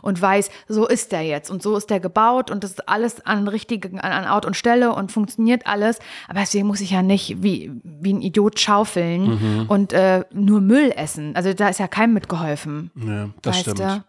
und 0.02 0.20
weiß, 0.20 0.50
so 0.68 0.86
ist 0.86 1.12
der 1.12 1.22
jetzt 1.22 1.50
und 1.50 1.62
so 1.62 1.76
ist 1.76 1.90
der 1.90 2.00
gebaut 2.00 2.50
und 2.50 2.64
das 2.64 2.72
ist 2.72 2.88
alles 2.88 3.24
an 3.24 3.48
richtigen, 3.48 4.00
an, 4.00 4.28
Ort 4.30 4.44
und 4.46 4.56
Stelle 4.56 4.92
und 4.94 5.12
funktioniert 5.12 5.66
alles. 5.66 5.98
Aber 6.28 6.40
deswegen 6.40 6.66
muss 6.66 6.80
ich 6.80 6.90
ja 6.90 7.02
nicht 7.02 7.42
wie, 7.42 7.70
wie 7.84 8.12
ein 8.12 8.22
Idiot 8.22 8.58
schaufeln 8.60 9.18
Mhm. 9.28 9.64
und 9.68 9.92
äh, 9.92 10.24
nur 10.32 10.60
Müll 10.60 10.92
essen. 10.96 11.34
Also 11.36 11.52
da 11.54 11.68
ist 11.68 11.78
ja 11.78 11.88
keinem 11.88 12.14
mitgeholfen. 12.14 12.90
Ja, 12.96 13.28
das 13.42 13.56
Weißt 13.56 13.60
stimmt. 13.62 13.80
du? 13.80 14.04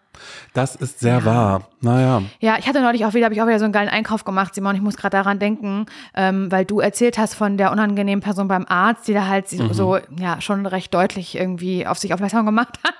Das 0.53 0.76
ist 0.76 0.99
sehr 0.99 1.24
wahr. 1.26 1.67
Naja. 1.82 2.22
Ja, 2.39 2.57
ich 2.57 2.67
hatte 2.67 2.82
neulich 2.82 3.05
auch 3.05 3.13
wieder, 3.13 3.26
habe 3.26 3.34
ich 3.36 3.41
auch 3.41 3.47
wieder 3.47 3.59
so 3.59 3.63
einen 3.65 3.74
geilen 3.74 3.88
Einkauf 3.89 4.26
gemacht, 4.26 4.53
Simon. 4.55 4.76
Ich 4.76 4.82
muss 4.82 4.97
gerade 4.97 5.15
daran 5.15 5.39
denken, 5.39 5.86
ähm, 6.13 6.51
weil 6.51 6.65
du 6.65 6.80
erzählt 6.80 7.17
hast 7.17 7.36
von 7.36 7.57
der 7.57 7.72
unangenehmen 7.72 8.22
Person 8.22 8.47
beim 8.47 8.65
Arzt, 8.67 9.07
die 9.07 9.13
da 9.13 9.28
halt 9.28 9.47
so- 9.47 9.72
so, 9.74 9.97
ja, 10.20 10.41
schon 10.41 10.65
recht 10.65 10.93
deutlich 10.93 11.36
irgendwie 11.38 11.88
auf 11.88 11.97
sich 11.97 12.13
aufmerksam 12.13 12.45
gemacht 12.45 12.80
hat. 12.84 12.93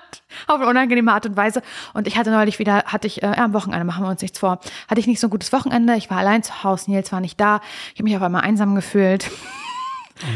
Auf 0.46 0.56
eine 0.60 0.66
unangenehme 0.68 1.12
Art 1.12 1.26
und 1.26 1.36
Weise. 1.36 1.60
Und 1.92 2.06
ich 2.06 2.16
hatte 2.16 2.30
neulich 2.30 2.58
wieder, 2.58 2.84
hatte 2.86 3.06
ich, 3.06 3.22
äh, 3.22 3.26
ja, 3.26 3.44
am 3.44 3.52
Wochenende, 3.52 3.84
machen 3.84 4.04
wir 4.04 4.08
uns 4.10 4.22
nichts 4.22 4.38
vor, 4.38 4.60
hatte 4.88 5.00
ich 5.00 5.06
nicht 5.06 5.20
so 5.20 5.26
ein 5.26 5.30
gutes 5.30 5.52
Wochenende. 5.52 5.94
Ich 5.96 6.08
war 6.10 6.18
allein 6.18 6.42
zu 6.42 6.64
Hause, 6.64 6.90
Nils 6.90 7.12
war 7.12 7.20
nicht 7.20 7.38
da. 7.40 7.60
Ich 7.92 7.98
habe 8.00 8.04
mich 8.04 8.16
auf 8.16 8.22
einmal 8.22 8.42
einsam 8.42 8.74
gefühlt. 8.74 9.30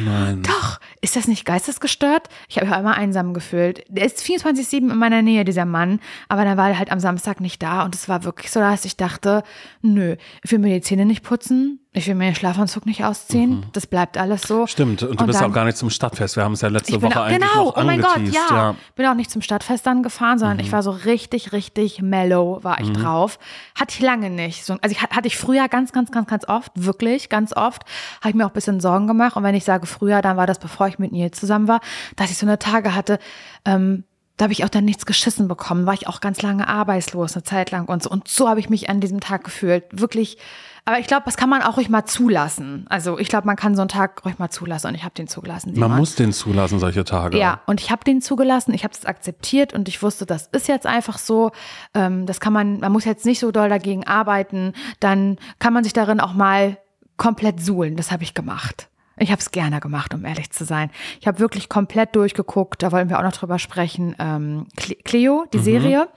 Nein. 0.05 0.43
Doch, 0.43 0.80
ist 1.01 1.16
das 1.16 1.28
nicht 1.28 1.45
geistesgestört? 1.45 2.28
Ich 2.49 2.57
habe 2.57 2.66
mich 2.66 2.74
einmal 2.74 2.95
einsam 2.95 3.35
gefühlt. 3.35 3.85
Der 3.89 4.07
ist 4.07 4.20
24-7 4.20 4.91
in 4.91 4.97
meiner 4.97 5.22
Nähe, 5.22 5.45
dieser 5.45 5.64
Mann, 5.64 6.01
aber 6.28 6.45
dann 6.45 6.57
war 6.57 6.70
er 6.70 6.78
halt 6.78 6.91
am 6.91 7.01
Samstag 7.01 7.41
nicht 7.41 7.62
da 7.62 7.85
und 7.85 7.95
es 7.95 8.09
war 8.09 8.24
wirklich 8.24 8.51
so, 8.51 8.61
dass 8.61 8.85
ich 8.85 8.97
dachte, 8.97 9.43
nö, 9.82 10.16
ich 10.43 10.51
will 10.51 10.59
mir 10.59 10.74
die 10.74 10.80
Zähne 10.80 11.07
nicht 11.07 11.22
putzen, 11.22 11.80
ich 11.97 12.09
will 12.09 12.16
mir 12.16 12.24
den 12.24 12.34
Schlafanzug 12.34 12.86
nicht 12.86 13.05
ausziehen, 13.05 13.66
das 13.72 13.86
bleibt 13.86 14.18
alles 14.18 14.42
so. 14.42 14.62
Mhm. 14.62 14.66
Stimmt. 14.66 15.03
Und 15.05 15.20
du 15.20 15.26
bist 15.26 15.40
dann- 15.40 15.51
auch 15.51 15.55
gar 15.55 15.64
nicht 15.64 15.78
zum 15.78 15.90
Stadtfest. 15.90 16.34
Wir 16.36 16.42
haben 16.42 16.55
es 16.55 16.61
ja 16.61 16.68
letzte 16.68 17.01
Woche 17.01 17.20
auch, 17.20 17.24
eigentlich 17.26 17.49
genau, 17.49 17.64
noch 17.66 17.76
oh 17.76 17.82
mein 17.84 18.01
Gott, 18.01 18.16
angeteased. 18.16 18.51
ja. 18.51 18.74
Bin 18.97 19.07
auch 19.07 19.14
nicht 19.14 19.30
zum 19.30 19.42
Stadtfest 19.42 19.86
dann 19.86 20.03
gefahren, 20.03 20.38
sondern 20.40 20.57
Mhm. 20.57 20.64
ich 20.64 20.72
war 20.72 20.82
so 20.82 20.90
richtig, 20.90 21.53
richtig 21.53 22.03
mellow, 22.03 22.59
war 22.62 22.80
ich 22.80 22.90
drauf. 22.92 23.38
Hatte 23.78 23.95
ich 23.95 24.01
lange 24.01 24.28
nicht. 24.28 24.64
So, 24.64 24.76
also 24.82 24.92
ich, 24.95 25.01
hatte 25.03 25.26
ich 25.28 25.36
früher 25.38 25.68
ganz, 25.68 25.92
ganz, 25.92 26.11
ganz, 26.11 26.28
ganz 26.28 26.49
oft, 26.49 26.72
wirklich, 26.74 27.28
ganz 27.28 27.57
oft, 27.57 27.84
habe 28.20 28.30
ich 28.30 28.34
mir 28.34 28.45
auch 28.45 28.51
ein 28.51 28.55
bisschen 28.55 28.80
Sorgen 28.80 29.07
gemacht. 29.07 29.36
Und 29.36 29.45
wenn 29.45 29.55
ich 29.55 29.64
sage 29.64 29.86
früher, 29.86 30.20
dann 30.20 30.36
war 30.36 30.49
das, 30.49 30.59
bevor 30.59 30.88
ich 30.88 30.99
mit 30.99 31.12
Nils 31.12 31.38
zusammen 31.38 31.68
war, 31.68 31.80
dass 32.16 32.30
ich 32.30 32.38
so 32.38 32.45
eine 32.47 32.59
Tage 32.59 32.95
hatte, 32.97 33.20
ähm, 33.64 34.03
da 34.36 34.47
habe 34.47 34.53
ich 34.53 34.64
auch 34.64 34.68
dann 34.68 34.84
nichts 34.84 35.07
geschissen 35.07 35.47
bekommen, 35.47 35.86
war 35.86 35.95
ich 35.95 36.09
auch 36.09 36.20
ganz 36.20 36.42
lange 36.42 36.66
arbeitslos, 36.66 37.34
eine 37.34 37.45
Zeit 37.45 37.70
lang 37.70 37.86
und 37.86 38.03
so. 38.03 38.11
Und 38.11 38.26
so 38.26 38.49
habe 38.49 38.59
ich 38.59 38.68
mich 38.68 38.90
an 38.90 38.99
diesem 39.01 39.20
Tag 39.20 39.45
gefühlt. 39.45 39.84
Wirklich. 39.92 40.38
Aber 40.87 40.99
ich 40.99 41.07
glaube, 41.07 41.22
das 41.24 41.37
kann 41.39 41.49
man 41.49 41.62
auch 41.62 41.78
ruhig 41.78 41.89
mal 41.89 42.05
zulassen. 42.05 42.85
Also 42.91 43.18
ich 43.18 43.28
glaube, 43.28 43.47
man 43.47 43.57
kann 43.57 43.74
so 43.74 43.80
einen 43.80 43.89
Tag 43.89 44.22
ruhig 44.24 44.39
mal 44.39 44.51
zulassen 44.51 44.89
und 44.89 44.95
ich 44.95 45.03
habe 45.03 45.14
den 45.14 45.26
zugelassen. 45.28 45.68
Man 45.70 45.74
Simon. 45.76 45.97
muss 45.97 46.14
den 46.14 46.32
zulassen, 46.32 46.78
solche 46.78 47.05
Tage. 47.05 47.39
Ja, 47.39 47.61
und 47.66 47.80
ich 47.80 47.91
habe 47.91 48.05
den 48.05 48.20
zugelassen, 48.20 48.74
ich 48.74 48.85
habe 48.85 48.93
es 48.93 49.07
akzeptiert 49.07 49.72
und 49.72 49.89
ich 49.89 50.03
wusste, 50.03 50.26
das 50.26 50.49
ist 50.53 50.68
jetzt 50.68 50.87
einfach 50.87 51.16
so. 51.16 51.53
Ähm, 51.95 52.26
das 52.26 52.39
kann 52.39 52.53
man, 52.53 52.80
man 52.80 52.93
muss 52.93 53.07
jetzt 53.07 53.24
nicht 53.24 53.39
so 53.41 53.51
doll 53.51 53.70
dagegen 53.70 54.07
arbeiten. 54.07 54.74
Dann 55.01 55.39
kann 55.59 55.72
man 55.72 55.85
sich 55.85 55.95
darin 55.95 56.20
auch 56.20 56.35
mal 56.35 56.76
komplett 57.16 57.62
suhlen. 57.62 57.97
Das 57.97 58.12
habe 58.12 58.22
ich 58.22 58.35
gemacht. 58.35 58.89
Ich 59.16 59.30
habe 59.30 59.41
es 59.41 59.53
gerne 59.53 59.78
gemacht, 59.80 60.12
um 60.12 60.24
ehrlich 60.24 60.51
zu 60.51 60.64
sein. 60.64 60.91
Ich 61.20 61.26
habe 61.28 61.39
wirklich 61.39 61.68
komplett 61.68 62.16
durchgeguckt. 62.16 62.82
Da 62.82 62.91
wollen 62.93 63.09
wir 63.09 63.18
auch 63.18 63.22
noch 63.22 63.32
drüber 63.32 63.59
sprechen. 63.61 64.16
Ähm, 64.18 64.66
Cle- 64.76 65.01
Cleo, 65.05 65.47
die 65.53 65.61
Serie. 65.61 66.09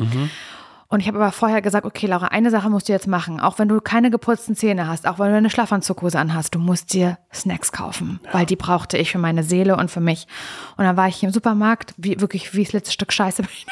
Und 0.89 1.01
ich 1.01 1.07
habe 1.07 1.17
aber 1.17 1.31
vorher 1.33 1.61
gesagt, 1.61 1.85
okay, 1.85 2.07
Laura, 2.07 2.27
eine 2.27 2.49
Sache 2.49 2.69
musst 2.69 2.87
du 2.87 2.93
jetzt 2.93 3.07
machen. 3.07 3.39
Auch 3.41 3.59
wenn 3.59 3.67
du 3.67 3.81
keine 3.81 4.09
geputzten 4.09 4.55
Zähne 4.55 4.87
hast, 4.87 5.05
auch 5.05 5.19
wenn 5.19 5.31
du 5.31 5.37
eine 5.37 5.49
Schlafanzughose 5.49 6.17
anhast, 6.17 6.55
du 6.55 6.59
musst 6.59 6.93
dir 6.93 7.17
Snacks 7.33 7.71
kaufen. 7.73 8.21
Weil 8.31 8.45
die 8.45 8.55
brauchte 8.55 8.97
ich 8.97 9.11
für 9.11 9.17
meine 9.17 9.43
Seele 9.43 9.75
und 9.75 9.91
für 9.91 9.99
mich. 9.99 10.27
Und 10.77 10.85
dann 10.85 10.95
war 10.95 11.07
ich 11.09 11.17
hier 11.17 11.27
im 11.27 11.33
Supermarkt, 11.33 11.93
wie, 11.97 12.21
wirklich 12.21 12.53
wie 12.53 12.63
das 12.63 12.71
letzte 12.73 12.93
Stück 12.93 13.11
Scheiße 13.11 13.41
ich. 13.51 13.65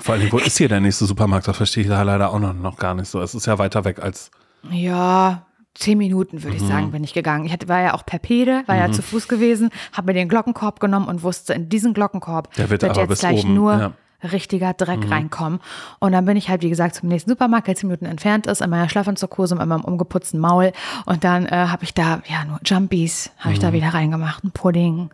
Vor 0.00 0.14
allem, 0.14 0.30
wo 0.30 0.38
ist 0.38 0.58
hier 0.58 0.68
der 0.68 0.80
nächste 0.80 1.06
Supermarkt? 1.06 1.48
Das 1.48 1.56
verstehe 1.56 1.84
ich 1.84 1.88
da 1.88 2.02
leider 2.02 2.30
auch 2.30 2.38
noch, 2.38 2.52
noch 2.52 2.76
gar 2.76 2.94
nicht 2.94 3.08
so. 3.08 3.20
Es 3.22 3.34
ist 3.34 3.46
ja 3.46 3.58
weiter 3.58 3.84
weg 3.86 4.00
als. 4.02 4.30
Ja, 4.70 5.46
zehn 5.74 5.96
Minuten, 5.96 6.42
würde 6.42 6.56
ich 6.56 6.62
Mhm. 6.62 6.68
sagen, 6.68 6.90
bin 6.90 7.04
ich 7.04 7.14
gegangen. 7.14 7.44
Ich 7.46 7.52
hatte, 7.52 7.68
war 7.68 7.80
ja 7.80 7.94
auch 7.94 8.04
per 8.04 8.18
Pede, 8.18 8.62
war 8.66 8.76
ja 8.76 8.90
zu 8.92 9.00
Fuß 9.00 9.28
gewesen, 9.28 9.70
habe 9.92 10.08
mir 10.08 10.14
den 10.14 10.28
Glockenkorb 10.28 10.80
genommen 10.80 11.06
und 11.08 11.22
wusste, 11.22 11.54
in 11.54 11.68
diesen 11.68 11.94
Glockenkorb 11.94 12.52
Der 12.54 12.68
wird 12.70 12.84
aber 12.84 13.02
jetzt 13.02 13.20
gleich 13.20 13.44
oben, 13.44 13.54
nur 13.54 13.72
ja. 13.78 13.92
Mhm. 14.22 14.28
richtiger 14.30 14.72
Dreck 14.74 15.10
reinkommen. 15.10 15.60
Und 15.98 16.12
dann 16.12 16.24
bin 16.24 16.36
ich 16.36 16.48
halt, 16.48 16.62
wie 16.62 16.68
gesagt, 16.70 16.94
zum 16.96 17.08
nächsten 17.08 17.30
Supermarkt, 17.30 17.66
der 17.68 17.74
zehn 17.76 17.88
Minuten 17.88 18.06
entfernt 18.06 18.46
ist, 18.46 18.60
in 18.60 18.70
meiner 18.70 18.88
Schlafanzughose 18.88 19.54
in 19.54 19.68
meinem 19.68 19.84
umgeputzten 19.84 20.40
Maul. 20.40 20.72
Und 21.06 21.24
dann 21.24 21.46
äh, 21.46 21.50
habe 21.68 21.84
ich 21.84 21.94
da, 21.94 22.20
ja, 22.28 22.44
nur 22.44 22.58
Jumpies, 22.64 23.30
habe 23.38 23.48
Mhm. 23.50 23.52
ich 23.54 23.58
da 23.60 23.72
wieder 23.72 23.88
reingemacht, 23.94 24.44
ein 24.44 24.50
Pudding, 24.50 25.10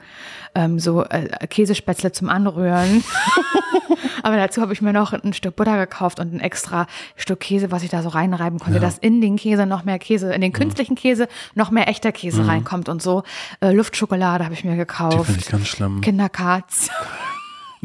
ähm, 0.54 0.78
so 0.78 1.04
äh, 1.04 1.28
Käsespätzle 1.48 2.12
zum 2.12 2.28
Anrühren. 2.28 3.04
Aber 4.22 4.36
dazu 4.36 4.62
habe 4.62 4.72
ich 4.72 4.80
mir 4.80 4.92
noch 4.92 5.12
ein 5.12 5.32
Stück 5.34 5.56
Butter 5.56 5.76
gekauft 5.78 6.18
und 6.18 6.32
ein 6.32 6.40
extra 6.40 6.86
Stück 7.16 7.40
Käse, 7.40 7.70
was 7.70 7.82
ich 7.82 7.90
da 7.90 8.02
so 8.02 8.08
reinreiben 8.08 8.58
konnte, 8.58 8.80
dass 8.80 8.96
in 8.98 9.20
den 9.20 9.36
Käse 9.36 9.66
noch 9.66 9.84
mehr 9.84 9.98
Käse, 9.98 10.32
in 10.32 10.40
den 10.40 10.50
Mhm. 10.50 10.54
künstlichen 10.54 10.94
Käse 10.94 11.28
noch 11.54 11.70
mehr 11.70 11.88
echter 11.88 12.10
Käse 12.12 12.46
reinkommt 12.46 12.88
und 12.88 13.02
so. 13.02 13.22
Äh, 13.60 13.72
Luftschokolade 13.72 14.44
habe 14.44 14.54
ich 14.54 14.64
mir 14.64 14.72
Die 14.72 14.76
gekauft. 14.78 15.26
finde 15.26 15.40
ich 15.40 15.48
ganz 15.48 15.66
schlimm. 15.68 16.00
Kinderkarts, 16.00 16.88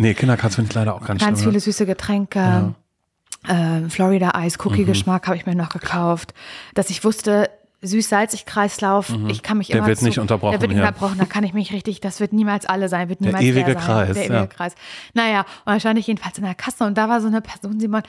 Nee, 0.01 0.13
Kinderkatz 0.13 0.55
finde 0.55 0.69
ich 0.69 0.75
leider 0.75 0.95
auch 0.95 1.03
ganz, 1.05 1.21
ganz 1.21 1.39
schlimm. 1.39 1.51
viele 1.51 1.59
süße 1.59 1.85
Getränke. 1.85 2.73
Ähm, 3.47 3.89
Florida 3.89 4.31
Eis, 4.33 4.57
Mhm. 4.57 4.65
Cookie-Geschmack 4.65 5.27
habe 5.27 5.35
ich 5.37 5.45
mir 5.45 5.55
noch 5.55 5.69
gekauft. 5.69 6.33
Dass 6.73 6.89
ich 6.89 7.03
wusste, 7.03 7.49
süß-salzig-Kreislauf, 7.81 9.13
ich 9.27 9.43
kann 9.43 9.57
mich 9.57 9.69
Mhm. 9.69 9.71
Der 9.73 9.77
immer 9.79 9.87
wird 9.87 9.99
zu, 9.99 10.05
nicht 10.05 10.19
unterbrochen, 10.19 10.51
Der 10.53 10.61
wird 10.61 10.71
nicht 10.71 10.79
ja. 10.79 10.87
unterbrochen, 10.87 11.17
da 11.17 11.25
kann 11.25 11.43
ich 11.43 11.53
mich 11.53 11.71
richtig, 11.73 12.01
das 12.01 12.19
wird 12.19 12.33
niemals 12.33 12.65
alle 12.65 12.89
sein, 12.89 13.09
wird 13.09 13.19
Der 13.21 13.27
niemals 13.27 13.43
ewige 13.45 13.71
leer 13.71 13.79
sein. 13.79 13.83
Kreis, 13.85 14.13
Der 14.15 14.23
ewige 14.25 14.35
ja. 14.35 14.47
Kreis. 14.47 14.75
Naja, 15.13 15.39
und 15.41 15.45
dann 15.67 15.79
stand 15.79 15.99
ich 15.99 16.07
jedenfalls 16.07 16.37
in 16.37 16.43
der 16.43 16.55
Kasse 16.55 16.83
und 16.85 16.97
da 16.97 17.07
war 17.09 17.21
so 17.21 17.27
eine 17.27 17.41
Person, 17.41 17.79
Simon, 17.79 18.03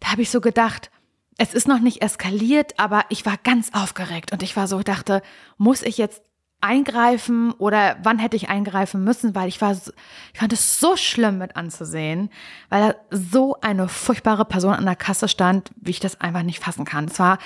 da 0.00 0.12
habe 0.12 0.22
ich 0.22 0.30
so 0.30 0.40
gedacht, 0.40 0.90
es 1.38 1.54
ist 1.54 1.68
noch 1.68 1.80
nicht 1.80 2.02
eskaliert, 2.02 2.74
aber 2.78 3.04
ich 3.08 3.24
war 3.26 3.36
ganz 3.42 3.70
aufgeregt 3.72 4.32
und 4.32 4.42
ich 4.42 4.56
war 4.56 4.66
so, 4.66 4.82
dachte, 4.82 5.22
muss 5.58 5.82
ich 5.82 5.96
jetzt 5.98 6.22
eingreifen 6.60 7.52
oder 7.52 7.96
wann 8.02 8.18
hätte 8.18 8.36
ich 8.36 8.48
eingreifen 8.48 9.02
müssen, 9.02 9.34
weil 9.34 9.48
ich 9.48 9.60
war, 9.60 9.72
ich 9.72 10.38
fand 10.38 10.52
es 10.52 10.78
so 10.78 10.96
schlimm 10.96 11.38
mit 11.38 11.56
anzusehen, 11.56 12.30
weil 12.68 12.88
da 12.88 12.94
so 13.10 13.56
eine 13.60 13.88
furchtbare 13.88 14.44
Person 14.44 14.74
an 14.74 14.84
der 14.84 14.96
Kasse 14.96 15.28
stand, 15.28 15.70
wie 15.76 15.90
ich 15.90 16.00
das 16.00 16.20
einfach 16.20 16.42
nicht 16.42 16.60
fassen 16.60 16.84
kann. 16.84 17.06
Es 17.06 17.18
war, 17.18 17.38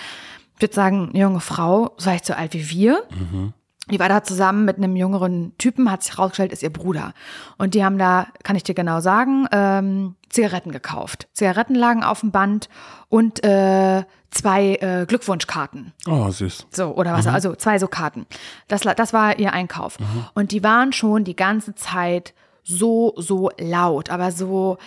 ich 0.57 0.63
würde 0.63 0.75
sagen, 0.75 1.11
eine 1.11 1.21
junge 1.21 1.41
Frau, 1.41 1.95
so 1.97 2.11
so 2.23 2.35
alt 2.35 2.55
wie 2.55 2.71
wir. 2.71 3.03
Die 3.91 4.01
war 4.01 4.09
da 4.09 4.23
zusammen 4.23 4.65
mit 4.65 4.79
einem 4.79 4.97
jüngeren 4.97 5.53
Typen, 5.59 5.91
hat 5.91 6.03
sich 6.03 6.19
rausgestellt, 6.19 6.53
ist 6.53 6.63
ihr 6.63 6.73
Bruder. 6.73 7.13
Und 7.59 7.75
die 7.75 7.85
haben 7.85 7.99
da, 7.99 8.29
kann 8.43 8.57
ich 8.57 8.63
dir 8.63 8.75
genau 8.75 9.01
sagen, 9.01 9.47
ähm, 9.53 10.15
Zigaretten 10.31 10.73
gekauft. 10.73 11.29
Zigaretten 11.33 11.75
lagen 11.75 12.03
auf 12.03 12.21
dem 12.21 12.31
Band 12.31 12.69
und 13.11 13.45
äh, 13.45 14.05
zwei 14.31 14.77
äh, 14.77 15.05
Glückwunschkarten. 15.07 15.93
Oh, 16.09 16.31
süß. 16.31 16.67
So, 16.73 16.95
oder 16.97 17.13
was, 17.13 17.27
also 17.27 17.55
zwei 17.55 17.79
so 17.79 17.87
Karten. 17.87 18.27
Das, 18.69 18.81
das 18.81 19.13
war 19.13 19.39
ihr 19.39 19.53
Einkauf. 19.53 19.99
Und 20.35 20.53
die 20.53 20.65
waren 20.65 20.93
schon 20.93 21.25
die 21.25 21.37
ganze 21.37 21.75
Zeit 21.75 22.33
so, 22.63 23.13
so 23.17 23.51
laut, 23.59 24.09
aber 24.09 24.33
so, 24.33 24.79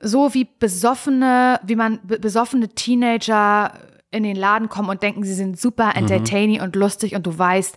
so 0.00 0.32
wie 0.32 0.48
besoffene, 0.58 1.60
wie 1.64 1.76
man 1.76 2.00
be- 2.02 2.18
besoffene 2.18 2.68
Teenager 2.70 3.74
in 4.10 4.22
den 4.22 4.36
Laden 4.36 4.70
kommen 4.70 4.88
und 4.88 5.02
denken, 5.02 5.22
sie 5.22 5.34
sind 5.34 5.60
super 5.60 5.92
entertaining 5.94 6.62
und 6.62 6.74
lustig 6.74 7.14
und 7.14 7.26
du 7.26 7.38
weißt, 7.38 7.76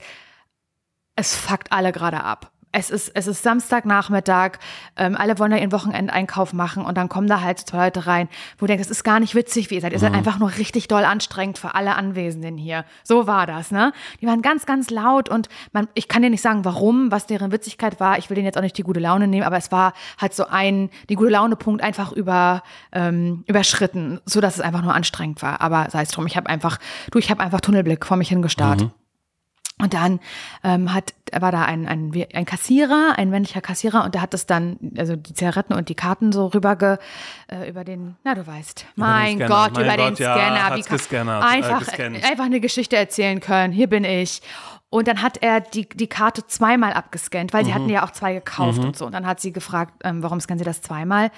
es 1.16 1.36
fuckt 1.36 1.72
alle 1.72 1.92
gerade 1.92 2.24
ab. 2.24 2.52
Es 2.74 2.90
ist, 2.90 3.10
es 3.16 3.28
ist 3.28 3.44
Samstagnachmittag, 3.44 4.52
ähm, 4.96 5.18
alle 5.18 5.38
wollen 5.40 5.52
da 5.52 5.58
ihren 5.58 5.74
Wochenendeinkauf 5.74 6.54
machen 6.54 6.86
und 6.86 6.98
dann 6.98 7.10
kommen 7.10 7.28
da 7.28 7.42
halt 7.42 7.60
zwei 7.60 7.86
Leute 7.86 8.08
rein, 8.08 8.30
wo 8.58 8.66
du 8.66 8.68
denkst, 8.68 8.86
es 8.86 8.92
ist 8.92 9.04
gar 9.04 9.20
nicht 9.20 9.36
witzig, 9.36 9.70
wie 9.70 9.76
ihr 9.76 9.82
seid. 9.82 9.92
Ihr 9.92 10.00
seid 10.00 10.14
einfach 10.14 10.40
nur 10.40 10.56
richtig 10.58 10.88
doll 10.88 11.04
anstrengend 11.04 11.58
für 11.58 11.76
alle 11.76 11.96
Anwesenden 11.96 12.58
hier. 12.58 12.86
So 13.04 13.28
war 13.28 13.46
das, 13.46 13.72
ne? 13.72 13.92
Die 14.22 14.26
waren 14.26 14.42
ganz, 14.42 14.66
ganz 14.66 14.90
laut 14.90 15.28
und 15.28 15.50
man, 15.74 15.90
ich 15.96 16.08
kann 16.08 16.22
dir 16.22 16.30
nicht 16.30 16.42
sagen, 16.42 16.64
warum, 16.64 17.12
was 17.12 17.28
deren 17.28 17.52
Witzigkeit 17.52 18.00
war. 18.00 18.18
Ich 18.18 18.30
will 18.30 18.36
denen 18.36 18.46
jetzt 18.46 18.58
auch 18.58 18.62
nicht 18.62 18.78
die 18.78 18.84
gute 18.84 19.02
Laune 19.02 19.28
nehmen, 19.28 19.46
aber 19.46 19.58
es 19.58 19.74
war 19.74 19.92
halt 20.18 20.34
so 20.34 20.46
ein, 20.48 20.90
die 21.10 21.16
gute 21.16 21.32
Laune-Punkt 21.32 21.84
einfach 21.84 22.14
über, 22.14 22.64
ähm, 22.94 23.44
überschritten, 23.48 24.22
so 24.26 24.40
dass 24.40 24.56
es 24.56 24.62
einfach 24.62 24.82
nur 24.82 24.94
anstrengend 24.94 25.42
war. 25.42 25.60
Aber 25.60 25.90
sei 25.90 26.04
es 26.04 26.10
drum, 26.10 26.26
ich 26.26 26.38
habe 26.38 26.48
einfach, 26.48 26.78
du, 27.12 27.20
ich 27.20 27.30
habe 27.30 27.44
einfach 27.44 27.60
Tunnelblick 27.60 28.06
vor 28.06 28.16
mich 28.16 28.30
hingestarrt. 28.30 28.84
Und 29.80 29.96
dann 29.96 30.20
ähm, 30.64 30.94
hat, 30.94 31.14
war 31.32 31.52
da 31.52 31.64
ein, 31.66 31.88
ein, 31.88 32.12
ein 32.36 32.46
Kassierer, 32.46 33.14
ein 33.18 33.32
männlicher 33.32 33.62
Kassierer, 33.62 34.04
und 34.06 34.14
der 34.14 34.22
hat 34.22 34.34
das 34.36 34.46
dann, 34.46 34.78
also 34.96 35.16
die 35.16 35.34
Zigaretten 35.34 35.74
und 35.74 35.90
die 35.90 35.96
Karten 35.96 36.32
so 36.32 36.48
rüber 36.48 37.00
äh, 37.48 37.68
über 37.68 37.84
den, 37.84 38.16
na 38.24 38.36
du 38.36 38.46
weißt, 38.46 38.86
mein. 38.96 39.40
Gott, 39.40 39.74
Mein 39.74 39.86
über 39.86 39.98
den 39.98 40.10
Gott, 40.10 40.20
ja, 40.20 40.36
Scanner, 40.36 40.64
hat's 40.66 40.92
wie 41.10 41.16
kann- 41.16 41.28
äh, 41.28 41.32
einfach, 41.32 41.80
gescannt. 41.80 42.24
einfach 42.24 42.46
eine 42.46 42.60
Geschichte 42.60 42.96
erzählen 42.96 43.40
können. 43.40 43.74
Hier 43.74 43.88
bin 43.88 44.04
ich. 44.04 44.42
Und 44.92 45.08
dann 45.08 45.22
hat 45.24 45.38
er 45.42 45.62
die, 45.62 45.88
die 45.90 46.08
Karte 46.08 46.46
zweimal 46.46 46.94
abgescannt, 46.94 47.54
weil 47.54 47.64
sie 47.66 47.72
Mhm. 47.72 47.76
hatten 47.76 47.90
ja 47.90 48.06
auch 48.06 48.12
zwei 48.12 48.34
gekauft 48.34 48.80
und 48.80 48.96
so. 48.98 49.06
Und 49.06 49.14
dann 49.14 49.26
hat 49.26 49.40
sie 49.40 49.52
gefragt, 49.54 49.94
ähm, 50.04 50.22
warum 50.22 50.40
scannen 50.42 50.60
sie 50.60 50.66
das 50.66 50.82
zweimal? 50.82 51.32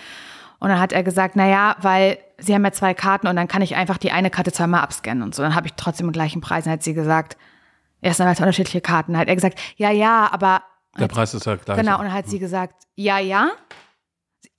Und 0.59 0.69
dann 0.69 0.79
hat 0.79 0.91
er 0.91 1.03
gesagt, 1.03 1.35
naja, 1.35 1.75
weil 1.81 2.17
sie 2.39 2.53
haben 2.55 2.65
ja 2.65 2.71
zwei 2.71 2.93
Karten 2.93 3.27
und 3.27 3.35
dann 3.35 3.47
kann 3.47 3.61
ich 3.61 3.75
einfach 3.75 3.97
die 3.99 4.11
eine 4.11 4.29
Karte 4.31 4.51
zweimal 4.51 4.81
abscannen 4.81 5.21
und 5.23 5.33
so. 5.35 5.43
Dann 5.43 5.55
habe 5.55 5.67
ich 5.67 5.73
trotzdem 5.77 6.07
den 6.07 6.13
gleichen 6.13 6.41
Preis. 6.41 6.63
Dann 6.63 6.73
hat 6.73 6.83
sie 6.83 6.93
gesagt, 6.93 7.37
erst 8.03 8.21
einmal 8.21 8.35
zwei 8.35 8.43
unterschiedliche 8.45 8.81
Karten. 8.81 9.17
Hat 9.17 9.27
er 9.27 9.35
gesagt, 9.35 9.59
ja, 9.77 9.89
ja, 9.91 10.29
aber 10.31 10.63
Der 10.99 11.07
Preis 11.07 11.33
ist 11.33 11.45
ja 11.45 11.55
gleich. 11.55 11.77
Genau, 11.77 11.97
und 11.97 12.03
dann 12.05 12.13
hat 12.13 12.27
sie 12.27 12.39
gesagt, 12.39 12.83
ja, 12.95 13.17
ja. 13.19 13.49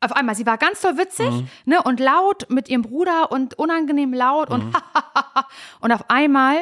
Auf 0.01 0.13
einmal, 0.13 0.35
sie 0.35 0.45
war 0.47 0.59
ganz 0.59 0.81
doll 0.81 0.99
witzig 0.99 1.31
Mhm. 1.31 1.49
ne, 1.65 1.83
und 1.83 2.01
laut 2.01 2.47
mit 2.51 2.69
ihrem 2.69 2.83
Bruder 2.83 3.31
und 3.33 3.55
unangenehm 3.59 4.13
laut 4.13 4.49
Mhm. 4.51 4.55
und 4.55 4.77
und 5.81 5.93
auf 5.93 6.11
einmal, 6.11 6.57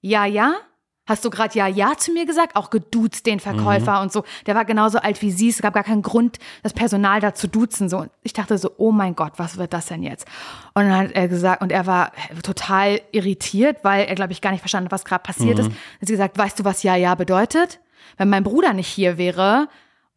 ja, 0.00 0.24
ja. 0.24 0.54
Hast 1.06 1.24
du 1.24 1.30
gerade 1.30 1.56
ja, 1.56 1.66
ja 1.68 1.92
zu 1.96 2.12
mir 2.12 2.26
gesagt? 2.26 2.56
Auch 2.56 2.70
geduzt 2.70 3.26
den 3.26 3.40
Verkäufer 3.40 3.96
Mhm. 3.96 4.02
und 4.02 4.12
so. 4.12 4.24
Der 4.46 4.54
war 4.54 4.64
genauso 4.64 4.98
alt 4.98 5.22
wie 5.22 5.30
sie. 5.30 5.48
Es 5.48 5.62
gab 5.62 5.74
gar 5.74 5.84
keinen 5.84 6.02
Grund, 6.02 6.38
das 6.62 6.72
Personal 6.72 7.20
da 7.20 7.32
zu 7.34 7.46
duzen. 7.48 7.88
So. 7.88 7.98
Und 7.98 8.10
ich 8.22 8.32
dachte 8.32 8.58
so, 8.58 8.72
oh 8.76 8.90
mein 8.92 9.14
Gott, 9.14 9.34
was 9.36 9.56
wird 9.56 9.72
das 9.72 9.86
denn 9.86 10.02
jetzt? 10.02 10.26
Und 10.74 10.82
dann 10.84 10.96
hat 10.96 11.12
er 11.12 11.28
gesagt, 11.28 11.62
und 11.62 11.70
er 11.72 11.86
war 11.86 12.12
total 12.42 13.00
irritiert, 13.12 13.78
weil 13.82 14.06
er, 14.06 14.14
glaube 14.16 14.32
ich, 14.32 14.40
gar 14.40 14.50
nicht 14.50 14.60
verstanden 14.60 14.86
hat, 14.86 14.92
was 14.92 15.04
gerade 15.04 15.22
passiert 15.22 15.58
ist. 15.58 15.66
Hat 15.70 15.74
sie 16.00 16.12
gesagt, 16.12 16.36
weißt 16.36 16.58
du, 16.60 16.64
was 16.64 16.82
ja, 16.82 16.96
ja 16.96 17.14
bedeutet? 17.14 17.78
Wenn 18.16 18.28
mein 18.28 18.42
Bruder 18.44 18.72
nicht 18.72 18.88
hier 18.88 19.18
wäre, 19.18 19.68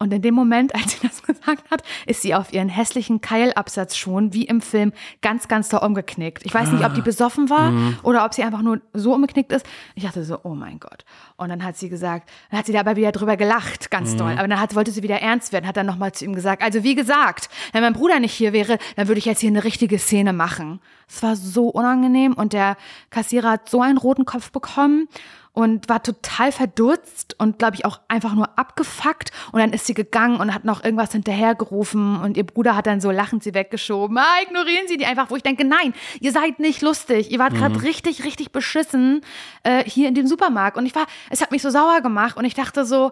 und 0.01 0.13
in 0.13 0.21
dem 0.21 0.33
Moment, 0.33 0.73
als 0.73 0.93
sie 0.93 1.05
das 1.05 1.21
gesagt 1.29 1.69
hat, 1.69 1.83
ist 2.05 2.21
sie 2.21 2.33
auf 2.33 2.53
ihren 2.53 2.69
hässlichen 2.69 3.19
Keilabsatzschuhen 3.19 4.33
wie 4.33 4.45
im 4.45 4.61
Film 4.61 4.93
ganz, 5.21 5.49
ganz 5.49 5.67
doll 5.67 5.81
umgeknickt. 5.81 6.45
Ich 6.45 6.53
weiß 6.53 6.71
nicht, 6.71 6.85
ob 6.85 6.93
die 6.93 7.01
besoffen 7.01 7.49
war 7.49 7.73
oder 8.03 8.23
ob 8.23 8.33
sie 8.33 8.43
einfach 8.43 8.61
nur 8.61 8.79
so 8.93 9.13
umgeknickt 9.13 9.51
ist. 9.51 9.65
Ich 9.95 10.03
dachte 10.03 10.23
so, 10.23 10.39
oh 10.43 10.55
mein 10.55 10.79
Gott. 10.79 11.03
Und 11.35 11.49
dann 11.49 11.65
hat 11.65 11.75
sie 11.75 11.89
gesagt, 11.89 12.29
dann 12.49 12.59
hat 12.59 12.65
sie 12.65 12.71
dabei 12.71 12.95
wieder 12.95 13.11
drüber 13.11 13.35
gelacht, 13.35 13.91
ganz 13.91 14.15
doll. 14.15 14.31
Aber 14.37 14.47
dann 14.47 14.59
hat, 14.59 14.73
wollte 14.73 14.91
sie 14.91 15.03
wieder 15.03 15.21
ernst 15.21 15.51
werden, 15.51 15.67
hat 15.67 15.75
dann 15.75 15.85
nochmal 15.85 16.13
zu 16.13 16.23
ihm 16.23 16.33
gesagt, 16.33 16.63
also 16.63 16.83
wie 16.83 16.95
gesagt, 16.95 17.49
wenn 17.73 17.83
mein 17.83 17.93
Bruder 17.93 18.21
nicht 18.21 18.33
hier 18.33 18.53
wäre, 18.53 18.77
dann 18.95 19.09
würde 19.09 19.19
ich 19.19 19.25
jetzt 19.25 19.41
hier 19.41 19.49
eine 19.49 19.65
richtige 19.65 19.99
Szene 19.99 20.31
machen. 20.31 20.79
Es 21.09 21.21
war 21.23 21.35
so 21.35 21.67
unangenehm 21.67 22.33
und 22.33 22.53
der 22.53 22.77
Kassierer 23.09 23.51
hat 23.51 23.69
so 23.69 23.81
einen 23.81 23.97
roten 23.97 24.25
Kopf 24.25 24.51
bekommen 24.51 25.09
und 25.53 25.89
war 25.89 26.03
total 26.03 26.51
verdutzt 26.51 27.35
und 27.37 27.59
glaube 27.59 27.75
ich 27.75 27.85
auch 27.85 27.99
einfach 28.07 28.33
nur 28.33 28.57
abgefuckt 28.57 29.31
und 29.51 29.59
dann 29.59 29.73
ist 29.73 29.85
sie 29.85 29.93
gegangen 29.93 30.39
und 30.39 30.53
hat 30.53 30.65
noch 30.65 30.83
irgendwas 30.83 31.11
hinterhergerufen 31.11 32.21
und 32.21 32.37
ihr 32.37 32.45
Bruder 32.45 32.75
hat 32.75 32.87
dann 32.87 33.01
so 33.01 33.11
lachend 33.11 33.43
sie 33.43 33.53
weggeschoben. 33.53 34.17
Ah, 34.17 34.41
ignorieren 34.43 34.87
Sie 34.87 34.97
die 34.97 35.05
einfach, 35.05 35.29
wo 35.29 35.35
ich 35.35 35.43
denke, 35.43 35.65
nein, 35.65 35.93
ihr 36.19 36.31
seid 36.31 36.59
nicht 36.59 36.81
lustig. 36.81 37.31
Ihr 37.31 37.39
wart 37.39 37.53
gerade 37.53 37.81
richtig, 37.81 38.23
richtig 38.23 38.51
beschissen 38.51 39.21
äh, 39.63 39.83
hier 39.83 40.07
in 40.07 40.15
dem 40.15 40.27
Supermarkt 40.27 40.77
und 40.77 40.85
ich 40.85 40.95
war, 40.95 41.07
es 41.29 41.41
hat 41.41 41.51
mich 41.51 41.61
so 41.61 41.69
sauer 41.69 42.01
gemacht 42.01 42.37
und 42.37 42.45
ich 42.45 42.53
dachte 42.53 42.85
so, 42.85 43.11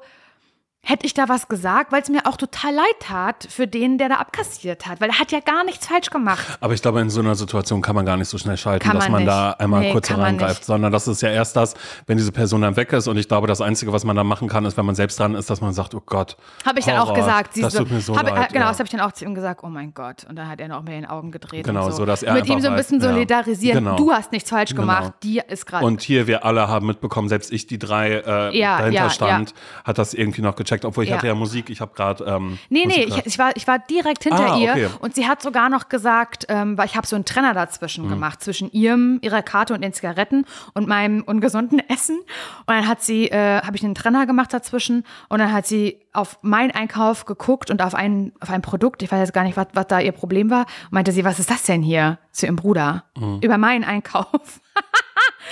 hätte 0.84 1.06
ich 1.06 1.14
da 1.14 1.28
was 1.28 1.50
gesagt, 1.50 1.92
weil 1.92 2.02
es 2.02 2.08
mir 2.10 2.26
auch 2.26 2.38
total 2.38 2.74
leid 2.74 2.86
tat 3.02 3.46
für 3.50 3.68
den, 3.68 3.98
der 3.98 4.08
da 4.08 4.16
abkassiert 4.16 4.86
hat, 4.86 5.02
weil 5.02 5.10
er 5.10 5.20
hat 5.20 5.34
ja 5.34 5.42
gar 5.42 5.66
nichts 5.66 5.86
falsch 5.88 6.10
gemacht. 6.10 6.58
Aber 6.62 6.74
ich 6.74 6.82
glaube, 6.82 7.02
in 7.02 7.10
so 7.10 7.20
einer 7.20 7.36
Situation 7.36 7.82
kann 7.82 7.94
man 7.94 8.06
gar 8.06 8.16
nicht 8.16 8.30
so 8.30 8.38
schnell 8.38 8.56
schalten, 8.56 8.86
Kann 8.86 8.96
dass 8.96 9.06
man 9.10 9.24
man 9.24 9.26
da 9.26 9.48
nicht. 9.50 9.60
einmal 9.60 9.80
Nee, 9.82 9.92
kurz 9.92 10.10
man 10.10 10.22
reingreift, 10.22 10.60
nicht. 10.62 10.66
sondern 10.66 10.94
das 10.94 11.08
ist 11.10 11.22
ja 11.22 11.30
erst 11.30 11.58
das, 11.58 11.74
wenn 12.06 12.18
diese 12.18 12.32
Person 12.32 12.62
dann 12.62 12.78
weg 12.78 12.94
ist. 12.94 13.08
Und 13.08 13.18
ich 13.18 13.28
glaube, 13.28 13.48
das 13.48 13.60
Einzige, 13.60 13.92
was 13.92 14.06
man 14.06 14.16
dann 14.16 14.28
machen 14.28 14.48
kann, 14.48 14.64
ist, 14.64 14.78
wenn 14.78 14.86
man 14.86 14.96
selbst 14.96 15.20
dran 15.20 15.36
ist, 15.36 15.50
dass 15.50 15.60
man 15.60 15.74
sagt, 15.74 15.94
oh 15.94 16.02
Gott. 16.06 16.38
Habe 16.66 16.80
ich 16.80 16.86
dann 16.86 17.00
auch 17.00 17.08
Horror, 17.08 17.16
gesagt. 17.18 17.54
Sie 17.56 17.62
Das 17.62 17.74
so, 17.74 17.80
tut 17.80 17.92
mir 17.92 18.00
so 18.00 18.18
habe, 18.18 18.30
leid. 18.30 18.50
Genau, 18.54 18.62
ja. 18.66 18.68
das 18.70 18.80
habe 18.80 18.86
ich 18.86 18.92
dann 18.92 19.02
auch 19.02 19.12
zu 19.12 19.26
ihm 19.26 19.36
gesagt. 19.36 19.62
Oh 19.64 19.68
mein 19.70 19.94
Gott. 19.94 20.24
Und 20.30 20.38
dann 20.38 20.48
hat 20.48 20.62
er 20.62 20.70
noch 20.70 20.84
mit 20.84 20.94
den 20.94 21.06
Augen 21.06 21.32
gedreht. 21.32 21.66
Genau, 21.66 21.86
und 21.88 21.92
so. 21.92 21.98
so, 21.98 22.06
dass 22.06 22.24
er 22.24 22.34
Mit 22.34 22.48
ihm 22.48 22.62
so 22.62 22.70
ein 22.70 22.76
bisschen 22.78 23.00
weiß, 23.02 23.08
ja. 23.08 23.14
solidarisieren. 23.14 23.84
Genau. 23.84 23.98
Du 23.98 24.14
hast 24.14 24.32
nichts 24.32 24.50
falsch 24.52 24.70
Genau. 24.70 24.82
gemacht. 24.84 25.14
Die 25.24 25.42
ist 25.50 25.66
gerade. 25.66 25.86
Und 25.86 26.02
hier, 26.02 26.28
wir 26.28 26.46
alle 26.46 26.70
haben 26.70 26.88
mitbekommen, 26.88 27.28
selbst 27.28 27.52
ich, 27.52 27.68
die 27.68 27.78
drei 27.78 28.12
äh, 28.26 28.58
Ja, 28.58 28.78
dahinter 28.78 29.04
ja, 29.04 29.10
stand, 29.10 29.54
hat 29.84 29.98
das 29.98 30.14
irgendwie 30.14 30.42
noch 30.42 30.56
gecheckt, 30.68 30.86
obwohl 30.86 31.04
ich 31.06 31.10
Ja. 31.10 31.18
hatte 31.18 31.28
ja 31.28 31.36
Musik, 31.36 31.70
ich 31.70 31.82
habe 31.82 31.94
gerade. 31.96 32.24
Ähm, 32.26 32.58
Nee, 32.70 32.80
nee, 32.80 32.86
Musik 32.86 33.00
ich, 33.04 33.10
gehört. 33.10 33.28
ich, 33.28 33.40
war, 33.40 33.52
ich 33.56 33.68
war 33.68 33.80
direkt 33.80 34.24
hinter 34.24 34.54
Ah, 34.54 34.58
ihr 34.58 34.72
okay. 34.72 34.88
und 35.00 35.16
sie 35.16 35.28
hat 35.28 35.42
sogar 35.42 35.70
noch 35.70 35.90
gesagt, 35.90 36.46
ähm, 36.50 36.78
weil 36.78 36.86
ich 36.86 36.96
habe 36.96 37.08
so 37.08 37.16
einen 37.16 37.26
Trenner 37.26 37.54
dazwischen 37.54 38.06
Mhm. 38.06 38.10
gemacht, 38.10 38.42
zwischen 38.44 38.72
ihrem, 38.72 39.20
ihrer 39.22 39.42
Karte 39.42 39.74
und 39.74 39.82
den 39.82 39.94
Zigaretten 39.94 40.46
und 40.74 40.88
meinem 40.88 41.24
ungesunden 41.24 41.80
Essen. 41.90 42.18
Und 42.20 42.68
dann 42.68 42.88
hat 42.88 43.02
sie, 43.02 43.30
äh, 43.32 43.62
habe 43.62 43.76
ich 43.76 43.84
einen 43.84 43.96
Trenner 43.96 44.26
gemacht 44.26 44.54
dazwischen 44.54 45.04
und 45.30 45.40
dann 45.40 45.52
hat 45.54 45.66
sie 45.66 46.00
auf 46.14 46.40
meinen 46.42 46.72
Einkauf 46.72 47.26
geguckt 47.26 47.70
und 47.70 47.82
auf 47.82 47.94
ein, 47.96 48.34
auf 48.40 48.50
ein 48.50 48.62
Produkt, 48.62 49.04
ich 49.04 49.12
weiß 49.12 49.20
jetzt 49.20 49.34
gar 49.34 49.44
nicht, 49.44 49.56
was, 49.56 49.68
was 49.74 49.88
da 49.88 50.00
ihr 50.00 50.12
Problem 50.12 50.50
war, 50.50 50.62
und 50.86 50.92
meinte 50.94 51.12
sie, 51.12 51.24
was 51.24 51.40
ist 51.40 51.50
das 51.52 51.64
denn 51.64 51.84
hier? 51.84 52.18
Zu 52.32 52.48
ihrem 52.48 52.56
Bruder. 52.56 53.04
Mhm. 53.18 53.40
Über 53.42 53.58
meinen 53.58 53.84
Einkauf. 53.84 54.60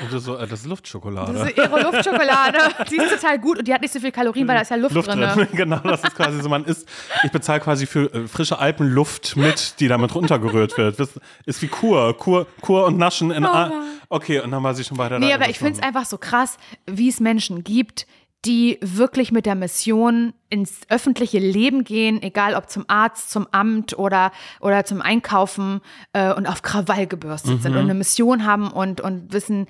Und 0.01 0.11
das, 0.11 0.19
ist 0.19 0.25
so, 0.25 0.35
äh, 0.35 0.47
das 0.47 0.59
ist 0.61 0.65
Luftschokolade. 0.65 1.33
Das 1.33 1.49
ist 1.49 1.57
ihre 1.57 1.81
Luftschokolade. 1.81 2.57
Die 2.89 2.97
ist 2.97 3.13
total 3.13 3.39
gut 3.39 3.59
und 3.59 3.67
die 3.67 3.73
hat 3.73 3.81
nicht 3.81 3.93
so 3.93 3.99
viel 3.99 4.11
Kalorien, 4.11 4.47
weil 4.47 4.55
da 4.55 4.61
ist 4.61 4.71
ja 4.71 4.75
Luft, 4.75 4.93
Luft 4.93 5.07
drin. 5.07 5.21
drin. 5.21 5.47
genau, 5.53 5.79
das 5.79 6.03
ist 6.03 6.15
quasi 6.15 6.41
so, 6.41 6.49
man 6.49 6.65
isst, 6.65 6.87
ich 7.23 7.31
bezahle 7.31 7.61
quasi 7.61 7.85
für 7.85 8.13
äh, 8.13 8.27
frische 8.27 8.59
Alpenluft 8.59 9.37
mit, 9.37 9.79
die 9.79 9.87
damit 9.87 10.13
runtergerührt 10.13 10.77
wird. 10.77 10.99
Das 10.99 11.09
ist 11.45 11.61
wie 11.61 11.67
Kur, 11.67 12.15
Kur, 12.17 12.45
Kur 12.61 12.85
und 12.85 12.97
Naschen 12.97 13.31
in 13.31 13.45
A 13.45 13.71
Okay, 14.09 14.39
und 14.39 14.51
dann 14.51 14.61
war 14.63 14.73
sie 14.73 14.83
schon 14.83 14.97
weiter 14.97 15.15
Oh 15.15 15.19
Nee, 15.19 15.33
aber 15.33 15.49
ich 15.49 15.57
finde 15.57 15.73
es 15.73 15.79
einfach 15.81 16.05
so 16.05 16.17
krass, 16.17 16.57
wie 16.85 17.09
es 17.09 17.19
Menschen 17.19 17.63
gibt, 17.63 18.05
die 18.45 18.77
wirklich 18.81 19.31
mit 19.31 19.45
der 19.45 19.55
Mission 19.55 20.33
ins 20.49 20.81
öffentliche 20.89 21.39
Leben 21.39 21.83
gehen, 21.83 22.21
egal 22.21 22.53
ob 22.53 22.69
zum 22.69 22.85
Arzt, 22.87 23.31
zum 23.31 23.47
Amt 23.51 23.97
oder, 23.97 24.31
oder 24.61 24.85
zum 24.85 25.01
Einkaufen 25.01 25.81
äh, 26.13 26.31
und 26.31 26.45
auf 26.45 26.61
Krawall 26.61 27.07
gebürstet 27.07 27.55
Mhm. 27.55 27.59
sind 27.61 27.71
und 27.73 27.79
eine 27.79 27.93
Mission 27.95 28.45
haben 28.45 28.71
und, 28.71 29.01
und 29.01 29.33
wissen, 29.33 29.65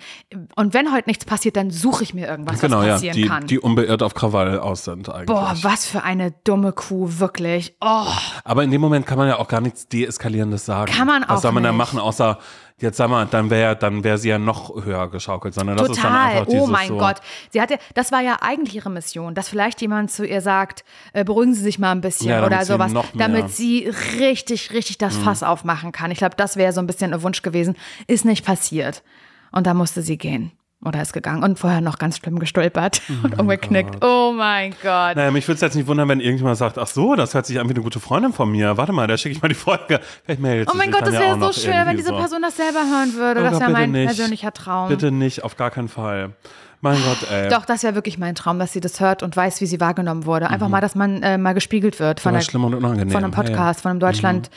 und 0.56 0.74
wenn 0.74 0.92
heute 0.94 1.08
nichts 1.10 1.24
passiert, 1.26 1.56
dann 1.56 1.72
suche 1.72 2.04
ich 2.04 2.14
mir 2.14 2.28
irgendwas, 2.28 2.60
Genau, 2.60 2.80
was 2.80 2.86
ja, 2.88 2.94
passieren 2.94 3.16
die, 3.16 3.26
kann. 3.28 3.48
die 3.48 3.60
unbeirrt 3.60 4.04
auf 4.04 4.14
Krawall 4.14 4.60
aus 4.60 4.84
sind 4.84 5.08
eigentlich. 5.10 5.28
Boah, 5.28 5.56
was 5.62 5.86
für 5.86 6.04
eine 6.04 6.32
dumme 6.44 6.74
Kuh, 6.74 7.08
wirklich. 7.20 7.76
Oh, 7.82 8.06
Aber 8.44 8.64
in 8.64 8.70
dem 8.72 8.82
Moment 8.82 9.06
kann 9.06 9.18
man 9.18 9.30
ja 9.30 9.38
auch 9.40 9.48
gar 9.48 9.62
nichts 9.62 9.88
Deeskalierendes 9.88 10.66
sagen. 10.66 10.92
Kann 10.92 11.08
man 11.08 11.24
Was 11.24 11.38
auch 11.38 11.42
soll 11.44 11.52
man 11.54 11.64
da 11.64 11.70
nicht. 11.72 11.78
machen, 11.78 12.00
außer, 12.00 12.38
jetzt 12.82 12.98
sag 12.98 13.10
mal, 13.10 13.26
dann 13.26 13.50
wäre 13.50 13.76
dann 13.76 14.04
wär 14.04 14.18
sie 14.18 14.30
ja 14.30 14.38
noch 14.38 14.84
höher 14.84 15.10
geschaukelt, 15.10 15.54
sondern 15.54 15.78
das 15.78 15.90
ist 15.90 16.04
dann 16.04 16.12
Total. 16.12 16.28
einfach 16.32 16.46
dieses 16.46 16.62
Oh 16.62 16.68
mein 16.68 16.88
so, 16.90 16.98
Gott. 16.98 17.18
Sie 17.52 17.62
hatte, 17.62 17.78
das 17.94 18.12
war 18.12 18.22
ja 18.22 18.38
eigentlich 18.42 18.76
ihre 18.76 18.90
Mission, 18.90 19.34
dass 19.34 19.48
vielleicht 19.50 19.82
jemand 19.82 20.12
zu 20.12 20.26
ihr 20.26 20.42
sagt, 20.42 20.84
äh, 21.14 21.24
beruhigen 21.24 21.54
Sie 21.54 21.62
sich 21.62 21.80
mal 21.80 21.92
ein 21.92 22.02
bisschen 22.02 22.30
Ja, 22.30 22.46
oder 22.46 22.66
sowas, 22.66 22.92
Mhm. 22.94 23.04
damit 23.18 23.50
sie 23.50 23.90
richtig, 24.20 24.72
richtig 24.74 24.98
das 24.98 25.16
Fass 25.16 25.42
aufmachen 25.44 25.92
kann. 25.92 26.12
Ich 26.12 26.18
glaube, 26.18 26.36
das 26.36 26.58
wäre 26.58 26.74
so 26.74 26.80
ein 26.82 26.88
bisschen 26.88 27.14
ein 27.14 27.22
Wunsch 27.24 27.42
gewesen. 27.42 27.76
Ist 28.08 28.26
nicht 28.26 28.46
passiert. 28.46 29.04
Und 29.52 29.68
da 29.68 29.74
musste 29.74 30.02
sie 30.02 30.18
gehen. 30.18 30.52
Oder 30.84 31.02
ist 31.02 31.14
gegangen 31.14 31.44
und 31.44 31.58
vorher 31.58 31.82
noch 31.82 31.98
ganz 31.98 32.18
schlimm 32.18 32.38
gestolpert 32.38 33.02
und 33.24 33.40
umgeknickt. 33.40 34.04
Oh 34.04 34.34
mein 34.36 34.72
Gott. 34.84 35.16
Naja, 35.16 35.32
mich 35.32 35.48
würde 35.48 35.56
es 35.56 35.62
jetzt 35.62 35.76
nicht 35.76 35.88
wundern, 35.88 36.08
wenn 36.10 36.20
irgendjemand 36.20 36.58
sagt, 36.58 36.78
ach 36.78 36.88
so, 36.88 37.16
das 37.16 37.34
hört 37.34 37.46
sich 37.46 37.60
an 37.60 37.68
wie 37.70 37.74
eine 37.74 37.82
gute 37.82 38.00
Freundin 38.00 38.34
von 38.34 38.52
mir. 38.52 38.78
Warte 38.78 38.92
mal, 38.94 39.08
da 39.08 39.18
schicke 39.18 39.36
ich 39.36 39.42
mal 39.42 39.48
die 39.48 39.56
Folge. 39.56 40.00
Vielleicht 40.26 40.42
meldet 40.42 40.70
Oh 40.72 40.78
mein 40.78 40.92
Gott, 40.92 41.02
das 41.02 41.14
ja 41.14 41.22
wäre 41.22 41.36
auch 41.36 41.54
so 41.54 41.62
schön, 41.62 41.74
wenn 41.86 41.98
diese 41.98 42.10
so. 42.10 42.18
Person 42.18 42.42
das 42.42 42.58
selber 42.58 42.82
hören 42.82 43.14
würde. 43.16 43.40
Oh 43.40 43.44
das 43.44 43.54
Gott, 43.54 43.62
wäre 43.62 43.72
mein 43.72 43.92
nicht. 43.92 44.06
persönlicher 44.08 44.52
Traum. 44.52 44.90
Bitte 44.90 45.12
nicht, 45.12 45.44
auf 45.44 45.56
gar 45.58 45.72
keinen 45.72 45.88
Fall. 45.88 46.34
Mein 46.82 46.98
Gott, 47.04 47.32
ey. 47.32 47.50
Doch, 47.50 47.66
das 47.66 47.82
wäre 47.82 47.96
wirklich 47.96 48.20
mein 48.20 48.36
Traum, 48.36 48.60
dass 48.60 48.74
sie 48.74 48.82
das 48.82 49.00
hört 49.00 49.24
und 49.24 49.36
weiß, 49.36 49.62
wie 49.62 49.66
sie 49.66 49.80
wahrgenommen 49.80 50.26
wurde. 50.26 50.52
Einfach 50.52 50.68
mal, 50.70 50.82
dass 50.82 50.94
man 50.94 51.24
äh, 51.24 51.40
mal 51.40 51.54
gespiegelt 51.54 52.00
wird 52.00 52.20
von, 52.20 52.34
der, 52.34 52.44
von 52.44 53.16
einem 53.16 53.32
Podcast, 53.32 53.82
von 53.82 53.92
einem 53.92 54.00
Deutschland. 54.00 54.52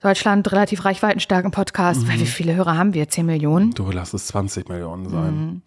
Deutschland 0.00 0.50
relativ 0.52 0.84
reichweitenstarken 0.84 1.50
Podcast. 1.50 2.02
Mhm. 2.02 2.08
Weil 2.08 2.20
wie 2.20 2.26
viele 2.26 2.54
Hörer 2.54 2.76
haben 2.76 2.94
wir? 2.94 3.08
10 3.08 3.26
Millionen? 3.26 3.72
Du 3.72 3.90
lass 3.90 4.14
es 4.14 4.26
20 4.28 4.68
Millionen 4.68 5.08
sein. 5.08 5.62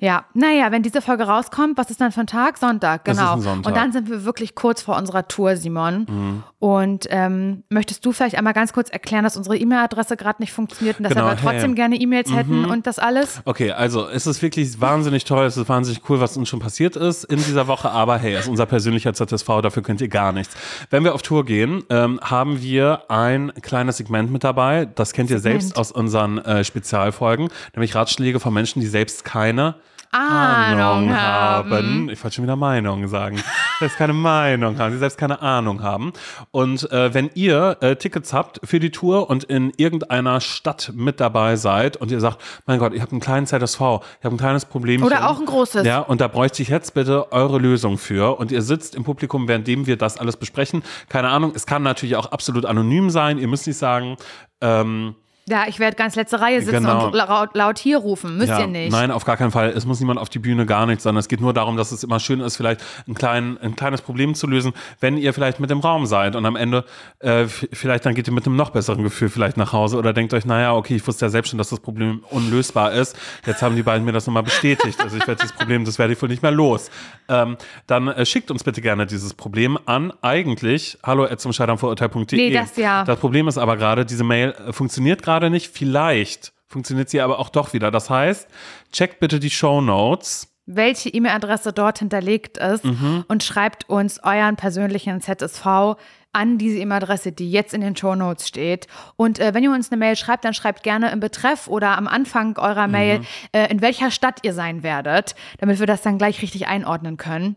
Ja, 0.00 0.24
naja, 0.34 0.72
wenn 0.72 0.82
diese 0.82 1.02
Folge 1.02 1.24
rauskommt, 1.24 1.76
was 1.76 1.90
ist 1.90 2.00
dann 2.00 2.10
für 2.10 2.20
ein 2.20 2.26
Tag? 2.26 2.56
Sonntag, 2.56 3.04
genau. 3.04 3.38
Sonntag. 3.38 3.56
Mhm. 3.56 3.66
Und 3.66 3.76
dann 3.76 3.92
sind 3.92 4.08
wir 4.08 4.24
wirklich 4.24 4.54
kurz 4.54 4.80
vor 4.82 4.96
unserer 4.96 5.28
Tour, 5.28 5.56
Simon. 5.56 6.42
Und 6.58 7.06
ähm, 7.10 7.64
möchtest 7.68 8.04
du 8.04 8.12
vielleicht 8.12 8.34
einmal 8.36 8.52
ganz 8.52 8.72
kurz 8.72 8.88
erklären, 8.90 9.24
dass 9.24 9.36
unsere 9.36 9.56
E-Mail-Adresse 9.56 10.16
gerade 10.16 10.42
nicht 10.42 10.52
funktioniert 10.52 10.98
und 10.98 11.04
dass 11.04 11.12
Genau, 11.12 11.24
wir 11.26 11.32
aber 11.32 11.40
trotzdem 11.40 11.60
hey. 11.60 11.68
Mhm. 11.68 11.74
gerne 11.74 11.96
E-Mails 11.96 12.32
hätten 12.34 12.64
und 12.64 12.86
das 12.86 12.98
alles? 12.98 13.40
Okay, 13.44 13.72
also 13.72 14.08
es 14.08 14.26
ist 14.26 14.42
wirklich 14.42 14.80
wahnsinnig 14.80 15.24
toll, 15.24 15.44
es 15.44 15.56
ist 15.56 15.68
wahnsinnig 15.68 16.02
cool, 16.08 16.20
was 16.20 16.36
uns 16.36 16.48
schon 16.48 16.60
passiert 16.60 16.96
ist 16.96 17.24
in 17.24 17.38
dieser 17.38 17.66
Woche, 17.66 17.90
aber 17.90 18.18
hey, 18.18 18.34
es 18.34 18.42
ist 18.42 18.48
unser 18.48 18.66
persönlicher 18.66 19.12
ZSV, 19.14 19.60
dafür 19.62 19.82
könnt 19.82 20.00
ihr 20.00 20.08
gar 20.08 20.32
nichts. 20.32 20.54
Wenn 20.90 21.04
wir 21.04 21.14
auf 21.14 21.22
Tour 21.22 21.44
gehen, 21.44 21.82
ähm, 21.90 22.20
haben 22.22 22.62
wir 22.62 23.10
ein 23.10 23.52
kleines 23.62 23.98
Segment 23.98 24.30
mit 24.30 24.44
dabei, 24.44 24.86
das 24.86 25.12
kennt 25.12 25.30
ihr 25.30 25.38
Segment. 25.38 25.62
selbst 25.62 25.78
aus 25.78 25.92
unseren 25.92 26.38
äh, 26.38 26.64
Spezialfolgen, 26.64 27.48
nämlich 27.74 27.94
Ratschläge 27.94 28.40
von 28.40 28.52
Menschen, 28.54 28.80
die 28.80 28.86
selbst 28.86 29.24
keine 29.24 29.76
Ahnung 30.12 31.14
haben. 31.14 32.08
Ich 32.10 32.22
wollte 32.22 32.36
schon 32.36 32.44
wieder 32.44 32.56
Meinung 32.56 33.06
sagen. 33.06 33.42
Selbst 33.78 33.96
keine 33.96 34.12
Meinung 34.12 34.78
haben, 34.78 34.92
die 34.92 34.98
selbst 34.98 35.16
keine 35.16 35.40
Ahnung 35.40 35.82
haben. 35.82 36.12
Und 36.50 36.90
äh, 36.90 37.14
wenn 37.14 37.30
ihr 37.34 37.78
äh, 37.80 37.96
Tickets 37.96 38.32
habt 38.32 38.60
für 38.62 38.78
die 38.78 38.90
Tour 38.90 39.30
und 39.30 39.44
in 39.44 39.72
irgendeiner 39.76 40.40
Stadt 40.40 40.92
mit 40.94 41.18
dabei 41.20 41.56
seid 41.56 41.96
und 41.96 42.10
ihr 42.10 42.20
sagt, 42.20 42.42
mein 42.66 42.78
Gott, 42.78 42.92
ich 42.92 43.00
habe 43.00 43.12
einen 43.12 43.20
kleinen 43.20 43.46
ZSV, 43.46 43.80
ich 43.80 44.24
habe 44.24 44.34
ein 44.34 44.36
kleines 44.36 44.66
Problem. 44.66 45.02
Oder 45.02 45.30
auch 45.30 45.38
ein 45.38 45.46
großes. 45.46 45.86
Ja, 45.86 46.00
und 46.00 46.20
da 46.20 46.28
bräuchte 46.28 46.62
ich 46.62 46.68
jetzt 46.68 46.92
bitte 46.92 47.32
eure 47.32 47.58
Lösung 47.58 47.96
für. 47.96 48.38
Und 48.38 48.52
ihr 48.52 48.62
sitzt 48.62 48.94
im 48.94 49.04
Publikum, 49.04 49.48
währenddem 49.48 49.86
wir 49.86 49.96
das 49.96 50.18
alles 50.18 50.36
besprechen. 50.36 50.82
Keine 51.08 51.28
Ahnung, 51.28 51.52
es 51.54 51.64
kann 51.66 51.82
natürlich 51.82 52.16
auch 52.16 52.26
absolut 52.32 52.66
anonym 52.66 53.10
sein. 53.10 53.38
Ihr 53.38 53.48
müsst 53.48 53.66
nicht 53.66 53.78
sagen, 53.78 54.16
ähm, 54.60 55.14
Ja, 55.50 55.64
ich 55.66 55.78
werde 55.80 55.96
ganz 55.96 56.16
letzte 56.16 56.40
Reihe 56.40 56.60
sitzen 56.62 56.84
Genau. 56.84 57.06
und 57.08 57.14
laut, 57.14 57.54
laut 57.54 57.78
hier 57.78 57.98
rufen. 57.98 58.36
Müsst 58.36 58.48
Ja, 58.50 58.60
ihr 58.60 58.66
nicht. 58.66 58.92
Nein, 58.92 59.10
auf 59.10 59.24
gar 59.24 59.36
keinen 59.36 59.50
Fall. 59.50 59.70
Es 59.70 59.84
muss 59.84 59.98
niemand 60.00 60.20
auf 60.20 60.28
die 60.28 60.38
Bühne, 60.38 60.64
gar 60.66 60.86
nichts, 60.86 61.02
sondern 61.04 61.20
es 61.20 61.28
geht 61.28 61.40
nur 61.40 61.52
darum, 61.52 61.76
dass 61.76 61.92
es 61.92 62.04
immer 62.04 62.20
schön 62.20 62.40
ist, 62.40 62.56
vielleicht 62.56 62.80
ein, 63.08 63.14
klein, 63.14 63.58
ein 63.60 63.74
kleines 63.76 64.00
Problem 64.02 64.34
zu 64.34 64.46
lösen, 64.46 64.72
wenn 65.00 65.16
ihr 65.16 65.34
vielleicht 65.34 65.60
mit 65.60 65.70
im 65.70 65.80
Raum 65.80 66.06
seid 66.06 66.36
und 66.36 66.46
am 66.46 66.56
Ende 66.56 66.84
äh, 67.18 67.46
vielleicht 67.46 68.06
dann 68.06 68.14
geht 68.14 68.28
ihr 68.28 68.32
mit 68.32 68.46
einem 68.46 68.56
noch 68.56 68.70
besseren 68.70 69.02
Gefühl 69.02 69.28
vielleicht 69.28 69.56
nach 69.56 69.72
Hause 69.72 69.96
oder 69.98 70.12
denkt 70.12 70.32
euch, 70.34 70.44
naja, 70.44 70.74
okay, 70.74 70.94
ich 70.96 71.06
wusste 71.06 71.26
ja 71.26 71.30
selbst 71.30 71.50
schon, 71.50 71.58
dass 71.58 71.70
das 71.70 71.80
Problem 71.80 72.22
unlösbar 72.30 72.92
ist. 72.92 73.16
Jetzt 73.46 73.62
haben 73.62 73.74
die 73.76 73.82
beiden 73.82 74.04
mir 74.04 74.12
das 74.12 74.26
nochmal 74.26 74.42
bestätigt. 74.44 75.00
Also 75.00 75.16
ich 75.16 75.26
werde 75.26 75.40
dieses 75.42 75.56
Problem, 75.56 75.84
das 75.84 75.98
werde 75.98 76.12
ich 76.12 76.22
wohl 76.22 76.28
nicht 76.28 76.42
mehr 76.42 76.52
los. 76.52 76.90
Ähm, 77.28 77.56
dann 77.86 78.08
äh, 78.08 78.24
schickt 78.24 78.50
uns 78.50 78.62
bitte 78.64 78.80
gerne 78.80 79.06
dieses 79.06 79.34
Problem 79.34 79.78
an 79.86 80.12
eigentlich 80.22 80.98
hallo 81.04 81.26
zum 81.36 81.52
scheiternvorurteil.de. 81.52 82.36
Nee, 82.36 82.52
das 82.54 82.76
ja. 82.76 83.04
Das 83.04 83.18
Problem 83.18 83.48
ist 83.48 83.58
aber 83.58 83.76
gerade, 83.76 84.04
diese 84.04 84.24
Mail 84.24 84.54
äh, 84.68 84.72
funktioniert 84.72 85.22
gerade 85.22 85.39
nicht. 85.48 85.72
Vielleicht 85.74 86.52
funktioniert 86.66 87.08
sie 87.08 87.20
aber 87.22 87.38
auch 87.38 87.48
doch 87.48 87.72
wieder. 87.72 87.90
Das 87.90 88.10
heißt, 88.10 88.48
checkt 88.92 89.20
bitte 89.20 89.40
die 89.40 89.50
Show 89.50 89.80
Notes. 89.80 90.48
welche 90.72 91.08
E-Mail-Adresse 91.08 91.72
dort 91.72 91.98
hinterlegt 91.98 92.56
ist 92.58 92.84
Mhm. 92.84 93.24
und 93.26 93.42
schreibt 93.42 93.88
uns 93.88 94.22
euren 94.22 94.54
persönlichen 94.54 95.20
ZSV 95.20 95.96
an 96.32 96.58
diese 96.58 96.78
E-Mail-Adresse, 96.78 97.32
die 97.32 97.50
jetzt 97.50 97.74
in 97.74 97.80
den 97.80 97.96
Show 97.96 98.14
Notes 98.14 98.46
steht. 98.46 98.86
Und 99.16 99.40
äh, 99.40 99.52
wenn 99.52 99.64
ihr 99.64 99.72
uns 99.72 99.90
eine 99.90 99.98
Mail 99.98 100.14
schreibt, 100.14 100.44
dann 100.44 100.54
schreibt 100.54 100.84
gerne 100.84 101.10
im 101.10 101.18
Betreff 101.18 101.66
oder 101.66 101.98
am 101.98 102.06
Anfang 102.06 102.56
eurer 102.56 102.86
Mhm. 102.86 102.92
Mail, 102.92 103.20
äh, 103.50 103.68
in 103.68 103.80
welcher 103.80 104.12
Stadt 104.12 104.40
ihr 104.44 104.54
sein 104.54 104.84
werdet, 104.84 105.34
damit 105.58 105.80
wir 105.80 105.88
das 105.88 106.02
dann 106.02 106.18
gleich 106.18 106.40
richtig 106.40 106.68
einordnen 106.68 107.16
können. 107.16 107.56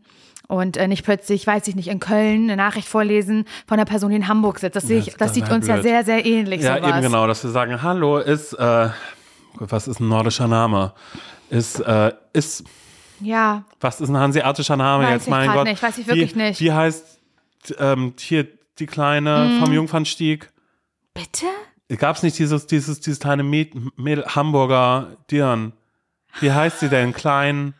Und 0.54 0.78
äh, 0.78 0.88
nicht 0.88 1.04
plötzlich, 1.04 1.47
weiß 1.47 1.68
ich 1.68 1.76
nicht, 1.76 1.88
in 1.88 1.99
Köln 1.99 2.43
eine 2.43 2.56
Nachricht 2.58 2.88
vorlesen 2.88 3.45
von 3.68 3.78
einer 3.80 3.86
Person, 3.86 4.12
die 4.12 4.16
in 4.18 4.28
Hamburg 4.28 4.60
sitzt. 4.60 4.76
Das, 4.76 4.84
sehe 4.84 4.99
ich, 4.99 5.06
Das- 5.08 5.16
das 5.18 5.34
sieht 5.34 5.49
uns 5.49 5.66
ja 5.68 5.74
blöd. 5.76 5.84
sehr, 5.84 6.04
sehr 6.04 6.26
ähnlich. 6.26 6.62
Ja, 6.62 6.78
sowas. 6.78 6.89
eben 6.91 7.01
genau, 7.01 7.26
dass 7.28 7.43
wir 7.43 7.49
sagen, 7.51 7.82
hallo 7.82 8.20
ist, 8.20 8.54
äh, 8.54 8.89
was 9.56 9.88
ist 9.88 9.99
ein 9.99 10.08
nordischer 10.10 10.47
Name? 10.47 10.93
Ist, 11.49 11.80
äh, 11.80 12.12
ist, 12.34 12.64
Ja, 13.20 13.64
was 13.80 13.99
ist 14.01 14.10
ein 14.10 14.18
hanseatischer 14.18 14.76
Name 14.78 15.06
Weiß 15.06 15.12
jetzt, 15.14 15.24
ich 15.24 15.30
mein 15.30 15.51
Gott? 15.54 15.66
nicht, 15.66 15.82
weiß 15.82 15.97
ich 15.97 16.08
wirklich 16.08 16.36
wie, 16.36 16.39
nicht. 16.39 16.60
Wie 16.60 16.72
heißt 16.72 17.20
ähm, 17.80 18.14
hier 18.20 18.47
die 18.80 18.86
Kleine 18.86 19.49
Mhm. 19.56 19.64
vom 19.64 19.74
Jungfernstieg? 19.74 20.49
bitte? 21.14 21.45
Gab 21.97 22.16
es 22.16 22.24
nicht 22.24 22.38
dieses, 22.39 22.66
dieses, 22.68 22.99
dieses 23.01 23.20
kleine 23.20 23.43
Mäd 23.43 23.74
Mädel, 23.97 24.26
Hamburger 24.26 25.16
Dirn? 25.32 25.74
Wie 26.39 26.51
heißt 26.51 26.80
sie 26.80 26.89
denn? 26.89 27.14
Klein? 27.14 27.74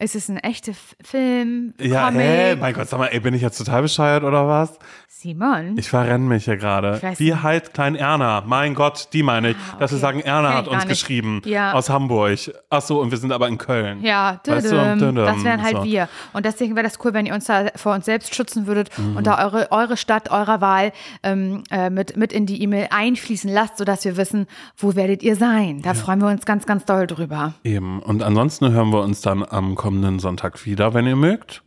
Ist 0.00 0.14
es 0.14 0.28
ein 0.28 0.36
echter 0.36 0.70
F- 0.70 0.94
Film? 1.02 1.74
Ja, 1.80 2.06
Comic? 2.06 2.22
hä? 2.22 2.54
Mein 2.56 2.72
Gott, 2.72 2.88
sag 2.88 2.98
mal, 3.00 3.06
ey, 3.06 3.18
bin 3.18 3.34
ich 3.34 3.42
jetzt 3.42 3.58
total 3.58 3.82
bescheuert 3.82 4.22
oder 4.22 4.46
was? 4.46 4.78
Simon? 5.08 5.76
Ich 5.76 5.88
verrenne 5.88 6.24
mich 6.24 6.44
hier 6.44 6.56
gerade. 6.56 7.00
Wie 7.16 7.34
heißt 7.34 7.74
Klein 7.74 7.96
Erna? 7.96 8.44
Mein 8.46 8.76
Gott, 8.76 9.08
die 9.12 9.24
meine 9.24 9.50
ich. 9.50 9.56
Dass 9.80 9.90
wir 9.90 9.96
okay. 9.96 10.00
sagen, 10.00 10.20
Erna 10.20 10.54
hat 10.54 10.68
uns 10.68 10.86
geschrieben. 10.86 11.42
Ja. 11.44 11.72
Aus 11.72 11.90
Hamburg. 11.90 12.38
Ach 12.70 12.80
so, 12.80 13.00
und 13.00 13.10
wir 13.10 13.18
sind 13.18 13.32
aber 13.32 13.48
in 13.48 13.58
Köln. 13.58 14.00
Ja, 14.04 14.40
Weißt 14.46 14.70
du, 14.70 14.76
das 14.76 15.42
wären 15.44 15.62
halt 15.64 15.78
so. 15.78 15.82
wir. 15.84 16.08
Und 16.32 16.46
deswegen 16.46 16.76
wäre 16.76 16.86
das 16.86 17.04
cool, 17.04 17.12
wenn 17.14 17.26
ihr 17.26 17.34
uns 17.34 17.46
da 17.46 17.66
vor 17.74 17.94
uns 17.94 18.04
selbst 18.04 18.32
schützen 18.36 18.68
würdet 18.68 18.96
Mhm. 18.96 19.16
und 19.16 19.26
da 19.26 19.44
eure, 19.44 19.72
eure 19.72 19.96
Stadt, 19.96 20.30
eurer 20.30 20.60
Wahl 20.60 20.92
ähm, 21.24 21.64
äh, 21.72 21.90
mit, 21.90 22.16
mit 22.16 22.32
in 22.32 22.46
die 22.46 22.62
E-Mail 22.62 22.86
einfließen 22.90 23.50
lasst, 23.52 23.78
sodass 23.78 24.04
wir 24.04 24.16
wissen, 24.16 24.46
wo 24.76 24.94
werdet 24.94 25.24
ihr 25.24 25.34
sein. 25.34 25.82
Da 25.82 25.94
freuen 25.94 26.20
wir 26.20 26.28
uns 26.28 26.46
ganz, 26.46 26.64
ganz 26.66 26.84
doll 26.84 27.08
drüber. 27.08 27.54
Eben. 27.64 28.00
Und 28.00 28.22
ansonsten 28.22 28.70
hören 28.70 28.90
wir 28.92 29.00
uns 29.02 29.20
dann 29.22 29.44
am 29.44 29.74
kommenden 29.88 30.18
Sonntag 30.18 30.66
wieder, 30.66 30.92
wenn 30.92 31.06
ihr 31.06 31.16
mögt. 31.16 31.62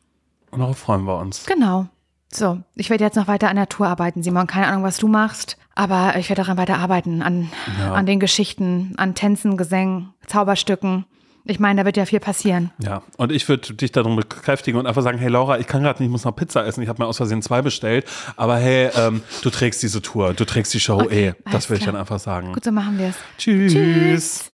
Und 0.52 0.60
darauf 0.60 0.78
freuen 0.78 1.06
wir 1.06 1.18
uns. 1.18 1.44
Genau. 1.48 1.88
So, 2.32 2.60
ich 2.76 2.92
werde 2.92 3.04
jetzt 3.04 3.16
noch 3.16 3.28
weiter 3.28 3.50
an 3.50 3.56
der 3.56 3.68
Tour 3.68 3.88
arbeiten, 3.88 4.22
Simon. 4.22 4.46
Keine 4.46 4.68
Ahnung, 4.68 4.84
was 4.84 4.98
du 4.98 5.08
machst, 5.08 5.58
aber 5.74 6.16
ich 6.18 6.30
werde 6.30 6.44
daran 6.44 6.56
weiter 6.58 6.78
arbeiten, 6.78 7.24
an, 7.24 7.50
Ja. 7.80 7.94
an 7.94 8.06
den 8.06 8.20
Geschichten, 8.20 8.94
an 8.98 9.16
Tänzen, 9.16 9.58
Gesängen, 9.58 10.14
Zauberstücken. 10.28 11.06
Ich 11.46 11.60
meine, 11.60 11.82
da 11.82 11.86
wird 11.86 11.98
ja 11.98 12.06
viel 12.06 12.20
passieren. 12.20 12.70
Ja, 12.78 13.02
und 13.18 13.32
ich 13.32 13.50
würde 13.50 13.74
dich 13.74 13.92
darum 13.92 14.16
bekräftigen 14.18 14.78
und 14.78 14.86
einfach 14.86 15.02
sagen, 15.02 15.18
hey 15.18 15.28
Laura, 15.30 15.58
ich 15.58 15.66
kann 15.66 15.82
gerade 15.82 15.98
nicht, 15.98 16.10
ich 16.10 16.12
muss 16.12 16.24
noch 16.24 16.36
Pizza 16.36 16.64
essen. 16.64 16.84
Ich 16.84 16.90
habe 16.90 17.02
mir 17.02 17.08
aus 17.08 17.18
Versehen 17.18 17.42
zwei 17.42 17.64
bestellt. 17.64 18.06
Aber 18.38 18.58
hey, 18.58 18.92
ähm, 18.96 19.24
du 19.42 19.50
trägst 19.50 19.82
diese 19.82 20.04
Tour, 20.04 20.36
du 20.36 20.46
trägst 20.46 20.72
die 20.76 20.80
Show 20.80 21.02
Okay, 21.02 21.30
eh. 21.30 21.34
Das 21.52 21.72
will 21.72 21.78
ich 21.78 21.84
klar. 21.84 21.94
dann 21.94 22.02
einfach 22.02 22.20
sagen. 22.20 22.54
Gut, 22.54 22.64
so 22.64 22.72
machen 22.72 23.00
wir 23.00 23.08
es. 23.08 23.16
Tschüss. 23.40 23.74
Tschüss. 23.74 24.46